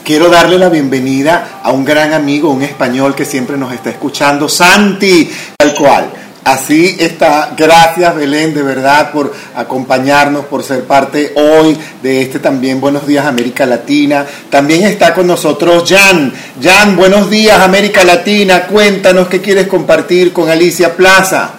quiero 0.04 0.30
darle 0.30 0.58
la 0.58 0.68
bienvenida 0.68 1.60
a 1.62 1.70
un 1.70 1.84
gran 1.84 2.14
amigo, 2.14 2.50
un 2.50 2.62
español 2.62 3.14
que 3.14 3.24
siempre 3.24 3.58
nos 3.58 3.72
está 3.72 3.90
escuchando, 3.90 4.48
Santi, 4.48 5.30
tal 5.58 5.74
cual. 5.74 6.10
Así 6.44 6.96
está. 6.98 7.52
Gracias 7.54 8.16
Belén, 8.16 8.54
de 8.54 8.62
verdad, 8.62 9.12
por 9.12 9.34
acompañarnos, 9.54 10.46
por 10.46 10.62
ser 10.62 10.84
parte 10.84 11.34
hoy 11.36 11.76
de 12.02 12.22
este 12.22 12.38
también 12.38 12.80
Buenos 12.80 13.06
Días 13.06 13.26
América 13.26 13.66
Latina. 13.66 14.24
También 14.48 14.84
está 14.84 15.12
con 15.12 15.26
nosotros 15.26 15.84
Jan. 15.86 16.32
Jan, 16.62 16.96
buenos 16.96 17.28
días 17.28 17.60
América 17.60 18.02
Latina. 18.02 18.62
Cuéntanos 18.62 19.28
qué 19.28 19.42
quieres 19.42 19.66
compartir 19.66 20.32
con 20.32 20.48
Alicia 20.48 20.96
Plaza. 20.96 21.50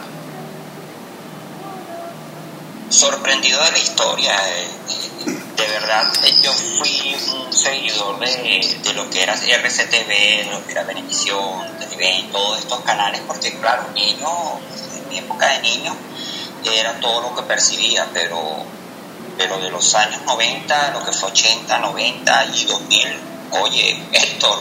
Sorprendido 2.89 3.63
de 3.63 3.71
la 3.71 3.77
historia. 3.77 4.35
eh, 4.49 4.67
De 5.55 5.67
verdad, 5.67 6.11
eh, 6.23 6.35
yo 6.41 6.53
fui 6.53 7.15
un 7.33 7.53
seguidor 7.53 8.17
de, 8.19 8.79
de 8.81 8.93
lo 8.93 9.09
que 9.09 9.21
era 9.23 9.33
RCTV, 9.35 10.07
de 10.07 10.47
lo 10.51 10.65
que 10.65 10.71
era 10.71 10.83
Benevisión, 10.83 11.77
Televen, 11.77 12.31
todos 12.31 12.59
estos 12.59 12.79
canales, 12.81 13.21
porque 13.27 13.53
claro, 13.59 13.89
niño, 13.93 14.29
en 14.95 15.09
mi 15.09 15.17
época 15.19 15.49
de 15.49 15.59
niño, 15.61 15.95
era 16.63 16.99
todo 17.01 17.21
lo 17.21 17.35
que 17.35 17.43
percibía, 17.43 18.07
pero, 18.13 18.63
pero 19.37 19.59
de 19.59 19.69
los 19.69 19.93
años 19.95 20.21
90, 20.25 20.91
lo 20.91 21.03
que 21.05 21.11
fue 21.11 21.29
80, 21.29 21.77
90 21.77 22.45
y 22.55 22.65
2000, 22.65 23.19
oye, 23.61 24.01
Héctor, 24.13 24.59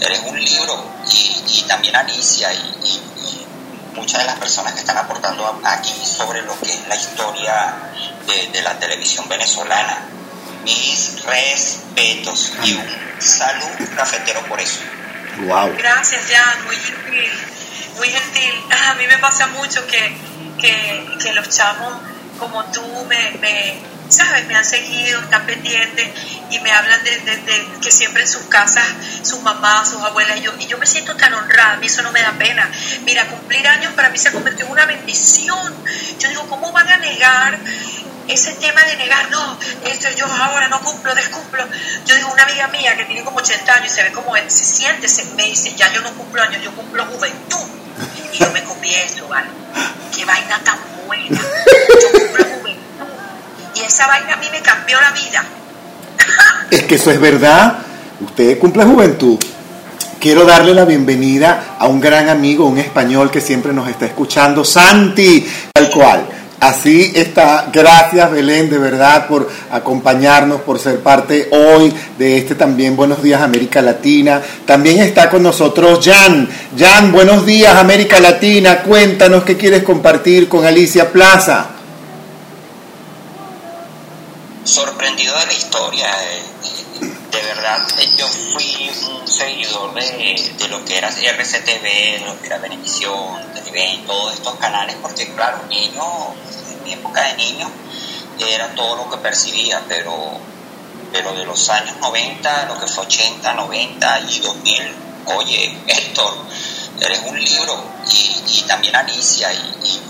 eres 0.00 0.20
un 0.26 0.38
libro, 0.44 0.84
y, 1.12 1.58
y 1.58 1.62
también 1.62 1.94
Alicia, 1.94 2.52
y, 2.52 3.43
muchas 3.94 4.20
de 4.20 4.26
las 4.26 4.38
personas 4.38 4.72
que 4.74 4.80
están 4.80 4.98
aportando 4.98 5.60
aquí 5.64 5.94
sobre 6.04 6.42
lo 6.42 6.58
que 6.60 6.72
es 6.72 6.88
la 6.88 6.96
historia 6.96 7.74
de, 8.26 8.48
de 8.48 8.62
la 8.62 8.78
televisión 8.78 9.28
venezolana. 9.28 10.08
Mis 10.64 11.22
respetos 11.24 12.52
y 12.64 12.72
un 12.74 12.86
salud 13.20 13.88
cafetero 13.96 14.40
por 14.46 14.60
eso. 14.60 14.80
Wow. 15.40 15.74
Gracias, 15.76 16.22
Jan, 16.30 16.64
muy 16.64 16.76
gentil, 16.76 17.32
muy 17.96 18.08
gentil. 18.08 18.54
A 18.88 18.94
mí 18.94 19.06
me 19.06 19.18
pasa 19.18 19.46
mucho 19.48 19.86
que, 19.86 20.16
que, 20.60 21.06
que 21.20 21.32
los 21.32 21.48
chamos 21.50 21.92
como 22.38 22.64
tú 22.66 22.82
me, 23.08 23.30
me, 23.40 23.78
¿sabes? 24.08 24.46
Me 24.46 24.54
han 24.54 24.64
seguido, 24.64 25.20
están 25.20 25.46
pendientes 25.46 26.08
y 26.50 26.58
me 26.60 26.70
hablan 26.72 27.02
de, 27.04 27.68
que 27.80 27.90
siempre 27.90 28.22
en 28.22 28.28
sus 28.28 28.42
casas, 28.44 28.86
sus 29.22 29.40
mamás, 29.42 29.88
sus 29.88 30.00
abuelas, 30.02 30.36
y 30.38 30.42
yo, 30.42 30.52
y 30.58 30.66
yo 30.66 30.78
me 30.78 30.86
siento 30.86 31.16
tan 31.16 31.34
honrada, 31.34 31.72
a 31.72 31.76
mí 31.76 31.86
eso 31.86 32.02
no 32.02 32.12
me 32.12 32.22
da 32.22 32.32
pena. 32.32 32.70
Mira, 33.04 33.26
cumplir 33.26 33.66
años 33.66 33.92
para 33.94 34.10
mí 34.10 34.18
se 34.18 34.32
convirtió 34.32 34.66
en 34.66 34.72
una 34.72 34.86
bendición. 34.86 35.74
Yo 36.18 36.28
digo, 36.28 36.46
¿cómo 36.48 36.72
van 36.72 36.88
a 36.88 36.96
negar? 36.98 37.58
ese 38.28 38.52
tema 38.54 38.82
de 38.84 38.96
negar, 38.96 39.30
no, 39.30 39.58
esto 39.84 40.08
yo 40.16 40.26
ahora 40.26 40.68
no 40.68 40.80
cumplo, 40.80 41.14
descumplo. 41.14 41.64
Yo 42.06 42.14
digo, 42.16 42.32
una 42.32 42.44
amiga 42.44 42.68
mía 42.68 42.96
que 42.96 43.04
tiene 43.04 43.24
como 43.24 43.38
80 43.38 43.74
años 43.74 43.92
y 43.92 43.94
se 43.94 44.02
ve 44.02 44.12
como 44.12 44.36
él, 44.36 44.50
se 44.50 44.64
siente, 44.64 45.08
se, 45.08 45.24
me 45.36 45.44
dice, 45.44 45.74
ya 45.74 45.92
yo 45.92 46.00
no 46.00 46.12
cumplo 46.14 46.42
años, 46.42 46.62
yo 46.62 46.74
cumplo 46.74 47.04
juventud. 47.06 47.66
Y 48.32 48.38
yo 48.38 48.50
me 48.50 48.64
copié 48.64 49.04
eso, 49.04 49.28
¿vale? 49.28 49.48
Qué 50.14 50.24
vaina 50.24 50.58
tan 50.64 50.78
buena. 51.06 51.40
Yo 52.00 52.18
cumplo. 52.18 52.43
Y 53.74 53.80
esa 53.80 54.06
vaina 54.06 54.34
a 54.34 54.36
mí 54.36 54.46
me 54.50 54.60
cambió 54.60 55.00
la 55.00 55.10
vida. 55.10 55.44
Es 56.70 56.84
que 56.84 56.94
eso 56.96 57.10
es 57.10 57.20
verdad. 57.20 57.78
Usted 58.20 58.58
cumple 58.58 58.84
juventud. 58.84 59.38
Quiero 60.18 60.44
darle 60.44 60.72
la 60.72 60.84
bienvenida 60.84 61.76
a 61.78 61.86
un 61.86 62.00
gran 62.00 62.28
amigo, 62.28 62.64
un 62.64 62.78
español 62.78 63.30
que 63.30 63.40
siempre 63.40 63.72
nos 63.72 63.88
está 63.88 64.06
escuchando, 64.06 64.64
Santi, 64.64 65.46
tal 65.72 65.90
cual. 65.90 66.26
Así 66.60 67.12
está. 67.14 67.68
Gracias 67.70 68.30
Belén, 68.30 68.70
de 68.70 68.78
verdad, 68.78 69.26
por 69.26 69.50
acompañarnos, 69.70 70.62
por 70.62 70.78
ser 70.78 71.00
parte 71.00 71.50
hoy 71.50 71.92
de 72.18 72.38
este 72.38 72.54
también 72.54 72.96
Buenos 72.96 73.22
Días 73.22 73.42
América 73.42 73.82
Latina. 73.82 74.40
También 74.64 75.00
está 75.00 75.28
con 75.28 75.42
nosotros 75.42 76.00
Jan. 76.02 76.48
Jan, 76.78 77.12
buenos 77.12 77.44
días 77.44 77.76
América 77.76 78.18
Latina. 78.18 78.78
Cuéntanos 78.78 79.44
qué 79.44 79.58
quieres 79.58 79.82
compartir 79.82 80.48
con 80.48 80.64
Alicia 80.64 81.12
Plaza. 81.12 81.73
Sorprendido 84.64 85.38
de 85.38 85.46
la 85.46 85.52
historia. 85.52 86.10
eh, 86.24 86.42
De 87.30 87.42
verdad, 87.42 87.84
eh, 87.98 88.08
yo 88.16 88.28
fui 88.28 88.90
un 89.10 89.26
seguidor 89.26 89.92
de, 89.94 90.54
de 90.56 90.68
lo 90.68 90.84
que 90.84 90.96
era 90.98 91.08
RCTV, 91.08 91.82
de 91.82 92.22
lo 92.24 92.40
que 92.40 92.46
era 92.46 92.58
Benevisión, 92.58 93.52
Televen, 93.52 94.06
todos 94.06 94.34
estos 94.34 94.54
canales, 94.56 94.96
porque 95.02 95.32
claro, 95.34 95.64
niño, 95.68 96.02
en 96.70 96.84
mi 96.84 96.92
época 96.92 97.24
de 97.24 97.34
niño, 97.34 97.68
era 98.38 98.74
todo 98.74 98.96
lo 98.96 99.10
que 99.10 99.16
percibía, 99.18 99.82
pero, 99.88 100.38
pero 101.12 101.32
de 101.32 101.44
los 101.44 101.68
años 101.70 101.96
90, 102.00 102.66
lo 102.66 102.78
que 102.78 102.86
fue 102.86 103.04
80, 103.04 103.52
90 103.52 104.20
y 104.30 104.38
2000, 104.40 104.94
oye, 105.36 105.76
Héctor, 105.88 106.34
eres 107.00 107.20
un 107.26 107.42
libro, 107.42 107.84
y, 108.12 108.58
y 108.58 108.62
también 108.68 108.94
Alicia, 108.94 109.52
y, 109.52 110.00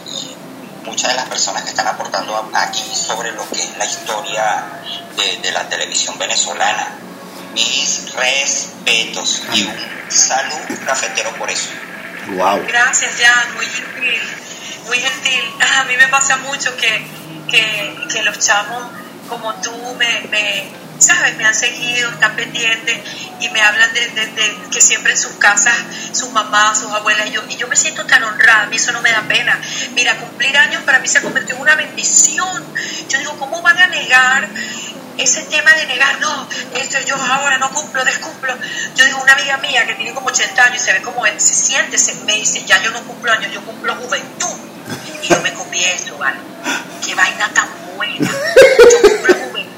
muchas 0.84 1.10
de 1.10 1.16
las 1.16 1.28
personas 1.28 1.62
que 1.62 1.70
están 1.70 1.86
aportando 1.86 2.50
aquí 2.54 2.84
sobre 2.94 3.32
lo 3.32 3.48
que 3.48 3.62
es 3.62 3.76
la 3.76 3.84
historia 3.84 4.64
de, 5.16 5.38
de 5.38 5.52
la 5.52 5.68
televisión 5.68 6.18
venezolana. 6.18 6.98
Mis 7.54 8.12
respetos 8.14 9.42
y 9.52 9.62
un 9.62 10.10
salud 10.10 10.78
cafetero 10.84 11.32
por 11.36 11.50
eso. 11.50 11.70
Wow. 12.28 12.64
Gracias, 12.66 13.12
Jan, 13.20 13.54
muy 13.54 13.66
gentil, 13.66 14.22
muy 14.86 14.98
gentil. 14.98 15.44
A 15.78 15.84
mí 15.84 15.96
me 15.96 16.08
pasa 16.08 16.36
mucho 16.38 16.76
que, 16.76 17.06
que, 17.50 17.96
que 18.10 18.22
los 18.22 18.38
chamos 18.38 18.82
como 19.28 19.54
tú 19.54 19.72
me, 19.98 20.20
me, 20.30 20.68
¿sabes? 20.98 21.36
Me 21.36 21.44
han 21.44 21.54
seguido, 21.54 22.10
están 22.10 22.36
pendientes 22.36 23.00
y 23.40 23.48
me 23.50 23.60
hablan 23.60 23.92
de, 23.92 24.56
que 24.70 24.80
siempre 24.80 25.12
en 25.12 25.18
sus 25.18 25.32
casas, 25.32 25.74
sus 26.12 26.30
mamás, 26.30 26.78
sus 26.78 26.90
abuelas, 26.90 27.26
y 27.26 27.32
yo, 27.32 27.42
y 27.48 27.56
yo 27.56 27.68
me 27.68 27.76
siento 27.76 28.04
tan 28.06 28.22
honrada, 28.22 28.62
a 28.62 28.66
mí 28.66 28.76
eso 28.76 28.92
no 28.92 29.02
me 29.02 29.10
da 29.10 29.22
pena. 29.22 29.60
Mira, 29.94 30.16
cumplir 30.16 30.56
años 30.56 30.82
para 30.84 30.98
mí 30.98 31.08
se 31.08 31.20
convirtió 31.20 31.54
en 31.56 31.62
una 31.62 31.74
bendición. 31.74 32.64
Yo 33.08 33.18
digo, 33.18 33.36
¿cómo 33.38 33.62
van 33.62 33.78
a 33.78 33.86
negar? 33.88 34.48
ese 35.18 35.42
tema 35.42 35.72
de 35.74 35.86
negar, 35.86 36.20
no, 36.20 36.48
esto 36.74 36.98
yo 37.06 37.14
ahora 37.16 37.58
no 37.58 37.70
cumplo, 37.70 38.04
descumplo. 38.04 38.54
Yo 38.96 39.04
digo, 39.04 39.22
una 39.22 39.34
amiga 39.34 39.58
mía 39.58 39.86
que 39.86 39.94
tiene 39.94 40.12
como 40.12 40.28
80 40.28 40.64
años 40.64 40.82
y 40.82 40.84
se 40.84 40.92
ve 40.92 41.02
como 41.02 41.24
él, 41.26 41.40
se 41.40 41.54
siente, 41.54 41.98
se, 41.98 42.14
me 42.24 42.34
dice, 42.34 42.64
ya 42.64 42.82
yo 42.82 42.90
no 42.90 43.02
cumplo 43.04 43.32
años, 43.32 43.52
yo 43.52 43.64
cumplo 43.64 43.94
juventud. 43.96 44.56
Y 45.22 45.28
yo 45.28 45.40
me 45.40 45.52
copié 45.54 45.94
eso, 45.94 46.18
¿vale? 46.18 46.38
Qué 47.04 47.14
vaina 47.14 47.48
tan 47.54 47.68
buena. 47.96 48.30
Yo 48.90 49.08
cumplo 49.08 49.34
juventud. 49.34 49.73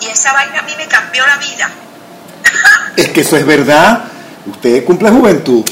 Y 0.00 0.06
esa 0.06 0.32
vaina 0.32 0.60
a 0.60 0.62
mí 0.62 0.72
me 0.76 0.86
cambió 0.86 1.26
la 1.26 1.36
vida. 1.36 1.70
Es 2.96 3.08
que 3.10 3.20
eso 3.20 3.36
es 3.36 3.46
verdad. 3.46 4.04
Usted 4.46 4.84
cumple 4.84 5.10
juventud. 5.10 5.64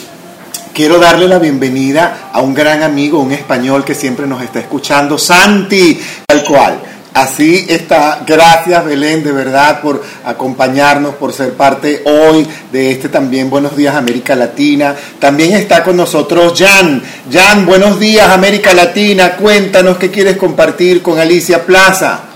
Quiero 0.73 0.99
darle 0.99 1.27
la 1.27 1.39
bienvenida 1.39 2.31
a 2.33 2.41
un 2.41 2.55
gran 2.55 2.83
amigo, 2.83 3.19
un 3.19 3.33
español 3.33 3.85
que 3.85 3.95
siempre 3.95 4.27
nos 4.27 4.41
está 4.43 4.61
escuchando, 4.61 5.19
Santi, 5.19 6.01
tal 6.27 6.45
cual. 6.45 6.81
Así 7.15 7.67
está. 7.69 8.21
Gracias 8.25 8.85
Belén, 8.85 9.25
de 9.25 9.33
verdad, 9.33 9.81
por 9.81 10.05
acompañarnos, 10.25 11.17
por 11.17 11.33
ser 11.33 11.55
parte 11.55 12.03
hoy 12.05 12.47
de 12.71 12.93
este 12.93 13.09
también 13.09 13.51
Buenos 13.51 13.77
Días 13.77 13.97
América 13.97 14.37
Latina. 14.37 14.95
También 15.19 15.55
está 15.55 15.83
con 15.83 15.97
nosotros 15.97 16.55
Jan. 16.57 17.03
Jan, 17.33 17.67
buenos 17.67 17.99
días 17.99 18.29
América 18.29 18.73
Latina. 18.73 19.33
Cuéntanos 19.33 19.97
qué 19.97 20.13
quieres 20.13 20.37
compartir 20.37 21.03
con 21.03 21.19
Alicia 21.19 21.67
Plaza. 21.67 22.28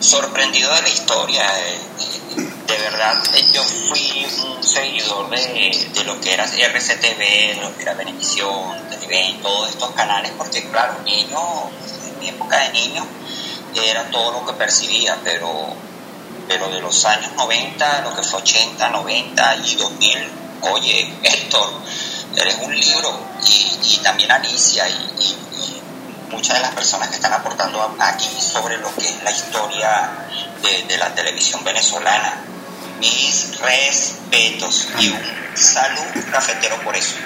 Sorprendido 0.00 0.74
de 0.74 0.82
la 0.82 0.88
historia. 0.88 1.42
eh, 1.60 1.78
De 2.66 2.78
verdad, 2.78 3.20
yo 3.52 3.62
fui 3.64 4.24
un 4.46 4.62
seguidor 4.62 5.28
de, 5.30 5.90
de 5.92 6.04
lo 6.04 6.20
que 6.20 6.32
era 6.32 6.44
RCTV, 6.44 7.18
de 7.18 7.58
lo 7.60 7.76
que 7.76 7.82
era 7.82 7.94
Benevisión, 7.94 8.88
Televen, 8.88 9.42
todos 9.42 9.70
estos 9.70 9.90
canales, 9.90 10.32
porque 10.38 10.62
claro, 10.70 11.00
niño, 11.04 11.38
en 12.06 12.20
mi 12.20 12.28
época 12.28 12.58
de 12.60 12.70
niño, 12.70 13.04
era 13.74 14.08
todo 14.10 14.32
lo 14.32 14.46
que 14.46 14.52
percibía, 14.52 15.18
pero, 15.24 15.74
pero 16.46 16.68
de 16.68 16.80
los 16.80 17.04
años 17.04 17.32
90, 17.36 18.02
lo 18.02 18.14
que 18.14 18.22
fue 18.22 18.40
80, 18.40 18.88
90 18.88 19.56
y 19.56 19.74
2000, 19.74 20.30
oye, 20.62 21.12
Héctor, 21.24 21.72
eres 22.36 22.56
un 22.62 22.78
libro, 22.78 23.18
y, 23.44 23.94
y 23.94 23.96
también 23.98 24.30
Alicia, 24.30 24.88
y 24.88 25.79
muchas 26.30 26.56
de 26.56 26.62
las 26.62 26.74
personas 26.74 27.08
que 27.08 27.16
están 27.16 27.32
aportando 27.32 27.96
aquí 27.98 28.40
sobre 28.40 28.78
lo 28.78 28.94
que 28.94 29.06
es 29.06 29.22
la 29.22 29.30
historia 29.30 30.10
de, 30.62 30.84
de 30.84 30.98
la 30.98 31.14
televisión 31.14 31.62
venezolana. 31.64 32.44
Mis 32.98 33.58
respetos 33.60 34.88
y 34.98 35.08
un 35.08 35.22
salud 35.54 36.24
cafetero 36.30 36.80
por 36.82 36.94
eso. 36.96 37.16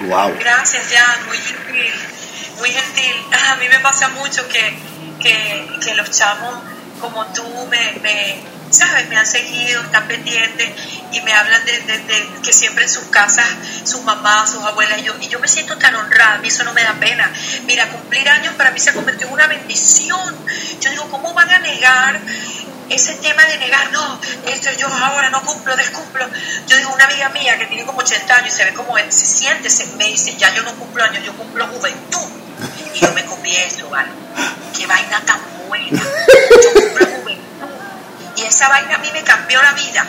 Wow. 0.00 0.36
Gracias, 0.38 0.84
Jan, 0.90 1.26
muy 1.26 1.38
gentil, 1.38 1.94
muy 2.58 2.70
gentil. 2.70 3.16
A 3.50 3.56
mí 3.56 3.68
me 3.68 3.80
pasa 3.80 4.08
mucho 4.08 4.46
que, 4.48 4.78
que, 5.20 5.68
que 5.82 5.94
los 5.94 6.10
chamos 6.10 6.54
como 7.00 7.26
tú 7.26 7.44
me, 7.68 7.92
me, 8.02 8.40
¿sabes? 8.76 9.08
Me 9.08 9.16
han 9.16 9.26
seguido, 9.26 9.82
están 9.82 10.06
pendientes 10.06 10.72
y 11.12 11.20
me 11.22 11.32
hablan 11.32 11.64
de, 11.64 12.28
que 12.42 12.52
siempre 12.52 12.84
en 12.84 12.90
sus 12.90 13.04
casas, 13.04 13.46
sus 13.84 14.02
mamás, 14.02 14.50
sus 14.50 14.62
abuelas, 14.62 14.98
y 14.98 15.04
yo, 15.04 15.14
y 15.20 15.28
yo 15.28 15.38
me 15.38 15.48
siento 15.48 15.76
tan 15.78 15.94
honrada, 15.94 16.34
a 16.34 16.38
mí 16.38 16.48
eso 16.48 16.64
no 16.64 16.72
me 16.72 16.82
da 16.82 16.94
pena. 16.94 17.30
Mira, 17.64 17.88
cumplir 17.88 18.28
años 18.28 18.54
para 18.54 18.70
mí 18.70 18.80
se 18.80 18.92
convirtió 18.92 19.26
en 19.26 19.32
una 19.32 19.46
bendición. 19.46 20.36
Yo 20.80 20.90
digo, 20.90 21.08
¿cómo 21.10 21.32
van 21.34 21.50
a 21.50 21.58
negar? 21.58 22.20
ese 22.88 23.14
tema 23.14 23.44
de 23.46 23.58
negar, 23.58 23.90
no, 23.90 24.20
esto 24.46 24.70
yo 24.78 24.86
ahora 24.86 25.28
no 25.30 25.42
cumplo, 25.42 25.74
descumplo. 25.76 26.24
Yo 26.68 26.76
digo, 26.76 26.94
una 26.94 27.04
amiga 27.06 27.28
mía 27.30 27.58
que 27.58 27.66
tiene 27.66 27.84
como 27.84 27.98
80 27.98 28.32
años 28.32 28.54
y 28.54 28.56
se 28.56 28.64
ve 28.64 28.74
como 28.74 28.96
se 28.96 29.26
siente, 29.26 29.68
se, 29.70 29.86
me 29.96 30.06
dice, 30.06 30.36
ya 30.36 30.54
yo 30.54 30.62
no 30.62 30.72
cumplo 30.76 31.02
años, 31.02 31.24
yo 31.24 31.32
cumplo 31.36 31.66
juventud. 31.66 32.28
Y 32.94 33.00
yo 33.00 33.12
me 33.12 33.24
eso, 33.46 33.88
¿vale? 33.88 34.10
Qué 34.76 34.86
vaina 34.86 35.20
tan 35.24 35.40
buena. 35.68 36.02
Yo 36.62 36.72
cumplo. 36.72 37.05
Y 38.36 38.42
esa 38.42 38.68
vaina 38.68 38.96
a 38.96 38.98
mí 38.98 39.08
me 39.12 39.22
cambió 39.22 39.60
la 39.62 39.72
vida. 39.72 40.04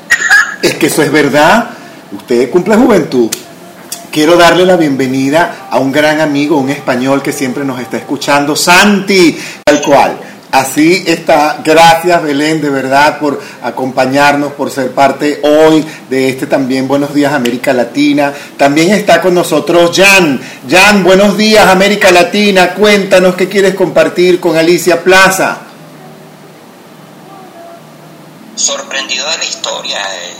es 0.62 0.74
que 0.74 0.86
eso 0.86 1.02
es 1.02 1.10
verdad. 1.10 1.70
Usted 2.12 2.50
cumple 2.50 2.76
juventud. 2.76 3.28
Quiero 4.10 4.36
darle 4.36 4.64
la 4.64 4.76
bienvenida 4.76 5.68
a 5.68 5.78
un 5.78 5.92
gran 5.92 6.20
amigo, 6.20 6.56
un 6.56 6.70
español 6.70 7.22
que 7.22 7.32
siempre 7.32 7.64
nos 7.64 7.80
está 7.80 7.98
escuchando, 7.98 8.56
Santi, 8.56 9.38
tal 9.64 9.82
cual. 9.82 10.18
Así 10.52 11.04
está. 11.06 11.60
Gracias 11.62 12.22
Belén, 12.22 12.62
de 12.62 12.70
verdad, 12.70 13.18
por 13.18 13.42
acompañarnos, 13.62 14.52
por 14.52 14.70
ser 14.70 14.92
parte 14.92 15.40
hoy 15.42 15.84
de 16.08 16.30
este 16.30 16.46
también 16.46 16.88
Buenos 16.88 17.12
Días 17.12 17.34
América 17.34 17.74
Latina. 17.74 18.32
También 18.56 18.90
está 18.92 19.20
con 19.20 19.34
nosotros 19.34 19.90
Jan. 19.94 20.40
Jan, 20.70 21.04
buenos 21.04 21.36
días 21.36 21.66
América 21.66 22.10
Latina. 22.10 22.70
Cuéntanos 22.70 23.34
qué 23.34 23.48
quieres 23.48 23.74
compartir 23.74 24.40
con 24.40 24.56
Alicia 24.56 25.02
Plaza. 25.02 25.65
Sorprendido 28.56 29.30
de 29.30 29.38
la 29.38 29.44
historia. 29.44 30.02
Eh, 30.14 30.34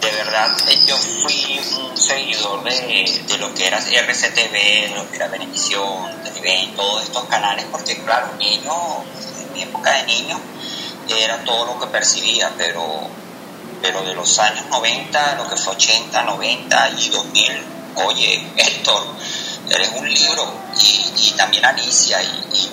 de 0.00 0.10
verdad, 0.10 0.56
yo 0.86 0.96
fui 0.96 1.60
un 1.80 1.96
seguidor 1.96 2.62
de, 2.64 3.22
de 3.26 3.38
lo 3.38 3.52
que 3.54 3.66
era 3.66 3.78
RCTV, 3.78 4.94
lo 4.94 5.10
que 5.10 5.16
era 5.16 5.28
Benevisión, 5.28 6.22
TV, 6.22 6.70
todos 6.76 7.02
estos 7.02 7.24
canales, 7.24 7.66
porque 7.70 7.96
claro, 8.02 8.34
niño 8.38 9.04
mi 9.54 9.62
época 9.62 9.92
de 9.92 10.04
niño 10.04 10.38
era 11.08 11.44
todo 11.44 11.66
lo 11.66 11.80
que 11.80 11.86
percibía, 11.86 12.52
pero, 12.56 13.08
pero 13.80 14.02
de 14.02 14.14
los 14.14 14.38
años 14.38 14.66
90, 14.70 15.36
lo 15.36 15.48
que 15.48 15.56
fue 15.56 15.74
80, 15.74 16.22
90 16.22 16.90
y 16.98 17.08
2000, 17.08 17.64
oye, 18.06 18.46
Héctor, 18.56 19.06
eres 19.70 19.90
un 19.94 20.12
libro 20.12 20.52
y, 20.80 21.30
también 21.36 21.64
Alicia 21.64 22.22
y, 22.22 22.70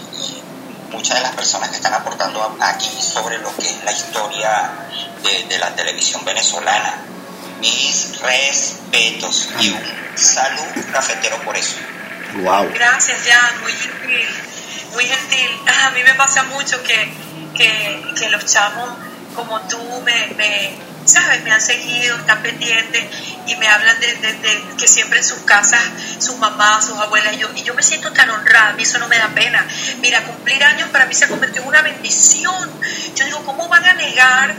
muchas 1.02 1.18
de 1.18 1.23
las 1.23 1.36
personas 1.36 1.69
que 1.69 1.78
están 1.78 1.95
aportando 1.95 2.57
aquí 2.60 3.02
sobre 3.02 3.40
lo 3.40 3.56
que 3.56 3.65
es 3.65 3.84
la 3.84 3.91
historia 3.91 4.72
de, 5.49 5.57
la 5.57 5.73
televisión 5.76 6.23
venezolana. 6.23 6.94
Mis 7.60 8.19
respetos 8.22 9.49
y 9.60 9.69
un 9.69 9.84
salud 10.15 10.86
cafetero 10.94 11.41
por 11.41 11.57
eso. 11.57 11.78
Wow. 12.44 12.72
Gracias, 12.73 13.19
Jan, 13.26 13.61
muy 13.61 13.72
gentil 13.73 14.30
muy 14.94 15.06
gentil. 15.06 15.49
A 15.86 15.90
mí 15.90 16.03
me 16.03 16.14
pasa 16.14 16.44
mucho 16.44 16.84
que, 16.84 17.11
que, 17.56 18.30
los 18.30 18.45
chamos 18.45 18.90
como 19.36 19.60
tú 19.61 19.80
me, 20.03 20.76
¿sabes? 21.06 21.44
Me 21.44 21.52
han 21.52 21.61
seguido, 21.61 22.18
están 22.18 22.41
pendientes 22.41 23.03
y 23.48 23.56
me 23.56 23.68
hablan 23.68 23.99
de, 23.99 24.64
que 24.78 24.88
siempre 24.88 25.19
en 25.19 25.26
sus 25.26 25.40
casas, 25.40 25.82
sus 26.19 26.38
mamás, 26.38 26.86
sus 26.86 26.98
abuelas, 26.98 27.34
y 27.34 27.38
yo, 27.38 27.49
y 27.56 27.64
yo 27.64 27.73
me 27.73 27.84
siento 27.84 28.11
tan 28.11 28.30
honrada, 28.30 28.69
a 28.69 28.73
mí 28.73 28.84
eso 28.84 28.99
no 28.99 29.07
me 29.07 29.18
da 29.18 29.30
pena. 29.30 29.65
Mira, 29.99 30.23
cumplir 30.23 30.64
años 30.64 30.90
para 30.90 31.06
mí 31.06 31.14
se 31.14 31.26
ha 31.26 31.28
convertido 31.28 31.64
en 31.64 31.69
una 31.69 31.82
bendición. 31.82 32.72
Yo 33.15 33.26
digo, 33.26 33.44
¿cómo 33.45 33.68
van 33.68 33.86
a 33.86 33.94
negar 33.94 34.56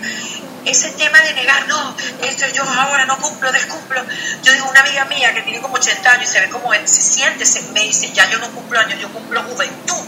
ese 0.64 0.90
tema 0.90 1.20
de 1.20 1.34
negar, 1.34 1.66
no, 1.66 1.96
esto 2.22 2.46
yo 2.54 2.62
ahora 2.62 3.04
no 3.04 3.18
cumplo, 3.18 3.50
descumplo. 3.50 4.00
Yo 4.44 4.52
digo, 4.52 4.68
una 4.70 4.80
amiga 4.80 5.04
mía 5.06 5.34
que 5.34 5.42
tiene 5.42 5.60
como 5.60 5.74
80 5.74 6.08
años 6.08 6.30
y 6.30 6.32
se 6.32 6.40
ve 6.40 6.48
como 6.50 6.72
se 6.72 6.86
siente, 6.86 7.44
se, 7.44 7.62
me 7.72 7.80
dice, 7.80 8.12
ya 8.12 8.30
yo 8.30 8.38
no 8.38 8.48
cumplo 8.52 8.78
años, 8.78 9.00
yo 9.00 9.08
cumplo 9.12 9.42
juventud. 9.42 10.04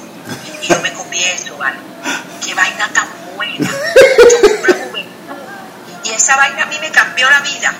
Y 0.62 0.68
yo 0.68 0.80
me 0.80 0.92
eso, 1.14 1.56
¿vale? 1.56 1.78
Qué 2.44 2.54
vaina 2.54 2.88
tan 2.92 3.08
buena. 3.36 3.70
Yo 4.30 4.40
cumplo. 4.40 4.73
Y 6.04 6.10
esa 6.10 6.36
vaina 6.36 6.64
a 6.64 6.66
mí 6.66 6.76
me 6.80 6.90
cambió 6.90 7.28
la 7.30 7.40
vida. 7.40 7.72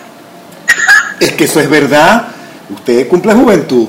es 1.20 1.32
que 1.32 1.44
eso 1.44 1.60
es 1.60 1.68
verdad. 1.68 2.28
Usted 2.70 3.06
cumple 3.09 3.34
juventud. 3.34 3.86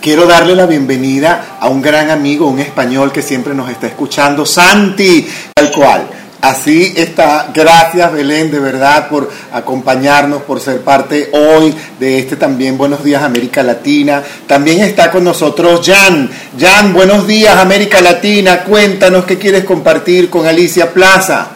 Quiero 0.00 0.26
darle 0.26 0.54
la 0.54 0.66
bienvenida 0.66 1.56
a 1.58 1.68
un 1.68 1.82
gran 1.82 2.10
amigo, 2.10 2.46
un 2.46 2.60
español 2.60 3.10
que 3.10 3.22
siempre 3.22 3.54
nos 3.54 3.70
está 3.70 3.88
escuchando, 3.88 4.46
Santi, 4.46 5.26
tal 5.54 5.72
cual. 5.72 6.08
Así 6.42 6.94
está. 6.96 7.50
Gracias 7.52 8.12
Belén, 8.12 8.50
de 8.52 8.60
verdad, 8.60 9.08
por 9.08 9.28
acompañarnos, 9.52 10.42
por 10.42 10.60
ser 10.60 10.82
parte 10.82 11.30
hoy 11.32 11.74
de 11.98 12.20
este 12.20 12.36
también 12.36 12.78
Buenos 12.78 13.02
Días 13.02 13.22
América 13.22 13.62
Latina. 13.62 14.22
También 14.46 14.80
está 14.80 15.10
con 15.10 15.24
nosotros 15.24 15.80
Jan. 15.84 16.30
Jan, 16.56 16.92
buenos 16.92 17.26
días 17.26 17.56
América 17.56 18.00
Latina. 18.00 18.60
Cuéntanos 18.60 19.24
qué 19.24 19.38
quieres 19.38 19.64
compartir 19.64 20.30
con 20.30 20.46
Alicia 20.46 20.92
Plaza. 20.92 21.55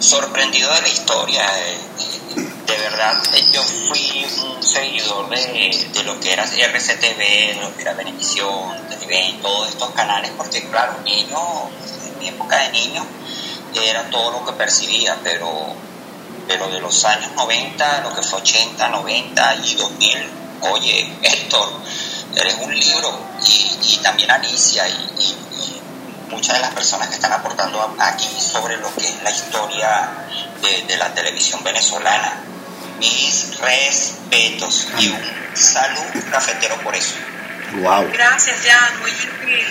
Sorprendido 0.00 0.72
de 0.74 0.82
la 0.82 0.88
historia. 0.88 1.46
Eh, 1.58 1.78
de 2.66 2.76
verdad, 2.76 3.22
yo 3.52 3.62
fui 3.62 4.26
un 4.42 4.62
seguidor 4.62 5.28
de, 5.28 6.02
lo 6.04 6.18
que 6.18 6.32
era 6.32 6.44
RCTV, 6.44 7.60
lo 7.60 7.76
que 7.76 7.82
era 7.82 7.94
Benevisión, 7.94 8.76
TV, 8.88 9.38
todos 9.42 9.68
estos 9.68 9.90
canales, 9.90 10.32
porque 10.36 10.62
claro, 10.68 11.00
niño 11.04 11.70
mi 12.20 12.28
época 12.28 12.58
de 12.58 12.70
niño 12.70 13.04
era 13.74 14.08
todo 14.10 14.30
lo 14.32 14.44
que 14.44 14.52
percibía, 14.52 15.18
pero, 15.22 15.74
pero 16.46 16.68
de 16.68 16.80
los 16.80 17.04
años 17.04 17.32
90, 17.34 18.00
lo 18.02 18.14
que 18.14 18.22
fue 18.22 18.40
80, 18.40 18.88
90 18.88 19.54
y 19.64 19.74
2000, 19.74 20.30
oye, 20.72 21.12
Héctor, 21.22 21.72
eres 22.36 22.56
un 22.60 22.78
libro 22.78 23.18
y, 23.46 23.96
también 24.02 24.30
Alicia 24.30 24.88
y, 24.88 25.36
muchas 26.30 26.56
de 26.56 26.60
las 26.62 26.74
personas 26.74 27.08
que 27.08 27.14
están 27.14 27.32
aportando 27.32 27.96
aquí 27.98 28.40
sobre 28.40 28.76
lo 28.78 28.94
que 28.94 29.06
es 29.06 29.22
la 29.22 29.30
historia 29.30 30.10
de, 30.62 30.96
la 30.96 31.12
televisión 31.14 31.62
venezolana. 31.62 32.44
Mis 32.98 33.58
respetos 33.58 34.88
y 34.98 35.08
un 35.08 35.56
salud 35.56 36.24
cafetero 36.30 36.76
por 36.82 36.94
eso. 36.94 37.14
Wow. 37.76 38.10
Gracias, 38.12 38.58
Jan, 38.62 39.00
muy 39.00 39.10
gentil 39.10 39.66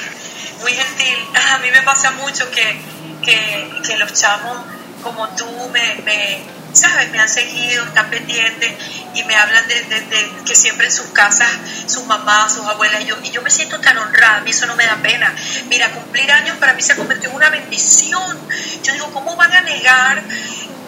muy 0.61 0.73
gentil. 0.76 1.18
A 1.52 1.57
mí 1.60 1.72
me 1.72 1.81
pasa 1.81 2.11
mucho 2.11 2.49
que, 2.52 2.81
que, 3.23 3.98
los 3.98 4.14
chamos 4.14 4.57
como 5.03 5.27
tú 5.30 5.45
me, 5.72 6.41
¿sabes? 6.73 7.09
Me 7.11 7.19
han 7.19 7.29
seguido, 7.29 7.85
están 7.85 8.09
pendientes 8.09 8.73
y 9.15 9.23
me 9.23 9.35
hablan 9.35 9.67
de, 9.67 10.31
que 10.45 10.55
siempre 10.55 10.87
en 10.87 10.93
sus 10.93 11.07
casas, 11.07 11.49
sus 11.87 12.05
mamás, 12.05 12.53
sus 12.53 12.65
abuelas, 12.65 13.01
y 13.01 13.05
yo, 13.05 13.17
y 13.23 13.31
yo 13.31 13.41
me 13.41 13.49
siento 13.49 13.79
tan 13.79 13.97
honrada, 13.97 14.37
a 14.37 14.41
mí 14.41 14.51
eso 14.51 14.65
no 14.65 14.75
me 14.75 14.85
da 14.85 14.97
pena. 14.97 15.33
Mira, 15.67 15.91
cumplir 15.91 16.31
años 16.31 16.57
para 16.57 16.73
mí 16.73 16.81
se 16.81 16.93
ha 16.93 16.95
convertido 16.95 17.31
en 17.31 17.37
una 17.37 17.49
bendición. 17.49 18.37
Yo 18.83 18.93
digo, 18.93 19.11
¿cómo 19.11 19.35
van 19.35 19.53
a 19.53 19.61
negar 19.61 20.23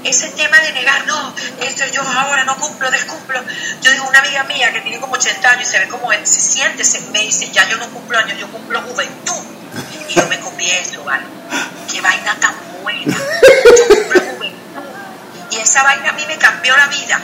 ese 0.04 0.30
tema 0.30 0.60
de 0.60 0.72
negar, 0.74 1.06
no, 1.06 1.36
esto 1.62 1.86
yo 1.92 2.02
ahora 2.02 2.44
no 2.44 2.58
cumplo, 2.58 2.90
descumplo. 2.90 3.40
Yo 3.82 3.92
digo, 3.92 4.08
una 4.10 4.20
amiga 4.20 4.44
mía 4.46 4.74
que 4.74 4.82
tiene 4.82 5.00
como 5.00 5.14
80 5.14 5.48
años 5.48 5.68
y 5.68 5.72
se 5.72 5.80
ve 5.80 5.88
como 5.88 6.12
se 6.12 6.26
siente, 6.26 6.84
se, 6.84 7.02
me 7.12 7.20
dice, 7.20 7.52
ya 7.52 7.70
yo 7.70 7.78
no 7.78 7.88
cumplo 7.90 8.18
años, 8.18 8.40
yo 8.40 8.48
cumplo 8.48 8.82
juventud. 8.82 9.44
Y 10.10 10.16
yo 10.16 10.28
me 10.28 10.40
eso, 10.62 11.04
¿vale? 11.04 11.26
Qué 11.92 12.02
vaina 12.02 12.36
tan 12.40 12.54
buena. 12.84 13.18
Yo 13.78 13.88
cumplo 13.88 14.22
juventud. 14.22 14.61
Y 15.52 15.58
esa 15.58 15.84
vaina 15.84 16.10
a 16.10 16.14
mí 16.14 16.24
me 16.28 16.38
cambió 16.38 16.76
la 16.78 16.88
vida. 16.88 17.20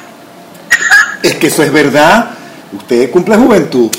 es 1.24 1.36
que 1.36 1.48
eso 1.48 1.64
es 1.64 1.72
verdad. 1.72 2.32
Usted 2.74 3.10
cumple 3.10 3.38
juventud. 3.38 3.90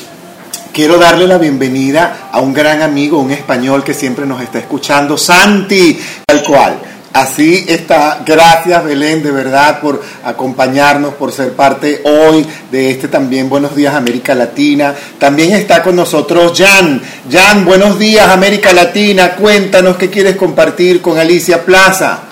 Quiero 0.72 0.98
darle 0.98 1.26
la 1.26 1.38
bienvenida 1.38 2.28
a 2.30 2.40
un 2.40 2.52
gran 2.52 2.82
amigo, 2.82 3.18
un 3.18 3.32
español 3.32 3.82
que 3.82 3.94
siempre 3.94 4.26
nos 4.26 4.40
está 4.42 4.58
escuchando, 4.58 5.16
Santi, 5.16 5.98
tal 6.26 6.44
cual. 6.44 6.78
Así 7.12 7.64
está. 7.66 8.22
Gracias 8.24 8.84
Belén, 8.84 9.22
de 9.22 9.30
verdad, 9.30 9.80
por 9.80 10.00
acompañarnos, 10.24 11.14
por 11.14 11.32
ser 11.32 11.54
parte 11.54 12.02
hoy 12.04 12.46
de 12.70 12.90
este 12.90 13.08
también 13.08 13.48
Buenos 13.48 13.74
Días 13.74 13.94
América 13.94 14.34
Latina. 14.34 14.94
También 15.18 15.52
está 15.52 15.82
con 15.82 15.96
nosotros 15.96 16.52
Jan. 16.56 17.02
Jan, 17.30 17.64
buenos 17.64 17.98
días 17.98 18.28
América 18.28 18.72
Latina. 18.72 19.32
Cuéntanos 19.32 19.96
qué 19.96 20.10
quieres 20.10 20.36
compartir 20.36 21.00
con 21.00 21.18
Alicia 21.18 21.64
Plaza. 21.64 22.27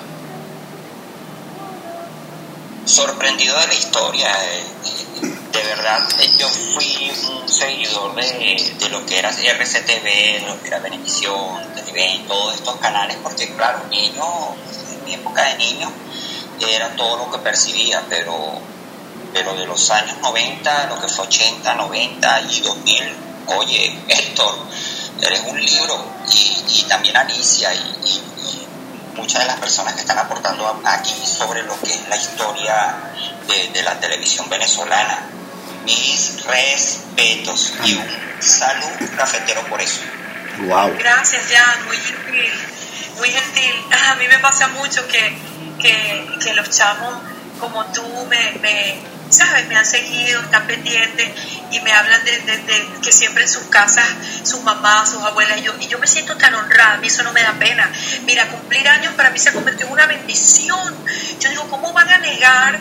Sorprendido 2.87 3.59
de 3.59 3.67
la 3.67 3.75
historia. 3.75 4.33
Eh, 4.45 4.65
de 5.53 5.63
verdad, 5.63 6.09
eh, 6.21 6.31
yo 6.39 6.49
fui 6.49 7.13
un 7.31 7.49
seguidor 7.49 8.15
de, 8.15 8.89
lo 8.91 9.05
que 9.05 9.19
era 9.19 9.31
RCTV, 9.31 10.47
lo 10.47 10.61
que 10.63 10.69
era 10.69 10.79
Benevisión, 10.79 11.75
TV, 11.75 12.25
todos 12.29 12.55
estos 12.55 12.77
canales, 12.77 13.17
porque 13.23 13.55
claro, 13.55 13.85
niño 13.91 14.55
mi 15.05 15.15
época 15.15 15.45
de 15.45 15.57
niño 15.57 15.91
era 16.61 16.95
todo 16.97 17.17
lo 17.17 17.31
que 17.31 17.39
percibía, 17.39 18.05
pero, 18.09 18.61
pero 19.33 19.55
de 19.55 19.67
los 19.67 19.91
años 19.91 20.19
90, 20.23 20.87
lo 20.87 21.01
que 21.01 21.09
fue 21.09 21.27
80, 21.27 21.75
90 21.75 22.41
y 22.51 22.61
2000, 22.61 23.17
oye, 23.57 23.99
Héctor, 24.09 24.59
eres 25.23 25.43
un 25.47 25.61
libro 25.61 26.05
y, 26.33 26.83
también 26.89 27.17
Alicia 27.17 27.73
y, 27.75 28.66
muchas 29.17 29.43
de 29.43 29.47
las 29.47 29.59
personas 29.59 29.95
que 29.95 30.01
están 30.01 30.19
aportando 30.19 30.81
aquí 30.85 31.15
sobre 31.27 31.63
lo 31.63 31.79
que 31.81 31.93
es 31.93 32.09
la 32.09 32.17
historia 32.17 32.97
de, 33.47 33.83
la 33.83 33.99
televisión 34.01 34.49
venezolana. 34.49 35.31
Mis 35.85 36.45
respetos 36.45 37.75
y 37.85 37.95
un 37.95 38.07
salud 38.41 39.09
cafetero 39.17 39.63
por 39.69 39.81
eso. 39.81 40.01
Wow. 40.59 40.97
Gracias, 40.99 41.45
Jan, 41.49 41.87
muy 41.87 41.97
gentil, 41.97 42.53
muy 43.19 43.31
gentil. 43.31 43.75
A 44.09 44.15
mí 44.17 44.27
me 44.27 44.39
pasa 44.39 44.69
mucho 44.69 45.07
que, 45.07 45.39
que, 45.81 46.27
que 46.43 46.55
los 46.55 46.71
chamos 46.71 47.15
como 47.61 47.85
tú 47.87 48.03
me, 48.29 48.53
me, 48.61 48.99
¿sabes? 49.31 49.67
Me 49.69 49.77
han 49.77 49.87
seguido, 49.87 50.41
están 50.41 50.67
pendientes 50.67 51.31
y 51.71 51.81
me 51.81 51.93
hablan 51.93 52.25
de, 52.25 52.89
que 53.03 53.13
siempre 53.13 53.45
en 53.45 53.51
sus 53.51 53.65
casas, 53.65 54.07
sus 54.45 54.63
mamás, 54.63 55.11
sus 55.11 55.23
abuelas, 55.23 55.59
y 55.59 55.63
yo, 55.63 55.75
y 55.81 55.87
yo 55.87 55.99
me 55.99 56.07
siento 56.07 56.37
tan 56.37 56.55
honrada, 56.55 56.95
a 56.95 56.97
mí 56.99 57.07
eso 57.07 57.23
no 57.23 57.33
me 57.33 57.43
da 57.43 57.53
pena. 57.55 57.91
Mira, 58.25 58.49
cumplir 58.49 58.89
años 58.89 59.15
para 59.15 59.31
mí 59.31 59.39
se 59.39 59.53
convirtió 59.53 59.87
en 59.87 59.93
una 59.93 60.07
bendición. 60.07 60.95
Yo 61.41 61.51
digo, 61.51 61.69
¿cómo 61.69 61.93
van 61.93 62.09
a 62.09 62.19
negar 62.19 62.81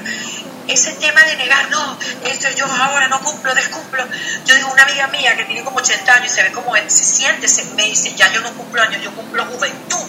ese 0.67 0.93
tema 0.93 1.23
de 1.23 1.35
negar, 1.35 1.69
no, 1.69 1.97
esto 2.23 2.47
yo 2.55 2.65
ahora 2.65 3.07
no 3.07 3.19
cumplo, 3.19 3.53
descumplo. 3.53 4.03
Yo 4.45 4.55
digo, 4.55 4.71
una 4.71 4.83
amiga 4.83 5.07
mía 5.07 5.35
que 5.35 5.45
tiene 5.45 5.63
como 5.63 5.77
80 5.77 6.13
años 6.13 6.31
y 6.31 6.35
se 6.35 6.43
ve 6.43 6.51
como 6.51 6.75
se 6.75 6.89
siente, 6.89 7.47
se, 7.47 7.65
me 7.75 7.83
dice, 7.83 8.13
ya 8.15 8.31
yo 8.31 8.41
no 8.41 8.51
cumplo 8.53 8.81
años, 8.81 9.01
yo 9.03 9.11
cumplo 9.11 9.45
juventud. 9.45 10.05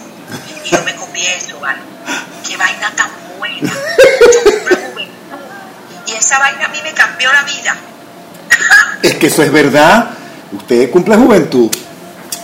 Y 0.65 0.69
yo 0.69 0.83
me 0.83 0.95
copié 0.95 1.37
eso, 1.37 1.59
¿vale? 1.59 1.79
Qué 2.45 2.57
vaina 2.57 2.91
tan 2.95 3.09
buena. 3.37 3.71
Yo 4.33 4.43
cumplo. 4.51 4.76
Y 6.07 6.13
esa 6.13 6.39
vaina 6.39 6.65
a 6.65 6.69
mí 6.69 6.77
me 6.83 6.93
cambió 6.93 7.31
la 7.31 7.43
vida. 7.43 7.75
Es 9.03 9.15
que 9.15 9.27
eso 9.27 9.43
es 9.43 9.51
verdad. 9.51 10.09
Usted 10.51 10.89
cumple 10.89 11.15
juventud. 11.15 11.69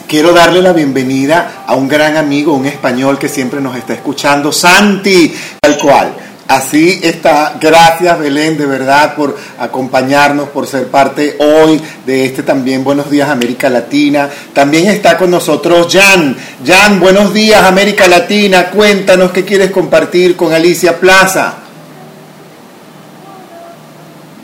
Quiero 0.07 0.33
darle 0.33 0.61
la 0.61 0.73
bienvenida 0.73 1.63
a 1.65 1.73
un 1.75 1.87
gran 1.87 2.17
amigo, 2.17 2.53
un 2.53 2.67
español 2.67 3.17
que 3.17 3.27
siempre 3.27 3.59
nos 3.59 3.75
está 3.75 3.93
escuchando, 3.93 4.51
Santi, 4.51 5.33
tal 5.59 5.77
cual. 5.79 6.13
Así 6.47 6.99
está. 7.01 7.55
Gracias, 7.59 8.19
Belén, 8.19 8.57
de 8.57 8.65
verdad, 8.65 9.15
por 9.15 9.35
acompañarnos, 9.57 10.49
por 10.49 10.67
ser 10.67 10.87
parte 10.87 11.37
hoy 11.39 11.81
de 12.05 12.25
este 12.25 12.43
también 12.43 12.83
Buenos 12.83 13.09
Días 13.09 13.29
América 13.29 13.69
Latina. 13.69 14.29
También 14.53 14.87
está 14.87 15.17
con 15.17 15.31
nosotros 15.31 15.87
Jan. 15.91 16.37
Jan, 16.65 16.99
buenos 16.99 17.33
días 17.33 17.63
América 17.63 18.07
Latina. 18.07 18.69
Cuéntanos 18.69 19.31
qué 19.31 19.45
quieres 19.45 19.71
compartir 19.71 20.35
con 20.35 20.53
Alicia 20.53 20.99
Plaza. 20.99 21.62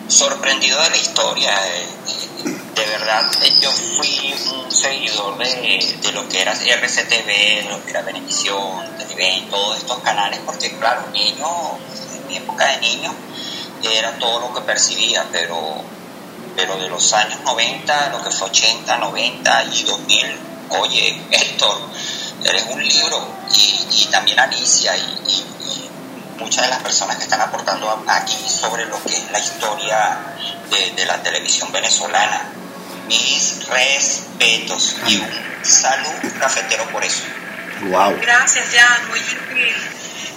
Sorprendido 0.09 0.81
de 0.81 0.89
la 0.89 0.97
historia. 0.97 1.51
eh, 1.67 1.87
De 2.75 2.85
verdad, 2.85 3.29
eh, 3.43 3.53
yo 3.61 3.71
fui 3.71 4.33
un 4.53 4.71
seguidor 4.71 5.37
de, 5.37 5.97
de 6.01 6.11
lo 6.13 6.27
que 6.29 6.41
era 6.41 6.53
RCTV, 6.53 7.27
de 7.63 7.67
lo 7.69 7.83
que 7.83 7.91
era 7.91 8.01
Benevisión, 8.01 8.97
Televen, 8.97 9.49
todos 9.49 9.77
estos 9.77 9.99
canales, 9.99 10.39
porque 10.45 10.71
claro, 10.77 11.07
niño, 11.11 11.77
en 12.15 12.27
mi 12.27 12.37
época 12.37 12.65
de 12.67 12.77
niño, 12.79 13.13
era 13.83 14.17
todo 14.17 14.39
lo 14.39 14.53
que 14.53 14.61
percibía, 14.61 15.25
pero, 15.31 15.81
pero 16.55 16.77
de 16.77 16.87
los 16.87 17.11
años 17.13 17.39
90, 17.43 18.09
lo 18.09 18.23
que 18.23 18.31
fue 18.31 18.47
80, 18.47 18.97
90 18.97 19.63
y 19.73 19.83
2000, 19.83 20.39
oye, 20.69 21.21
Héctor, 21.31 21.77
eres 22.45 22.63
un 22.69 22.81
libro, 22.87 23.27
y, 23.53 24.05
también 24.05 24.39
Alicia, 24.39 24.95
y 24.95 25.88
muchas 26.39 26.65
de 26.65 26.69
las 26.69 26.81
personas 26.81 27.17
que 27.17 27.23
están 27.23 27.41
aportando 27.41 28.03
aquí 28.07 28.37
sobre 28.47 28.85
lo 28.85 29.01
que 29.03 29.15
es 29.15 29.31
la 29.31 29.39
historia 29.39 30.19
de, 30.69 30.91
de 30.95 31.05
la 31.05 31.21
televisión 31.21 31.71
venezolana. 31.71 32.51
Mis 33.07 33.67
respetos 33.67 34.97
y 35.07 35.17
un 35.17 35.29
salud 35.63 36.31
cafetero 36.39 36.85
por 36.89 37.03
eso. 37.03 37.23
Wow. 37.81 38.19
Gracias, 38.21 38.67
Jan, 38.71 39.09
muy 39.09 39.19
gentil, 39.19 39.75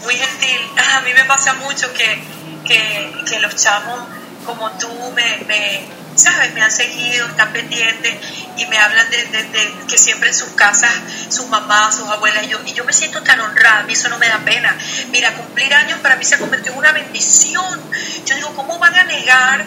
muy 0.05 0.15
gentil. 0.15 0.61
A 0.95 1.01
mí 1.03 1.13
me 1.13 1.25
pasa 1.25 1.55
mucho 1.55 1.93
que, 1.93 2.23
que, 2.67 3.13
que 3.29 3.41
los 3.41 3.57
chamos 3.57 4.01
como 4.47 4.71
tú 4.73 4.89
me, 5.15 5.39
me, 5.47 5.85
¿sabes? 6.15 6.53
Me 6.55 6.63
han 6.63 6.71
seguido, 6.71 7.27
están 7.27 7.53
pendientes 7.53 8.17
y 8.57 8.67
me 8.67 8.79
hablan 8.79 9.09
de, 9.11 9.75
que 9.89 9.99
siempre 9.99 10.29
en 10.29 10.35
sus 10.35 10.51
casas, 10.51 10.93
sus 11.29 11.49
mamás, 11.49 11.97
sus 11.97 12.09
abuelas, 12.09 12.45
y 12.45 12.49
yo, 12.49 12.61
y 12.65 12.73
yo 12.73 12.85
me 12.85 12.93
siento 12.93 13.23
tan 13.23 13.41
honrada, 13.41 13.81
a 13.81 13.83
mí 13.85 13.93
eso 13.93 14.09
no 14.09 14.19
me 14.19 14.29
da 14.29 14.39
pena. 14.39 14.77
Mira, 15.11 15.33
cumplir 15.35 15.73
años 15.75 15.99
para 16.01 16.17
mí 16.17 16.25
se 16.25 16.39
convirtió 16.39 16.73
en 16.73 16.79
una 16.79 16.93
bendición. 16.93 17.81
Yo 18.27 18.37
digo, 18.37 18.55
¿cómo 18.55 18.79
van 18.79 18.95
a 18.95 19.05
negar 19.05 19.65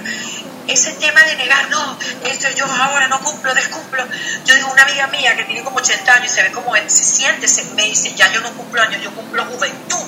ese 0.67 0.91
tema 0.93 1.21
de 1.23 1.35
negar, 1.35 1.69
no, 1.69 1.97
esto 2.23 2.47
yo 2.55 2.65
ahora 2.65 3.07
no 3.07 3.19
cumplo, 3.19 3.53
descumplo. 3.53 4.03
Yo 4.45 4.55
digo, 4.55 4.71
una 4.71 4.83
amiga 4.83 5.07
mía 5.07 5.35
que 5.35 5.43
tiene 5.43 5.63
como 5.63 5.77
80 5.77 6.13
años 6.13 6.31
y 6.31 6.35
se 6.35 6.43
ve 6.43 6.51
como 6.51 6.75
se 6.75 6.89
siente, 6.89 7.47
se, 7.47 7.63
me 7.75 7.83
dice, 7.83 8.13
ya 8.15 8.31
yo 8.31 8.41
no 8.41 8.51
cumplo 8.53 8.81
años, 8.81 9.01
yo 9.03 9.11
cumplo 9.11 9.45
juventud. 9.45 10.05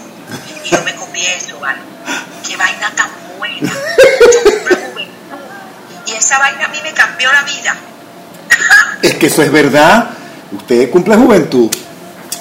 Y 0.63 0.69
yo 0.69 0.81
me 0.83 0.95
copié 0.95 1.37
eso, 1.37 1.59
¿vale? 1.59 1.79
Qué 2.45 2.57
vaina 2.57 2.91
tan 2.95 3.09
buena. 3.37 3.71
Yo 4.33 4.43
cumplo. 4.43 4.76
Y 6.07 6.13
esa 6.13 6.39
vaina 6.39 6.65
a 6.65 6.67
mí 6.69 6.77
me 6.83 6.93
cambió 6.93 7.29
la 7.31 7.43
vida. 7.43 7.75
Es 9.01 9.15
que 9.15 9.27
eso 9.27 9.43
es 9.43 9.51
verdad. 9.51 10.09
Usted 10.51 10.89
cumple 10.89 11.15
juventud. 11.15 11.69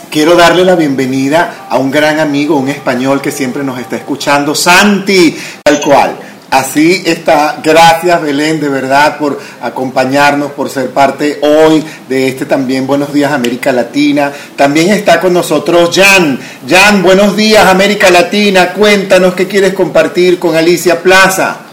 Quiero 0.09 0.36
darle 0.36 0.64
la 0.64 0.76
bienvenida 0.76 1.66
a 1.68 1.76
un 1.76 1.90
gran 1.90 2.20
amigo, 2.20 2.56
un 2.56 2.68
español 2.68 3.20
que 3.20 3.30
siempre 3.30 3.62
nos 3.62 3.78
está 3.78 3.97
escuchando, 3.97 4.55
Santi, 4.55 5.36
tal 5.62 5.80
cual. 5.80 6.16
Así 6.51 7.02
está. 7.05 7.59
Gracias, 7.62 8.22
Belén, 8.22 8.60
de 8.60 8.68
verdad, 8.68 9.18
por 9.18 9.38
acompañarnos, 9.60 10.52
por 10.52 10.70
ser 10.70 10.90
parte 10.90 11.40
hoy 11.43 11.84
de 12.09 12.28
este 12.28 12.47
también 12.47 12.86
Buenos 12.86 13.12
Días 13.12 13.32
América 13.32 13.72
Latina. 13.72 14.32
También 14.55 14.90
está 14.90 15.20
con 15.20 15.34
nosotros 15.34 15.90
Jan. 15.94 16.38
Jan, 16.66 17.02
buenos 17.02 17.36
días 17.36 17.66
América 17.66 18.10
Latina. 18.10 18.72
Cuéntanos 18.72 19.34
qué 19.34 19.48
quieres 19.48 19.74
compartir 19.74 20.38
con 20.38 20.56
Alicia 20.56 21.02
Plaza. 21.02 21.65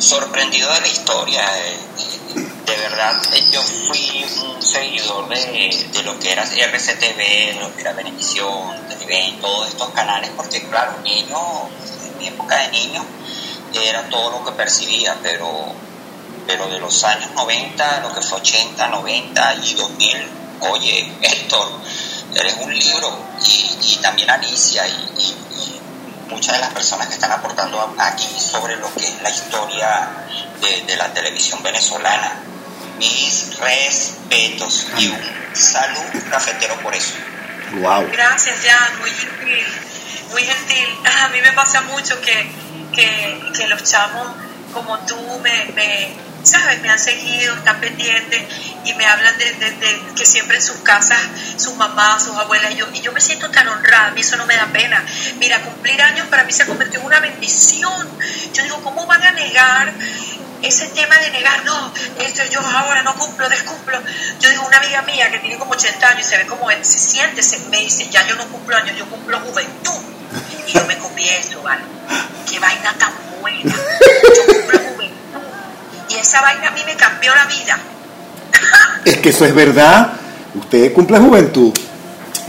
Sorprendido 0.00 0.72
de 0.72 0.80
la 0.80 0.88
historia. 0.88 1.42
eh, 1.58 1.78
De 2.66 2.76
verdad, 2.76 3.20
eh, 3.34 3.44
yo 3.50 3.60
fui 3.62 4.24
un 4.44 4.62
seguidor 4.62 5.28
de, 5.28 5.88
de 5.92 6.02
lo 6.04 6.18
que 6.18 6.32
era 6.32 6.44
RCTV, 6.44 7.60
lo 7.60 7.74
que 7.74 7.80
era 7.80 7.92
Benevisión, 7.92 8.88
Televen, 8.88 9.40
todos 9.40 9.68
estos 9.68 9.90
canales, 9.90 10.30
porque 10.36 10.62
claro, 10.68 11.00
niño, 11.02 11.68
en 12.06 12.18
mi 12.18 12.28
época 12.28 12.56
de 12.58 12.68
niño, 12.70 13.04
era 13.74 14.08
todo 14.08 14.30
lo 14.30 14.44
que 14.44 14.52
percibía, 14.52 15.16
pero, 15.22 15.72
pero 16.46 16.68
de 16.68 16.78
los 16.78 17.02
años 17.04 17.30
90, 17.34 18.00
lo 18.00 18.14
que 18.14 18.20
fue 18.20 18.38
80, 18.38 18.86
90 18.88 19.54
y 19.64 19.74
2000, 19.74 20.28
oye, 20.60 21.12
Héctor, 21.22 21.68
eres 22.34 22.54
un 22.60 22.72
libro, 22.72 23.18
y, 23.44 23.96
también 23.96 24.30
Alicia, 24.30 24.86
y 24.86 25.79
muchas 26.30 26.54
de 26.54 26.60
las 26.60 26.72
personas 26.72 27.08
que 27.08 27.14
están 27.14 27.32
aportando 27.32 27.94
aquí 27.98 28.28
sobre 28.38 28.76
lo 28.76 28.92
que 28.94 29.06
es 29.06 29.22
la 29.22 29.30
historia 29.30 30.08
de, 30.60 30.82
de 30.86 30.96
la 30.96 31.12
televisión 31.12 31.62
venezolana. 31.62 32.42
Mis 32.98 33.58
respetos 33.58 34.86
y 34.98 35.08
un 35.08 35.20
salud 35.54 36.22
cafetero 36.30 36.76
por 36.80 36.94
eso. 36.94 37.14
Wow. 37.72 38.08
Gracias, 38.12 38.58
Jan, 38.62 38.98
muy 39.00 39.10
gentil, 39.10 39.66
muy 40.32 40.42
gentil. 40.42 40.88
A 41.22 41.28
mí 41.28 41.40
me 41.40 41.52
pasa 41.52 41.80
mucho 41.82 42.20
que, 42.20 42.50
que, 42.94 43.52
que 43.56 43.68
los 43.68 43.82
chamos 43.84 44.26
como 44.72 44.98
tú 45.00 45.16
me, 45.42 45.64
me, 45.74 46.12
¿sabes? 46.42 46.80
Me 46.80 46.88
han 46.88 46.98
seguido, 46.98 47.54
están 47.54 47.80
pendientes 47.80 48.42
y 48.84 48.94
me 48.94 49.06
hablan 49.06 49.36
de, 49.38 50.02
que 50.16 50.24
siempre 50.24 50.56
en 50.56 50.62
sus 50.62 50.78
casas, 50.78 51.20
sus 51.56 51.74
mamás, 51.76 52.24
sus 52.24 52.36
abuelas, 52.36 52.72
y 52.72 52.76
yo, 52.76 52.88
y 52.92 53.00
yo 53.00 53.12
me 53.12 53.20
siento 53.20 53.50
tan 53.50 53.68
honrada, 53.68 54.08
a 54.08 54.10
mí 54.12 54.20
eso 54.20 54.36
no 54.36 54.46
me 54.46 54.56
da 54.56 54.66
pena. 54.66 55.04
Mira, 55.38 55.60
cumplir 55.62 56.00
años 56.02 56.26
para 56.28 56.44
mí 56.44 56.52
se 56.52 56.66
convirtió 56.66 57.00
en 57.00 57.06
una 57.06 57.20
bendición. 57.20 58.08
Yo 58.52 58.62
digo, 58.62 58.82
¿cómo 58.82 59.06
van 59.06 59.22
a 59.22 59.32
negar 59.32 59.92
ese 60.62 60.86
tema 60.88 61.16
de 61.18 61.30
negar, 61.30 61.64
no, 61.64 61.92
esto 62.18 62.42
yo 62.50 62.60
ahora 62.60 63.02
no 63.02 63.14
cumplo, 63.14 63.48
descumplo. 63.48 63.98
Yo 64.40 64.50
digo, 64.50 64.66
una 64.66 64.76
amiga 64.78 65.02
mía 65.02 65.30
que 65.30 65.38
tiene 65.38 65.58
como 65.58 65.72
80 65.72 66.08
años 66.08 66.26
y 66.26 66.28
se 66.28 66.36
ve 66.36 66.46
como 66.46 66.68
se 66.70 66.84
siente, 66.84 67.42
se, 67.42 67.58
me 67.70 67.78
dice, 67.78 68.08
ya 68.10 68.26
yo 68.26 68.36
no 68.36 68.46
cumplo 68.48 68.76
años, 68.76 68.96
yo 68.96 69.06
cumplo 69.06 69.40
juventud. 69.40 70.00
Y 70.66 70.72
yo 70.72 70.84
me 70.86 70.98
copié 70.98 71.38
eso, 71.38 71.62
¿vale? 71.62 71.82
Qué 72.48 72.58
vaina 72.58 72.92
tan 72.98 73.12
buena. 73.40 73.74
Yo 73.74 74.46
cumplo 74.46 74.78
juventud. 74.78 75.19
Y 76.10 76.14
esa 76.16 76.40
vaina 76.40 76.68
a 76.68 76.70
mí 76.72 76.80
me 76.84 76.96
cambió 76.96 77.32
la 77.34 77.46
vida. 77.46 77.78
Es 79.04 79.18
que 79.18 79.30
eso 79.30 79.44
es 79.44 79.54
verdad. 79.54 80.12
Usted 80.54 80.92
cumple 80.92 81.18
juventud. 81.18 81.72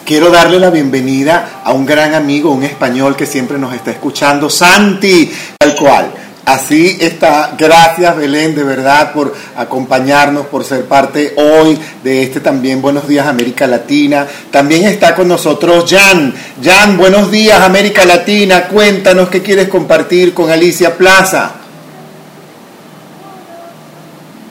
Quiero 0.04 0.32
darle 0.32 0.60
la 0.60 0.72
bienvenida 0.72 1.62
a 1.64 1.72
un 1.72 1.86
gran 1.86 2.16
amigo, 2.16 2.52
un 2.52 2.64
español 2.64 3.16
que 3.16 3.26
siempre 3.26 3.58
nos 3.58 3.74
está 3.74 3.92
escuchando, 3.92 4.50
Santi, 4.50 5.32
tal 5.58 5.76
cual. 5.76 6.12
Así 6.44 6.98
está. 7.00 7.56
Gracias, 7.58 8.18
Belén, 8.18 8.56
de 8.56 8.64
verdad, 8.64 9.14
por 9.14 9.34
acompañarnos, 9.56 10.48
por 10.48 10.66
ser 10.66 10.86
parte 10.86 11.36
hoy 11.38 11.80
de 12.04 12.24
este 12.24 12.40
también 12.40 12.82
Buenos 12.82 13.08
Días 13.08 13.28
América 13.28 13.68
Latina. 13.68 14.28
También 14.50 14.86
está 14.86 15.14
con 15.14 15.28
nosotros 15.28 15.86
Jan. 15.88 16.34
Jan, 16.62 16.98
buenos 16.98 17.30
días 17.30 17.62
América 17.62 18.06
Latina. 18.06 18.64
Cuéntanos 18.64 19.30
qué 19.30 19.44
quieres 19.44 19.70
compartir 19.70 20.34
con 20.34 20.50
Alicia 20.50 20.98
Plaza. 20.98 21.61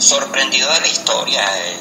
Sorprendido 0.01 0.73
de 0.73 0.81
la 0.81 0.87
historia. 0.89 1.45
eh, 1.59 1.77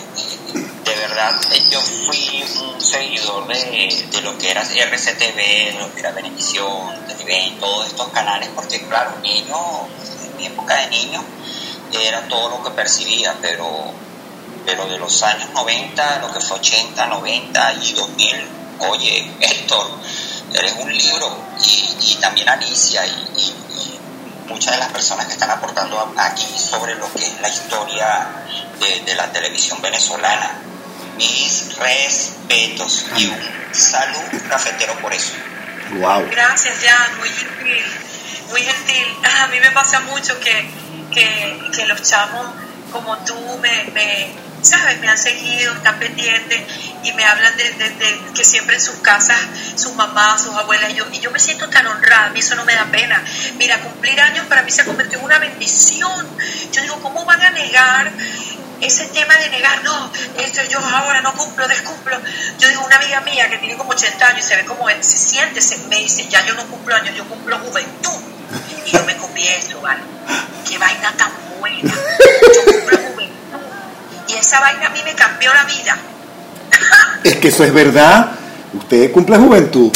De 0.84 0.96
verdad, 0.96 1.40
eh, 1.52 1.64
yo 1.70 1.80
fui 1.82 2.44
un 2.62 2.82
seguidor 2.82 3.48
de, 3.48 4.08
de 4.12 4.22
lo 4.22 4.38
que 4.38 4.50
era 4.50 4.64
RCTV, 4.64 5.36
de 5.36 5.76
lo 5.80 5.94
que 5.94 6.00
era 6.00 6.12
Benevisión, 6.12 7.06
Televen, 7.08 7.60
todos 7.60 7.88
estos 7.88 8.08
canales, 8.10 8.50
porque 8.56 8.82
claro, 8.88 9.12
niño, 9.22 9.88
en 10.26 10.38
mi 10.38 10.46
época 10.48 10.76
de 10.78 10.88
niño, 10.88 11.24
era 11.94 12.28
todo 12.28 12.50
lo 12.50 12.64
que 12.64 12.72
percibía, 12.72 13.36
pero, 13.42 13.70
pero 14.66 14.86
de 14.88 14.98
los 14.98 15.22
años 15.24 15.50
90, 15.54 16.20
lo 16.20 16.34
que 16.34 16.40
fue 16.40 16.58
80, 16.58 17.06
90 17.06 17.74
y 17.84 17.94
2000, 17.94 18.48
oye, 18.80 19.32
Héctor, 19.40 19.88
eres 20.54 20.74
un 20.80 20.96
libro 20.96 21.38
y, 21.64 22.16
también 22.16 22.50
Alicia 22.50 23.06
y, 23.06 23.99
muchas 24.50 24.74
de 24.74 24.80
las 24.80 24.92
personas 24.92 25.28
que 25.28 25.34
están 25.34 25.52
aportando 25.52 26.14
aquí 26.18 26.48
sobre 26.58 26.96
lo 26.96 27.12
que 27.14 27.26
es 27.26 27.40
la 27.42 27.50
historia 27.50 28.28
de, 29.06 29.16
la 29.16 29.32
televisión 29.32 29.82
venezolana. 29.82 30.62
Mis 31.18 31.76
respetos 31.78 33.06
y 33.18 33.28
un 33.28 33.40
saludo 33.74 34.24
cafetero 34.50 34.94
por 35.00 35.14
eso. 35.14 35.34
Wow. 35.92 36.28
Gracias, 36.32 36.78
Jan, 36.82 37.18
muy 37.20 37.30
gentil, 37.30 37.86
muy 38.50 38.62
gentil. 38.62 39.08
A 39.42 39.48
mí 39.48 39.60
me 39.60 39.72
pasa 39.72 40.00
mucho 40.02 40.40
que, 40.40 40.70
que, 41.14 41.86
los 41.88 42.02
chamos 42.04 42.46
como 42.92 43.18
tú 43.20 43.36
me 43.62 44.50
¿sabes? 44.62 45.00
Me 45.00 45.08
han 45.08 45.18
seguido, 45.18 45.74
están 45.74 46.00
pendientes 46.00 46.62
y 47.04 47.14
me 47.14 47.24
hablan 47.24 47.56
de, 47.58 48.22
que 48.36 48.44
siempre 48.44 48.76
en 48.76 48.82
sus 48.82 48.96
casas, 48.96 49.38
sus 49.76 49.94
mamás, 49.96 50.44
sus 50.44 50.56
abuelas, 50.56 50.92
y 50.92 50.96
yo, 50.96 51.06
y 51.12 51.20
yo 51.20 51.32
me 51.32 51.40
siento 51.40 51.70
tan 51.70 51.88
honrada, 51.88 52.26
a 52.26 52.30
mí 52.30 52.40
eso 52.40 52.56
no 52.56 52.66
me 52.66 52.76
da 52.76 52.86
pena. 52.86 53.24
Mira, 53.58 53.80
cumplir 53.80 54.20
años 54.20 54.46
para 54.48 54.64
mí 54.64 54.72
se 54.72 54.86
convirtió 54.86 55.20
en 55.20 55.26
una 55.26 55.40
bendición. 55.40 56.28
Yo 56.72 56.82
digo, 56.82 57.00
¿cómo 57.02 57.26
van 57.26 57.42
a 57.42 57.50
negar 57.52 58.12
ese 58.82 59.08
tema 59.08 59.36
de 59.36 59.50
negar, 59.50 59.84
no, 59.84 60.10
esto 60.38 60.62
yo 60.70 60.80
ahora 60.80 61.22
no 61.22 61.34
cumplo, 61.34 61.68
descumplo. 61.68 62.18
Yo 62.60 62.70
digo, 62.70 62.86
una 62.86 62.96
amiga 62.96 63.20
mía 63.22 63.50
que 63.50 63.58
tiene 63.58 63.76
como 63.76 63.92
80 63.92 64.26
años 64.26 64.46
y 64.46 64.48
se 64.48 64.56
ve 64.56 64.64
como 64.64 64.88
se 64.88 65.04
siente, 65.04 65.60
se, 65.60 65.78
me 65.90 65.98
dice, 65.98 66.26
ya 66.30 66.46
yo 66.46 66.54
no 66.54 66.66
cumplo 66.66 66.96
años, 66.96 67.14
yo 67.14 67.26
cumplo 67.28 67.60
juventud. 67.60 68.22
Y 68.86 68.92
yo 68.92 69.04
me 69.04 69.18
comí 69.18 69.46
eso, 69.46 69.82
¿vale? 69.82 70.02
Qué 70.66 70.78
vaina 70.78 71.12
tan 71.18 71.30
juventud 71.60 71.92
y 74.28 74.34
esa 74.34 74.60
vaina 74.60 74.88
a 74.88 74.90
mí 74.90 75.00
me 75.04 75.14
cambió 75.16 75.54
la 75.54 75.64
vida. 75.66 75.98
es 77.24 77.36
que 77.38 77.48
eso 77.48 77.64
es 77.64 77.74
verdad. 77.74 78.32
Usted 78.74 79.12
cumple 79.12 79.38
juventud. 79.38 79.92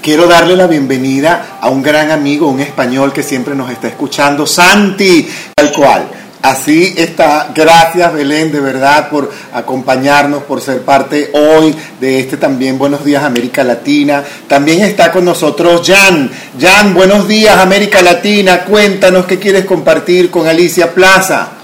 Quiero 0.00 0.26
darle 0.28 0.56
la 0.56 0.66
bienvenida 0.66 1.58
a 1.60 1.68
un 1.68 1.82
gran 1.82 2.10
amigo, 2.10 2.46
un 2.48 2.60
español 2.60 3.12
que 3.12 3.22
siempre 3.22 3.54
nos 3.54 3.70
está 3.70 3.88
escuchando, 3.88 4.46
Santi, 4.46 5.28
tal 5.54 5.72
cual. 5.72 6.08
Así 6.42 6.94
está. 6.96 7.50
Gracias 7.54 8.12
Belén, 8.12 8.52
de 8.52 8.60
verdad, 8.60 9.10
por 9.10 9.30
acompañarnos, 9.52 10.44
por 10.44 10.60
ser 10.60 10.82
parte 10.82 11.30
hoy 11.34 11.74
de 12.00 12.20
este 12.20 12.36
también 12.36 12.78
Buenos 12.78 13.04
Días 13.04 13.24
América 13.24 13.64
Latina. 13.64 14.24
También 14.46 14.82
está 14.82 15.10
con 15.10 15.24
nosotros 15.24 15.86
Jan. 15.86 16.30
Jan, 16.60 16.94
buenos 16.94 17.26
días 17.26 17.58
América 17.58 18.02
Latina. 18.02 18.64
Cuéntanos 18.64 19.26
qué 19.26 19.38
quieres 19.38 19.64
compartir 19.64 20.30
con 20.30 20.46
Alicia 20.46 20.94
Plaza. 20.94 21.58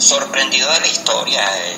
sorprendido 0.00 0.72
de 0.72 0.80
la 0.80 0.86
historia. 0.86 1.40
Eh, 1.40 1.76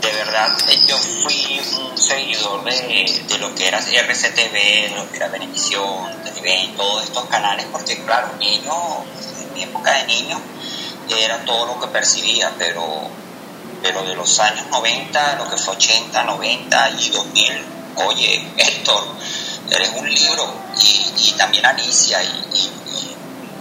de 0.00 0.12
verdad, 0.12 0.56
eh, 0.68 0.80
yo 0.86 0.96
fui 0.98 1.60
un 1.90 1.98
seguidor 1.98 2.64
de, 2.64 3.24
de 3.28 3.38
lo 3.38 3.54
que 3.54 3.68
era 3.68 3.78
RCTV, 3.78 4.96
lo 4.96 5.10
que 5.10 5.16
era 5.16 5.28
Benevisión, 5.28 6.22
Televen, 6.24 6.76
todos 6.76 7.04
estos 7.04 7.24
canales, 7.26 7.66
porque 7.72 8.02
claro, 8.04 8.34
niño, 8.38 9.04
en 9.40 9.54
mi 9.54 9.62
época 9.62 9.92
de 9.94 10.06
niño, 10.06 10.40
era 11.08 11.44
todo 11.44 11.66
lo 11.66 11.80
que 11.80 11.86
percibía, 11.88 12.52
pero, 12.58 12.84
pero 13.82 14.02
de 14.04 14.14
los 14.14 14.38
años 14.40 14.66
90, 14.70 15.36
lo 15.36 15.50
que 15.50 15.56
fue 15.56 15.74
80, 15.74 16.22
90 16.24 16.90
y 16.98 17.10
2000, 17.10 17.64
oye, 18.06 18.48
Héctor, 18.56 19.04
eres 19.70 19.90
un 19.96 20.12
libro, 20.12 20.54
y, 20.80 21.28
y 21.28 21.32
también 21.32 21.66
Alicia, 21.66 22.22
y 22.22 23.15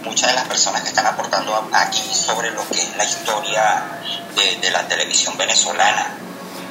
muchas 0.05 0.29
de 0.29 0.35
las 0.35 0.47
personas 0.47 0.83
que 0.83 0.89
están 0.89 1.07
aportando 1.07 1.69
aquí 1.73 2.01
sobre 2.13 2.51
lo 2.51 2.67
que 2.69 2.81
es 2.81 2.95
la 2.95 3.03
historia 3.03 3.83
de, 4.61 4.71
la 4.71 4.87
televisión 4.87 5.37
venezolana. 5.37 6.07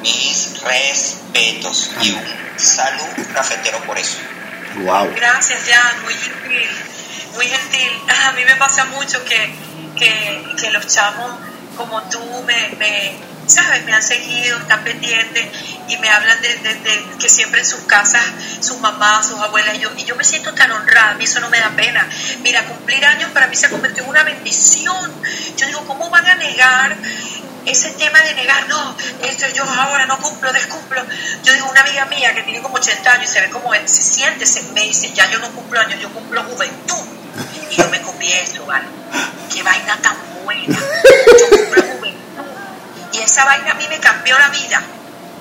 Mis 0.03 0.61
respetos 0.63 1.91
y 2.03 2.13
un 2.13 2.59
saludo 2.59 3.09
cafetero 3.35 3.79
por 3.85 3.99
eso. 3.99 4.19
Wow. 4.77 5.13
Gracias, 5.15 5.63
Jan, 5.67 6.03
muy 6.03 6.15
gentil, 6.15 6.69
muy 7.35 7.47
gentil. 7.47 7.91
A 8.27 8.33
mí 8.33 8.45
me 8.45 8.57
pasa 8.57 8.85
mucho 8.87 9.25
que, 9.25 9.55
que, 9.99 10.71
los 10.71 10.87
chamos 10.87 11.31
como 11.77 12.03
tú 12.05 12.21
me 12.47 13.17
¿sabes? 13.47 13.85
Me 13.85 13.93
han 13.93 14.03
seguido, 14.03 14.59
están 14.59 14.85
pendientes 14.85 15.47
y 15.89 15.97
me 15.99 16.09
hablan 16.09 16.41
de, 16.41 17.05
que 17.19 17.29
siempre 17.29 17.61
en 17.61 17.67
sus 17.67 17.81
casas, 17.81 18.23
sus 18.61 18.79
mamás, 18.81 19.27
sus 19.27 19.39
abuelas, 19.41 19.75
y 19.77 19.81
yo, 19.81 19.91
y 19.97 20.05
yo 20.05 20.17
me 20.17 20.25
siento 20.25 20.53
tan 20.55 20.71
honrada, 20.73 21.11
a 21.11 21.15
mí 21.15 21.25
eso 21.25 21.41
no 21.41 21.51
me 21.51 21.61
da 21.61 21.71
pena. 21.71 22.09
Mira, 22.43 22.65
cumplir 22.65 23.05
años 23.05 23.31
para 23.33 23.47
mí 23.47 23.57
se 23.57 23.69
convirtió 23.69 24.03
en 24.03 24.11
una 24.11 24.23
bendición. 24.23 25.13
Yo 25.57 25.67
digo, 25.67 25.85
¿cómo 25.87 26.11
van 26.11 26.27
a 26.27 26.35
negar 26.35 26.97
ese 27.67 27.91
tema 27.93 28.21
de 28.21 28.35
negar, 28.35 28.69
no, 28.69 28.97
esto 29.23 29.47
yo 29.55 29.65
ahora 29.65 30.07
no 30.07 30.19
cumplo, 30.19 30.53
descumplo. 30.53 31.03
Yo 31.43 31.53
digo, 31.53 31.71
una 31.71 31.81
amiga 31.81 32.05
mía 32.07 32.35
que 32.35 32.43
tiene 32.43 32.63
como 32.63 32.77
80 32.77 33.11
años 33.11 33.31
y 33.31 33.33
se 33.33 33.41
ve 33.41 33.51
como 33.51 33.73
se 33.73 33.89
siente, 34.03 34.47
se, 34.47 34.63
me 34.75 34.83
dice, 34.83 35.13
ya 35.15 35.31
yo 35.31 35.39
no 35.39 35.51
cumplo 35.53 35.81
años, 35.81 36.01
yo 36.01 36.11
cumplo 36.11 36.43
juventud. 36.45 37.05
Y 37.71 37.77
yo 37.77 37.89
me 37.89 38.01
comí 38.03 38.31
eso, 38.33 38.65
¿vale? 38.67 38.87
Qué 39.53 39.63
vaina 39.63 39.97
tan 40.03 40.17
buena. 40.45 40.79
Yo 40.79 41.57
cumplo 41.57 41.84
y 43.15 43.23
esa 43.23 43.45
vaina 43.45 43.73
a 43.73 43.75
mí 43.75 43.85
me 43.89 43.99
cambió 43.99 44.37
la 44.39 44.49
vida. 44.49 44.83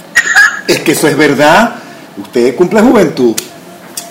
es 0.68 0.80
que 0.80 0.92
eso 0.92 1.08
es 1.08 1.18
verdad. 1.18 1.76
Usted 2.18 2.56
cumple 2.56 2.82
juventud. 2.82 3.36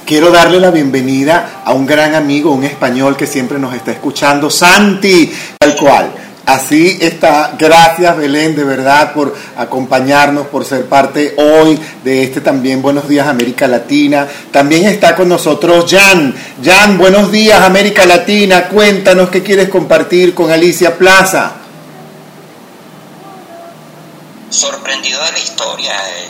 Quiero 0.05 0.31
darle 0.31 0.59
la 0.59 0.71
bienvenida 0.71 1.63
a 1.65 1.73
un 1.73 1.87
gran 1.87 2.15
amigo, 2.15 2.51
un 2.51 2.65
español 2.65 3.17
que 3.17 3.27
siempre 3.27 3.59
nos 3.59 3.73
está 3.75 3.93
escuchando, 3.93 4.51
Santi, 4.51 5.33
tal 5.59 5.77
cual. 5.77 6.13
Así 6.45 6.99
está. 7.01 7.55
Gracias 7.57 8.17
Belén, 8.17 8.57
de 8.57 8.65
verdad, 8.65 9.13
por 9.13 9.33
acompañarnos, 9.57 10.49
por 10.49 10.65
ser 10.65 10.87
parte 10.87 11.35
hoy 11.37 11.79
de 12.03 12.25
este 12.25 12.41
también 12.41 12.83
Buenos 12.83 13.09
Días 13.09 13.29
América 13.29 13.69
Latina. 13.69 14.27
También 14.51 14.87
está 14.87 15.15
con 15.15 15.29
nosotros 15.29 15.87
Jan. 15.89 16.35
Jan, 16.63 16.99
buenos 16.99 17.31
días 17.31 17.63
América 17.63 18.05
Latina. 18.07 18.65
Cuéntanos 18.65 19.31
qué 19.31 19.41
quieres 19.41 19.69
compartir 19.69 20.35
con 20.35 20.51
Alicia 20.51 20.99
Plaza 20.99 21.62
sorprendido 24.53 25.25
de 25.25 25.33
la 25.33 25.39
historia. 25.39 25.93
Eh, 26.09 26.29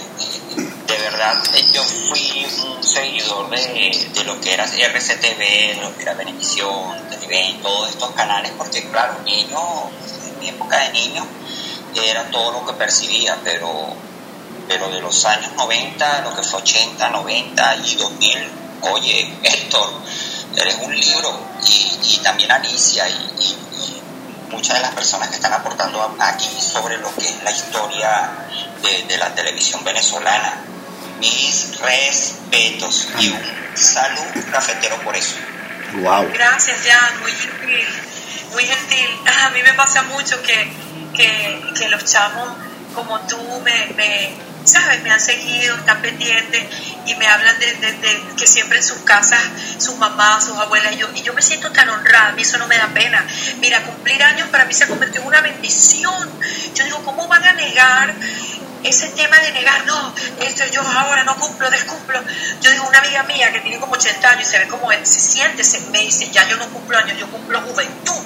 de 0.87 0.99
verdad, 0.99 1.43
eh, 1.55 1.67
yo 1.73 1.83
fui 1.83 2.47
un 2.67 2.83
seguidor 2.83 3.51
de, 3.51 4.11
de 4.15 4.25
lo 4.25 4.41
que 4.41 4.53
era 4.53 4.65
RCTV, 4.65 5.83
lo 5.83 5.97
que 5.97 6.03
era 6.03 6.15
Benevisión, 6.15 7.09
Televen, 7.11 7.61
todos 7.63 7.91
estos 7.91 8.11
canales, 8.13 8.53
porque 8.57 8.89
claro, 8.89 9.21
niño, 9.25 9.91
en 10.27 10.41
mi 10.41 10.49
época 10.49 10.79
de 10.79 10.93
niño, 10.93 11.27
era 11.95 12.31
todo 12.31 12.53
lo 12.53 12.67
que 12.67 12.73
percibía, 12.75 13.39
pero, 13.43 13.95
pero 14.69 14.89
de 14.89 15.01
los 15.01 15.25
años 15.25 15.53
90, 15.57 16.23
lo 16.23 16.35
que 16.37 16.43
fue 16.43 16.61
80, 16.61 17.09
90 17.09 17.77
y 17.77 17.95
2000, 17.97 18.51
oye, 18.83 19.35
Héctor, 19.43 19.91
eres 20.57 20.77
un 20.83 20.95
libro, 20.99 21.39
y, 21.67 22.15
y 22.15 22.19
también 22.23 22.53
Alicia, 22.53 23.09
y 23.09 24.02
muchas 24.53 24.77
de 24.77 24.83
las 24.83 24.95
personas 24.95 25.29
que 25.29 25.37
están 25.37 25.53
aportando 25.53 26.17
aquí 26.21 26.49
sobre 26.61 26.99
lo 26.99 27.13
que 27.17 27.27
es 27.27 27.43
la 27.43 27.51
historia 27.51 28.31
de, 29.09 29.17
la 29.17 29.35
televisión 29.35 29.83
venezolana. 29.85 30.55
Mis 31.19 31.79
respetos 31.81 33.09
y 33.19 33.29
un 33.29 33.77
saludo 33.77 34.51
cafetero 34.51 34.97
por 35.03 35.17
eso. 35.17 35.37
Wow. 35.95 36.31
Gracias, 36.33 36.79
Jan, 36.85 37.21
muy 37.21 37.33
gentil, 37.33 37.87
muy 38.53 38.65
gentil. 38.65 39.09
A 39.45 39.51
mí 39.51 39.63
me 39.63 39.73
pasa 39.75 40.03
mucho 40.03 40.41
que, 40.43 40.73
que, 41.17 41.89
los 41.89 42.05
chamos 42.05 42.49
como 42.95 43.21
tú 43.21 43.39
me 43.65 44.35
¿sabes? 44.65 45.03
Me 45.03 45.11
han 45.11 45.21
seguido, 45.21 45.77
están 45.77 46.01
pendientes 46.01 46.65
y 47.07 47.15
me 47.17 47.27
hablan 47.27 47.59
de, 47.59 48.23
que 48.37 48.47
siempre 48.47 48.79
en 48.79 48.85
sus 48.85 48.99
casas, 48.99 49.41
sus 49.79 49.97
mamás, 49.97 50.45
sus 50.45 50.57
abuelas, 50.57 50.93
y 50.93 50.99
yo, 50.99 51.09
y 51.15 51.23
yo 51.23 51.33
me 51.33 51.43
siento 51.43 51.71
tan 51.73 51.89
honrada, 51.89 52.29
a 52.29 52.33
mí 52.33 52.43
eso 52.43 52.59
no 52.59 52.67
me 52.67 52.77
da 52.77 52.89
pena. 52.89 53.25
Mira, 53.61 53.83
cumplir 53.83 54.23
años 54.23 54.49
para 54.49 54.65
mí 54.65 54.75
se 54.75 54.87
convirtió 54.87 55.21
en 55.21 55.27
una 55.27 55.41
bendición. 55.41 56.31
Yo 56.75 56.85
digo, 56.85 57.03
¿cómo 57.05 57.29
van 57.29 57.45
a 57.45 57.53
negar 57.53 58.15
ese 58.85 59.09
tema 59.11 59.39
de 59.39 59.53
negar, 59.53 59.87
no, 59.87 60.13
esto 60.41 60.65
yo 60.73 60.83
ahora 60.83 61.23
no 61.23 61.37
cumplo, 61.37 61.71
descumplo. 61.71 62.21
Yo 62.61 62.71
digo, 62.73 62.89
una 62.89 62.99
amiga 62.99 63.23
mía 63.25 63.53
que 63.53 63.61
tiene 63.61 63.79
como 63.79 63.93
80 63.95 64.29
años 64.29 64.49
y 64.49 64.51
se 64.51 64.59
ve 64.59 64.67
como 64.67 64.91
se 64.91 65.21
siente, 65.21 65.63
se, 65.63 65.81
me 65.93 66.01
dice, 66.01 66.29
ya 66.33 66.49
yo 66.49 66.57
no 66.57 66.69
cumplo 66.69 66.99
años, 66.99 67.17
yo 67.17 67.29
cumplo 67.31 67.61
juventud. 67.61 68.23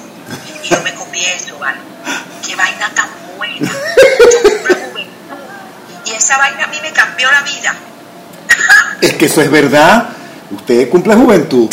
Y 0.63 0.69
yo 0.69 0.81
me 0.81 0.93
comí 0.95 1.23
eso, 1.23 1.57
¿vale? 1.59 1.77
Qué 2.45 2.55
vaina 2.55 2.89
tan 2.89 3.09
buena. 3.37 3.71
Yo 3.71 4.41
cumplo 4.41 4.75
juventud 4.75 5.16
y 6.07 6.15
esa 6.15 6.37
vaina 6.37 6.65
a 6.65 6.67
mí 6.67 6.77
me 6.81 6.91
cambió 6.91 7.29
la 7.31 7.41
vida. 7.41 7.75
es 9.01 9.13
que 9.13 9.25
eso 9.25 9.41
es 9.41 9.51
verdad. 9.51 10.09
Usted 10.51 10.89
cumple 10.89 11.15
juventud. 11.15 11.69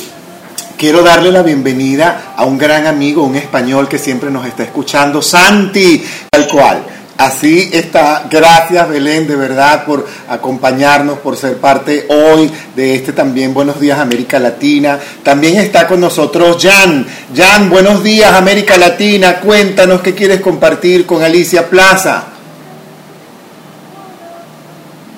Quiero 0.76 1.02
darle 1.02 1.30
la 1.30 1.42
bienvenida 1.42 2.34
a 2.36 2.44
un 2.44 2.58
gran 2.58 2.86
amigo, 2.86 3.22
un 3.22 3.36
español 3.36 3.88
que 3.88 3.98
siempre 3.98 4.30
nos 4.30 4.44
está 4.44 4.64
escuchando, 4.64 5.22
Santi, 5.22 6.04
tal 6.30 6.48
cual. 6.48 6.84
Así 7.16 7.70
está. 7.72 8.26
Gracias 8.28 8.88
Belén, 8.88 9.28
de 9.28 9.36
verdad, 9.36 9.84
por 9.84 10.04
acompañarnos, 10.28 11.20
por 11.20 11.36
ser 11.36 11.58
parte 11.58 12.06
hoy 12.08 12.50
de 12.74 12.96
este 12.96 13.12
también 13.12 13.54
Buenos 13.54 13.78
Días 13.78 14.00
América 14.00 14.40
Latina. 14.40 14.98
También 15.22 15.56
está 15.58 15.86
con 15.86 16.00
nosotros 16.00 16.60
Jan. 16.60 17.06
Jan, 17.34 17.70
buenos 17.70 18.02
días 18.02 18.34
América 18.34 18.76
Latina. 18.76 19.36
Cuéntanos 19.36 20.00
qué 20.00 20.12
quieres 20.12 20.40
compartir 20.40 21.06
con 21.06 21.22
Alicia 21.22 21.70
Plaza. 21.70 22.33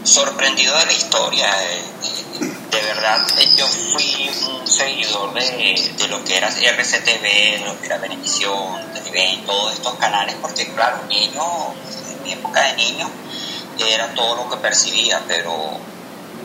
Sorprendido 0.07 0.79
de 0.79 0.87
la 0.87 0.93
historia. 0.93 1.47
Eh, 1.63 1.83
de 2.71 2.83
verdad, 2.83 3.27
eh, 3.39 3.51
yo 3.57 3.67
fui 3.67 4.31
un 4.49 4.67
seguidor 4.67 5.35
de, 5.35 5.95
de 5.99 6.09
lo 6.09 6.23
que 6.25 6.37
era 6.37 6.49
RCTV, 6.49 7.67
lo 7.67 7.81
que 7.81 7.87
era 7.87 7.99
Benevisión, 7.99 8.93
Televen, 8.95 9.45
todos 9.45 9.73
estos 9.75 9.95
canales, 9.95 10.37
porque 10.41 10.73
claro, 10.73 11.05
niño 11.09 11.75
mi 12.27 12.33
época 12.33 12.63
de 12.63 12.75
niño 12.75 13.09
era 13.79 14.13
todo 14.15 14.37
lo 14.37 14.51
que 14.51 14.57
percibía, 14.57 15.23
pero, 15.29 15.79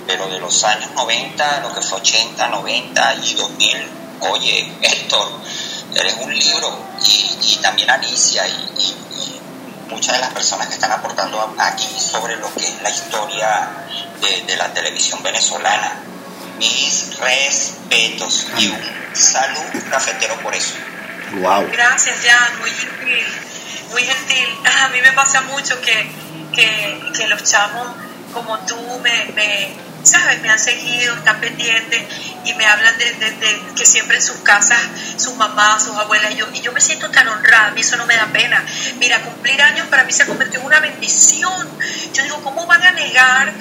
pero 0.05 0.27
de 0.27 0.39
los 0.39 0.63
años 0.63 0.91
90, 0.95 1.61
lo 1.61 1.73
que 1.73 1.81
fue 1.81 1.99
80, 1.99 2.47
90 2.47 3.15
y 3.23 3.33
2000, 3.33 3.89
oye, 4.31 4.71
Héctor, 4.81 5.27
eres 5.95 6.15
un 6.19 6.37
libro 6.37 6.77
y, 7.05 7.55
también 7.61 7.89
Alicia 7.89 8.47
y, 8.47 9.40
muchas 9.91 10.15
de 10.15 10.21
las 10.21 10.33
personas 10.33 10.67
que 10.67 10.73
están 10.73 10.91
aportando 10.91 11.55
aquí 11.59 11.87
sobre 11.99 12.37
lo 12.37 12.51
que 12.53 12.65
es 12.65 12.81
la 12.81 12.89
historia 12.89 13.69
de, 14.47 14.55
la 14.55 14.73
televisión 14.73 15.21
venezolana. 15.21 15.93
Mis 16.57 17.17
respetos 17.19 18.47
y 18.57 18.67
un 18.67 19.15
saludo 19.15 19.89
cafetero 19.89 20.35
por 20.41 20.55
eso. 20.55 20.73
Wow. 21.33 21.69
Gracias, 21.71 22.17
Jan, 22.23 22.59
muy 22.59 22.71
gentil 22.71 23.25
muy 23.91 24.03
gentil. 24.03 24.47
A 24.83 24.89
mí 24.89 25.01
me 25.01 25.11
pasa 25.11 25.41
mucho 25.41 25.79
que, 25.81 26.11
que, 26.55 27.27
los 27.27 27.43
chamos 27.43 27.87
como 28.31 28.57
tú 28.59 28.77
me, 29.03 29.73
¿sabes? 30.03 30.41
Me 30.41 30.49
han 30.49 30.59
seguido, 30.59 31.15
están 31.15 31.39
pendientes 31.39 32.03
y 32.45 32.53
me 32.55 32.65
hablan 32.65 32.97
de, 32.97 33.61
que 33.75 33.85
siempre 33.85 34.17
en 34.17 34.23
sus 34.23 34.37
casas, 34.37 34.79
sus 35.17 35.35
mamás, 35.35 35.83
sus 35.83 35.95
abuelas, 35.95 36.31
y 36.31 36.35
yo, 36.35 36.47
y 36.53 36.61
yo 36.61 36.71
me 36.71 36.81
siento 36.81 37.09
tan 37.09 37.27
honrada, 37.27 37.67
a 37.67 37.71
mí 37.71 37.81
eso 37.81 37.97
no 37.97 38.05
me 38.05 38.15
da 38.15 38.27
pena. 38.27 38.63
Mira, 38.97 39.21
cumplir 39.21 39.61
años 39.61 39.87
para 39.87 40.03
mí 40.03 40.11
se 40.11 40.25
convirtió 40.25 40.59
en 40.59 40.65
una 40.65 40.79
bendición. 40.79 41.69
Yo 42.13 42.23
digo, 42.23 42.41
¿cómo 42.43 42.65
van 42.65 42.83
a 42.83 42.91
negar 42.91 43.53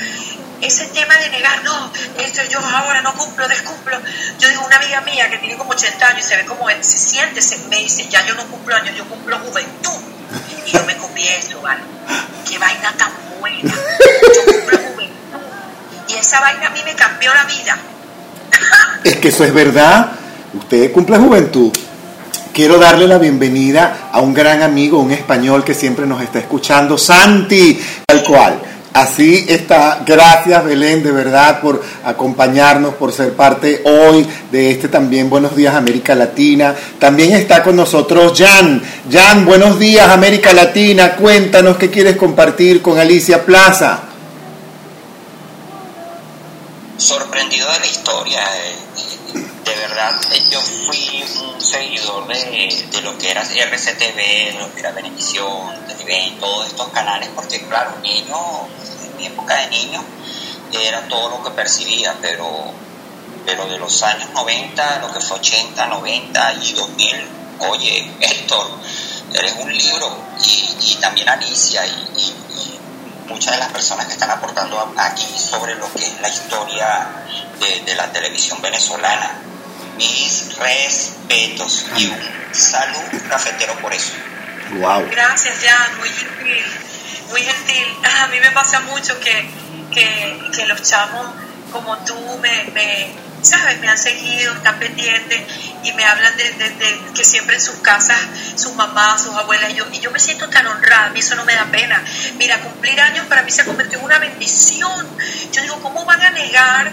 ese 0.61 0.87
tema 0.89 1.17
de 1.17 1.31
negar, 1.31 1.65
no, 1.65 1.93
esto 2.19 2.43
yo 2.51 2.59
ahora 2.59 3.01
no 3.01 3.15
cumplo, 3.15 3.49
descumplo. 3.49 3.99
Yo 4.39 4.49
digo, 4.49 4.65
una 4.67 4.77
amiga 4.77 5.01
mía 5.03 5.31
que 5.31 5.39
tiene 5.39 5.57
como 5.57 5.71
80 5.71 6.07
años 6.07 6.25
y 6.25 6.29
se 6.29 6.37
ve 6.37 6.45
como 6.45 6.69
se 6.69 6.99
siente, 6.99 7.41
se, 7.41 7.59
me 7.69 7.79
dice, 7.79 8.07
ya 8.09 8.25
yo 8.27 8.35
no 8.35 8.47
cumplo 8.47 8.77
años, 8.77 8.95
yo 8.97 9.07
cumplo 9.09 9.39
juventud. 9.39 10.01
Y 10.67 10.73
yo 10.73 10.85
me 10.85 10.97
comí 10.97 11.27
eso, 11.27 11.61
¿vale? 11.61 11.83
Qué 12.49 12.59
vaina 12.59 12.93
tan 12.93 13.13
buena. 13.41 13.75
Y 16.11 16.19
esa 16.19 16.41
vaina 16.41 16.67
a 16.67 16.71
mí 16.71 16.81
me 16.85 16.95
cambió 16.95 17.33
la 17.33 17.45
vida. 17.45 17.77
es 19.05 19.17
que 19.17 19.29
eso 19.29 19.45
es 19.45 19.55
verdad. 19.55 20.13
Usted 20.55 20.91
cumple 20.91 21.19
juventud. 21.19 21.71
Quiero 22.53 22.79
darle 22.79 23.07
la 23.07 23.19
bienvenida 23.19 24.09
a 24.11 24.21
un 24.21 24.35
gran 24.35 24.63
amigo, 24.63 24.99
un 24.99 25.13
español 25.13 25.63
que 25.63 25.73
siempre 25.73 26.07
nos 26.07 26.21
está 26.21 26.41
escuchando, 26.41 26.99
Santi, 26.99 27.81
tal 28.05 28.25
cual. 28.25 28.61
Así 28.93 29.47
está. 29.49 30.03
Gracias 30.05 30.65
Belén, 30.65 31.05
de 31.05 31.13
verdad, 31.13 31.61
por 31.61 31.81
acompañarnos, 32.05 32.95
por 32.95 33.13
ser 33.13 33.35
parte 33.35 33.83
hoy 33.85 34.27
de 34.51 34.73
este 34.73 34.89
también 34.89 35.31
Buenos 35.31 35.55
Días 35.55 35.77
América 35.77 36.17
Latina. 36.17 36.75
También 36.99 37.35
está 37.35 37.63
con 37.63 37.77
nosotros 37.77 38.37
Jan. 38.37 38.83
Jan, 39.09 39.47
buenos 39.47 39.79
días 39.79 40.09
América 40.09 40.53
Latina. 40.53 41.13
Cuéntanos 41.13 41.77
qué 41.77 41.89
quieres 41.89 42.17
compartir 42.17 42.83
con 42.83 42.99
Alicia 42.99 43.47
Plaza. 43.47 44.10
Sorprendido 47.01 47.71
de 47.73 47.81
la 47.81 47.87
historia. 47.87 48.41
De 49.65 49.75
verdad, 49.75 50.21
yo 50.51 50.61
fui 50.61 51.25
un 51.43 51.61
seguidor 51.61 52.27
de, 52.27 52.89
de 52.91 53.03
lo 53.03 53.17
que 53.17 53.31
era 53.31 53.43
RCTV, 53.43 54.59
lo 54.59 54.75
que 54.75 54.81
era 54.81 54.93
Benevisión, 54.93 55.87
Televen, 55.87 56.39
todos 56.39 56.67
estos 56.67 56.89
canales, 56.89 57.31
porque 57.35 57.61
claro, 57.67 57.99
niño 58.03 58.69
mi 59.21 59.27
época 59.27 59.55
de 59.57 59.69
niño 59.69 60.03
era 60.73 61.07
todo 61.09 61.31
lo 61.31 61.45
que 61.45 61.51
percibía, 61.51 62.17
pero, 62.21 62.73
pero 63.45 63.67
de 63.67 63.79
los 63.79 64.03
años 64.03 64.31
90, 64.35 64.99
lo 65.01 65.13
que 65.13 65.21
fue 65.21 65.39
80, 65.39 65.87
90 65.87 66.53
y 66.63 66.73
2000, 66.73 67.29
oye, 67.71 68.11
Héctor, 68.21 68.67
eres 69.35 69.55
un 69.59 69.77
libro 69.77 70.17
y, 70.45 70.95
también 71.01 71.29
Alicia 71.29 71.87
y, 71.87 72.80
muchas 73.31 73.55
de 73.55 73.61
las 73.61 73.73
personas 73.73 74.07
que 74.07 74.13
están 74.13 74.31
aportando 74.31 74.93
aquí 74.99 75.27
sobre 75.39 75.75
lo 75.77 75.91
que 75.93 76.05
es 76.05 76.21
la 76.21 76.29
historia 76.29 77.09
de, 77.59 77.95
la 77.95 78.13
televisión 78.13 78.61
venezolana. 78.61 79.31
Mis 79.97 80.57
respetos 80.57 81.87
y 81.97 82.07
un 82.07 82.55
saludo 82.55 83.29
cafetero 83.29 83.75
por 83.81 83.93
eso. 83.93 84.13
Wow. 84.73 85.09
Gracias, 85.11 85.57
Jan, 85.63 85.99
muy 85.99 86.09
gentil 86.09 86.65
muy 87.31 87.43
gentil. 87.43 87.87
A 88.21 88.27
mí 88.27 88.39
me 88.41 88.51
pasa 88.51 88.81
mucho 88.81 89.19
que, 89.21 89.49
que, 89.93 90.67
los 90.67 90.83
chamos 90.83 91.27
como 91.73 91.97
tú 91.99 92.15
me, 92.41 93.13
¿sabes? 93.43 93.81
Me 93.81 93.89
han 93.89 93.99
seguido, 93.99 94.53
están 94.55 94.79
pendientes 94.79 95.43
y 95.83 95.93
me 95.93 96.05
hablan 96.05 96.37
de, 96.37 97.01
que 97.15 97.25
siempre 97.25 97.57
en 97.57 97.63
sus 97.63 97.77
casas, 97.77 98.19
sus 98.57 98.75
mamás, 98.75 99.23
sus 99.23 99.35
abuelas, 99.35 99.71
y 99.71 99.75
yo, 99.75 99.87
y 99.93 100.01
yo 100.01 100.11
me 100.11 100.19
siento 100.19 100.49
tan 100.49 100.67
honrada, 100.67 101.07
a 101.07 101.11
mí 101.11 101.21
eso 101.21 101.35
no 101.35 101.45
me 101.45 101.55
da 101.55 101.65
pena. 101.67 102.03
Mira, 102.39 102.61
cumplir 102.61 103.01
años 103.01 103.27
para 103.27 103.43
mí 103.43 103.51
se 103.51 103.65
convirtió 103.65 103.99
en 103.99 104.05
una 104.05 104.19
bendición. 104.19 105.09
Yo 105.53 105.63
digo, 105.63 105.81
¿cómo 105.83 106.05
van 106.05 106.23
a 106.23 106.31
negar 106.31 106.93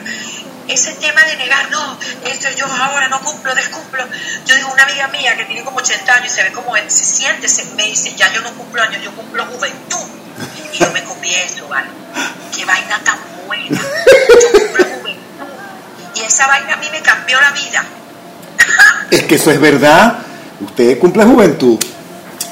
ese 0.68 0.94
tema 0.94 1.24
de 1.24 1.38
negar, 1.38 1.72
no, 1.72 1.98
esto 2.26 2.50
yo 2.58 2.66
ahora 2.66 3.08
no 3.08 3.22
cumplo, 3.22 3.56
descumplo. 3.56 4.06
Yo 4.46 4.56
digo, 4.56 4.70
una 4.72 4.84
amiga 4.84 5.08
mía 5.08 5.38
que 5.38 5.46
tiene 5.46 5.64
como 5.64 5.78
80 5.78 6.14
años 6.14 6.32
y 6.32 6.36
se 6.36 6.44
ve 6.44 6.52
como 6.52 6.76
se 6.76 6.90
siente, 7.06 7.48
se, 7.48 7.64
me 7.76 7.84
dice, 7.84 8.14
ya 8.16 8.32
yo 8.34 8.42
no 8.42 8.54
cumplo 8.54 8.82
años, 8.82 9.02
yo 9.02 9.12
cumplo 9.16 9.46
juventud. 9.46 10.06
Y 10.74 10.78
yo 10.78 10.92
me 10.92 11.04
comí 11.04 11.34
eso, 11.34 11.68
¿vale? 11.68 11.90
Qué 12.54 12.66
vaina 12.66 13.00
tan 13.04 13.18
buena. 13.48 13.82
Yo 14.42 14.60
cumplo. 14.60 14.87
Y 16.18 16.26
esa 16.26 16.48
vaina 16.48 16.74
a 16.74 16.78
mí 16.78 16.88
me 16.92 17.02
cambió 17.02 17.40
la 17.40 17.52
vida. 17.52 17.84
es 19.12 19.24
que 19.24 19.36
eso 19.36 19.52
es 19.52 19.60
verdad. 19.60 20.20
Usted 20.62 20.98
cumple 20.98 21.24
juventud. 21.26 21.78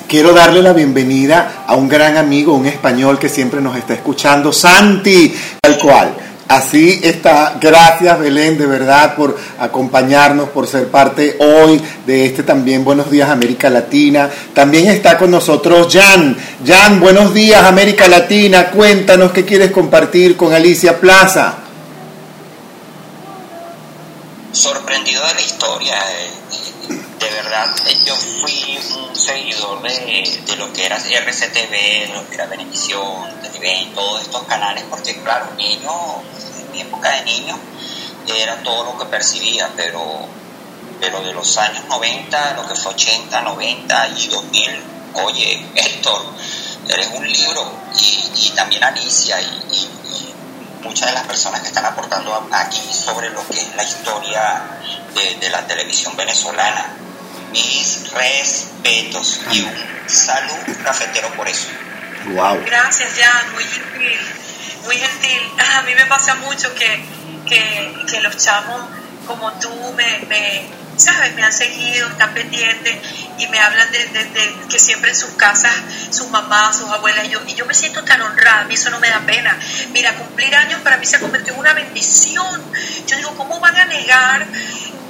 Quiero 0.07 0.33
darle 0.33 0.61
la 0.61 0.73
bienvenida 0.73 1.63
a 1.65 1.73
un 1.75 1.89
gran 1.89 2.15
amigo, 2.15 2.53
un 2.53 2.67
español 2.67 3.17
que 3.17 3.27
siempre 3.27 3.61
nos 3.61 3.75
está 3.75 3.95
escuchando, 3.95 4.53
Santi, 4.53 5.35
tal 5.59 5.79
cual. 5.79 6.15
Así 6.47 7.01
está. 7.03 7.57
Gracias 7.59 8.19
Belén, 8.19 8.55
de 8.55 8.67
verdad, 8.67 9.15
por 9.15 9.35
acompañarnos, 9.59 10.49
por 10.49 10.67
ser 10.67 10.89
parte 10.89 11.35
hoy 11.39 11.81
de 12.05 12.27
este 12.27 12.43
también 12.43 12.83
Buenos 12.83 13.09
Días 13.09 13.31
América 13.31 13.71
Latina. 13.71 14.29
También 14.53 14.85
está 14.89 15.17
con 15.17 15.31
nosotros 15.31 15.91
Jan. 15.91 16.37
Jan, 16.63 16.99
buenos 16.99 17.33
días 17.33 17.63
América 17.63 18.07
Latina. 18.07 18.67
Cuéntanos 18.67 19.31
qué 19.31 19.43
quieres 19.43 19.71
compartir 19.71 20.37
con 20.37 20.53
Alicia 20.53 20.99
Plaza. 20.99 21.64
Sorprendido 24.55 25.25
de 25.27 25.33
la 25.33 25.41
historia. 25.41 25.95
Eh, 26.11 26.31
de 27.19 27.29
verdad, 27.29 27.75
eh, 27.87 27.97
yo 28.05 28.15
fui 28.15 28.79
un 28.97 29.15
seguidor 29.15 29.81
de, 29.81 30.41
de 30.45 30.55
lo 30.55 30.71
que 30.71 30.85
era 30.85 30.97
RCTV, 30.97 32.13
lo 32.13 32.27
que 32.29 32.35
era 32.35 32.45
Benevisión, 32.45 33.41
Televen, 33.41 33.93
todos 33.93 34.21
estos 34.21 34.43
canales, 34.43 34.83
porque 34.89 35.21
claro, 35.21 35.53
niño 35.57 35.91
mi 36.71 36.81
época 36.81 37.09
de 37.11 37.23
niño 37.23 37.57
era 38.27 38.61
todo 38.63 38.83
lo 38.85 38.97
que 38.97 39.05
percibía, 39.05 39.71
pero, 39.75 40.03
pero 40.99 41.21
de 41.21 41.33
los 41.33 41.57
años 41.57 41.85
90, 41.89 42.53
lo 42.53 42.67
que 42.67 42.75
fue 42.75 42.93
80, 42.93 43.41
90 43.41 44.07
y 44.17 44.27
2000, 44.27 44.83
oye, 45.23 45.65
Héctor, 45.75 46.21
eres 46.89 47.09
un 47.13 47.31
libro 47.31 47.71
y, 47.99 48.49
también 48.55 48.83
Alicia 48.83 49.39
y, 49.41 50.24
muchas 50.85 51.09
de 51.09 51.15
las 51.15 51.27
personas 51.27 51.61
que 51.61 51.67
están 51.67 51.85
aportando 51.85 52.47
aquí 52.51 52.81
sobre 52.93 53.29
lo 53.31 53.45
que 53.47 53.59
es 53.59 53.75
la 53.75 53.83
historia 53.83 54.63
de, 55.13 55.49
la 55.49 55.67
televisión 55.67 56.15
venezolana. 56.15 56.85
Mis 57.51 58.11
respetos 58.11 59.41
y 59.51 59.61
un 59.61 59.73
saludo 60.07 60.83
cafetero 60.83 61.29
por 61.35 61.47
eso. 61.47 61.67
Wow. 62.27 62.63
Gracias, 62.65 63.11
Jan, 63.17 63.53
muy 63.53 63.63
gentil 63.63 64.19
muy 64.85 64.97
gentil. 64.97 65.41
A 65.75 65.81
mí 65.81 65.93
me 65.95 66.05
pasa 66.05 66.35
mucho 66.35 66.73
que, 66.75 67.03
que, 67.47 68.21
los 68.21 68.37
chamos 68.37 68.81
como 69.27 69.51
tú 69.53 69.69
me, 69.95 70.67
¿sabes? 70.97 71.33
Me 71.35 71.43
han 71.43 71.53
seguido, 71.53 72.07
están 72.07 72.33
pendientes 72.33 72.97
y 73.37 73.47
me 73.47 73.59
hablan 73.59 73.91
de, 73.91 74.55
que 74.69 74.79
siempre 74.79 75.11
en 75.11 75.17
sus 75.17 75.31
casas, 75.31 75.73
sus 76.09 76.29
mamás, 76.29 76.77
sus 76.77 76.89
abuelas, 76.89 77.25
y 77.25 77.29
yo, 77.29 77.41
y 77.47 77.53
yo 77.53 77.65
me 77.65 77.73
siento 77.73 78.03
tan 78.03 78.21
honrada, 78.21 78.61
a 78.61 78.63
mí 78.65 78.75
eso 78.75 78.89
no 78.89 78.99
me 78.99 79.09
da 79.09 79.19
pena. 79.21 79.57
Mira, 79.91 80.13
cumplir 80.15 80.55
años 80.55 80.81
para 80.81 80.97
mí 80.97 81.05
se 81.05 81.19
convirtió 81.19 81.53
en 81.53 81.59
una 81.59 81.73
bendición. 81.73 82.61
Yo 83.07 83.17
digo, 83.17 83.35
¿cómo 83.35 83.59
van 83.59 83.75
a 83.75 83.85
negar 83.85 84.47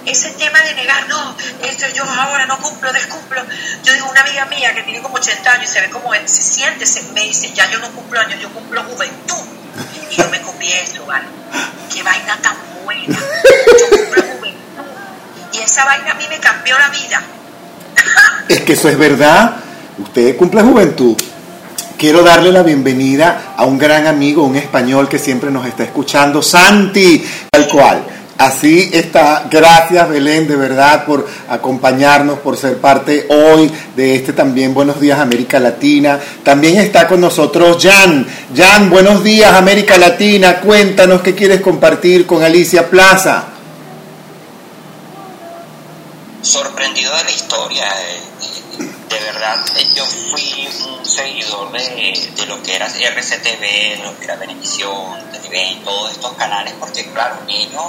ese 0.06 0.30
tema 0.32 0.62
de 0.62 0.76
negar, 0.76 1.08
no, 1.08 1.36
esto 1.64 1.88
yo 1.94 2.04
ahora 2.04 2.46
no 2.46 2.60
cumplo, 2.60 2.94
descumplo. 2.94 3.44
Yo 3.84 3.94
digo, 3.94 4.08
una 4.10 4.22
amiga 4.22 4.46
mía 4.46 4.74
que 4.74 4.84
tiene 4.84 5.02
como 5.02 5.16
80 5.16 5.52
años 5.52 5.70
y 5.70 5.74
se 5.74 5.82
ve 5.82 5.90
como 5.90 6.14
se 6.14 6.28
siente, 6.28 6.86
se, 6.86 7.02
me 7.14 7.22
dice, 7.22 7.52
ya 7.54 7.70
yo 7.72 7.80
no 7.80 7.92
cumplo 7.92 8.20
años, 8.20 8.40
yo 8.40 8.50
cumplo 8.54 8.84
juventud. 8.84 9.44
Y 10.12 10.16
yo 10.16 10.30
me 10.30 10.42
copié 10.42 10.84
eso, 10.84 11.06
¿vale? 11.06 11.26
Qué 11.92 12.04
vaina 12.04 12.38
tan 12.38 12.56
buena. 12.84 13.20
Yo 13.80 13.90
cumplo 13.90 14.22
juventud. 14.22 14.65
Y 15.56 15.64
esa 15.64 15.86
vaina 15.86 16.12
a 16.12 16.16
mí 16.16 16.26
me 16.30 16.40
cambió 16.40 16.78
la 16.78 16.90
vida. 16.90 17.22
es 18.50 18.62
que 18.62 18.74
eso 18.74 18.90
es 18.90 18.98
verdad. 18.98 19.56
Usted 19.98 20.36
cumple 20.36 20.62
juventud. 20.62 21.16
Quiero 21.98 22.24
darle 22.24 22.52
la 22.52 22.62
bienvenida 22.62 23.54
a 23.56 23.64
un 23.64 23.78
gran 23.78 24.06
amigo, 24.06 24.44
un 24.44 24.58
español 24.58 25.08
que 25.08 25.18
siempre 25.18 25.50
nos 25.50 25.66
está 25.66 25.84
escuchando, 25.84 26.42
Santi, 26.42 27.26
tal 27.50 27.68
cual. 27.70 28.04
Así 28.38 28.90
está. 28.92 29.48
Gracias 29.50 30.10
Belén, 30.10 30.46
de 30.46 30.58
verdad, 30.58 31.06
por 31.06 31.26
acompañarnos, 31.48 32.40
por 32.40 32.58
ser 32.58 32.80
parte 32.80 33.26
hoy 33.30 33.72
de 33.96 34.16
este 34.16 34.34
también 34.34 34.74
Buenos 34.74 35.00
Días 35.00 35.20
América 35.22 35.58
Latina. 35.58 36.20
También 36.44 36.76
está 36.76 37.08
con 37.08 37.22
nosotros 37.22 37.82
Jan. 37.82 38.28
Jan, 38.54 38.90
buenos 38.90 39.24
días 39.24 39.54
América 39.54 39.98
Latina. 39.98 40.60
Cuéntanos 40.60 41.22
qué 41.22 41.34
quieres 41.34 41.62
compartir 41.62 42.26
con 42.26 42.44
Alicia 42.44 42.90
Plaza. 42.90 43.55
Sorprendido 46.46 47.16
de 47.18 47.24
la 47.24 47.32
historia. 47.32 47.86
Eh, 48.02 48.22
de 49.10 49.20
verdad, 49.20 49.66
eh, 49.78 49.88
yo 49.96 50.06
fui 50.06 50.68
un 50.88 51.06
seguidor 51.06 51.72
de, 51.72 52.32
de 52.36 52.46
lo 52.46 52.62
que 52.62 52.76
era 52.76 52.88
RCTV, 52.88 54.04
lo 54.04 54.18
que 54.18 54.26
era 54.26 54.36
Benevisión, 54.36 55.32
Televen, 55.32 55.84
todos 55.84 56.12
estos 56.12 56.34
canales, 56.34 56.74
porque 56.80 57.12
claro, 57.12 57.44
niño 57.46 57.82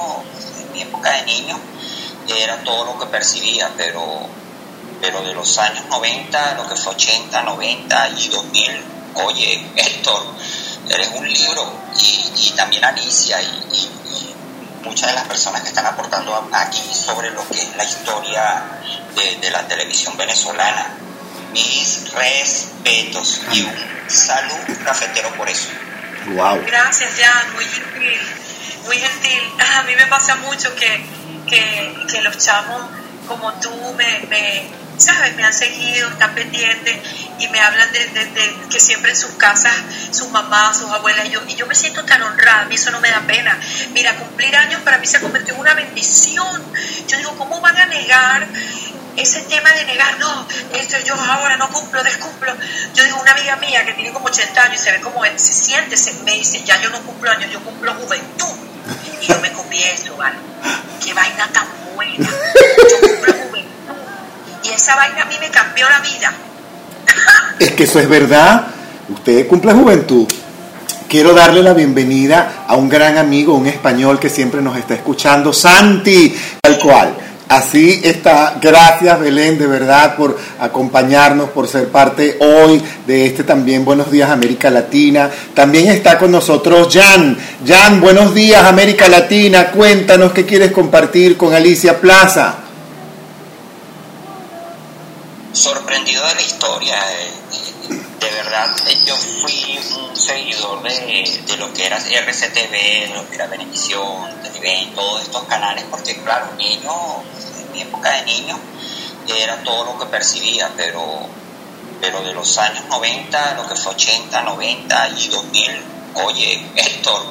mi 0.73 0.83
época 0.83 1.11
de 1.12 1.23
niño 1.24 1.59
era 2.28 2.62
todo 2.65 2.85
lo 2.85 2.99
que 2.99 3.07
percibía, 3.07 3.70
pero, 3.77 4.27
pero 5.01 5.23
de 5.23 5.35
los 5.35 5.59
años 5.59 5.85
90, 5.91 6.55
lo 6.55 6.69
que 6.69 6.77
fue 6.77 6.95
80, 6.95 7.43
90 7.43 8.09
y 8.11 8.28
2000, 8.28 8.85
oye, 9.24 9.66
Héctor, 9.77 10.23
eres 10.89 11.11
un 11.15 11.31
libro 11.31 11.73
y, 12.01 12.51
también 12.57 12.85
Alicia 12.85 13.41
y, 13.43 14.35
muchas 14.87 15.11
de 15.11 15.15
las 15.15 15.29
personas 15.29 15.63
que 15.63 15.69
están 15.69 15.87
aportando 15.87 16.49
aquí 16.53 16.83
sobre 16.95 17.31
lo 17.31 17.47
que 17.49 17.59
es 17.61 17.77
la 17.77 17.85
historia 17.85 18.65
de, 19.15 19.51
la 19.51 19.67
televisión 19.69 20.17
venezolana. 20.17 20.87
Mis 21.53 22.13
respetos 22.13 23.41
y 23.53 23.63
un 23.63 23.75
saludo 24.09 24.85
cafetero 24.85 25.31
por 25.37 25.49
eso. 25.49 25.69
Wow. 26.29 26.65
Gracias, 26.67 27.13
Jan, 27.19 27.55
muy 27.55 27.65
gentil 27.65 28.21
muy 28.87 28.99
gentil. 28.99 29.43
A 29.77 29.83
mí 29.83 29.95
me 29.97 30.07
pasa 30.07 30.37
mucho 30.37 30.75
que, 30.75 31.05
que, 31.49 32.23
los 32.23 32.39
chamos 32.39 32.83
como 33.29 33.53
tú 33.55 33.71
me, 33.97 34.21
me, 34.29 34.67
¿sabes? 34.98 35.36
Me 35.36 35.44
han 35.44 35.52
seguido, 35.52 36.09
están 36.09 36.35
pendientes 36.35 36.98
y 37.39 37.48
me 37.48 37.60
hablan 37.60 37.90
de, 37.93 38.56
que 38.70 38.81
siempre 38.81 39.10
en 39.12 39.16
sus 39.16 39.32
casas, 39.32 39.74
sus 40.10 40.31
mamás, 40.31 40.78
sus 40.78 40.90
abuelas, 40.90 41.27
y 41.27 41.31
yo, 41.31 41.43
y 41.47 41.55
yo 41.55 41.66
me 41.66 41.74
siento 41.74 42.05
tan 42.05 42.23
honrada, 42.23 42.62
a 42.62 42.64
mí 42.66 42.74
eso 42.74 42.90
no 42.90 43.01
me 43.01 43.10
da 43.10 43.20
pena. 43.20 43.59
Mira, 43.93 44.14
cumplir 44.16 44.56
años 44.56 44.81
para 44.82 44.98
mí 44.98 45.06
se 45.06 45.18
ha 45.18 45.20
convertido 45.20 45.55
en 45.55 45.60
una 45.60 45.74
bendición. 45.74 46.62
Yo 47.09 47.18
digo, 47.18 47.36
¿cómo 47.36 47.60
van 47.60 47.77
a 47.77 47.86
negar 47.86 48.47
ese 49.16 49.40
tema 49.43 49.73
de 49.73 49.85
negar, 49.86 50.18
no, 50.18 50.47
esto 50.74 50.97
yo 51.05 51.14
ahora 51.14 51.56
no 51.56 51.70
cumplo, 51.70 52.02
descumplo. 52.02 52.55
Yo 52.94 53.05
digo, 53.05 53.18
una 53.20 53.32
amiga 53.32 53.56
mía 53.56 53.85
que 53.85 53.94
tiene 53.94 54.12
como 54.12 54.27
80 54.27 54.62
años 54.62 54.81
y 54.81 54.85
se 54.85 54.93
ve 54.93 55.01
como 55.01 55.24
se 55.24 55.39
siente, 55.39 55.97
se, 55.97 56.12
me 56.24 56.32
dice, 56.32 56.62
ya 56.64 56.81
yo 56.81 56.90
no 56.90 57.01
cumplo 57.02 57.31
años, 57.31 57.51
yo 57.51 57.60
cumplo 57.60 57.94
juventud. 57.94 58.55
Y 59.20 59.27
yo 59.27 59.40
me 59.40 59.52
copié 59.52 59.94
eso, 59.94 60.16
¿vale? 60.16 60.36
Qué 61.02 61.14
vaina 61.14 61.48
tan 61.48 61.66
buena. 61.94 62.28
Yo 62.90 63.01
cumplo. 63.01 63.36
Y 64.66 64.70
esa 64.74 64.97
vaina 64.97 65.22
a 65.22 65.26
mí 65.26 65.36
me 65.40 65.48
cambió 65.51 65.88
la 65.88 66.01
vida. 66.01 66.32
es 67.59 67.72
que 67.72 67.84
eso 67.84 68.01
es 68.01 68.09
verdad. 68.09 68.66
Usted 69.09 69.47
cumple 69.47 69.72
juventud. 69.72 70.26
Quiero 71.09 71.34
darle 71.34 71.62
la 71.62 71.72
bienvenida 71.72 72.64
a 72.66 72.74
un 72.74 72.88
gran 72.88 73.16
amigo, 73.16 73.55
un 73.55 73.68
español 73.68 74.18
que 74.18 74.28
siempre 74.28 74.60
nos 74.60 74.76
está 74.76 74.94
escuchando, 74.94 75.52
Santi, 75.52 76.36
tal 76.60 76.78
cual. 76.78 77.16
Así 77.48 78.01
está. 78.02 78.59
Gracias 78.60 79.20
Belén, 79.20 79.56
de 79.56 79.68
verdad, 79.68 80.16
por 80.16 80.36
acompañarnos, 80.59 81.51
por 81.51 81.68
ser 81.68 81.88
parte 81.90 82.36
hoy 82.40 82.82
de 83.06 83.24
este 83.26 83.44
también 83.44 83.84
Buenos 83.84 84.10
Días 84.10 84.30
América 84.30 84.68
Latina. 84.68 85.30
También 85.55 85.86
está 85.86 86.18
con 86.18 86.32
nosotros 86.32 86.88
Jan. 86.93 87.38
Jan, 87.64 88.01
buenos 88.01 88.34
días 88.34 88.64
América 88.64 89.09
Latina. 89.09 89.70
Cuéntanos 89.70 90.32
qué 90.32 90.44
quieres 90.44 90.72
compartir 90.72 91.36
con 91.36 91.55
Alicia 91.55 92.01
Plaza. 92.01 92.65
Sorprendido 95.57 96.27
de 96.27 96.35
la 96.35 96.43
historia. 96.43 96.97
Eh, 97.12 97.33
de 98.20 98.31
verdad, 98.31 98.77
eh, 98.89 98.99
yo 99.07 99.16
fui 99.16 99.78
un 99.97 100.16
seguidor 100.16 100.83
de, 100.83 101.43
de 101.47 101.57
lo 101.57 101.73
que 101.73 101.87
era 101.87 101.97
RCTV, 101.97 103.15
lo 103.15 103.28
que 103.28 103.35
era 103.35 103.47
Benevisión, 103.47 104.43
Televen, 104.43 104.95
todos 104.95 105.23
estos 105.23 105.45
canales, 105.45 105.85
porque 105.91 106.16
claro, 106.23 106.53
niño 106.57 106.93
mi 107.73 107.83
época 107.83 108.11
de 108.11 108.23
niño 108.24 108.59
era 109.28 109.62
todo 109.62 109.85
lo 109.85 109.99
que 109.99 110.07
percibía, 110.07 110.70
pero, 110.77 111.27
pero 112.01 112.23
de 112.23 112.33
los 112.33 112.59
años 112.59 112.85
90, 112.89 113.55
lo 113.55 113.69
que 113.69 113.74
fue 113.74 113.93
80, 113.93 114.43
90 114.43 115.09
y 115.09 115.28
2000, 115.28 115.85
oye, 116.24 116.66
Héctor, 116.77 117.23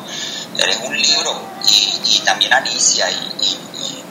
eres 0.57 0.79
un 0.83 0.99
libro 0.99 1.41
y, 1.67 2.19
también 2.19 2.53
Alicia 2.53 3.09
y, 3.09 4.03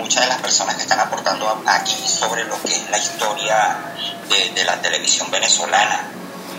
muchas 0.00 0.22
de 0.22 0.28
las 0.28 0.40
personas 0.40 0.76
que 0.76 0.82
están 0.82 1.00
aportando 1.00 1.62
aquí 1.66 1.96
sobre 2.06 2.44
lo 2.44 2.60
que 2.62 2.72
es 2.72 2.90
la 2.90 2.98
historia 2.98 3.76
de, 4.28 4.64
la 4.64 4.80
televisión 4.80 5.30
venezolana. 5.30 6.08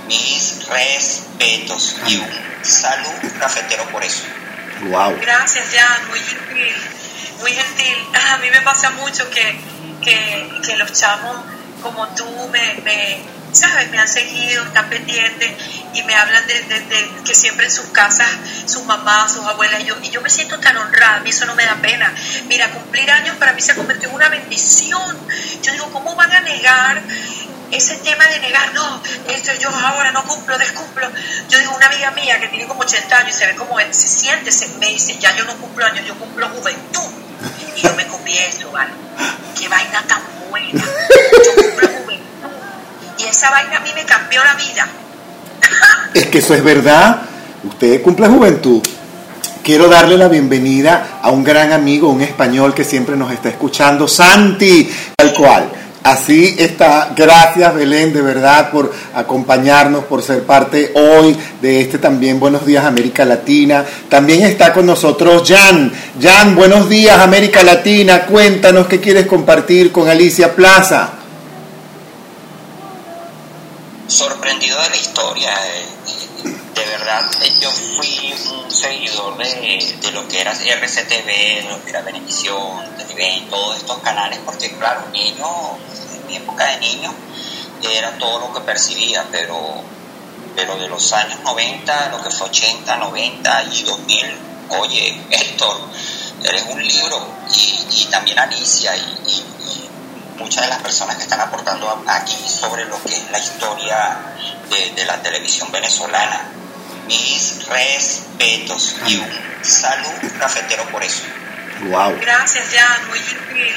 Mis 0.08 0.68
respetos 0.68 1.96
y 2.08 2.18
un 2.18 2.30
saludo 2.64 3.40
cafetero 3.40 3.86
por 3.90 4.04
eso. 4.04 4.24
Wow. 4.90 5.18
Gracias, 5.22 5.68
Jan, 5.74 6.10
muy 6.10 6.20
gentil 6.20 6.76
muy 7.42 7.52
gentil. 7.52 7.98
A 8.32 8.38
mí 8.38 8.50
me 8.52 8.62
pasa 8.62 8.92
mucho 8.92 9.30
que, 9.30 9.60
que, 10.04 10.76
los 10.78 10.92
chamos 10.94 11.36
como 11.82 12.08
tú 12.10 12.26
me, 12.52 12.76
me, 12.84 13.20
¿sabes? 13.52 13.90
Me 13.90 14.00
han 14.00 14.08
seguido, 14.08 14.64
están 14.64 14.90
pendientes 14.90 15.52
y 15.94 16.04
me 16.04 16.16
hablan 16.16 16.46
de, 16.48 17.12
que 17.26 17.36
siempre 17.36 17.66
en 17.66 17.72
sus 17.72 17.88
casas, 17.88 18.30
sus 18.66 18.84
mamás, 18.86 19.34
sus 19.34 19.46
abuelas, 19.46 19.82
y 19.82 19.86
yo, 19.86 19.96
y 20.02 20.10
yo 20.10 20.22
me 20.22 20.30
siento 20.30 20.60
tan 20.60 20.78
honrada, 20.78 21.18
a 21.18 21.20
mí 21.20 21.30
eso 21.30 21.46
no 21.46 21.56
me 21.56 21.66
da 21.66 21.76
pena. 21.76 22.14
Mira, 22.48 22.70
cumplir 22.72 23.10
años 23.12 23.36
para 23.38 23.54
mí 23.54 23.62
se 23.62 23.74
ha 23.74 23.76
convertido 23.76 24.10
en 24.10 24.16
una 24.16 24.30
bendición. 24.30 25.18
Yo 25.62 25.74
digo, 25.74 25.92
¿cómo 25.92 26.16
van 26.16 26.32
a 26.32 26.42
negar 26.42 27.02
ese 27.72 27.96
tema 27.98 28.28
de 28.28 28.40
negar, 28.40 28.74
no, 28.74 29.02
esto 29.30 29.52
yo 29.60 29.70
ahora 29.70 30.12
no 30.12 30.26
cumplo, 30.26 30.58
descumplo. 30.58 31.10
Yo 31.50 31.58
digo, 31.58 31.74
una 31.76 31.88
amiga 31.88 32.12
mía 32.12 32.40
que 32.40 32.50
tiene 32.50 32.68
como 32.68 32.82
80 32.82 33.18
años 33.18 33.36
y 33.36 33.40
se 33.40 33.48
ve 33.48 33.56
como 33.56 33.80
se 33.80 33.94
siente, 34.08 34.52
se, 34.52 34.68
me 34.80 34.88
dice, 34.88 35.18
ya 35.20 35.36
yo 35.36 35.46
no 35.46 35.56
cumplo 35.56 35.86
años, 35.86 36.06
yo 36.06 36.16
cumplo 36.16 36.50
juventud. 36.50 37.10
Y 37.76 37.82
yo 37.82 37.94
me 37.96 38.06
copié 38.08 38.50
eso, 38.50 38.70
¿vale? 38.72 38.92
Qué 39.58 39.68
vaina 39.68 40.04
tan 40.04 40.22
buena. 40.50 40.84
Yo 41.46 41.56
cumplo. 41.56 41.91
Y 43.22 43.28
esa 43.28 43.52
vaina 43.52 43.78
a 43.78 43.80
mí 43.82 43.90
me 43.94 44.04
cambió 44.04 44.44
la 44.44 44.56
vida. 44.56 44.88
es 46.14 46.26
que 46.28 46.40
eso 46.40 46.56
es 46.56 46.64
verdad. 46.64 47.22
Usted 47.64 48.02
cumple 48.02 48.28
juventud. 48.28 48.82
Quiero 49.64 49.88
darle 49.88 50.18
la 50.18 50.28
bienvenida 50.28 51.20
a 51.22 51.30
un 51.30 51.44
gran 51.44 51.72
amigo, 51.72 52.10
un 52.10 52.22
español 52.22 52.74
que 52.74 52.84
siempre 52.84 53.16
nos 53.16 53.32
está 53.32 53.50
escuchando, 53.50 54.08
Santi, 54.08 54.90
tal 55.16 55.34
cual. 55.34 55.72
Así 56.04 56.56
está. 56.58 57.14
Gracias 57.16 57.76
Belén, 57.76 58.12
de 58.12 58.24
verdad, 58.24 58.72
por 58.72 58.92
acompañarnos, 59.14 60.06
por 60.06 60.24
ser 60.24 60.44
parte 60.44 60.92
hoy 60.96 61.38
de 61.62 61.82
este 61.82 62.00
también 62.00 62.40
Buenos 62.40 62.66
Días 62.66 62.86
América 62.86 63.24
Latina. 63.24 63.86
También 64.10 64.42
está 64.42 64.74
con 64.74 64.88
nosotros 64.88 65.44
Jan. 65.48 65.92
Jan, 66.20 66.56
buenos 66.56 66.90
días 66.90 67.20
América 67.20 67.62
Latina. 67.62 68.26
Cuéntanos 68.26 68.88
qué 68.88 69.00
quieres 69.00 69.28
compartir 69.28 69.92
con 69.92 70.10
Alicia 70.10 70.56
Plaza. 70.56 71.21
Sorprendido 74.12 74.78
de 74.82 74.90
la 74.90 74.96
historia. 74.98 75.54
Eh, 75.68 75.86
de 76.76 76.86
verdad, 76.86 77.32
eh, 77.44 77.54
yo 77.62 77.72
fui 77.72 78.34
un 78.52 78.70
seguidor 78.70 79.38
de, 79.38 79.98
de 80.02 80.12
lo 80.12 80.28
que 80.28 80.42
era 80.42 80.52
RCTV, 80.52 81.70
lo 81.70 81.84
que 81.84 81.90
era 81.90 82.02
Benevisión, 82.02 82.98
Televen, 82.98 83.50
todos 83.50 83.78
estos 83.78 84.00
canales, 84.00 84.40
porque 84.46 84.72
claro, 84.78 85.08
niño 85.12 85.48
mi 86.28 86.36
época 86.36 86.66
de 86.66 86.78
niño 86.80 87.14
era 87.84 88.18
todo 88.18 88.40
lo 88.40 88.54
que 88.54 88.62
percibía, 88.62 89.26
pero, 89.32 89.58
pero 90.56 90.78
de 90.78 90.88
los 90.88 91.14
años 91.14 91.40
90, 91.42 92.10
lo 92.10 92.22
que 92.22 92.30
fue 92.30 92.48
80, 92.48 92.98
90 92.98 93.64
y 93.64 93.84
2000, 93.84 94.38
oye, 94.80 95.22
Héctor, 95.30 95.78
eres 96.44 96.66
un 96.70 96.86
libro 96.86 97.28
y, 97.54 98.06
también 98.06 98.40
Alicia 98.40 98.96
y, 98.96 99.81
muchas 100.42 100.64
de 100.64 100.70
las 100.70 100.82
personas 100.82 101.16
que 101.18 101.24
están 101.24 101.40
aportando 101.40 102.04
aquí 102.08 102.38
sobre 102.48 102.86
lo 102.86 103.02
que 103.04 103.14
es 103.14 103.32
la 103.32 103.40
historia 103.40 104.18
de, 104.70 105.06
la 105.06 105.22
televisión 105.22 105.72
venezolana. 105.72 106.42
Mis 107.08 107.68
respetos 107.68 108.96
y 109.08 109.18
un 109.18 109.30
saludo 109.64 110.40
cafetero 110.40 110.84
por 110.90 111.04
eso. 111.04 111.24
Wow. 111.90 112.18
Gracias, 112.22 112.68
Jan, 112.74 113.10
muy 113.10 113.20
gentil, 113.20 113.76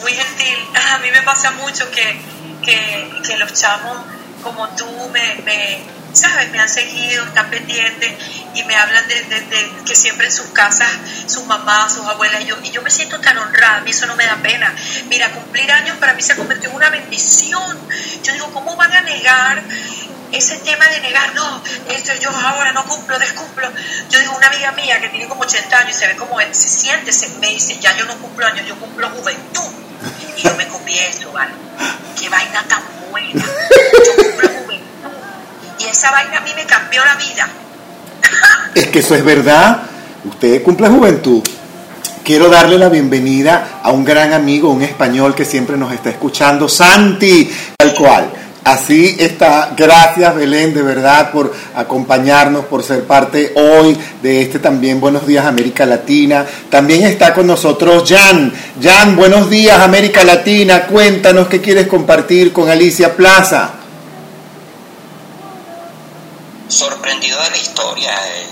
muy 0.00 0.12
gentil. 0.12 0.58
A 0.92 0.98
mí 0.98 1.10
me 1.10 1.22
pasa 1.22 1.50
mucho 1.52 1.90
que, 1.90 2.20
que, 2.64 3.22
que 3.26 3.36
los 3.36 3.52
chamos 3.52 3.98
como 4.42 4.68
tú 4.70 4.86
me, 5.12 5.34
me, 5.44 5.82
¿sabes? 6.12 6.50
Me 6.50 6.58
han 6.58 6.68
seguido, 6.68 7.24
están 7.24 7.50
pendientes 7.50 8.12
y 8.54 8.64
me 8.64 8.76
hablan 8.76 9.06
de, 9.08 9.72
que 9.86 9.94
siempre 9.94 10.26
en 10.26 10.32
sus 10.32 10.46
casas, 10.48 10.90
sus 11.26 11.44
mamás, 11.46 11.94
sus 11.94 12.06
abuelas, 12.06 12.42
y 12.42 12.46
yo, 12.46 12.56
y 12.62 12.70
yo 12.70 12.82
me 12.82 12.90
siento 12.90 13.18
tan 13.20 13.38
honrada, 13.38 13.76
a 13.76 13.80
mí 13.80 13.90
eso 13.90 14.06
no 14.06 14.16
me 14.16 14.26
da 14.26 14.36
pena. 14.36 14.74
Mira, 15.08 15.30
cumplir 15.30 15.70
años 15.72 15.96
para 15.98 16.14
mí 16.14 16.22
se 16.22 16.32
ha 16.32 16.36
convertido 16.36 16.70
en 16.70 16.76
una 16.76 16.90
bendición. 16.90 17.78
Yo 18.22 18.32
digo, 18.32 18.52
¿cómo 18.52 18.76
van 18.76 18.92
a 18.92 19.00
negar? 19.02 19.62
Ese 20.32 20.56
tema 20.58 20.86
de 20.88 21.00
negar, 21.00 21.34
no, 21.34 21.62
esto 21.90 22.12
yo 22.18 22.30
ahora 22.30 22.72
no 22.72 22.86
cumplo, 22.86 23.18
descumplo. 23.18 23.70
Yo 24.08 24.18
digo, 24.18 24.34
una 24.34 24.46
amiga 24.46 24.72
mía 24.72 24.98
que 24.98 25.10
tiene 25.10 25.28
como 25.28 25.42
80 25.42 25.76
años 25.76 25.94
y 25.94 25.98
se 25.98 26.06
ve 26.06 26.16
como 26.16 26.40
se 26.40 26.54
siente, 26.54 27.12
se, 27.12 27.28
me 27.38 27.48
dice, 27.48 27.78
ya 27.78 27.94
yo 27.96 28.06
no 28.06 28.16
cumplo 28.16 28.46
años, 28.46 28.66
yo 28.66 28.74
cumplo 28.76 29.10
juventud. 29.10 29.70
Y 30.36 30.42
yo 30.42 30.54
me 30.56 30.66
comí 30.68 30.98
eso, 30.98 31.30
¿vale? 31.32 31.52
Qué 32.18 32.30
vaina 32.30 32.64
tan 32.66 32.82
buena. 33.10 33.44
Yo 34.06 34.16
cumplo 34.16 34.48
juventud. 34.48 34.91
Y 35.78 35.84
esa 35.84 36.10
vaina 36.10 36.38
a 36.38 36.40
mí 36.40 36.50
me 36.54 36.64
cambió 36.64 37.04
la 37.04 37.14
vida. 37.16 37.48
Es 38.74 38.86
que 38.86 39.00
eso 39.00 39.14
es 39.14 39.24
verdad. 39.24 39.82
Usted 40.24 40.62
cumple 40.62 40.88
juventud. 40.88 41.42
Quiero 42.24 42.48
darle 42.48 42.78
la 42.78 42.88
bienvenida 42.88 43.80
a 43.82 43.90
un 43.90 44.04
gran 44.04 44.32
amigo, 44.32 44.70
un 44.70 44.82
español 44.82 45.34
que 45.34 45.44
siempre 45.44 45.76
nos 45.76 45.92
está 45.92 46.08
escuchando, 46.10 46.68
Santi, 46.68 47.50
tal 47.76 47.92
cual. 47.94 48.30
Así 48.64 49.16
está. 49.18 49.74
Gracias, 49.76 50.34
Belén, 50.36 50.72
de 50.72 50.82
verdad, 50.82 51.32
por 51.32 51.52
acompañarnos, 51.74 52.66
por 52.66 52.84
ser 52.84 53.04
parte 53.04 53.52
hoy 53.56 53.98
de 54.22 54.40
este 54.40 54.60
también 54.60 55.00
Buenos 55.00 55.26
Días 55.26 55.44
América 55.44 55.84
Latina. 55.84 56.46
También 56.70 57.02
está 57.02 57.34
con 57.34 57.48
nosotros 57.48 58.04
Jan. 58.08 58.52
Jan, 58.80 59.16
buenos 59.16 59.50
días 59.50 59.80
América 59.80 60.22
Latina. 60.22 60.86
Cuéntanos 60.86 61.48
qué 61.48 61.60
quieres 61.60 61.88
compartir 61.88 62.52
con 62.52 62.70
Alicia 62.70 63.16
Plaza. 63.16 63.81
Sorprendido 66.72 67.40
de 67.42 67.50
la 67.50 67.56
historia. 67.56 68.10
eh, 68.28 68.46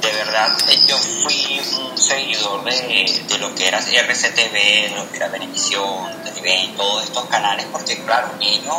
De 0.00 0.12
verdad, 0.12 0.56
eh, 0.68 0.80
yo 0.86 0.96
fui 0.96 1.60
un 1.80 1.98
seguidor 1.98 2.64
de, 2.64 3.24
de 3.28 3.38
lo 3.38 3.54
que 3.54 3.68
era 3.68 3.78
RCTV, 3.78 4.52
de 4.52 4.92
lo 4.96 5.10
que 5.10 5.16
era 5.16 5.28
Benevisión, 5.28 6.22
Televen, 6.24 6.76
todos 6.76 7.04
estos 7.04 7.26
canales, 7.26 7.66
porque 7.70 8.02
claro, 8.04 8.32
niño, 8.38 8.72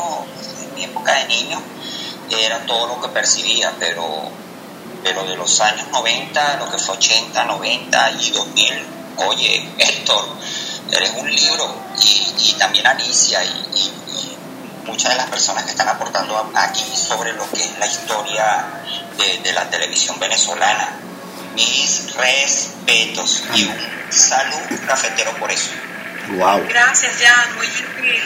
en 0.64 0.76
mi 0.76 0.84
época 0.86 1.14
de 1.14 1.26
niño, 1.26 1.62
era 2.32 2.66
todo 2.66 2.88
lo 2.88 3.02
que 3.02 3.10
percibía, 3.10 3.74
pero, 3.80 4.06
pero 5.04 5.24
de 5.26 5.36
los 5.36 5.60
años 5.62 5.88
90, 5.92 6.58
lo 6.58 6.72
que 6.72 6.78
fue 6.78 6.96
80, 6.96 7.44
90 7.46 8.12
y 8.22 8.32
2000, 8.32 8.86
oye, 9.18 9.70
Héctor, 9.78 10.26
eres 10.92 11.12
un 11.18 11.30
libro, 11.34 11.76
y, 12.02 12.54
también 12.54 12.88
Alicia, 12.88 13.44
y 13.44 14.38
muchas 14.90 15.12
de 15.12 15.18
las 15.18 15.30
personas 15.30 15.64
que 15.64 15.72
están 15.72 15.88
aportando 15.88 16.52
aquí 16.56 16.86
sobre 16.96 17.34
lo 17.34 17.50
que 17.52 17.64
es 17.64 17.80
la 17.80 17.86
historia 17.86 18.66
de, 19.18 19.40
de 19.40 19.54
la 19.54 19.70
televisión 19.70 20.20
venezolana. 20.20 20.90
Mis 21.56 22.14
respetos 22.16 23.44
y 23.56 23.66
un 23.66 23.78
salud 24.12 24.80
cafetero 24.88 25.32
por 25.38 25.52
eso. 25.52 25.72
Wow. 26.30 26.66
Gracias, 26.68 27.14
Jan, 27.20 27.56
muy 27.58 27.68
gentil, 27.68 28.22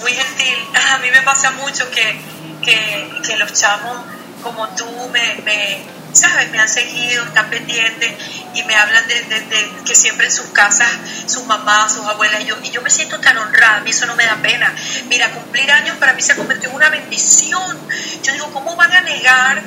muy 0.00 0.12
gentil. 0.12 0.56
A 0.92 0.98
mí 0.98 1.10
me 1.10 1.22
pasa 1.22 1.50
mucho 1.52 1.90
que, 1.90 2.20
que, 2.64 3.20
que 3.26 3.36
los 3.36 3.52
chamos 3.52 3.96
como 4.42 4.68
tú 4.70 4.86
me, 5.12 5.34
me, 5.44 5.84
¿sabes? 6.12 6.50
Me 6.50 6.58
han 6.58 6.68
seguido, 6.68 7.24
están 7.24 7.50
pendientes 7.50 8.12
y 8.54 8.62
me 8.64 8.74
hablan 8.74 9.06
de, 9.08 9.72
que 9.84 9.94
siempre 9.94 10.26
en 10.26 10.32
sus 10.32 10.46
casas, 10.46 10.90
sus 11.26 11.44
mamás, 11.46 11.92
sus 11.92 12.04
abuelas, 12.06 12.42
y 12.42 12.46
yo, 12.46 12.56
y 12.62 12.70
yo 12.70 12.82
me 12.82 12.90
siento 12.90 13.18
tan 13.20 13.36
honrada, 13.38 13.76
a 13.76 13.80
mí 13.80 13.90
eso 13.90 14.06
no 14.06 14.14
me 14.14 14.26
da 14.26 14.36
pena. 14.36 14.74
Mira, 15.08 15.30
cumplir 15.30 15.70
años 15.70 15.96
para 15.98 16.12
mí 16.12 16.22
se 16.22 16.32
ha 16.32 16.36
convertido 16.36 16.70
en 16.70 16.76
una 16.76 16.90
bendición. 16.90 17.78
Yo 18.22 18.32
digo, 18.32 18.52
¿cómo 18.52 18.76
van 18.76 18.92
a 18.92 19.00
negar? 19.00 19.62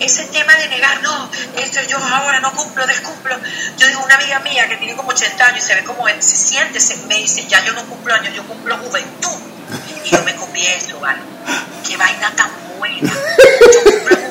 ese 0.00 0.24
tema 0.24 0.54
de 0.56 0.68
negar, 0.68 1.02
no, 1.02 1.30
esto 1.56 1.80
yo 1.86 1.98
ahora 1.98 2.40
no 2.40 2.52
cumplo, 2.54 2.86
descumplo. 2.86 3.38
Yo 3.76 3.86
digo, 3.86 4.02
una 4.02 4.14
amiga 4.14 4.38
mía 4.40 4.66
que 4.66 4.78
tiene 4.78 4.96
como 4.96 5.10
80 5.10 5.44
años 5.44 5.62
y 5.62 5.66
se 5.66 5.74
ve 5.74 5.84
como 5.84 6.06
se 6.08 6.22
siente, 6.36 6.80
se, 6.80 6.96
me 7.06 7.16
dice, 7.16 7.46
ya 7.46 7.62
yo 7.64 7.74
no 7.74 7.84
cumplo 7.84 8.14
años, 8.14 8.34
yo 8.34 8.42
cumplo 8.44 8.78
juventud. 8.78 9.38
Y 10.04 10.10
yo 10.10 10.22
me 10.24 10.34
comí 10.36 10.66
eso, 10.66 10.98
¿vale? 10.98 11.20
Qué 11.86 11.96
vaina 11.96 12.32
tan 12.34 12.50
buena. 12.78 13.12
Yo 13.12 13.84
cumplo 13.84 14.16
juventud. 14.16 14.29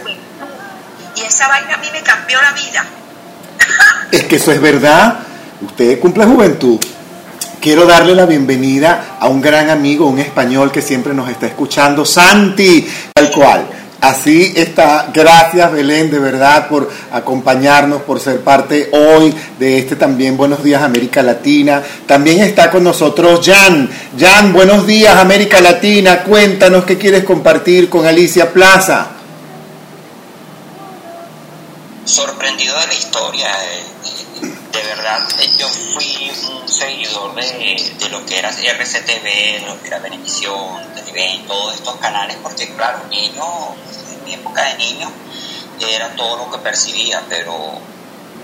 Y 1.19 1.25
esa 1.25 1.47
vaina 1.47 1.73
a 1.73 1.77
mí 1.77 1.87
me 1.91 2.01
cambió 2.01 2.41
la 2.41 2.51
vida. 2.53 2.85
Es 4.11 4.23
que 4.23 4.37
eso 4.37 4.51
es 4.51 4.61
verdad. 4.61 5.19
Usted 5.61 5.99
cumple 5.99 6.25
juventud. 6.25 6.79
Quiero 7.59 7.85
darle 7.85 8.15
la 8.15 8.25
bienvenida 8.25 9.17
a 9.19 9.27
un 9.27 9.41
gran 9.41 9.69
amigo, 9.69 10.07
un 10.07 10.19
español 10.19 10.71
que 10.71 10.81
siempre 10.81 11.13
nos 11.13 11.29
está 11.29 11.45
escuchando, 11.45 12.05
Santi, 12.05 12.89
tal 13.13 13.29
cual. 13.31 13.67
Así 14.01 14.53
está. 14.55 15.09
Gracias, 15.13 15.71
Belén, 15.73 16.09
de 16.09 16.19
verdad, 16.19 16.69
por 16.69 16.89
acompañarnos, 17.11 18.01
por 18.03 18.19
ser 18.21 18.39
parte 18.39 18.89
hoy 18.93 19.35
de 19.59 19.77
este 19.77 19.97
también 19.97 20.37
Buenos 20.37 20.63
Días 20.63 20.81
América 20.81 21.21
Latina. 21.21 21.83
También 22.07 22.39
está 22.39 22.71
con 22.71 22.83
nosotros 22.83 23.41
Jan. 23.45 23.89
Jan, 24.17 24.53
buenos 24.53 24.87
días 24.87 25.17
América 25.17 25.59
Latina. 25.59 26.23
Cuéntanos 26.23 26.85
qué 26.85 26.97
quieres 26.97 27.25
compartir 27.25 27.89
con 27.89 28.07
Alicia 28.07 28.53
Plaza. 28.53 29.18
Sorprendido 32.10 32.77
de 32.80 32.88
la 32.88 32.94
historia. 32.94 33.48
eh, 33.65 33.84
De 34.72 34.84
verdad, 34.84 35.27
eh, 35.40 35.52
yo 35.57 35.68
fui 35.68 36.31
un 36.52 36.68
seguidor 36.69 37.34
de, 37.36 37.95
de 37.99 38.10
lo 38.10 38.26
que 38.26 38.38
era 38.38 38.49
RCTV, 38.49 39.65
lo 39.68 39.81
que 39.81 39.88
era 39.88 39.99
Benevisión, 39.99 40.94
Televen, 40.95 41.45
todos 41.48 41.73
estos 41.76 41.95
canales, 41.98 42.38
porque 42.41 42.73
claro, 42.76 42.99
niño, 43.10 43.44
en 44.14 44.26
mi 44.26 44.34
época 44.36 44.64
de 44.64 44.76
niño, 44.76 45.11
era 45.81 46.15
todo 46.15 46.38
lo 46.38 46.52
que 46.52 46.60
percibía, 46.60 47.23
pero, 47.27 47.80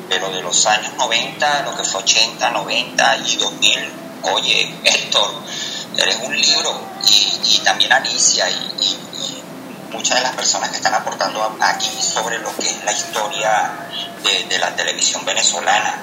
pero 0.10 0.30
de 0.32 0.42
los 0.42 0.66
años 0.66 0.94
90, 0.98 1.62
lo 1.64 1.78
que 1.78 1.84
fue 1.84 2.02
80, 2.02 2.50
90 2.50 3.18
y 3.18 3.36
2000, 3.38 3.92
oye, 4.24 4.76
Héctor, 4.84 5.32
eres 5.98 6.18
un 6.24 6.36
libro, 6.36 6.78
y, 7.08 7.56
y 7.56 7.60
también 7.64 7.94
Alicia, 7.94 8.50
y 8.50 9.44
muchas 9.96 10.18
de 10.18 10.24
las 10.24 10.36
personas 10.36 10.70
que 10.70 10.78
están 10.78 10.94
aportando 10.94 11.58
aquí 11.62 11.90
sobre 12.02 12.38
lo 12.40 12.56
que 12.56 12.68
es 12.68 12.84
la 12.84 12.92
historia 12.92 13.72
de, 14.24 14.44
de 14.46 14.60
la 14.60 14.76
televisión 14.76 15.24
venezolana. 15.26 15.96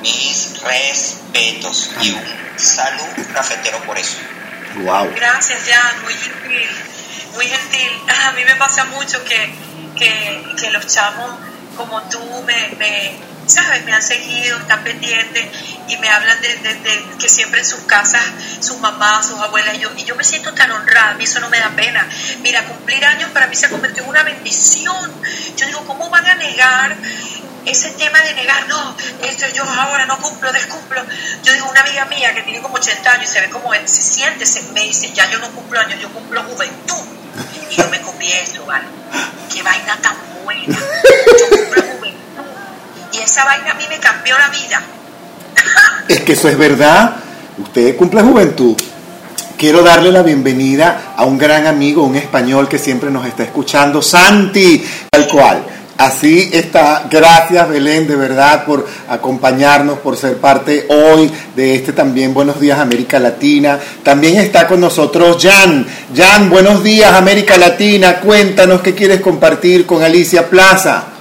Mis 0.00 0.60
respetos 0.62 1.90
y 2.02 2.10
un 2.10 2.24
salud 2.56 3.26
cafetero 3.32 3.78
por 3.84 3.98
eso. 3.98 4.18
Wow. 4.76 5.12
Gracias, 5.14 5.60
Jan, 5.66 6.02
muy 6.02 6.14
gentil, 6.14 6.68
muy 7.34 7.46
gentil. 7.46 7.90
A 8.26 8.32
mí 8.32 8.44
me 8.44 8.56
pasa 8.56 8.84
mucho 8.84 9.22
que, 9.24 9.54
que, 9.98 10.54
que 10.60 10.70
los 10.70 10.86
chamos 10.86 11.30
como 11.76 12.00
tú 12.02 12.20
me, 12.46 12.68
me, 12.78 13.16
¿sabes? 13.46 13.84
Me 13.84 13.92
han 13.92 14.02
seguido, 14.02 14.58
están 14.58 14.82
pendientes 14.84 15.46
y 15.88 15.96
me 15.98 16.08
hablan 16.08 16.40
de, 16.40 17.04
que 17.18 17.28
siempre 17.28 17.60
en 17.60 17.66
sus 17.66 17.80
casas, 17.80 18.22
sus 18.60 18.78
mamás, 18.78 19.26
sus 19.26 19.38
abuelas, 19.38 19.74
y 19.76 19.78
yo, 19.78 19.90
y 19.96 20.04
yo 20.04 20.14
me 20.16 20.24
siento 20.24 20.52
tan 20.52 20.70
honrada, 20.70 21.10
a 21.10 21.14
mí 21.14 21.24
eso 21.24 21.40
no 21.40 21.48
me 21.48 21.58
da 21.58 21.70
pena. 21.70 22.06
Mira, 22.40 22.64
cumplir 22.64 23.04
años 23.04 23.30
para 23.30 23.46
mí 23.46 23.56
se 23.56 23.66
ha 23.66 23.70
convertido 23.70 24.04
en 24.04 24.10
una 24.10 24.22
bendición. 24.22 25.12
Yo 25.56 25.66
digo, 25.66 25.84
¿cómo 25.86 26.10
van 26.10 26.26
a 26.26 26.34
negar? 26.34 26.96
ese 27.66 27.90
tema 27.90 28.20
de 28.20 28.32
negar, 28.34 28.68
no, 28.68 28.96
esto 29.22 29.44
yo 29.52 29.64
ahora 29.64 30.06
no 30.06 30.18
cumplo, 30.20 30.52
descumplo. 30.52 31.04
Yo 31.42 31.52
digo, 31.52 31.68
una 31.68 31.80
amiga 31.80 32.04
mía 32.04 32.32
que 32.32 32.42
tiene 32.42 32.62
como 32.62 32.76
80 32.76 33.10
años 33.10 33.28
y 33.28 33.32
se 33.32 33.40
ve 33.40 33.50
como 33.50 33.72
se 33.72 34.02
siente, 34.02 34.46
se, 34.46 34.62
me 34.72 34.82
dice, 34.82 35.12
ya 35.12 35.28
yo 35.30 35.38
no 35.40 35.50
cumplo 35.50 35.80
años, 35.80 36.00
yo 36.00 36.08
cumplo 36.10 36.44
juventud. 36.44 37.04
Y 37.68 37.74
yo 37.74 37.88
me 37.88 38.00
comí 38.00 38.30
eso, 38.30 38.64
¿vale? 38.64 38.86
Qué 39.52 39.62
vaina 39.62 39.96
tan 40.00 40.16
buena. 40.44 40.78
Yo 41.40 41.56
cumplo. 41.56 41.85
Y 43.16 43.22
esa 43.22 43.44
vaina 43.44 43.70
a 43.70 43.74
mí 43.74 43.84
me 43.88 43.98
cambió 43.98 44.36
la 44.38 44.48
vida. 44.48 44.82
Es 46.08 46.20
que 46.20 46.34
eso 46.34 46.48
es 46.48 46.56
verdad. 46.56 47.16
Usted 47.58 47.96
cumple 47.96 48.22
juventud. 48.22 48.76
Quiero 49.56 49.82
darle 49.82 50.12
la 50.12 50.22
bienvenida 50.22 51.14
a 51.16 51.24
un 51.24 51.38
gran 51.38 51.66
amigo, 51.66 52.04
un 52.04 52.14
español 52.14 52.68
que 52.68 52.78
siempre 52.78 53.10
nos 53.10 53.26
está 53.26 53.42
escuchando, 53.42 54.02
Santi, 54.02 54.86
tal 55.10 55.26
cual. 55.26 55.64
Así 55.96 56.50
está. 56.52 57.06
Gracias, 57.10 57.68
Belén, 57.68 58.06
de 58.06 58.16
verdad, 58.16 58.66
por 58.66 58.86
acompañarnos, 59.08 59.98
por 60.00 60.16
ser 60.16 60.36
parte 60.36 60.86
hoy 60.90 61.32
de 61.56 61.74
este 61.74 61.94
también 61.94 62.34
Buenos 62.34 62.60
Días 62.60 62.78
América 62.78 63.18
Latina. 63.18 63.80
También 64.02 64.36
está 64.36 64.68
con 64.68 64.80
nosotros 64.80 65.38
Jan. 65.42 65.86
Jan, 66.14 66.50
buenos 66.50 66.84
días 66.84 67.14
América 67.14 67.56
Latina. 67.56 68.20
Cuéntanos 68.20 68.82
qué 68.82 68.94
quieres 68.94 69.22
compartir 69.22 69.86
con 69.86 70.02
Alicia 70.02 70.50
Plaza. 70.50 71.15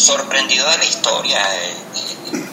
Sorprendido 0.00 0.68
de 0.70 0.78
la 0.78 0.84
historia. 0.84 1.38
eh, 1.56 1.74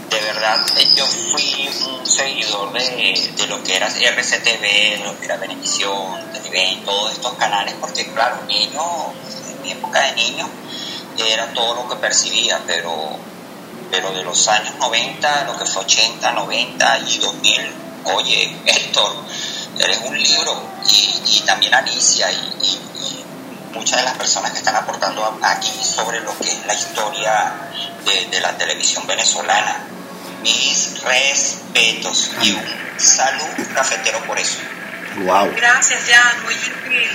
De 0.10 0.22
verdad, 0.22 0.66
eh, 0.78 0.88
yo 0.96 1.06
fui 1.06 1.70
un 1.90 2.06
seguidor 2.06 2.72
de, 2.74 3.34
de 3.36 3.48
lo 3.48 3.62
que 3.64 3.76
era 3.76 3.88
RCTV, 3.88 5.04
lo 5.04 5.20
que 5.20 5.26
era 5.26 5.38
Benevisión, 5.38 6.32
Televen, 6.34 6.84
todos 6.86 7.12
estos 7.14 7.34
canales, 7.36 7.76
porque 7.80 8.06
claro, 8.12 8.44
niño, 8.48 8.82
en 9.50 9.62
mi 9.62 9.72
época 9.72 10.02
de 10.02 10.14
niño, 10.14 10.50
era 11.18 11.54
todo 11.54 11.76
lo 11.76 11.90
que 11.90 11.96
percibía, 11.98 12.62
pero, 12.66 13.18
pero 13.92 14.12
de 14.12 14.24
los 14.24 14.48
años 14.48 14.76
90, 14.80 15.44
lo 15.46 15.58
que 15.58 15.66
fue 15.66 15.84
80, 15.84 16.32
90 16.32 17.00
y 17.00 17.18
2000, 17.18 17.74
oye, 18.16 18.56
Héctor, 18.66 19.12
eres 19.80 20.00
un 20.06 20.18
libro 20.22 20.60
y, 20.90 21.40
también 21.42 21.74
Alicia 21.74 22.32
y, 22.32 23.17
muchas 23.74 24.00
de 24.00 24.06
las 24.06 24.18
personas 24.18 24.52
que 24.52 24.60
están 24.60 24.76
aportando 24.76 25.40
aquí 25.44 25.72
sobre 25.84 26.20
lo 26.22 26.38
que 26.38 26.50
es 26.50 26.66
la 26.66 26.74
historia 26.74 27.54
de, 28.06 28.40
la 28.40 28.58
televisión 28.58 29.06
venezolana. 29.08 29.78
Mis 30.42 31.02
respetos 31.04 32.32
y 32.42 32.52
un 32.52 32.64
saludo 32.98 33.74
cafetero 33.74 34.20
por 34.26 34.38
eso. 34.40 34.60
Wow. 35.18 35.52
Gracias, 35.56 36.02
Jan, 36.08 36.44
muy 36.44 36.54
gentil, 36.54 37.10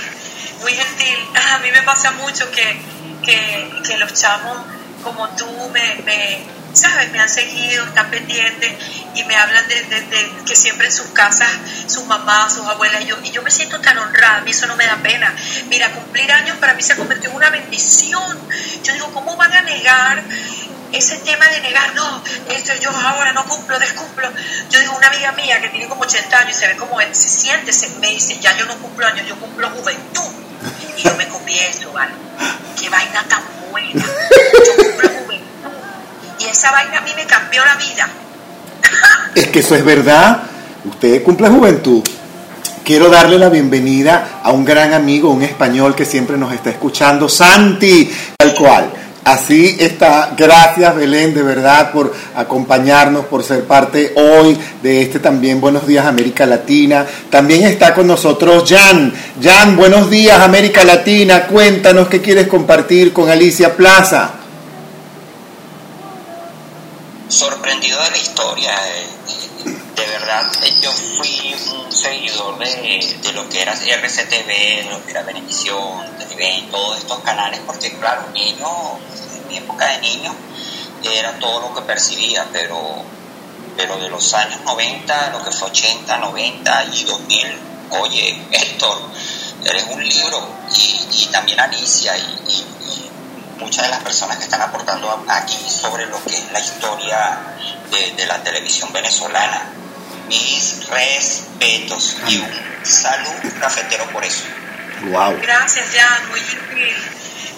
muy 0.61 0.73
gentil. 0.73 1.17
A 1.53 1.59
mí 1.59 1.71
me 1.71 1.81
pasa 1.83 2.11
mucho 2.11 2.49
que, 2.51 2.81
que, 3.23 3.97
los 3.97 4.13
chamos 4.13 4.57
como 5.03 5.27
tú 5.29 5.47
me 5.71 6.43
¿sabes? 6.73 7.11
Me 7.11 7.19
han 7.19 7.29
seguido, 7.29 7.85
están 7.85 8.09
pendientes 8.09 8.73
y 9.15 9.23
me 9.23 9.35
hablan 9.35 9.67
de, 9.67 10.31
que 10.45 10.55
siempre 10.55 10.87
en 10.87 10.93
sus 10.93 11.07
casas, 11.07 11.49
sus 11.87 12.05
mamás, 12.05 12.53
sus 12.53 12.65
abuelas, 12.65 13.01
y 13.03 13.05
yo, 13.05 13.17
y 13.23 13.31
yo 13.31 13.41
me 13.41 13.51
siento 13.51 13.79
tan 13.79 13.97
honrada, 13.97 14.37
a 14.37 14.41
mí 14.41 14.51
eso 14.51 14.65
no 14.67 14.75
me 14.75 14.85
da 14.85 14.97
pena. 14.97 15.33
Mira, 15.67 15.91
cumplir 15.91 16.31
años 16.31 16.57
para 16.57 16.73
mí 16.73 16.81
se 16.81 16.93
ha 16.93 16.95
convertido 16.95 17.31
en 17.31 17.37
una 17.37 17.49
bendición. 17.49 18.39
Yo 18.83 18.93
digo, 18.93 19.13
¿cómo 19.13 19.37
van 19.37 19.53
a 19.53 19.61
negar 19.61 20.23
ese 20.91 21.17
tema 21.17 21.47
de 21.47 21.59
negar, 21.61 21.95
no, 21.95 22.23
esto 22.49 22.71
yo 22.79 22.91
ahora 22.91 23.33
no 23.33 23.45
cumplo, 23.47 23.79
descumplo. 23.79 24.31
Yo 24.69 24.79
digo, 24.79 24.95
una 24.95 25.07
amiga 25.07 25.31
mía 25.31 25.59
que 25.59 25.69
tiene 25.69 25.87
como 25.87 26.03
80 26.03 26.37
años 26.37 26.55
y 26.55 26.59
se 26.59 26.67
ve 26.67 26.77
como 26.77 26.99
se 26.99 27.29
siente, 27.29 27.73
se, 27.73 27.89
me 27.99 28.09
dice, 28.09 28.39
ya 28.39 28.55
yo 28.57 28.65
no 28.67 28.77
cumplo 28.77 29.07
años, 29.07 29.27
yo 29.27 29.35
cumplo 29.39 29.71
juventud. 29.71 30.31
Y 30.95 31.01
yo 31.01 31.15
me 31.15 31.27
confieso, 31.27 31.91
¿vale? 31.91 32.13
Qué 32.79 32.89
vaina 32.89 33.23
tan 33.27 33.43
buena. 33.71 34.05
Yo 34.65 34.75
cumplo 34.83 35.09
juventud 35.09 35.52
y 36.39 36.45
esa 36.45 36.71
vaina 36.71 36.99
a 36.99 37.01
mí 37.01 37.11
me 37.15 37.25
cambió 37.25 37.63
la 37.65 37.75
vida. 37.75 38.07
es 39.35 39.47
que 39.47 39.59
eso 39.59 39.75
es 39.75 39.85
verdad. 39.85 40.43
Usted 40.85 41.23
cumple 41.23 41.49
juventud. 41.49 42.01
Quiero 42.83 43.09
darle 43.09 43.37
la 43.37 43.47
bienvenida 43.47 44.41
a 44.43 44.51
un 44.51 44.65
gran 44.65 44.93
amigo, 44.93 45.29
un 45.29 45.43
español 45.43 45.95
que 45.95 46.03
siempre 46.03 46.37
nos 46.37 46.51
está 46.51 46.69
escuchando, 46.69 47.29
Santi, 47.29 48.11
tal 48.37 48.53
cual. 48.53 48.91
Así 49.23 49.77
está. 49.79 50.33
Gracias, 50.35 50.93
Belén, 50.93 51.33
de 51.33 51.43
verdad, 51.43 51.93
por 51.93 52.13
acompañarnos, 52.35 53.25
por 53.27 53.41
ser 53.41 53.63
parte 53.63 54.11
hoy 54.17 54.57
de 54.81 55.01
este 55.01 55.19
también 55.19 55.61
Buenos 55.61 55.87
Días 55.87 56.05
América 56.05 56.45
Latina. 56.45 57.05
También 57.29 57.63
está 57.63 57.93
con 57.93 58.05
nosotros 58.05 58.65
Jan. 58.67 59.13
Jan, 59.41 59.77
buenos 59.77 60.09
días 60.09 60.41
América 60.41 60.83
Latina. 60.83 61.43
Cuéntanos 61.43 62.09
qué 62.09 62.21
quieres 62.21 62.47
compartir 62.47 63.13
con 63.13 63.29
Alicia 63.29 63.77
Plaza 63.77 64.42
sorprendido 67.29 68.01
de 68.03 68.11
la 68.11 68.17
historia. 68.17 68.71
Eh, 68.87 69.07
de 69.95 70.05
verdad, 70.07 70.51
eh, 70.63 70.73
yo 70.81 70.91
fui 70.91 71.55
un 71.75 71.91
seguidor 71.91 72.57
de, 72.57 73.31
lo 73.33 73.47
que 73.47 73.61
era 73.61 73.73
RCTV, 73.73 74.89
lo 74.89 75.05
que 75.05 75.11
era 75.11 75.23
Benevisión, 75.23 76.17
Televen, 76.17 76.69
todos 76.71 76.97
estos 76.97 77.19
canales, 77.19 77.61
porque 77.65 77.91
claro, 77.97 78.29
niño, 78.33 78.67
en 79.35 79.47
mi 79.47 79.57
época 79.57 79.87
de 79.87 79.99
niño, 79.99 80.35
era 81.03 81.37
todo 81.39 81.61
lo 81.61 81.75
que 81.75 81.81
percibía, 81.81 82.47
pero, 82.51 83.03
pero 83.77 83.97
de 83.97 84.09
los 84.09 84.33
años 84.33 84.61
90, 84.61 85.29
lo 85.31 85.43
que 85.43 85.51
fue 85.51 85.69
80, 85.69 86.17
90 86.17 86.85
y 86.93 87.03
2000, 87.03 87.59
oye, 88.01 88.41
Héctor, 88.51 88.97
eres 89.63 89.85
un 89.89 90.03
libro, 90.03 90.47
y, 90.75 91.25
también 91.27 91.59
Alicia, 91.59 92.17
y 92.17 93.11
muchas 93.63 93.85
de 93.85 93.91
las 93.91 94.03
personas 94.03 94.37
que 94.37 94.43
están 94.43 94.61
aportando 94.61 95.25
aquí 95.29 95.57
sobre 95.69 96.05
lo 96.05 96.21
que 96.23 96.35
es 96.35 96.51
la 96.51 96.59
historia 96.59 97.39
de, 97.89 98.25
la 98.25 98.43
televisión 98.43 98.91
venezolana. 98.91 99.63
Mis 100.27 100.87
respetos 100.87 102.17
y 102.27 102.37
un 102.37 102.85
saludo 102.85 103.33
cafetero 103.59 104.05
por 104.11 104.23
eso. 104.23 104.43
Wow. 105.05 105.39
Gracias, 105.41 105.85
Jan, 105.93 106.29
muy 106.29 106.39
gentil, 106.39 106.95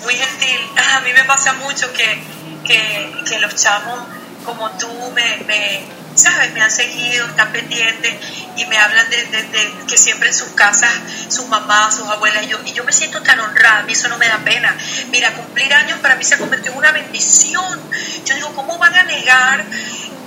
muy 0.04 0.16
gentil. 0.16 0.60
A 0.96 1.00
mí 1.02 1.14
me 1.14 1.24
pasa 1.26 1.54
mucho 1.54 1.92
que, 1.94 2.24
que, 2.66 3.40
los 3.40 3.56
chamos 3.56 4.00
como 4.46 4.70
tú 4.72 4.88
me, 5.14 5.38
me 5.48 5.84
¿sabes? 6.16 6.52
Me 6.54 6.62
han 6.62 6.72
seguido, 6.72 7.28
están 7.28 7.52
pendientes 7.52 8.14
y 8.58 8.66
me 8.66 8.78
hablan 8.78 9.10
de, 9.10 9.74
que 9.88 9.98
siempre 9.98 10.30
en 10.30 10.36
sus 10.36 10.50
casas, 10.50 10.92
sus 11.30 11.48
mamás, 11.48 11.96
sus 11.96 12.08
abuelas, 12.08 12.44
y 12.44 12.48
yo, 12.48 12.60
y 12.66 12.74
yo 12.74 12.84
me 12.84 12.92
siento 12.92 13.22
tan 13.22 13.40
honrada, 13.40 13.80
a 13.80 13.84
mí 13.84 13.94
eso 13.94 14.08
no 14.08 14.18
me 14.18 14.28
da 14.28 14.40
pena. 14.40 14.76
Mira, 15.12 15.34
cumplir 15.34 15.74
años 15.74 16.00
para 16.00 16.16
mí 16.16 16.24
se 16.24 16.36
ha 16.36 16.38
convertido 16.38 16.74
en 16.74 16.80
una 16.80 16.92
bendición. 16.92 17.80
Yo 18.26 18.36
digo, 18.36 18.56
¿cómo 18.56 18.78
van 18.78 18.96
a 18.96 19.04
negar 19.04 19.66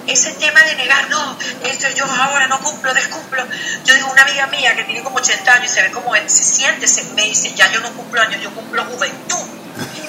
ese 0.08 0.32
tema 0.32 0.62
de 0.62 0.74
negar, 0.76 1.08
no, 1.10 1.38
esto 1.64 1.86
yo 1.94 2.04
ahora 2.06 2.48
no 2.48 2.60
cumplo, 2.60 2.94
descumplo. 2.94 3.46
Yo 3.84 3.94
digo, 3.94 4.10
una 4.10 4.22
amiga 4.22 4.46
mía 4.46 4.74
que 4.74 4.84
tiene 4.84 5.02
como 5.02 5.18
80 5.18 5.52
años 5.52 5.70
y 5.70 5.74
se 5.74 5.82
ve 5.82 5.90
como 5.90 6.14
se 6.14 6.44
siente, 6.44 6.88
se, 6.88 7.04
me 7.14 7.24
dice, 7.24 7.52
ya 7.54 7.70
yo 7.70 7.80
no 7.80 7.92
cumplo 7.92 8.22
años, 8.22 8.40
yo 8.42 8.50
cumplo 8.54 8.84
juventud. 8.86 9.46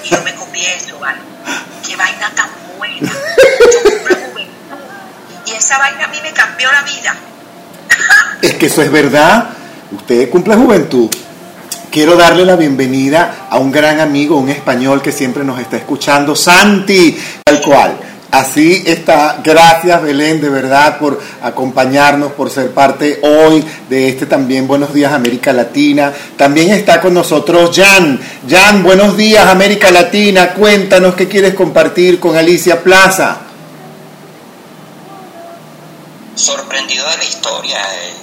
Y 0.02 0.08
yo 0.08 0.22
me 0.22 0.34
confieso, 0.34 0.98
¿vale? 0.98 1.20
Qué 1.86 1.96
vaina 1.96 2.30
tan 2.34 2.50
buena. 2.78 3.12
Yo 3.72 3.90
cumplo 3.90 4.19
y 5.46 5.52
esa 5.52 5.78
vaina 5.78 6.04
a 6.04 6.08
mí 6.08 6.18
me 6.22 6.32
cambió 6.32 6.70
la 6.72 6.82
vida. 6.82 7.14
es 8.42 8.54
que 8.54 8.66
eso 8.66 8.82
es 8.82 8.90
verdad. 8.90 9.50
Usted 9.92 10.30
cumple 10.30 10.56
juventud. 10.56 11.08
Quiero 11.90 12.16
darle 12.16 12.44
la 12.44 12.54
bienvenida 12.54 13.48
a 13.50 13.58
un 13.58 13.72
gran 13.72 13.98
amigo, 13.98 14.36
un 14.36 14.48
español 14.48 15.02
que 15.02 15.10
siempre 15.10 15.42
nos 15.42 15.58
está 15.58 15.76
escuchando, 15.76 16.36
Santi, 16.36 17.18
tal 17.42 17.60
cual. 17.60 17.98
Así 18.30 18.84
está. 18.86 19.40
Gracias, 19.42 20.00
Belén, 20.00 20.40
de 20.40 20.48
verdad, 20.48 20.98
por 20.98 21.20
acompañarnos, 21.42 22.30
por 22.32 22.48
ser 22.48 22.70
parte 22.70 23.18
hoy 23.22 23.64
de 23.88 24.08
este 24.08 24.26
también 24.26 24.68
Buenos 24.68 24.94
Días 24.94 25.12
América 25.12 25.52
Latina. 25.52 26.12
También 26.36 26.70
está 26.70 27.00
con 27.00 27.12
nosotros 27.12 27.72
Jan. 27.74 28.20
Jan, 28.48 28.84
buenos 28.84 29.16
días 29.16 29.44
América 29.48 29.90
Latina. 29.90 30.50
Cuéntanos 30.50 31.16
qué 31.16 31.26
quieres 31.26 31.54
compartir 31.54 32.20
con 32.20 32.36
Alicia 32.36 32.84
Plaza 32.84 33.49
sorprendido 36.40 37.08
de 37.08 37.16
la 37.18 37.24
historia. 37.24 37.78
Eh, 37.94 38.14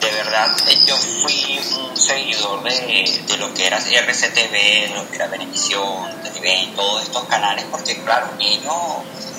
de 0.00 0.10
verdad, 0.10 0.56
eh, 0.68 0.78
yo 0.86 0.96
fui 0.96 1.60
un 1.78 1.96
seguidor 1.96 2.62
de, 2.62 3.36
lo 3.38 3.52
que 3.54 3.66
era 3.66 3.78
RCTV, 3.78 4.94
lo 4.94 5.08
que 5.08 5.16
era 5.16 5.28
Benevisión, 5.28 6.22
Televen, 6.22 6.74
todos 6.74 7.02
estos 7.02 7.24
canales, 7.24 7.64
porque 7.70 8.02
claro, 8.02 8.34
niño, 8.38 8.72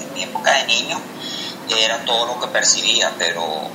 en 0.02 0.14
mi 0.14 0.24
época 0.24 0.52
de 0.54 0.66
niño, 0.66 1.00
era 1.78 2.04
todo 2.06 2.26
lo 2.26 2.40
que 2.40 2.48
percibía, 2.48 3.14
pero, 3.18 3.70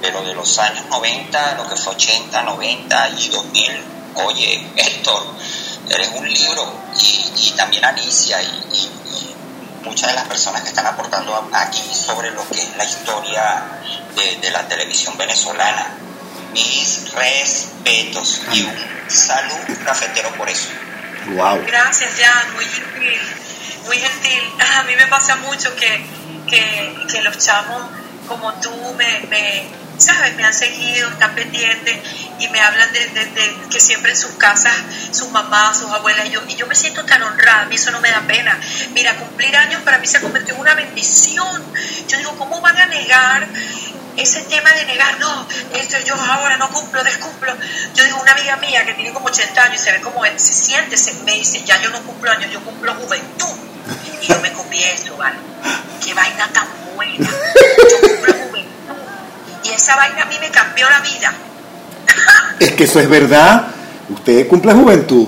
pero 0.00 0.22
de 0.22 0.34
los 0.34 0.58
años 0.58 0.86
90, 0.86 1.54
lo 1.56 1.68
que 1.68 1.76
fue 1.76 1.94
80, 1.94 2.42
90 2.42 3.08
y 3.10 3.28
2000, 3.28 3.84
oye, 4.26 4.66
Héctor, 4.76 5.22
eres 5.90 6.10
un 6.14 6.32
libro, 6.32 6.72
y, 7.00 7.50
también 7.56 7.84
Alicia, 7.84 8.40
y 8.42 9.27
muchas 9.88 10.10
de 10.10 10.16
las 10.16 10.28
personas 10.28 10.62
que 10.62 10.68
están 10.68 10.86
aportando 10.86 11.48
aquí 11.52 11.82
sobre 11.94 12.30
lo 12.30 12.46
que 12.48 12.60
es 12.60 12.76
la 12.76 12.84
historia 12.84 13.64
de, 14.14 14.50
la 14.50 14.68
televisión 14.68 15.16
venezolana. 15.16 15.86
Mis 16.52 17.12
respetos 17.12 18.42
y 18.52 18.62
un 18.62 19.10
saludo 19.10 19.84
cafetero 19.84 20.30
por 20.36 20.48
eso. 20.48 20.68
Wow. 21.34 21.64
Gracias, 21.66 22.10
Jan, 22.18 22.54
muy 22.54 22.64
gentil, 22.64 23.20
muy 23.86 23.98
gentil. 23.98 24.42
A 24.78 24.82
mí 24.84 24.96
me 24.96 25.06
pasa 25.06 25.36
mucho 25.36 25.74
que, 25.76 26.06
que, 26.48 27.22
los 27.22 27.38
chamos 27.38 27.82
como 28.26 28.52
tú 28.54 28.70
me, 28.96 29.20
me 29.28 29.66
¿sabes? 29.98 30.34
Me 30.36 30.44
han 30.44 30.54
seguido, 30.54 31.08
están 31.10 31.34
pendientes 31.34 31.98
y 32.38 32.48
me 32.48 32.60
hablan 32.60 32.92
de, 32.92 33.56
que 33.70 33.80
siempre 33.80 34.12
en 34.12 34.18
sus 34.18 34.32
casas, 34.32 34.74
sus 35.10 35.30
mamás, 35.30 35.78
sus 35.78 35.90
abuelas, 35.90 36.26
y 36.26 36.30
yo, 36.30 36.42
y 36.48 36.54
yo 36.54 36.66
me 36.66 36.74
siento 36.74 37.04
tan 37.04 37.22
honrada, 37.22 37.62
a 37.62 37.64
mí 37.66 37.74
eso 37.74 37.90
no 37.90 38.00
me 38.00 38.10
da 38.10 38.22
pena. 38.22 38.58
Mira, 38.92 39.14
cumplir 39.16 39.56
años 39.56 39.82
para 39.82 39.98
mí 39.98 40.06
se 40.06 40.18
ha 40.18 40.20
convertido 40.20 40.54
en 40.54 40.60
una 40.62 40.74
bendición. 40.74 41.62
Yo 42.08 42.18
digo, 42.18 42.36
¿cómo 42.38 42.60
van 42.60 42.78
a 42.78 42.86
negar 42.86 43.48
ese 44.18 44.40
tema 44.42 44.72
de 44.72 44.84
negar, 44.84 45.18
no, 45.20 45.46
esto 45.74 45.96
yo 46.04 46.14
ahora 46.14 46.56
no 46.56 46.68
cumplo, 46.70 47.02
descumplo. 47.04 47.54
Yo 47.94 48.04
digo, 48.04 48.20
una 48.20 48.32
amiga 48.32 48.56
mía 48.56 48.84
que 48.84 48.94
tiene 48.94 49.12
como 49.12 49.26
80 49.26 49.62
años 49.62 49.80
y 49.80 49.84
se 49.84 49.92
ve 49.92 50.00
como 50.00 50.24
se 50.24 50.52
siente, 50.52 50.96
se, 50.96 51.14
me 51.24 51.34
dice, 51.34 51.62
ya 51.64 51.80
yo 51.80 51.90
no 51.90 52.02
cumplo 52.02 52.30
años, 52.32 52.50
yo 52.50 52.60
cumplo 52.64 52.94
juventud. 52.94 53.56
Y 54.20 54.26
yo 54.26 54.40
me 54.40 54.52
confieso, 54.52 55.16
¿vale? 55.16 55.38
Qué 56.04 56.12
vaina 56.14 56.48
tan 56.52 56.66
buena. 56.94 57.30
Yo 57.90 58.00
cumplo 58.08 58.37
y 59.68 59.74
esa 59.74 59.96
vaina 59.96 60.22
a 60.22 60.26
mí 60.26 60.36
me 60.40 60.50
cambió 60.50 60.88
la 60.88 61.00
vida. 61.00 61.32
es 62.60 62.72
que 62.72 62.84
eso 62.84 63.00
es 63.00 63.08
verdad. 63.08 63.68
Usted 64.08 64.46
cumple 64.48 64.72
juventud. 64.72 65.26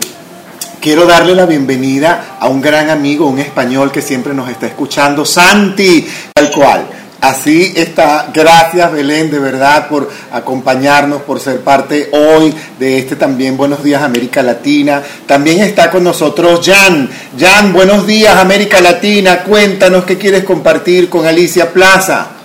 Quiero 0.80 1.04
darle 1.04 1.34
la 1.34 1.44
bienvenida 1.44 2.36
a 2.40 2.48
un 2.48 2.62
gran 2.62 2.88
amigo, 2.88 3.26
un 3.26 3.38
español 3.38 3.92
que 3.92 4.00
siempre 4.00 4.32
nos 4.32 4.48
está 4.48 4.66
escuchando, 4.66 5.26
Santi, 5.26 6.08
tal 6.32 6.50
cual. 6.50 6.86
Así 7.20 7.74
está. 7.76 8.30
Gracias 8.32 8.90
Belén, 8.90 9.30
de 9.30 9.38
verdad, 9.38 9.88
por 9.88 10.10
acompañarnos, 10.32 11.20
por 11.20 11.38
ser 11.38 11.60
parte 11.60 12.08
hoy 12.12 12.54
de 12.78 12.98
este 12.98 13.14
también 13.14 13.58
Buenos 13.58 13.84
Días 13.84 14.02
América 14.02 14.42
Latina. 14.42 15.02
También 15.26 15.60
está 15.60 15.90
con 15.90 16.02
nosotros 16.02 16.62
Jan. 16.64 17.10
Jan, 17.38 17.74
buenos 17.74 18.06
días 18.06 18.34
América 18.36 18.80
Latina. 18.80 19.42
Cuéntanos 19.42 20.04
qué 20.04 20.16
quieres 20.16 20.44
compartir 20.44 21.10
con 21.10 21.26
Alicia 21.26 21.70
Plaza. 21.74 22.39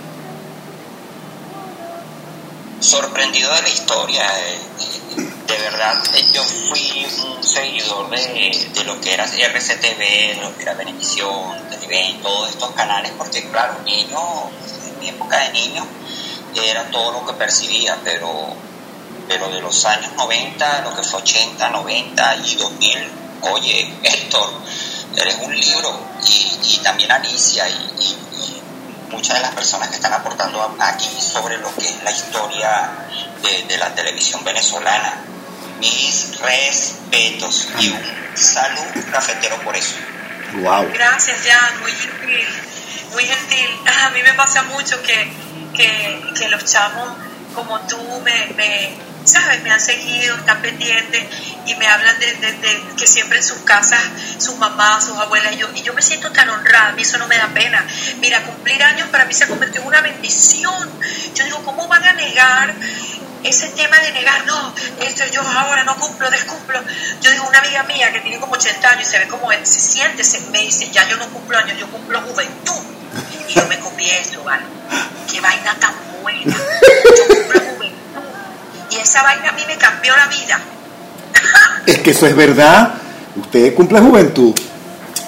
Sorprendido 2.86 3.52
de 3.52 3.64
la 3.64 3.70
historia. 3.70 4.22
eh, 4.42 4.60
De 5.48 5.58
verdad, 5.58 6.04
eh, 6.14 6.26
yo 6.32 6.44
fui 6.44 7.08
un 7.26 7.44
seguidor 7.44 8.12
de, 8.12 8.70
de 8.76 8.84
lo 8.84 9.02
que 9.02 9.12
era 9.12 9.26
RCTV, 9.26 9.98
de 9.98 10.38
lo 10.40 10.56
que 10.56 10.62
era 10.62 10.76
Benevisión, 10.76 11.68
Televen, 11.70 12.22
todos 12.22 12.50
estos 12.52 12.70
canales, 12.76 13.12
porque 13.18 13.50
claro, 13.50 13.80
niño, 13.84 14.20
en 14.86 15.00
mi 15.00 15.10
época 15.10 15.40
de 15.40 15.52
niño, 15.54 15.84
era 16.64 16.92
todo 16.92 17.12
lo 17.12 17.26
que 17.26 17.34
percibía, 17.34 17.98
pero, 18.04 18.54
pero 19.28 19.50
de 19.50 19.62
los 19.62 19.84
años 19.86 20.14
90, 20.14 20.82
lo 20.82 20.96
que 20.96 21.02
fue 21.02 21.22
80, 21.22 21.70
90 21.70 22.36
y 22.46 22.56
2000, 22.56 23.12
oye, 23.42 23.94
Héctor, 24.04 24.50
eres 25.18 25.38
un 25.42 25.60
libro, 25.60 26.00
y, 26.28 26.78
también 26.84 27.12
Alicia, 27.12 27.68
y 27.68 28.55
muchas 29.10 29.38
de 29.38 29.42
las 29.42 29.54
personas 29.54 29.90
que 29.90 29.96
están 29.96 30.14
aportando 30.14 30.76
aquí 30.80 31.10
sobre 31.20 31.58
lo 31.58 31.74
que 31.76 31.88
es 31.88 32.04
la 32.04 32.12
historia 32.12 32.90
de, 33.42 33.64
de 33.64 33.78
la 33.78 33.94
televisión 33.94 34.44
venezolana. 34.44 35.14
Mis 35.80 36.40
respetos 36.40 37.68
y 37.80 37.90
un 37.90 38.38
salud 38.38 39.04
cafetero 39.12 39.58
por 39.62 39.76
eso. 39.76 39.96
Wow. 40.54 40.90
Gracias, 40.94 41.38
Jan, 41.46 41.82
muy 41.82 41.92
gentil, 41.92 42.48
muy 43.12 43.26
gentil. 43.26 43.70
A 44.04 44.10
mí 44.12 44.24
me 44.24 44.34
pasa 44.34 44.64
mucho 44.64 45.02
que, 45.02 45.34
que, 45.76 46.22
que 46.38 46.48
los 46.48 46.64
chamos 46.66 47.10
como 47.54 47.80
tú 47.82 47.98
me, 48.24 48.48
me, 48.56 48.94
¿sabes? 49.26 49.62
Me 49.64 49.72
han 49.72 49.82
seguido, 49.82 50.36
están 50.36 50.62
pendientes 50.62 51.26
y 51.66 51.76
me 51.76 51.88
hablan 51.88 52.18
de, 52.20 52.84
que 52.98 53.08
siempre 53.08 53.40
en 53.40 53.44
sus 53.44 53.60
casas, 53.60 54.02
sus 54.38 54.58
mamás, 54.58 55.06
sus 55.06 55.18
abuelas, 55.18 55.54
y 55.54 55.58
yo, 55.58 55.68
y 55.76 55.82
yo 55.82 55.94
me 55.94 56.02
siento 56.02 56.32
tan 56.32 56.50
honrada, 56.50 56.90
a 56.90 56.92
mí 56.94 57.02
eso 57.02 57.18
no 57.18 57.28
me 57.28 57.38
da 57.38 57.48
pena. 57.48 57.86
Mira, 58.20 58.44
cumplir 58.44 58.82
años 58.84 59.10
para 59.10 59.26
mí 59.26 59.34
se 59.34 59.46
ha 59.46 59.48
convertido 59.48 59.82
en 59.82 59.88
una 59.88 60.02
bendición. 60.02 60.90
Yo 61.34 61.44
digo, 61.44 61.64
¿cómo 61.64 61.88
van 61.88 62.04
a 62.04 62.14
negar? 62.14 62.76
ese 63.46 63.68
tema 63.70 64.00
de 64.00 64.12
negar, 64.12 64.46
no, 64.48 64.74
esto 65.02 65.24
yo 65.32 65.42
ahora 65.42 65.84
no 65.84 65.96
cumplo, 65.98 66.30
descumplo. 66.32 66.82
Yo 67.22 67.32
digo, 67.32 67.48
una 67.48 67.60
amiga 67.60 67.84
mía 67.84 68.12
que 68.12 68.20
tiene 68.22 68.40
como 68.40 68.54
80 68.54 68.90
años 68.90 69.08
y 69.08 69.12
se 69.12 69.20
ve 69.20 69.28
como 69.28 69.52
él, 69.52 69.66
se 69.66 69.80
siente, 69.80 70.24
se, 70.24 70.40
me 70.52 70.62
dice, 70.62 70.90
ya 70.92 71.08
yo 71.08 71.18
no 71.18 71.28
cumplo 71.30 71.58
años, 71.58 71.78
yo 71.78 71.88
cumplo 71.88 72.22
juventud. 72.22 72.82
Y 73.48 73.54
yo 73.54 73.68
me 73.68 73.80
copié 73.80 74.20
eso, 74.20 74.44
¿vale? 74.44 74.64
Qué 75.32 75.40
vaina 75.40 75.76
tan 75.80 75.94
buena. 76.22 76.58
Yo 77.18 77.28
cumplo 77.28 77.60
juventud. 77.60 77.95
Y 78.96 79.02
esa 79.02 79.24
vaina 79.24 79.50
a 79.50 79.52
mí 79.54 79.64
me 79.68 79.78
cambió 79.78 80.16
la 80.16 80.28
vida. 80.28 80.60
Es 81.86 82.00
que 82.00 82.12
eso 82.12 82.26
es 82.26 82.36
verdad. 82.36 82.94
Usted 83.36 83.74
cumple 83.76 84.00
juventud. 84.00 84.54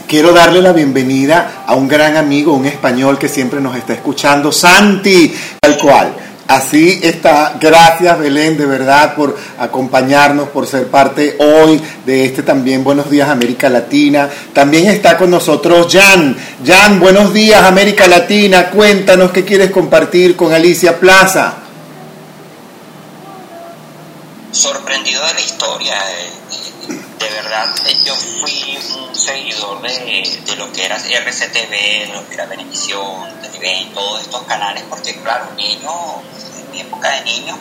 Quiero 0.07 0.31
darle 0.31 0.61
la 0.61 0.71
bienvenida 0.71 1.63
a 1.67 1.75
un 1.75 1.87
gran 1.87 2.15
amigo, 2.15 2.53
un 2.53 2.65
español 2.65 3.19
que 3.19 3.27
siempre 3.27 3.59
nos 3.59 3.75
está 3.75 3.93
escuchando, 3.93 4.51
Santi, 4.51 5.35
tal 5.59 5.77
cual. 5.77 6.15
Así 6.47 7.01
está. 7.03 7.57
Gracias 7.59 8.17
Belén, 8.17 8.57
de 8.57 8.65
verdad, 8.65 9.13
por 9.15 9.37
acompañarnos, 9.59 10.47
por 10.49 10.65
ser 10.65 10.87
parte 10.87 11.35
hoy 11.39 11.81
de 12.05 12.25
este 12.25 12.41
también 12.41 12.85
Buenos 12.85 13.09
Días 13.09 13.29
América 13.29 13.69
Latina. 13.69 14.29
También 14.53 14.87
está 14.87 15.17
con 15.17 15.29
nosotros 15.29 15.87
Jan. 15.91 16.37
Jan, 16.65 17.01
buenos 17.01 17.33
días 17.33 17.61
América 17.63 18.07
Latina. 18.07 18.69
Cuéntanos 18.69 19.31
qué 19.31 19.43
quieres 19.43 19.71
compartir 19.71 20.37
con 20.37 20.53
Alicia 20.53 20.97
Plaza. 20.97 21.66
Sorprendido 24.51 25.25
de 25.25 25.33
la 25.33 25.41
historia. 25.41 25.95
eh, 26.11 26.31
De 27.19 27.29
verdad, 27.29 27.75
eh, 27.87 27.97
yo 28.05 28.15
fui 28.15 28.77
un 28.99 29.15
seguidor 29.15 29.81
de, 29.81 30.41
de 30.45 30.55
lo 30.55 30.71
que 30.71 30.85
era 30.85 30.97
RCTV, 30.97 31.71
de 31.71 32.09
lo 32.13 32.27
que 32.27 32.35
era 32.35 32.45
Benevisión, 32.45 33.41
Televen, 33.41 33.93
todos 33.93 34.21
estos 34.21 34.43
canales, 34.43 34.83
porque 34.89 35.19
claro, 35.21 35.51
niño, 35.55 36.21
en 36.59 36.71
mi 36.71 36.81
época 36.81 37.09
de 37.09 37.21
niño, 37.23 37.57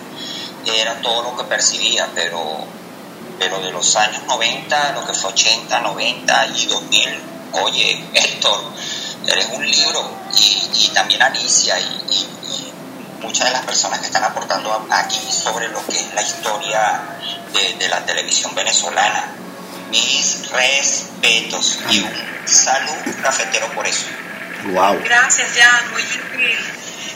era 0.66 1.00
todo 1.00 1.22
lo 1.22 1.36
que 1.36 1.44
percibía, 1.44 2.08
pero, 2.14 2.58
pero 3.38 3.58
de 3.60 3.72
los 3.72 3.96
años 3.96 4.22
90, 4.26 4.92
lo 4.92 5.06
que 5.06 5.14
fue 5.14 5.30
80, 5.30 5.80
90 5.80 6.46
y 6.48 6.66
2000, 6.66 7.20
oye, 7.52 8.04
Héctor, 8.14 8.60
eres 9.26 9.48
un 9.54 9.68
libro, 9.68 10.08
y, 10.38 10.88
también 10.88 11.22
Alicia, 11.22 11.78
y 11.80 12.72
muchas 13.20 13.46
de 13.46 13.52
las 13.52 13.64
personas 13.64 14.00
que 14.00 14.06
están 14.06 14.24
aportando 14.24 14.86
aquí 14.90 15.20
sobre 15.30 15.68
lo 15.68 15.84
que 15.86 15.98
es 15.98 16.14
la 16.14 16.22
historia 16.22 17.00
de, 17.52 17.74
de 17.74 17.88
la 17.88 18.04
televisión 18.04 18.54
venezolana. 18.54 19.24
Mis 19.90 20.50
respetos 20.50 21.78
y 21.90 22.00
un 22.00 22.12
salud 22.46 23.14
cafetero 23.22 23.68
por 23.72 23.86
eso. 23.86 24.06
Wow. 24.64 25.00
Gracias, 25.04 25.48
Jan, 25.56 25.92
muy 25.92 26.02
gentil, 26.02 26.58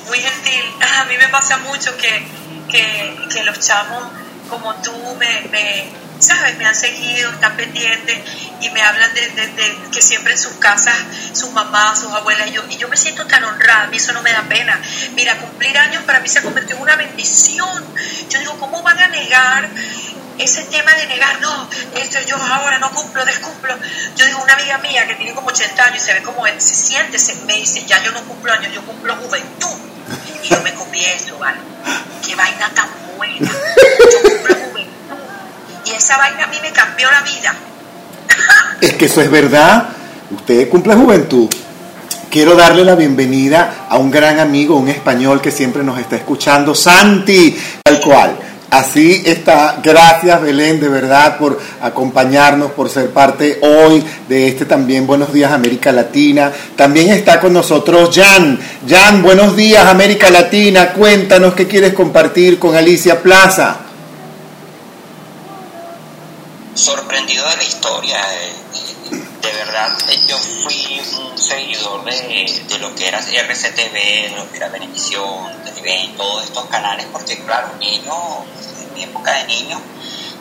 muy 0.07 0.19
gentil. 0.21 0.65
A 1.01 1.05
mí 1.05 1.17
me 1.19 1.29
pasa 1.29 1.57
mucho 1.59 1.97
que, 1.97 2.27
que, 2.71 3.29
que 3.33 3.43
los 3.43 3.59
chamos 3.59 4.05
como 4.51 4.75
tú 4.77 4.93
me, 5.19 5.49
me, 5.51 5.89
¿sabes? 6.19 6.57
Me 6.59 6.67
han 6.67 6.75
seguido, 6.75 7.31
están 7.31 7.57
pendientes 7.57 8.19
y 8.61 8.69
me 8.71 8.83
hablan 8.83 9.13
de, 9.15 9.79
que 9.91 10.03
siempre 10.03 10.35
en 10.35 10.39
sus 10.39 10.53
casas, 10.55 10.97
sus 11.33 11.51
mamás, 11.53 12.01
sus 12.01 12.13
abuelas, 12.13 12.49
y 12.49 12.53
yo, 12.53 12.63
y 12.69 12.77
yo 12.77 12.89
me 12.89 12.97
siento 12.97 13.27
tan 13.27 13.43
honrada, 13.45 13.85
a 13.85 13.87
mí 13.87 13.97
eso 13.97 14.13
no 14.13 14.23
me 14.23 14.33
da 14.33 14.43
pena. 14.43 14.79
Mira, 15.15 15.39
cumplir 15.39 15.79
años 15.79 16.03
para 16.05 16.21
mí 16.21 16.29
se 16.29 16.41
ha 16.41 16.43
convertido 16.43 16.77
en 16.77 16.83
una 16.83 16.97
bendición. 16.97 17.85
Yo 18.29 18.39
digo, 18.39 18.59
¿cómo 18.59 18.83
van 18.83 18.99
a 18.99 19.09
negar? 19.09 19.71
ese 20.39 20.63
tema 20.65 20.95
de 20.95 21.07
negar, 21.07 21.39
no, 21.43 21.69
esto 21.95 22.19
yo 22.27 22.37
ahora 22.37 22.79
no 22.79 22.91
cumplo, 22.93 23.25
descumplo. 23.27 23.77
Yo 24.17 24.25
digo, 24.25 24.43
una 24.43 24.55
amiga 24.55 24.79
mía 24.79 25.07
que 25.07 25.15
tiene 25.15 25.35
como 25.35 25.49
80 25.49 25.85
años 25.85 26.03
y 26.03 26.07
se 26.07 26.15
ve 26.15 26.23
como 26.23 26.47
se 26.47 26.75
siente, 26.75 27.19
se, 27.19 27.35
me 27.45 27.55
dice, 27.57 27.85
ya 27.85 28.03
yo 28.03 28.11
no 28.13 28.23
cumplo 28.25 28.53
años, 28.53 28.73
yo 28.73 28.83
cumplo 28.83 29.17
juventud. 29.17 29.90
Y 30.43 30.49
yo 30.49 30.61
me 30.63 30.75
copié 30.75 31.15
eso, 31.15 31.39
¿vale? 31.39 31.59
Qué 32.27 32.35
vaina 32.35 32.71
tan 32.75 32.89
buena. 33.17 33.51
Yo 33.51 34.31
juventud. 34.41 34.81
Y 35.85 35.91
esa 35.91 36.17
vaina 36.17 36.45
a 36.45 36.47
mí 36.49 36.59
me 36.63 36.73
cambió 36.73 37.11
la 37.11 37.23
vida. 37.23 37.55
Es 38.81 38.95
que 38.95 39.07
eso 39.07 39.21
es 39.21 39.31
verdad. 39.31 39.89
Usted 40.31 40.69
cumple 40.69 40.95
juventud. 40.95 41.49
Quiero 42.31 42.55
darle 42.55 42.85
la 42.85 42.95
bienvenida 42.95 43.87
a 43.89 43.99
un 43.99 44.11
gran 44.11 44.39
amigo, 44.39 44.77
un 44.77 44.89
español 44.89 45.41
que 45.41 45.51
siempre 45.51 45.83
nos 45.83 45.99
está 45.99 46.17
escuchando, 46.17 46.75
Santi, 46.75 47.61
tal 47.83 48.01
cual. 48.01 48.39
Así 48.71 49.23
está. 49.27 49.81
Gracias 49.83 50.41
Belén, 50.41 50.79
de 50.81 50.89
verdad, 50.89 51.39
por 51.39 51.61
acompañarnos, 51.83 52.71
por 52.71 52.89
ser 52.89 53.11
parte 53.11 53.59
hoy 53.63 54.05
de 54.29 54.47
este 54.47 54.65
también 54.65 55.09
Buenos 55.09 55.33
Días 55.33 55.51
América 55.53 55.91
Latina. 55.91 56.53
También 56.77 57.11
está 57.11 57.41
con 57.41 57.53
nosotros 57.53 58.11
Jan. 58.15 58.61
Jan, 58.89 59.23
buenos 59.23 59.57
días 59.57 59.85
América 59.87 60.31
Latina. 60.31 60.93
Cuéntanos 60.93 61.55
qué 61.55 61.67
quieres 61.67 61.95
compartir 61.95 62.59
con 62.61 62.77
Alicia 62.77 63.21
Plaza. 63.21 63.81
sorprendido 66.75 67.47
de 67.51 67.57
la 67.57 67.63
historia. 67.63 68.17
eh, 68.17 68.53
De 69.43 69.53
verdad, 69.53 69.97
eh, 70.11 70.21
yo 70.29 70.37
fui 70.39 71.01
un 71.19 71.39
seguidor 71.39 72.05
de, 72.05 72.65
de 72.69 72.79
lo 72.79 72.95
que 72.95 73.09
era 73.09 73.21
RCTV, 73.21 73.95
de 73.95 74.33
lo 74.37 74.51
que 74.51 74.59
era 74.59 74.69
Benevisión, 74.69 75.63
Televen, 75.65 76.15
todos 76.17 76.45
estos 76.45 76.67
canales, 76.67 77.07
porque 77.11 77.43
claro, 77.43 77.75
niño, 77.79 78.45
en 78.83 78.95
mi 78.95 79.03
época 79.05 79.33
de 79.33 79.45
niño, 79.47 79.81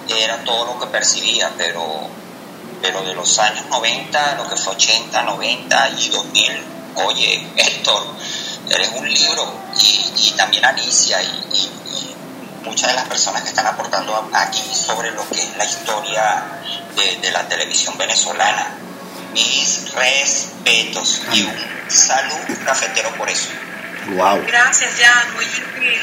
era 0.09 0.43
todo 0.43 0.65
lo 0.65 0.79
que 0.79 0.87
percibía, 0.87 1.51
pero, 1.57 2.09
pero 2.81 3.01
de 3.03 3.13
los 3.13 3.39
años 3.39 3.65
90, 3.69 4.35
lo 4.35 4.49
que 4.49 4.57
fue 4.57 4.73
80, 4.73 5.21
90 5.21 5.89
y 5.91 6.09
2000, 6.09 6.63
oye, 6.95 7.47
Héctor, 7.55 8.03
eres 8.69 8.89
un 8.95 9.11
libro, 9.11 9.53
y, 9.81 10.31
también 10.31 10.65
Alicia, 10.65 11.21
y, 11.21 11.69
muchas 12.65 12.89
de 12.89 12.95
las 12.95 13.07
personas 13.07 13.41
que 13.43 13.49
están 13.49 13.65
aportando 13.65 14.29
aquí 14.33 14.61
sobre 14.73 15.11
lo 15.11 15.27
que 15.29 15.41
es 15.41 15.57
la 15.57 15.63
historia 15.63 16.43
de 16.95 17.31
la 17.31 17.47
televisión 17.47 17.97
venezolana. 17.97 18.88
Mis 19.33 19.91
respetos 19.93 21.21
y 21.33 21.43
un 21.43 21.55
salud 21.89 22.37
cafetero 22.65 23.09
por 23.15 23.29
eso. 23.29 23.49
Wow. 24.15 24.43
Gracias, 24.47 24.91
Jan, 24.99 25.33
muy 25.35 25.45
gentil, 25.45 26.01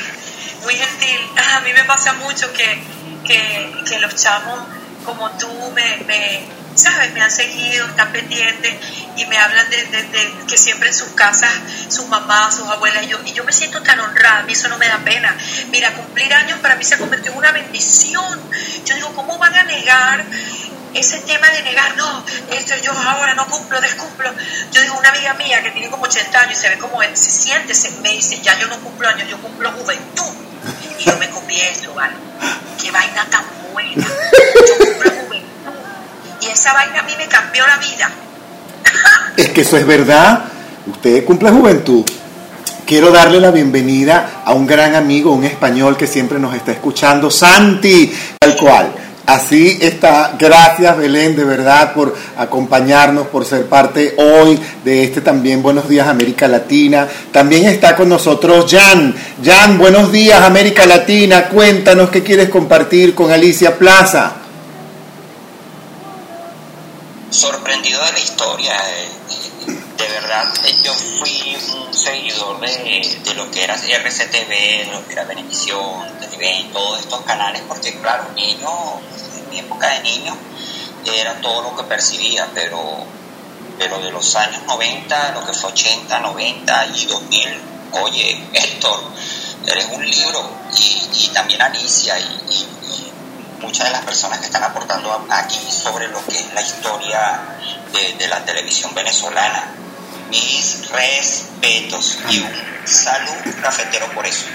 muy 0.63 0.75
gentil. 0.75 1.21
A 1.55 1.61
mí 1.61 1.73
me 1.73 1.85
pasa 1.85 2.13
mucho 2.15 2.53
que, 2.53 2.83
que, 3.27 3.73
que 3.89 3.99
los 3.99 4.15
chamos 4.15 4.61
como 5.05 5.31
tú 5.33 5.49
me, 5.75 5.99
me, 6.07 6.45
¿sabes? 6.75 7.13
Me 7.13 7.21
han 7.23 7.31
seguido, 7.31 7.87
están 7.87 8.13
pendientes 8.13 8.75
y 9.17 9.25
me 9.27 9.39
hablan 9.39 9.69
de, 9.71 9.85
de- 9.87 10.03
de 10.03 10.33
que 10.49 10.57
siempre 10.59 10.89
en 10.89 10.95
sus 10.95 11.09
casas, 11.11 11.51
sus 11.89 12.07
mamás, 12.09 12.57
sus 12.57 12.69
abuelas, 12.69 13.05
y 13.05 13.09
yo, 13.09 13.19
y 13.25 13.33
yo 13.33 13.45
me 13.45 13.53
siento 13.53 13.83
tan 13.83 13.99
honrada, 14.01 14.39
a 14.39 14.43
mí 14.43 14.53
eso 14.53 14.69
no 14.69 14.77
me 14.79 14.87
da 14.89 14.99
pena. 14.99 15.37
Mira, 15.71 15.93
cumplir 15.95 16.33
años 16.35 16.59
para 16.61 16.75
mí 16.77 16.85
se 16.85 16.95
ha 16.97 16.99
convertido 16.99 17.33
en 17.33 17.39
una 17.39 17.53
bendición. 17.53 18.41
Yo 18.85 18.95
digo, 18.97 19.13
¿cómo 19.15 19.39
van 19.39 19.55
a 19.55 19.63
negar? 19.65 20.25
Ese 20.99 21.19
tema 21.21 21.49
de 21.51 21.63
negar, 21.63 21.97
no, 21.97 22.25
esto 22.51 22.75
yo 22.83 22.93
ahora 22.93 23.35
no 23.35 23.47
cumplo, 23.47 23.81
descumplo. 23.81 24.31
Yo 24.73 24.83
digo, 24.83 24.99
una 24.99 25.11
amiga 25.11 25.35
mía 25.35 25.63
que 25.63 25.71
tiene 25.71 25.91
como 25.91 26.05
80 26.05 26.39
años 26.39 26.59
y 26.59 26.61
se 26.61 26.69
ve 26.71 26.79
como 26.79 27.01
se 27.03 27.31
siente, 27.31 27.75
se, 27.75 27.91
me 28.03 28.11
dice, 28.11 28.41
ya 28.43 28.59
yo 28.59 28.67
no 28.69 28.79
cumplo 28.79 29.09
años, 29.09 29.29
yo 29.29 29.39
cumplo 29.39 29.71
juventud. 29.73 30.33
Y 30.99 31.05
yo 31.05 31.17
me 31.19 31.29
copié 31.31 31.71
eso, 31.71 31.95
¿vale? 31.95 32.15
Qué 32.81 32.91
vaina 32.91 33.27
tan 33.31 33.45
buena. 33.73 34.07
Yo 34.69 34.79
cumplo 34.79 35.11
juventud. 35.11 35.73
Y 36.41 36.47
esa 36.47 36.73
vaina 36.73 37.01
a 37.01 37.03
mí 37.03 37.15
me 37.17 37.29
cambió 37.29 37.67
la 37.67 37.77
vida. 37.79 38.11
Es 39.37 39.51
que 39.51 39.61
eso 39.61 39.77
es 39.77 39.87
verdad. 39.87 40.45
Usted 40.87 41.25
cumple 41.25 41.51
juventud. 41.51 42.05
Quiero 42.87 43.11
darle 43.11 43.41
la 43.41 43.51
bienvenida 43.51 44.43
a 44.45 44.55
un 44.55 44.67
gran 44.67 44.95
amigo, 44.95 45.33
un 45.33 45.45
español 45.45 45.97
que 45.97 46.07
siempre 46.07 46.39
nos 46.39 46.55
está 46.55 46.73
escuchando, 46.73 47.31
Santi, 47.31 48.17
tal 48.39 48.57
cual. 48.57 49.06
Así 49.27 49.79
está. 49.81 50.37
Gracias, 50.39 50.97
Belén, 50.97 51.35
de 51.35 51.43
verdad, 51.43 51.93
por 51.95 52.15
acompañarnos, 52.37 53.27
por 53.27 53.45
ser 53.45 53.67
parte 53.67 54.15
hoy 54.19 54.57
de 54.85 55.03
este 55.03 55.21
también 55.21 55.65
Buenos 55.65 55.89
Días 55.89 56.07
América 56.07 56.47
Latina. 56.47 57.09
También 57.33 57.65
está 57.67 57.97
con 57.97 58.09
nosotros 58.09 58.71
Jan. 58.71 59.13
Jan, 59.45 59.79
buenos 59.79 60.13
días 60.13 60.41
América 60.43 60.87
Latina. 60.87 61.49
Cuéntanos 61.49 62.11
qué 62.11 62.23
quieres 62.23 62.49
compartir 62.51 63.17
con 63.17 63.33
Alicia 63.33 63.77
Plaza. 63.77 64.33
Sorprendido 67.31 68.05
de 68.05 68.13
la 68.13 68.19
historia. 68.21 68.73
eh, 68.73 69.09
De 69.97 70.09
verdad, 70.09 70.53
eh, 70.65 70.77
yo 70.83 70.93
fui 70.93 71.57
un 71.75 71.95
seguidor 71.95 72.61
de, 72.61 73.21
de 73.25 73.35
lo 73.35 73.51
que 73.51 73.65
era 73.65 73.75
RCTV, 73.75 74.49
de 74.49 74.89
lo 74.93 75.07
que 75.07 75.13
era 75.15 75.25
Benevisión, 75.25 76.19
Televen, 76.21 76.71
todos 76.73 77.01
estos 77.01 77.23
canales, 77.23 77.63
porque 77.67 77.99
claro, 78.01 78.31
niño, 78.35 78.69
en 79.39 79.51
mi 79.51 79.59
época 79.61 79.89
de 79.89 80.01
niño, 80.03 80.37
era 81.07 81.41
todo 81.41 81.63
lo 81.63 81.77
que 81.77 81.85
percibía, 81.85 82.49
pero, 82.55 83.07
pero 83.79 83.99
de 84.01 84.11
los 84.11 84.37
años 84.37 84.63
90, 84.67 85.33
lo 85.33 85.47
que 85.47 85.53
fue 85.55 85.71
80, 85.71 86.19
90 86.21 86.87
y 86.95 87.07
2000, 87.07 87.61
oye, 87.93 88.45
Héctor, 88.53 89.01
eres 89.67 89.87
un 89.93 90.05
libro, 90.05 90.51
y, 90.77 91.25
y 91.25 91.29
también 91.29 91.63
Alicia, 91.63 92.19
y 92.19 93.06
muchas 93.61 93.87
de 93.87 93.93
las 93.93 94.05
personas 94.05 94.39
que 94.41 94.47
están 94.47 94.63
aportando 94.63 95.27
aquí 95.31 95.61
sobre 95.71 96.09
lo 96.09 96.25
que 96.27 96.39
es 96.39 96.53
la 96.55 96.61
historia 96.63 97.41
de, 97.93 98.15
de 98.15 98.29
la 98.29 98.45
televisión 98.45 98.95
venezolana. 98.95 99.65
Mis 100.31 100.89
respetos 100.91 102.19
y 102.31 102.41
un 102.41 102.53
salud 102.85 103.55
cafetero 103.63 104.07
por 104.13 104.27
eso. 104.27 104.47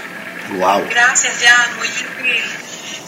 Wow. 0.58 0.86
Gracias, 0.90 1.34
Jan, 1.42 1.76
muy 1.78 1.88
gentil, 1.88 2.42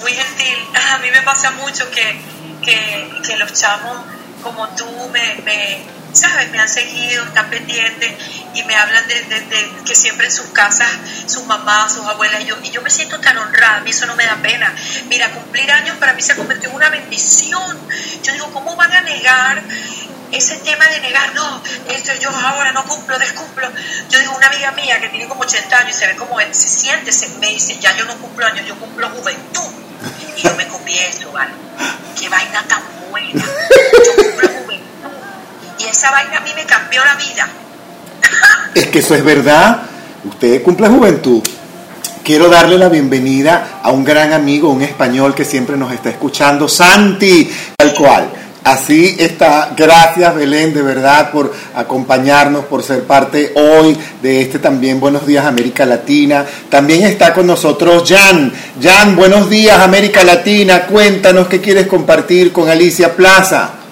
muy 0.00 0.12
gentil. 0.12 0.56
Ah, 0.74 0.94
A 0.94 0.98
mí 0.98 1.10
me 1.10 1.20
pasa 1.22 1.50
mucho 1.50 1.90
que, 1.90 2.20
que, 2.64 3.20
que 3.26 3.36
los 3.36 3.52
chamos 3.52 3.98
como 4.42 4.68
tú 4.70 4.86
me, 5.12 5.34
me, 5.42 5.82
¿sabes? 6.14 6.50
Me 6.50 6.58
han 6.58 6.68
seguido, 6.68 7.24
están 7.24 7.50
pendientes 7.50 8.12
y 8.54 8.62
me 8.64 8.74
hablan 8.76 9.06
de, 9.08 9.70
que 9.84 9.94
siempre 9.94 10.26
en 10.26 10.32
sus 10.32 10.46
casas, 10.46 10.88
sus 11.26 11.44
mamás, 11.44 11.92
sus 11.92 12.06
abuelas, 12.06 12.40
y 12.42 12.46
yo, 12.46 12.56
y 12.62 12.70
yo 12.70 12.82
me 12.82 12.90
siento 12.90 13.20
tan 13.20 13.36
honrada, 13.36 13.76
a 13.76 13.80
mí 13.80 13.90
eso 13.90 14.06
no 14.06 14.14
me 14.16 14.24
da 14.24 14.36
pena. 14.36 14.74
Mira, 15.08 15.30
cumplir 15.30 15.70
años 15.70 15.96
para 15.98 16.14
mí 16.14 16.22
se 16.22 16.34
convirtió 16.36 16.70
en 16.70 16.76
una 16.76 16.88
bendición. 16.88 17.78
Yo 18.22 18.32
digo, 18.32 18.50
¿cómo 18.52 18.76
van 18.76 18.92
a 18.92 19.00
negar? 19.02 19.62
ese 20.32 20.56
tema 20.56 20.86
de 20.88 21.00
negar, 21.00 21.32
no, 21.34 21.62
esto 21.88 22.12
yo 22.20 22.28
ahora 22.30 22.72
no 22.72 22.84
cumplo, 22.84 23.18
descumplo. 23.18 23.70
Yo 24.08 24.18
digo, 24.18 24.34
una 24.36 24.48
amiga 24.48 24.72
mía 24.72 25.00
que 25.00 25.08
tiene 25.08 25.28
como 25.28 25.42
80 25.42 25.78
años 25.78 25.96
y 25.96 25.98
se 25.98 26.06
ve 26.06 26.16
como 26.16 26.38
se 26.40 26.68
siente, 26.68 27.12
se, 27.12 27.28
me 27.40 27.48
dice, 27.48 27.78
ya 27.78 27.96
yo 27.96 28.04
no 28.04 28.16
cumplo 28.16 28.46
años, 28.46 28.66
yo 28.66 28.74
cumplo 28.76 29.08
juventud. 29.10 29.70
Y 30.36 30.42
yo 30.42 30.54
me 30.56 30.66
copié 30.66 31.08
eso, 31.08 31.30
¿vale? 31.30 31.52
Qué 32.18 32.28
vaina 32.28 32.64
tan 32.66 32.82
buena. 33.10 33.44
Yo 34.04 34.16
cumplo 34.16 34.48
juventud. 34.48 34.83
Y 35.84 35.88
esa 35.90 36.10
vaina 36.10 36.38
a 36.38 36.40
mí 36.40 36.50
me 36.54 36.64
cambió 36.64 37.04
la 37.04 37.14
vida. 37.16 37.48
Es 38.74 38.86
que 38.88 38.98
eso 39.00 39.14
es 39.14 39.24
verdad. 39.24 39.82
Usted 40.24 40.62
cumple 40.62 40.88
juventud. 40.88 41.42
Quiero 42.24 42.48
darle 42.48 42.78
la 42.78 42.88
bienvenida 42.88 43.80
a 43.82 43.90
un 43.92 44.02
gran 44.02 44.32
amigo, 44.32 44.70
un 44.70 44.82
español 44.82 45.34
que 45.34 45.44
siempre 45.44 45.76
nos 45.76 45.92
está 45.92 46.08
escuchando, 46.08 46.66
Santi, 46.68 47.48
tal 47.76 47.94
cual. 47.94 48.30
Así 48.64 49.14
está. 49.18 49.74
Gracias, 49.76 50.34
Belén, 50.34 50.72
de 50.72 50.80
verdad, 50.80 51.30
por 51.30 51.52
acompañarnos, 51.74 52.64
por 52.64 52.82
ser 52.82 53.04
parte 53.04 53.52
hoy 53.54 53.96
de 54.22 54.40
este 54.40 54.58
también 54.58 54.98
Buenos 54.98 55.26
Días 55.26 55.44
América 55.44 55.84
Latina. 55.84 56.46
También 56.70 57.04
está 57.04 57.34
con 57.34 57.46
nosotros 57.46 58.08
Jan. 58.08 58.52
Jan, 58.82 59.14
buenos 59.14 59.50
días 59.50 59.78
América 59.78 60.24
Latina. 60.24 60.86
Cuéntanos 60.86 61.46
qué 61.46 61.60
quieres 61.60 61.86
compartir 61.86 62.52
con 62.52 62.70
Alicia 62.70 63.14
Plaza. 63.14 63.83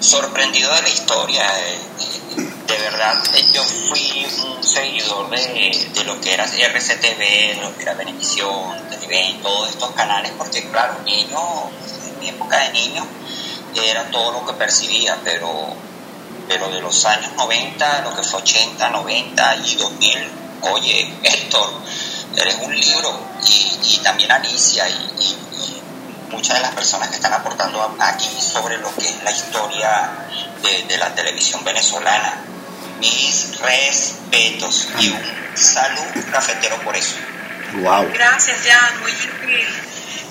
Sorprendido 0.00 0.74
de 0.74 0.82
la 0.82 0.88
historia. 0.88 1.42
eh, 1.58 1.78
De 2.66 2.78
verdad, 2.78 3.22
eh, 3.34 3.46
yo 3.52 3.62
fui 3.62 4.26
un 4.44 4.62
seguidor 4.62 5.30
de, 5.30 5.90
de 5.94 6.04
lo 6.04 6.20
que 6.20 6.34
era 6.34 6.44
RCTV, 6.44 7.18
de 7.18 7.58
lo 7.62 7.74
que 7.76 7.82
era 7.82 7.94
Benevisión, 7.94 8.88
Televen, 8.90 9.40
todos 9.40 9.70
estos 9.70 9.92
canales, 9.92 10.32
porque 10.36 10.68
claro, 10.68 10.98
niño, 11.04 11.38
en 12.08 12.20
mi 12.20 12.28
época 12.28 12.58
de 12.58 12.72
niño, 12.72 13.06
era 13.84 14.10
todo 14.10 14.32
lo 14.32 14.46
que 14.46 14.52
percibía, 14.54 15.18
pero, 15.22 15.48
pero 16.48 16.68
de 16.70 16.80
los 16.80 17.04
años 17.04 17.32
90, 17.36 18.02
lo 18.02 18.16
que 18.16 18.22
fue 18.22 18.40
80, 18.40 18.88
90 18.90 19.56
y 19.56 19.74
2000, 19.76 20.30
oye, 20.62 21.14
Héctor, 21.22 21.70
eres 22.36 22.56
un 22.62 22.74
libro, 22.74 23.18
y, 23.46 23.98
también 23.98 24.32
Alicia, 24.32 24.88
y 24.88 25.82
muchas 26.30 26.56
de 26.56 26.62
las 26.62 26.74
personas 26.74 27.08
que 27.08 27.16
están 27.16 27.32
aportando 27.32 27.96
aquí 28.00 28.28
sobre 28.40 28.78
lo 28.78 28.94
que 28.94 29.08
es 29.08 29.22
la 29.22 29.30
historia 29.30 30.10
de, 30.62 30.84
de 30.84 30.96
la 30.98 31.14
televisión 31.14 31.62
venezolana. 31.64 32.34
Mis 33.00 33.58
respetos 33.60 34.88
y 34.98 35.10
un 35.10 35.22
salud 35.54 36.24
cafetero 36.32 36.76
por 36.82 36.96
eso. 36.96 37.16
Wow. 37.74 38.10
Gracias, 38.12 38.58
Jan, 38.64 39.00
muy 39.02 39.12
gentil, 39.12 39.66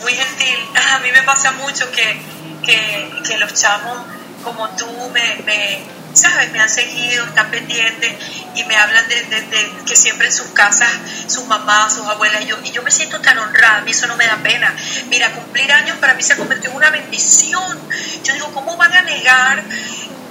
muy 0.02 0.14
gentil. 0.14 0.58
Ah, 0.76 0.96
A 0.96 1.00
mí 1.00 1.12
me 1.12 1.22
pasa 1.24 1.52
mucho 1.52 1.92
que, 1.92 2.22
que, 2.64 3.22
que 3.28 3.38
los 3.38 3.54
chamos 3.54 3.98
como 4.44 4.68
tú 4.70 4.88
me, 5.12 5.36
me, 5.44 5.84
¿sabes? 6.16 6.52
Me 6.52 6.60
han 6.60 6.70
seguido, 6.70 7.26
están 7.26 7.52
pendientes 7.52 8.14
y 8.56 8.64
me 8.64 8.76
hablan 8.76 9.08
de, 9.08 9.72
que 9.86 9.96
siempre 9.96 10.28
en 10.28 10.34
sus 10.34 10.48
casas, 10.48 10.90
sus 11.28 11.46
mamás, 11.46 11.94
sus 11.94 12.06
abuelas, 12.08 12.42
y 12.42 12.48
yo, 12.48 12.58
y 12.64 12.72
yo 12.72 12.82
me 12.84 12.92
siento 12.92 13.20
tan 13.22 13.38
honrada, 13.38 13.78
a 13.78 13.82
mí 13.82 13.92
eso 13.92 14.08
no 14.08 14.16
me 14.16 14.26
da 14.26 14.38
pena. 14.38 14.74
Mira, 15.10 15.32
cumplir 15.32 15.72
años 15.72 15.98
para 15.98 16.14
mí 16.14 16.24
se 16.24 16.36
convirtió 16.36 16.70
en 16.70 16.76
una 16.78 16.90
bendición. 16.90 17.80
Yo 18.24 18.34
digo, 18.34 18.52
¿cómo 18.54 18.78
van 18.78 18.94
a 18.94 19.02
negar? 19.02 19.64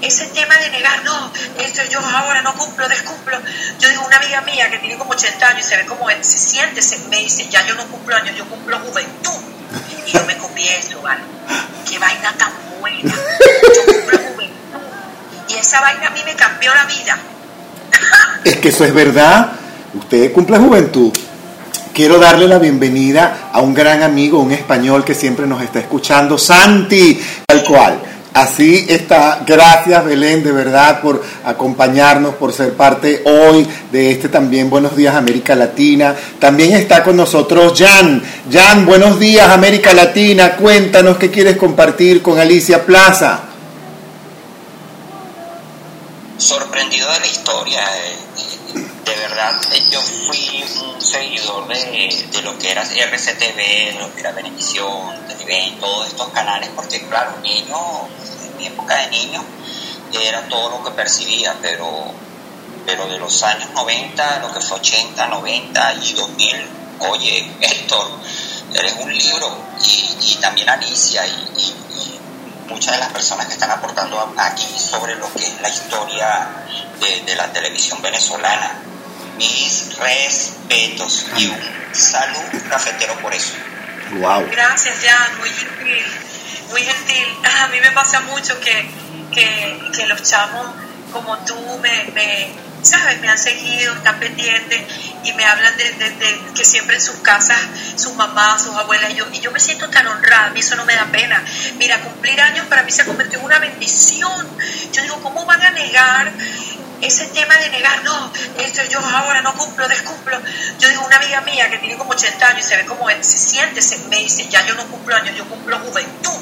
ese 0.03 0.27
tema 0.27 0.57
de 0.59 0.71
negar, 0.71 1.03
no, 1.05 1.33
esto 1.59 1.83
yo 1.91 1.99
ahora 1.99 2.43
no 2.43 2.55
cumplo, 2.55 2.87
descumplo. 2.89 3.41
Yo 3.79 3.89
digo, 3.89 4.05
una 4.05 4.17
amiga 4.17 4.41
mía 4.43 4.71
que 4.71 4.79
tiene 4.79 4.99
como 4.99 5.13
80 5.13 5.49
años 5.49 5.67
y 5.67 5.69
se 5.69 5.77
ve 5.77 5.87
como 5.87 6.09
se 6.11 6.39
siente, 6.39 6.83
se, 6.83 6.99
me 7.09 7.19
dice, 7.19 7.49
ya 7.49 7.67
yo 7.67 7.75
no 7.75 7.87
cumplo 7.87 8.17
años, 8.17 8.37
yo 8.37 8.45
cumplo 8.47 8.79
juventud. 8.81 9.41
Y 10.07 10.13
yo 10.13 10.25
me 10.25 10.37
copié 10.37 10.79
eso, 10.79 11.01
¿vale? 11.01 11.23
Qué 11.89 11.99
vaina 11.99 12.33
tan 12.37 12.53
buena. 12.79 13.15
Yo 13.75 13.85
cumplo. 13.87 14.14
Y 15.55 15.59
esa 15.59 15.81
vaina 15.81 16.09
a 16.09 16.11
mí 16.11 16.21
me 16.25 16.35
cambió 16.35 16.75
la 16.75 16.85
vida. 16.85 17.19
Es 18.45 18.57
que 18.57 18.69
eso 18.69 18.85
es 18.85 18.93
verdad. 18.93 19.53
Usted 19.95 20.33
cumple 20.33 20.59
juventud. 20.59 21.13
Quiero 21.95 22.19
darle 22.19 22.49
la 22.49 22.59
bienvenida 22.59 23.51
a 23.53 23.61
un 23.61 23.73
gran 23.73 24.03
amigo, 24.03 24.41
un 24.41 24.53
español 24.53 25.05
que 25.05 25.15
siempre 25.15 25.47
nos 25.47 25.63
está 25.63 25.79
escuchando, 25.79 26.37
Santi, 26.37 27.19
tal 27.47 27.63
cual. 27.63 27.99
Así 28.35 28.85
está. 28.89 29.45
Gracias, 29.47 30.05
Belén, 30.05 30.43
de 30.43 30.51
verdad, 30.51 31.01
por 31.01 31.23
acompañarnos, 31.45 32.35
por 32.35 32.53
ser 32.53 32.73
parte 32.75 33.23
hoy 33.25 33.67
de 33.93 34.11
este 34.11 34.29
también 34.29 34.69
Buenos 34.69 34.97
Días 34.97 35.15
América 35.15 35.55
Latina. 35.55 36.17
También 36.41 36.73
está 36.73 37.05
con 37.05 37.17
nosotros 37.17 37.79
Jan. 37.79 38.23
Jan, 38.53 38.85
buenos 38.85 39.21
días 39.21 39.49
América 39.49 39.95
Latina. 39.95 40.57
Cuéntanos 40.57 41.17
qué 41.17 41.31
quieres 41.31 41.57
compartir 41.57 42.21
con 42.23 42.41
Alicia 42.41 42.85
Plaza. 42.85 43.54
Sorprendido 46.39 47.11
de 47.13 47.21
la 47.21 47.27
historia. 47.27 47.81
eh, 47.97 48.17
De 49.05 49.15
verdad, 49.17 49.61
eh, 49.73 49.83
yo 49.91 50.01
fui 50.01 50.65
un 50.83 51.01
seguidor 51.01 51.69
de, 51.69 52.27
de 52.33 52.43
lo 52.43 52.59
que 52.59 52.71
era 52.73 52.83
RCTV, 52.83 53.57
de 53.57 53.97
lo 54.01 54.13
que 54.15 54.21
era 54.21 54.33
Benevisión, 54.33 55.27
Televen, 55.29 55.79
todos 55.79 56.09
estos 56.09 56.29
canales, 56.31 56.71
porque 56.75 57.07
claro, 57.07 57.37
niño, 57.43 57.77
en 58.45 58.57
mi 58.59 58.67
época 58.67 58.97
de 58.97 59.09
niño, 59.11 59.45
era 60.13 60.49
todo 60.49 60.71
lo 60.71 60.85
que 60.85 60.91
percibía, 60.93 61.55
pero, 61.61 62.07
pero 62.87 63.07
de 63.07 63.19
los 63.19 63.43
años 63.43 63.69
90, 63.75 64.39
lo 64.41 64.53
que 64.55 64.61
fue 64.61 64.79
80, 64.79 65.27
90 65.27 65.95
y 66.03 66.13
2000, 66.15 66.69
oye, 67.01 67.51
Héctor, 67.61 68.09
eres 68.75 68.95
un 69.01 69.13
libro, 69.13 69.57
y, 69.85 70.33
y 70.33 70.35
también 70.41 70.69
Alicia, 70.69 71.27
y, 71.27 72.14
muchas 72.69 72.95
de 72.95 73.01
las 73.01 73.13
personas 73.13 73.47
que 73.47 73.55
están 73.55 73.71
aportando 73.71 74.35
aquí 74.39 74.67
sobre 74.79 75.15
lo 75.17 75.33
que 75.33 75.45
es 75.45 75.61
la 75.61 75.69
historia 75.69 76.49
de, 77.01 77.23
de 77.23 77.35
la 77.37 77.53
televisión 77.53 78.01
venezolana. 78.03 78.73
Mis 79.37 79.97
respetos 79.99 81.27
y 81.37 81.47
un 81.47 81.61
salud 81.93 82.63
cafetero 82.69 83.15
por 83.21 83.35
eso. 83.35 83.55
Wow. 84.13 84.49
Gracias, 84.51 84.95
Jan, 85.03 85.39
muy 85.39 85.51
gentil, 85.51 86.05
muy 86.71 86.83
gentil. 86.83 87.27
A 87.63 87.69
mí 87.69 87.81
me 87.81 87.91
pasa 87.91 88.21
mucho 88.21 88.61
que, 88.61 88.89
que, 89.33 89.91
que 89.93 90.07
los 90.07 90.23
chamos 90.23 90.67
como 91.13 91.37
tú 91.39 91.57
me, 91.81 92.05
me, 92.13 92.53
¿sabes? 92.85 93.21
Me 93.21 93.29
han 93.29 93.39
seguido, 93.39 93.95
están 93.95 94.19
pendientes 94.21 94.83
y 95.25 95.33
me 95.33 95.45
hablan 95.45 95.77
de, 95.77 96.41
que 96.55 96.65
siempre 96.65 96.97
en 96.97 97.03
sus 97.03 97.17
casas, 97.17 97.59
sus 97.97 98.15
mamás, 98.15 98.63
sus 98.63 98.75
abuelas, 98.75 99.11
y 99.11 99.15
yo, 99.15 99.27
y 99.33 99.41
yo 99.41 99.51
me 99.51 99.61
siento 99.61 99.89
tan 99.89 100.07
honrada, 100.07 100.47
a 100.47 100.51
mí 100.51 100.61
eso 100.61 100.77
no 100.77 100.85
me 100.85 100.95
da 100.95 101.07
pena. 101.07 101.43
Mira, 101.79 102.01
cumplir 102.01 102.41
años 102.41 102.67
para 102.67 102.83
mí 102.83 102.93
se 102.93 103.03
ha 103.03 103.07
convertido 103.07 103.41
en 103.41 103.47
una 103.47 103.59
bendición. 103.59 104.47
Yo 104.93 105.03
digo, 105.03 105.21
¿cómo 105.23 105.47
van 105.47 105.63
a 105.63 105.71
negar 105.71 106.33
ese 107.01 107.27
tema 107.27 107.57
de 107.57 107.71
negar, 107.71 108.03
no, 108.05 108.33
esto 108.59 108.83
yo 108.91 108.99
ahora 109.01 109.41
no 109.41 109.55
cumplo, 109.55 109.89
descumplo? 109.89 110.39
Yo 110.79 110.89
digo, 110.91 111.05
una 111.07 111.17
amiga 111.17 111.41
mía 111.41 111.71
que 111.71 111.79
tiene 111.79 111.97
como 111.97 112.11
80 112.13 112.47
años 112.47 112.67
y 112.67 112.69
se 112.69 112.77
ve 112.77 112.85
como 112.85 113.09
se 113.09 113.39
siente, 113.39 113.81
se 113.81 113.99
me 114.11 114.19
dice, 114.19 114.47
ya 114.49 114.65
yo 114.67 114.75
no 114.75 114.87
cumplo 114.87 115.17
años, 115.17 115.35
yo 115.37 115.47
cumplo 115.47 115.79
juventud. 115.79 116.41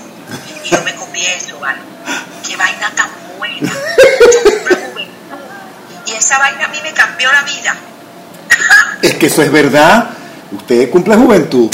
Y 0.64 0.70
yo 0.70 0.82
me 0.82 0.94
comí 0.94 1.24
eso, 1.24 1.58
¿vale? 1.60 1.80
Qué 2.46 2.56
vaina 2.56 2.90
tan 2.94 3.10
buena. 3.38 3.72
Yo 4.32 4.42
cumplo. 4.42 4.81
Esa 6.16 6.38
vaina 6.38 6.66
a 6.66 6.68
mí 6.68 6.78
me 6.82 6.92
cambió 6.92 7.30
la 7.32 7.42
vida. 7.42 7.74
Es 9.02 9.14
que 9.14 9.26
eso 9.26 9.42
es 9.42 9.50
verdad. 9.50 10.10
Usted 10.52 10.90
cumple 10.90 11.16
juventud. 11.16 11.68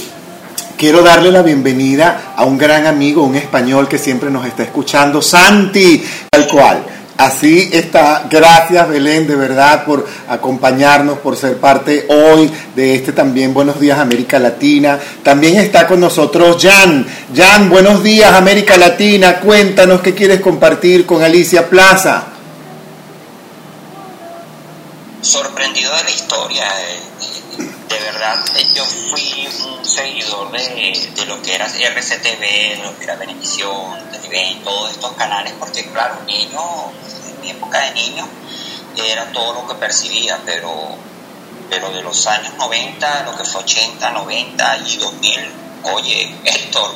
Quiero 0.79 1.03
darle 1.03 1.31
la 1.31 1.43
bienvenida 1.43 2.33
a 2.37 2.45
un 2.45 2.57
gran 2.57 2.87
amigo, 2.87 3.25
un 3.25 3.35
español 3.35 3.89
que 3.89 3.99
siempre 3.99 4.31
nos 4.31 4.47
está 4.47 4.63
escuchando, 4.63 5.21
Santi, 5.21 6.03
tal 6.31 6.47
cual. 6.47 6.85
Así 7.19 7.69
está. 7.73 8.29
Gracias, 8.31 8.89
Belén, 8.89 9.27
de 9.27 9.35
verdad, 9.35 9.85
por 9.85 10.07
acompañarnos, 10.29 11.19
por 11.19 11.37
ser 11.37 11.57
parte 11.57 12.07
hoy 12.09 12.49
de 12.77 12.95
este 12.95 13.13
también 13.13 13.53
Buenos 13.53 13.81
Días 13.81 13.99
América 13.99 14.39
Latina. 14.39 15.01
También 15.25 15.57
está 15.57 15.89
con 15.89 15.99
nosotros 15.99 16.63
Jan. 16.63 17.05
Jan, 17.35 17.69
buenos 17.69 18.05
días 18.05 18.33
América 18.33 18.79
Latina. 18.79 19.41
Cuéntanos 19.41 20.01
qué 20.01 20.15
quieres 20.15 20.41
compartir 20.41 21.05
con 21.05 21.25
Alicia 21.25 21.69
Plaza. 21.69 22.38
Sorprendido 25.23 25.95
de 25.97 26.05
la 26.05 26.11
historia. 26.11 26.65
eh, 26.81 27.01
De 27.89 27.99
verdad, 28.01 28.45
eh, 28.57 28.67
yo 28.75 28.85
fui 28.85 29.49
un 29.67 29.85
seguidor 29.85 30.51
de, 30.53 31.11
de 31.17 31.27
lo 31.27 31.41
que 31.43 31.55
era 31.55 31.67
RCTV, 31.67 32.41
de 32.41 32.81
lo 32.85 32.97
que 32.99 33.05
era 33.05 33.17
Benevisión, 33.17 34.11
Televen, 34.13 34.63
todos 34.63 34.91
estos 34.93 35.13
canales, 35.15 35.55
porque 35.59 35.91
claro, 35.91 36.23
niño, 36.27 36.61
en 37.29 37.41
mi 37.41 37.51
época 37.51 37.81
de 37.81 37.93
niño, 37.93 38.29
era 38.97 39.33
todo 39.33 39.55
lo 39.55 39.67
que 39.67 39.75
percibía, 39.75 40.39
pero, 40.45 40.71
pero 41.71 41.91
de 41.91 42.03
los 42.03 42.27
años 42.27 42.53
90, 42.59 43.23
lo 43.25 43.37
que 43.37 43.45
fue 43.45 43.63
80, 43.63 44.11
90 44.11 44.79
y 44.87 44.97
2000, 44.99 45.53
oye, 45.95 46.35
Héctor, 46.45 46.91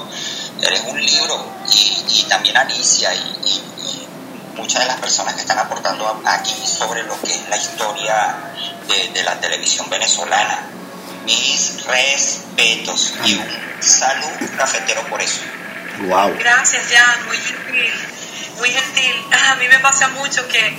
eres 0.61 0.83
un 0.89 1.01
libro, 1.01 1.45
y, 1.73 2.21
y 2.21 2.23
también 2.29 2.57
Alicia, 2.57 3.15
y 3.15 4.02
muchas 4.63 4.83
de 4.83 4.87
las 4.87 5.01
personas 5.01 5.35
que 5.35 5.41
están 5.41 5.59
aportando 5.59 6.23
aquí 6.25 6.55
sobre 6.65 7.03
lo 7.03 7.21
que 7.21 7.35
es 7.35 7.49
la 7.49 7.57
historia 7.57 8.37
de, 8.87 9.09
de 9.09 9.23
la 9.25 9.39
televisión 9.41 9.91
venezolana. 9.91 10.61
Mis 11.25 11.85
respetos 11.85 13.15
y 13.25 13.35
un 13.35 13.83
salud 13.83 14.51
cafetero 14.57 15.03
por 15.09 15.21
eso. 15.21 15.41
Wow. 16.03 16.37
Gracias, 16.39 16.85
Jan, 16.91 17.27
muy 17.27 17.37
gentil, 17.37 17.93
muy 18.59 18.71
gentil. 18.71 19.15
A 19.51 19.57
mí 19.57 19.69
me 19.69 19.79
pasa 19.81 20.09
mucho 20.09 20.47
que, 20.49 20.79